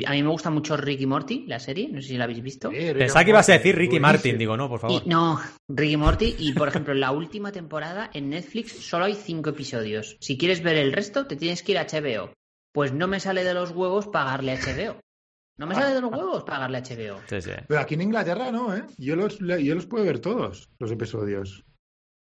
a 0.07 0.12
mí 0.12 0.23
me 0.23 0.29
gusta 0.29 0.49
mucho 0.49 0.77
Ricky 0.77 1.07
Morty, 1.07 1.45
la 1.49 1.59
serie, 1.59 1.89
no 1.91 2.01
sé 2.01 2.09
si 2.09 2.17
la 2.17 2.25
habéis 2.25 2.41
visto. 2.43 2.71
Eh, 2.73 2.95
Pensaba 2.95 3.25
que 3.25 3.31
ibas 3.31 3.49
a 3.49 3.53
decir 3.55 3.75
Ricky 3.75 3.99
buenísimo. 3.99 4.07
Martin, 4.12 4.39
digo, 4.39 4.57
no, 4.57 4.69
por 4.69 4.79
favor. 4.81 5.03
Y, 5.05 5.09
no, 5.09 5.41
Ricky 5.69 5.97
Morty. 5.97 6.37
Y 6.39 6.53
por 6.53 6.69
ejemplo, 6.69 6.95
en 6.95 7.01
la 7.01 7.11
última 7.11 7.51
temporada 7.53 8.11
en 8.15 8.31
Netflix 8.31 8.73
solo 8.87 9.05
hay 9.07 9.15
cinco 9.15 9.51
episodios. 9.51 10.17
Si 10.21 10.39
quieres 10.39 10.62
ver 10.62 10.77
el 10.77 10.93
resto, 10.93 11.27
te 11.27 11.35
tienes 11.37 11.62
que 11.65 11.73
ir 11.73 11.79
a 11.79 11.87
HBO. 11.87 12.33
Pues 12.73 12.93
no 12.93 13.09
me 13.09 13.19
sale 13.21 13.43
de 13.45 13.55
los 13.55 13.73
huevos 13.73 14.07
pagarle 14.07 14.53
a 14.53 14.57
HBO. 14.57 14.97
No 15.57 15.67
me 15.67 15.75
sale 15.75 15.95
de 15.95 16.01
los 16.01 16.11
huevos 16.11 16.43
pagarle 16.45 16.81
HBO. 16.83 17.21
Sí, 17.29 17.41
sí. 17.41 17.51
Pero 17.69 17.81
aquí 17.81 17.95
en 17.95 18.03
Inglaterra 18.03 18.51
no, 18.51 18.75
¿eh? 18.75 18.85
Yo 18.99 19.15
los, 19.15 19.39
yo 19.39 19.75
los 19.75 19.87
puedo 19.87 20.05
ver 20.05 20.19
todos, 20.19 20.69
los 20.79 20.91
episodios. 20.91 21.65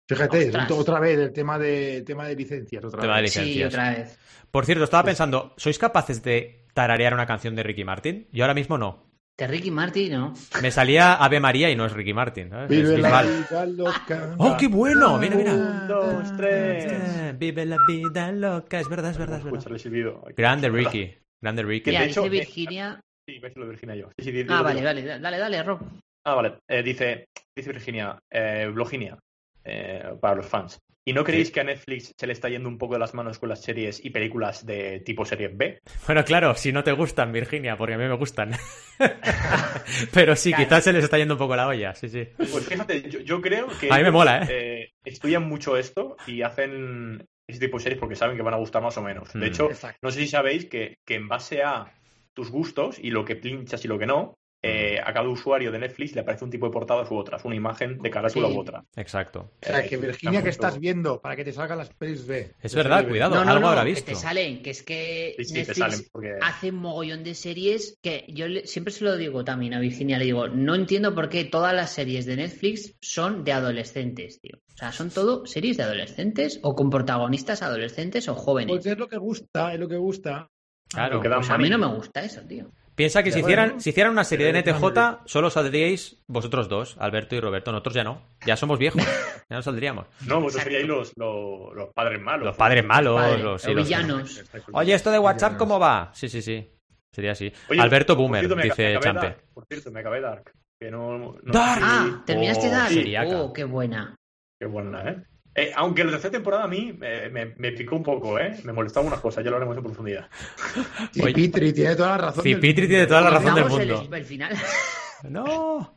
Fíjate, 0.07 0.45
Ostras. 0.45 0.72
otra 0.72 0.99
vez 0.99 1.20
el 1.20 1.32
tema 1.34 1.59
de, 1.59 2.01
tema 2.03 2.28
de 2.28 2.36
licencias. 2.36 2.84
Otra 2.84 3.01
Tema 3.01 3.17
de 3.17 3.22
vez. 3.24 3.34
Sí, 3.34 3.39
licencias. 3.41 3.74
otra 3.74 3.89
vez. 3.91 4.20
Por 4.49 4.65
cierto, 4.65 4.84
estaba 4.84 5.03
pensando, 5.03 5.53
¿sois 5.57 5.78
capaces 5.78 6.24
de 6.24 6.65
tararear 6.74 7.13
una 7.13 7.28
canción 7.28 7.55
de 7.55 7.61
Ricky 7.63 7.84
Martin? 7.84 8.28
Yo 8.32 8.43
ahora 8.43 8.55
mismo 8.55 8.78
no. 8.78 9.09
De 9.38 9.47
Ricky 9.47 9.70
Martin, 9.72 10.11
¿no? 10.13 10.34
Me 10.61 10.72
salía 10.72 11.13
Ave 11.13 11.39
María 11.39 11.70
y 11.70 11.76
no 11.76 11.86
es 11.86 11.93
Ricky 11.93 12.13
Martin. 12.13 12.49
¿sabes? 12.49 12.72
Es 12.72 12.89
Vive 12.89 12.97
la 12.97 13.22
vida 13.22 13.65
loca. 13.67 14.36
¡Oh, 14.38 14.57
qué 14.57 14.67
bueno! 14.67 15.17
Mira, 15.17 15.36
mira. 15.36 15.53
Un, 15.53 15.88
dos, 15.88 16.36
tres. 16.36 16.86
Eh, 16.91 17.36
Vive 17.38 17.65
la 17.65 17.78
vida 17.88 18.32
loca. 18.32 18.80
Es 18.80 18.89
verdad, 18.89 19.11
es 19.11 19.17
verdad, 19.17 19.38
es 19.38 19.43
verdad. 19.45 20.24
Grande 20.36 20.70
Ricky. 20.70 21.15
Grande 21.41 21.63
Ricky. 21.63 21.91
Ya, 21.91 22.01
de 22.01 22.07
hecho, 22.07 22.30
Virginia. 22.30 22.99
Sí, 23.30 23.38
voy 23.38 23.45
a 23.45 23.49
decirlo 23.49 23.65
de 23.65 23.69
Virginia 23.71 23.95
yo. 23.95 24.09
Sí, 24.17 24.25
sí, 24.25 24.32
di- 24.32 24.45
Ah, 24.49 24.61
vale, 24.63 24.75
digo. 24.82 24.86
vale. 24.86 25.19
Dale, 25.19 25.38
dale, 25.38 25.63
Rob. 25.63 25.80
Ah, 26.25 26.34
vale. 26.36 26.55
Eh, 26.67 26.82
dice, 26.84 27.27
dice 27.55 27.71
Virginia, 27.71 28.17
eh, 28.32 28.69
Bloginia, 28.73 29.17
eh, 29.63 30.03
para 30.19 30.36
los 30.36 30.47
fans. 30.47 30.80
¿Y 31.05 31.13
no 31.13 31.23
creéis 31.23 31.49
que 31.51 31.59
a 31.59 31.63
Netflix 31.63 32.11
se 32.19 32.27
le 32.27 32.34
está 32.34 32.49
yendo 32.49 32.69
un 32.69 32.77
poco 32.77 32.93
de 32.93 32.99
las 32.99 33.13
manos 33.15 33.39
con 33.39 33.49
las 33.49 33.61
series 33.61 34.03
y 34.03 34.09
películas 34.11 34.65
de 34.65 34.99
tipo 34.99 35.25
serie 35.25 35.47
B? 35.47 35.80
Bueno, 36.05 36.23
claro, 36.23 36.53
si 36.55 36.71
no 36.71 36.84
te 36.84 36.91
gustan, 36.91 37.32
Virginia, 37.32 37.77
porque 37.77 37.93
a 37.95 37.97
mí 37.97 38.05
me 38.05 38.15
gustan. 38.15 38.51
Pero 40.13 40.36
sí, 40.36 40.49
Claro. 40.51 40.65
quizás 40.65 40.84
se 40.84 40.93
les 40.93 41.03
está 41.03 41.17
yendo 41.17 41.36
un 41.36 41.39
poco 41.39 41.55
la 41.55 41.67
olla, 41.67 41.95
sí, 41.95 42.09
sí. 42.09 42.27
Pues 42.38 42.65
fíjate, 42.67 43.09
yo, 43.09 43.19
yo 43.21 43.41
creo 43.41 43.67
que. 43.80 43.89
A 43.91 43.97
mí 43.97 44.03
me 44.03 44.11
mola, 44.11 44.45
eh, 44.49 44.91
Estudian 45.03 45.47
mucho 45.47 45.77
esto 45.77 46.17
y 46.27 46.41
hacen 46.41 47.25
ese 47.47 47.59
tipo 47.59 47.77
de 47.77 47.84
series 47.84 47.99
porque 47.99 48.15
saben 48.15 48.36
que 48.38 48.43
van 48.43 48.53
a 48.53 48.57
gustar 48.57 48.84
más 48.84 48.97
o 48.97 49.01
menos. 49.01 49.34
Mm. 49.34 49.39
De 49.39 49.47
hecho, 49.47 49.69
Exacto. 49.71 49.97
no 50.03 50.11
sé 50.11 50.19
si 50.19 50.27
sabéis 50.27 50.65
que, 50.65 50.97
que 51.05 51.15
en 51.15 51.27
base 51.27 51.63
a 51.63 51.91
tus 52.39 52.49
gustos 52.51 52.97
y 53.01 53.09
lo 53.11 53.25
que 53.25 53.35
pinchas 53.35 53.83
y 53.83 53.87
lo 53.87 53.99
que 53.99 54.05
no, 54.05 54.35
eh, 54.61 54.97
a 55.01 55.13
cada 55.13 55.29
usuario 55.29 55.71
de 55.71 55.79
Netflix 55.79 56.13
le 56.15 56.19
aparece 56.21 56.43
un 56.43 56.51
tipo 56.51 56.65
de 56.65 56.73
portada 56.73 57.07
u 57.09 57.15
otra, 57.15 57.37
una 57.45 57.55
imagen 57.55 57.97
de 57.99 58.09
carátula 58.09 58.49
Sí. 58.49 58.53
u 58.55 58.59
otra. 58.59 58.83
Exacto. 58.97 59.51
O 59.61 59.65
sea, 59.65 59.87
que 59.87 59.95
Eh, 59.95 59.97
Virginia, 59.97 60.43
que 60.43 60.49
está 60.49 60.67
estás 60.67 60.81
viendo 60.81 61.21
para 61.21 61.37
que 61.37 61.45
te 61.45 61.53
salgan 61.53 61.77
las 61.77 61.89
pelis 61.93 62.27
de. 62.27 62.55
Es 62.61 62.75
verdad, 62.75 63.03
B. 63.05 63.09
cuidado. 63.09 63.35
No, 63.35 63.45
no, 63.45 63.51
algo 63.51 63.61
no, 63.61 63.67
habrá 63.69 63.83
que 63.85 63.91
visto. 63.91 64.05
te 64.11 64.15
salen, 64.15 64.61
que 64.61 64.71
es 64.71 64.83
que 64.83 65.33
Sí, 65.37 65.45
sí, 65.45 65.53
te 65.53 65.59
Netflix 65.59 65.77
salen, 65.77 65.99
porque- 66.11 66.33
hace 66.41 66.69
un 66.71 66.75
mogollón 66.75 67.23
de 67.23 67.35
series 67.35 67.97
que 68.03 68.25
yo 68.27 68.49
le- 68.49 68.67
siempre 68.67 68.91
se 68.91 69.05
lo 69.05 69.15
digo 69.15 69.45
también 69.45 69.73
a 69.75 69.79
Virginia, 69.79 70.17
le 70.19 70.25
digo, 70.25 70.49
no 70.49 70.75
entiendo 70.75 71.15
por 71.15 71.29
qué 71.29 71.45
todas 71.45 71.73
las 71.73 71.91
series 71.93 72.25
de 72.25 72.35
Netflix 72.35 72.97
son 73.01 73.45
de 73.45 73.53
adolescentes, 73.53 74.41
tío. 74.41 74.57
O 74.73 74.77
sea, 74.77 74.91
son 74.91 75.09
todo 75.09 75.45
series 75.45 75.77
de 75.77 75.83
adolescentes 75.83 76.59
o 76.63 76.75
con 76.75 76.89
protagonistas 76.89 77.61
adolescentes 77.61 78.27
o 78.27 78.35
jóvenes. 78.35 78.75
Pues 78.75 78.85
es 78.87 78.97
lo 78.97 79.07
que 79.07 79.17
gusta, 79.17 79.73
es 79.73 79.79
lo 79.79 79.87
que 79.87 79.95
gusta. 79.97 80.49
Claro. 80.89 81.21
Que 81.21 81.29
da 81.29 81.35
Pues 81.37 81.49
a 81.49 81.57
mí 81.57 81.69
no 81.69 81.77
me 81.77 81.87
gusta 81.87 82.21
eso, 82.23 82.41
tío. 82.41 82.65
Piensa 82.95 83.23
que 83.23 83.31
si 83.31 83.39
hicieran, 83.39 83.79
si 83.79 83.91
hicieran 83.91 84.11
una 84.11 84.25
serie 84.25 84.51
de 84.51 84.59
NTJ, 84.59 85.21
solo 85.25 85.49
saldríais 85.49 86.21
vosotros 86.27 86.67
dos, 86.67 86.97
Alberto 86.99 87.33
y 87.35 87.39
Roberto. 87.39 87.71
Nosotros 87.71 87.95
ya 87.95 88.03
no. 88.03 88.21
Ya 88.45 88.55
somos 88.57 88.77
viejos. 88.79 89.01
Ya 89.49 89.55
no 89.55 89.61
saldríamos. 89.63 90.05
No, 90.27 90.41
vosotros 90.41 90.63
seríais 90.63 90.85
los, 90.85 91.11
los, 91.15 91.73
los 91.73 91.91
padres 91.91 92.21
malos. 92.21 92.45
Los 92.45 92.55
padres 92.55 92.85
malos, 92.85 93.41
los, 93.41 93.59
sí, 93.59 93.71
o 93.71 93.73
los- 93.73 93.83
villanos. 93.87 94.43
Oye, 94.73 94.93
esto 94.93 95.09
de 95.09 95.17
WhatsApp. 95.17 95.57
¿cómo 95.57 95.79
va? 95.79 96.11
Sí, 96.13 96.29
sí, 96.29 96.43
sí. 96.43 96.69
Sería 97.11 97.31
así. 97.31 97.51
Oye, 97.67 97.81
Alberto 97.81 98.15
Boomer, 98.15 98.45
cierto, 98.45 98.61
dice. 98.61 98.93
Dark. 99.01 99.41
Por 99.51 99.65
cierto, 99.65 99.89
me 99.89 100.01
acabé 100.01 100.21
Dark. 100.21 100.51
Que 100.79 100.91
no, 100.91 101.17
no- 101.17 101.35
Dark. 101.51 101.81
Ah, 101.83 102.21
¿terminaste 102.27 102.67
Oh, 102.67 102.71
Dark? 102.71 103.27
Oh, 103.33 103.51
qué 103.53 103.63
buena. 103.63 104.15
Qué 104.59 104.67
buena, 104.67 105.09
¿eh? 105.09 105.23
Eh, 105.55 105.71
aunque 105.75 106.03
la 106.03 106.11
tercera 106.11 106.31
temporada 106.31 106.63
a 106.63 106.67
mí 106.67 106.97
eh, 107.01 107.29
me, 107.31 107.53
me 107.57 107.71
picó 107.71 107.95
un 107.95 108.03
poco, 108.03 108.39
¿eh? 108.39 108.55
Me 108.63 108.71
molestaba 108.71 109.05
unas 109.07 109.19
cosas, 109.19 109.43
ya 109.43 109.49
lo 109.49 109.57
haremos 109.57 109.75
en 109.77 109.83
profundidad. 109.83 110.29
Sí, 111.11 111.21
Oye. 111.21 111.33
Pitri 111.33 111.73
tiene 111.73 111.95
toda 111.95 112.09
la 112.11 112.17
razón. 112.17 112.43
del 112.43 112.53
Cipitri 112.55 112.81
mundo. 112.83 112.89
tiene 112.89 113.07
toda 113.07 113.21
la 113.21 113.29
razón 113.31 113.55
del 113.55 113.63
el- 113.63 113.69
mundo. 113.69 114.15
El, 114.15 114.25
final. 114.25 114.55
No. 115.29 115.93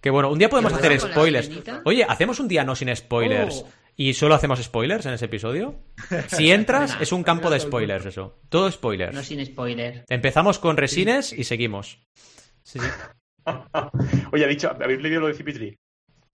Qué 0.00 0.10
bueno. 0.10 0.30
Un 0.30 0.38
día 0.38 0.50
podemos 0.50 0.72
¿Qué 0.72 0.78
hacer 0.86 1.00
spoilers. 1.00 1.50
Oye, 1.84 2.04
¿hacemos 2.04 2.40
un 2.40 2.48
día 2.48 2.64
no 2.64 2.74
sin 2.74 2.94
spoilers? 2.94 3.62
Oh. 3.64 3.70
¿Y 3.96 4.14
solo 4.14 4.34
hacemos 4.34 4.60
spoilers 4.62 5.06
en 5.06 5.12
ese 5.14 5.26
episodio? 5.26 5.76
Si 6.26 6.50
entras, 6.50 6.96
es 7.00 7.12
un 7.12 7.22
campo 7.22 7.48
de 7.50 7.60
spoilers 7.60 8.04
eso. 8.06 8.38
Todo 8.48 8.70
spoilers. 8.70 9.14
No 9.14 9.22
sin 9.22 9.44
spoiler. 9.46 10.04
Empezamos 10.08 10.58
con 10.58 10.76
resines 10.76 11.32
y 11.32 11.44
seguimos. 11.44 12.00
Sí, 12.62 12.78
sí. 12.80 12.86
Oye, 14.32 14.44
ha 14.44 14.48
dicho, 14.48 14.70
¿habéis 14.70 15.00
leído 15.00 15.20
lo 15.20 15.28
de 15.28 15.34
Cipitri? 15.34 15.78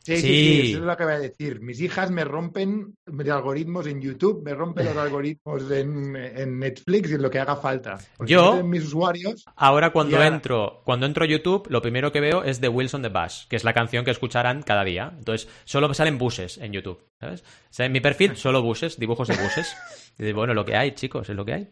Sí, 0.08 0.16
sí, 0.16 0.22
Sí. 0.22 0.62
sí, 0.62 0.68
eso 0.70 0.78
es 0.78 0.84
lo 0.84 0.96
que 0.96 1.04
voy 1.04 1.12
a 1.12 1.18
decir. 1.18 1.60
Mis 1.60 1.80
hijas 1.80 2.10
me 2.10 2.24
rompen 2.24 2.94
mis 3.06 3.28
algoritmos 3.28 3.86
en 3.86 4.00
YouTube, 4.00 4.42
me 4.42 4.54
rompen 4.54 4.86
los 4.86 4.96
algoritmos 4.96 5.70
en, 5.70 6.16
en 6.16 6.58
Netflix 6.58 7.10
y 7.10 7.14
en 7.14 7.22
lo 7.22 7.30
que 7.30 7.38
haga 7.38 7.56
falta. 7.56 7.98
Porque 8.16 8.32
Yo- 8.32 8.62
mis 8.64 8.84
usuarios. 8.84 9.44
Ahora 9.56 9.90
cuando 9.90 10.22
entro, 10.22 10.80
cuando 10.84 11.04
entro 11.06 11.24
a 11.24 11.28
YouTube, 11.28 11.66
lo 11.68 11.82
primero 11.82 12.10
que 12.12 12.20
veo 12.20 12.42
es 12.42 12.60
The 12.60 12.68
Wilson 12.68 13.02
the 13.02 13.08
Bus, 13.10 13.46
que 13.50 13.56
es 13.56 13.64
la 13.64 13.72
canción 13.74 14.04
que 14.04 14.10
escucharán 14.10 14.62
cada 14.62 14.84
día. 14.84 15.12
Entonces, 15.18 15.48
solo 15.64 15.92
salen 15.92 16.16
buses 16.18 16.58
en 16.58 16.72
YouTube, 16.72 17.04
¿sabes? 17.20 17.42
O 17.42 17.44
sea, 17.72 17.86
en 17.86 17.92
mi 17.92 18.00
perfil 18.00 18.36
solo 18.36 18.62
buses, 18.62 18.98
dibujos 18.98 19.28
de 19.28 19.36
buses. 19.36 19.76
Y 20.20 20.24
digo, 20.24 20.38
bueno, 20.38 20.52
lo 20.52 20.64
que 20.64 20.74
hay, 20.74 20.92
chicos, 20.92 21.28
es 21.30 21.36
lo 21.36 21.44
que 21.44 21.52
hay. 21.54 21.68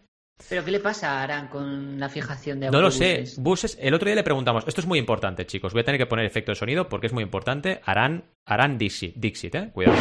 ¿Pero 0.48 0.64
qué 0.64 0.70
le 0.70 0.80
pasa 0.80 1.18
a 1.18 1.22
Aran 1.22 1.48
con 1.48 1.98
la 1.98 2.08
fijación 2.08 2.60
de 2.60 2.70
No 2.70 2.80
lo 2.80 2.90
sé. 2.90 3.10
autobuses? 3.10 3.38
Buses, 3.42 3.78
el 3.80 3.94
otro 3.94 4.06
día 4.06 4.14
le 4.16 4.22
preguntamos, 4.22 4.64
esto 4.66 4.80
es 4.80 4.86
muy 4.86 4.98
importante, 4.98 5.46
chicos. 5.46 5.72
Voy 5.72 5.80
a 5.80 5.84
tener 5.84 5.98
que 5.98 6.06
poner 6.06 6.24
efecto 6.26 6.52
de 6.52 6.56
sonido 6.56 6.88
porque 6.88 7.06
es 7.06 7.12
muy 7.12 7.22
importante. 7.22 7.80
Harán, 7.84 8.24
harán 8.44 8.78
Dixit, 8.78 9.16
Dixit, 9.16 9.54
¿eh? 9.54 9.70
Cuidado. 9.72 9.96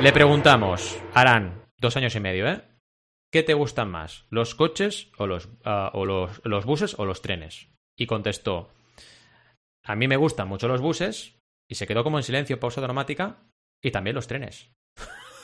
Le 0.00 0.12
preguntamos, 0.12 0.98
Harán, 1.14 1.64
dos 1.78 1.96
años 1.96 2.14
y 2.16 2.20
medio, 2.20 2.48
¿eh? 2.48 2.62
¿Qué 3.30 3.42
te 3.42 3.54
gustan 3.54 3.90
más? 3.90 4.26
¿Los 4.28 4.54
coches 4.54 5.10
o 5.16 5.26
los, 5.26 5.48
ah, 5.64 5.90
o 5.94 6.04
los, 6.04 6.42
los 6.44 6.64
buses 6.66 6.98
o 6.98 7.06
los 7.06 7.22
trenes? 7.22 7.68
Y 7.96 8.06
contestó, 8.06 8.70
a 9.84 9.94
mí 9.94 10.08
me 10.08 10.16
gustan 10.16 10.48
mucho 10.48 10.68
los 10.68 10.80
buses 10.80 11.38
y 11.70 11.76
se 11.76 11.86
quedó 11.86 12.02
como 12.04 12.18
en 12.18 12.24
silencio, 12.24 12.58
pausa 12.60 12.80
dramática, 12.80 13.38
y 13.80 13.90
también 13.90 14.16
los 14.16 14.26
trenes. 14.26 14.70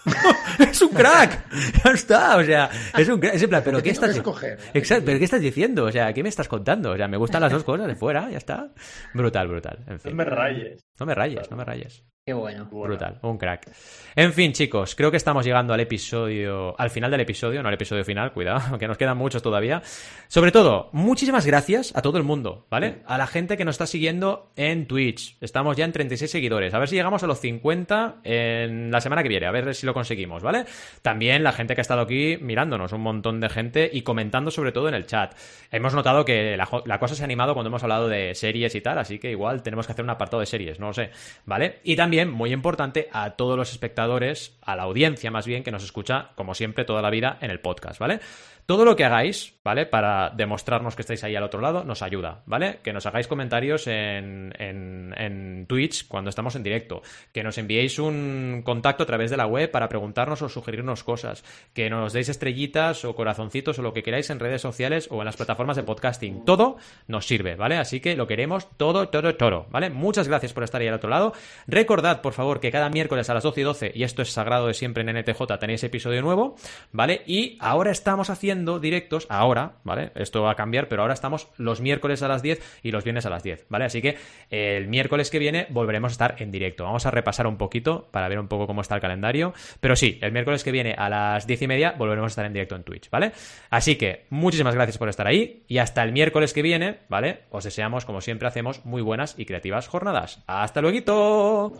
es 0.59 0.83
un 0.83 0.89
crack. 0.91 1.45
Ya 1.85 1.91
está, 1.93 2.37
o 2.37 2.45
sea, 2.45 2.71
es 2.97 3.09
un 3.09 3.21
crack. 3.21 3.35
Es 3.35 3.43
en 3.43 3.49
plan, 3.51 3.63
pero 3.65 3.83
¿qué 3.83 3.91
estás 3.91 4.11
escoger. 4.17 4.59
Exacto, 4.75 5.05
pero 5.07 5.19
¿qué 5.19 5.25
estás 5.25 5.41
diciendo? 5.41 5.85
O 5.85 5.93
sea, 5.93 6.13
¿qué 6.13 6.23
me 6.23 6.29
estás 6.29 6.49
contando? 6.49 6.93
O 6.93 6.97
sea, 6.97 7.09
me 7.09 7.17
gustan 7.17 7.41
las 7.43 7.53
dos 7.53 7.65
cosas 7.65 7.87
de 7.87 7.95
fuera, 7.97 8.31
ya 8.31 8.39
está. 8.39 8.69
Brutal, 9.15 9.49
brutal. 9.49 9.79
En 9.87 9.95
No 9.95 9.99
fin. 9.99 10.17
me 10.17 10.25
rayes. 10.25 10.81
No 10.99 11.07
me 11.07 11.15
rayes, 11.15 11.51
no 11.51 11.57
me 11.57 11.65
rayes. 11.65 12.05
Qué 12.29 12.35
bueno. 12.35 12.67
Brutal, 12.71 13.19
un 13.23 13.39
crack. 13.39 13.71
En 14.15 14.35
fin, 14.35 14.53
chicos, 14.53 14.95
creo 14.95 15.11
que 15.11 15.17
estamos 15.17 15.47
llegando 15.47 15.73
al 15.73 15.81
episodio, 15.81 16.79
al 16.79 16.91
final 16.91 17.11
del 17.11 17.21
episodio, 17.21 17.63
no 17.63 17.69
al 17.69 17.75
episodio 17.75 18.05
final, 18.05 18.33
cuidado, 18.33 18.77
que 18.79 18.87
nos 18.87 18.99
quedan 18.99 19.17
muchos 19.17 19.41
todavía. 19.41 19.81
Sobre 20.27 20.53
todo, 20.53 20.91
muchísimas 20.93 21.47
gracias 21.47 21.97
a 21.97 22.03
todo 22.03 22.19
el 22.19 22.25
mundo, 22.25 22.67
¿vale? 22.69 22.97
A 23.07 23.17
la 23.17 23.27
gente 23.27 23.57
que 23.57 23.65
nos 23.65 23.77
está 23.77 23.87
siguiendo 23.87 24.51
en 24.57 24.87
Twitch. 24.87 25.39
Estamos 25.41 25.75
ya 25.77 25.87
en 25.87 25.93
36 25.93 26.31
seguidores. 26.31 26.75
A 26.75 26.79
ver 26.79 26.89
si 26.89 26.97
llegamos 26.97 27.23
a 27.23 27.27
los 27.27 27.41
50 27.41 28.17
en 28.25 28.91
la 28.91 29.01
semana 29.01 29.23
que 29.23 29.31
viene, 29.31 29.47
a 29.47 29.51
ver 29.51 29.75
si 29.75 29.87
lo 29.87 29.95
conseguimos, 29.95 30.43
¿vale? 30.43 30.67
También 31.01 31.43
la 31.43 31.53
gente 31.53 31.75
que 31.75 31.81
ha 31.81 31.83
estado 31.83 32.03
aquí 32.03 32.37
mirándonos, 32.43 32.93
un 32.93 33.01
montón 33.01 33.41
de 33.41 33.49
gente 33.49 33.89
y 33.91 34.03
comentando 34.03 34.51
sobre 34.51 34.73
todo 34.73 34.89
en 34.89 34.95
el 34.95 35.07
chat. 35.07 35.33
Hemos 35.71 35.95
notado 35.95 36.25
que 36.25 36.57
la 36.57 36.99
cosa 36.99 37.15
se 37.15 37.23
ha 37.23 37.25
animado 37.25 37.55
cuando 37.55 37.69
hemos 37.69 37.85
hablado 37.85 38.09
de 38.09 38.35
series 38.35 38.75
y 38.75 38.81
tal, 38.81 38.99
así 38.99 39.19
que 39.19 39.31
igual 39.31 39.63
tenemos 39.63 39.87
que 39.87 39.93
hacer 39.93 40.05
un 40.05 40.11
apartado 40.11 40.41
de 40.41 40.47
series, 40.47 40.81
no 40.81 40.89
lo 40.89 40.93
sé, 40.93 41.11
¿vale? 41.47 41.79
Y 41.85 41.95
también, 41.95 42.18
muy 42.27 42.53
importante, 42.53 43.09
a 43.13 43.31
todos 43.31 43.57
los 43.57 43.73
espectadores, 43.73 44.57
a 44.63 44.77
la 44.77 44.85
audiencia 44.85 45.31
más 45.31 45.47
bien, 45.47 45.63
que 45.63 45.71
nos 45.71 45.85
escucha, 45.85 46.31
como 46.35 46.55
siempre, 46.55 46.85
toda 46.85 47.03
la 47.03 47.11
vida 47.11 47.39
en 47.41 47.51
el 47.51 47.61
podcast, 47.61 47.99
¿vale? 47.99 48.21
Todo 48.69 48.85
lo 48.85 48.97
que 48.97 49.05
hagáis, 49.07 49.55
¿vale? 49.65 49.87
Para 49.87 50.29
demostrarnos 50.29 50.95
que 50.95 51.01
estáis 51.01 51.25
ahí 51.25 51.35
al 51.35 51.43
otro 51.43 51.63
lado, 51.63 51.85
nos 51.85 52.03
ayuda, 52.03 52.43
¿vale? 52.45 52.81
Que 52.83 52.93
nos 52.93 53.07
hagáis 53.07 53.27
comentarios 53.27 53.87
en, 53.87 54.53
en, 54.59 55.15
en 55.17 55.65
Twitch 55.67 56.07
cuando 56.07 56.29
estamos 56.29 56.55
en 56.55 56.63
directo, 56.63 57.01
que 57.33 57.43
nos 57.43 57.57
enviéis 57.57 57.99
un 57.99 58.61
contacto 58.63 59.05
a 59.05 59.07
través 59.07 59.31
de 59.31 59.39
la 59.39 59.47
web 59.47 59.71
para 59.71 59.89
preguntarnos 59.89 60.43
o 60.43 60.51
sugerirnos 60.51 61.03
cosas, 61.03 61.45
que 61.73 61.89
nos 61.89 62.13
deis 62.13 62.29
estrellitas 62.29 63.07
o 63.07 63.15
corazoncitos 63.15 63.79
o 63.79 63.83
lo 63.83 63.95
que 63.95 64.03
queráis 64.03 64.29
en 64.29 64.39
redes 64.39 64.61
sociales 64.61 65.09
o 65.11 65.21
en 65.21 65.25
las 65.25 65.39
plataformas 65.39 65.79
de 65.79 65.85
podcasting. 65.85 66.45
Todo 66.45 66.77
nos 67.07 67.27
sirve, 67.27 67.57
¿vale? 67.57 67.79
Así 67.79 68.01
que 68.01 68.17
lo 68.17 68.27
queremos 68.27 68.69
todo, 68.77 69.09
todo, 69.09 69.35
todo, 69.37 69.67
¿vale? 69.71 69.89
Muchas 69.89 70.29
gracias 70.29 70.53
por 70.53 70.65
estar 70.65 70.83
ahí 70.83 70.89
al 70.89 70.95
otro 70.95 71.09
lado. 71.09 71.33
Recordad, 71.67 72.21
por 72.21 72.35
favor, 72.35 72.61
que 72.61 72.71
cada 72.71 72.91
miércoles 72.91 73.31
a 73.31 73.33
las 73.33 73.45
12 73.45 73.61
y 73.63 73.65
12, 73.65 73.93
y 73.95 74.03
esto 74.03 74.21
es 74.21 74.31
sagrado 74.31 74.67
de 74.67 74.75
siempre 74.75 75.05
en 75.09 75.19
NTJ, 75.19 75.59
tenéis 75.59 75.83
episodio 75.85 76.21
nuevo, 76.21 76.55
¿vale? 76.93 77.23
Y 77.25 77.57
ahora 77.61 77.93
estamos 77.93 78.29
haciendo 78.29 78.58
directos, 78.81 79.27
ahora, 79.31 79.77
¿vale? 79.85 80.11
Esto 80.15 80.43
va 80.43 80.53
a 80.53 80.55
cambiar, 80.55 80.89
pero 80.89 81.03
ahora 81.03 81.15
estamos 81.15 81.49
los 81.57 81.81
miércoles 81.81 82.23
a 82.23 82.29
las 82.29 82.43
10 82.43 82.81
y 82.83 82.91
los 82.91 83.05
viernes 83.05 83.25
a 83.25 83.31
las 83.31 83.43
10, 83.43 83.67
¿vale? 83.69 83.85
Así 83.85 84.03
que 84.03 84.17
eh, 84.51 84.77
el 84.77 84.89
miércoles 84.89 85.31
que 85.31 85.39
viene 85.39 85.67
volveremos 85.71 86.13
a 86.13 86.15
estar 86.15 86.35
en 86.39 86.51
directo. 86.51 86.85
Vamos 86.85 87.07
a 87.07 87.11
repasar 87.11 87.47
un 87.47 87.57
poquito 87.57 88.09
para 88.11 88.29
ver 88.29 88.39
un 88.39 88.49
poco 88.49 88.67
cómo 88.67 88.81
está 88.81 88.95
el 88.97 89.01
calendario. 89.01 89.55
Pero 89.81 89.97
sí, 89.97 90.19
el 90.21 90.33
miércoles 90.33 90.65
que 90.65 90.73
viene 90.73 90.95
a 90.99 91.09
las 91.09 91.47
10 91.47 91.63
y 91.63 91.67
media 91.67 91.95
volveremos 91.97 92.31
a 92.31 92.33
estar 92.33 92.47
en 92.47 92.53
directo 92.53 92.75
en 92.77 92.83
Twitch, 92.83 93.09
¿vale? 93.11 93.33
Así 93.71 93.97
que 93.97 94.27
muchísimas 94.31 94.75
gracias 94.75 94.99
por 94.99 95.09
estar 95.09 95.27
ahí 95.27 95.65
y 95.69 95.79
hasta 95.79 96.03
el 96.03 96.13
miércoles 96.13 96.53
que 96.53 96.63
viene, 96.63 96.99
¿vale? 97.09 97.45
Os 97.51 97.65
deseamos, 97.65 98.05
como 98.05 98.21
siempre 98.21 98.49
hacemos, 98.49 98.85
muy 98.85 99.03
buenas 99.03 99.35
y 99.39 99.47
creativas 99.47 99.89
jornadas. 99.89 100.43
¡Hasta 100.47 100.81
luego! 100.81 100.89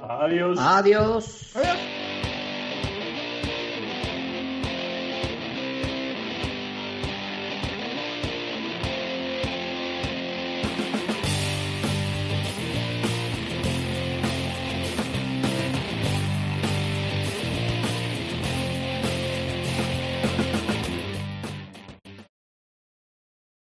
Adiós. 0.09 0.59
Adiós. 0.59 1.57
Adiós. 1.57 1.98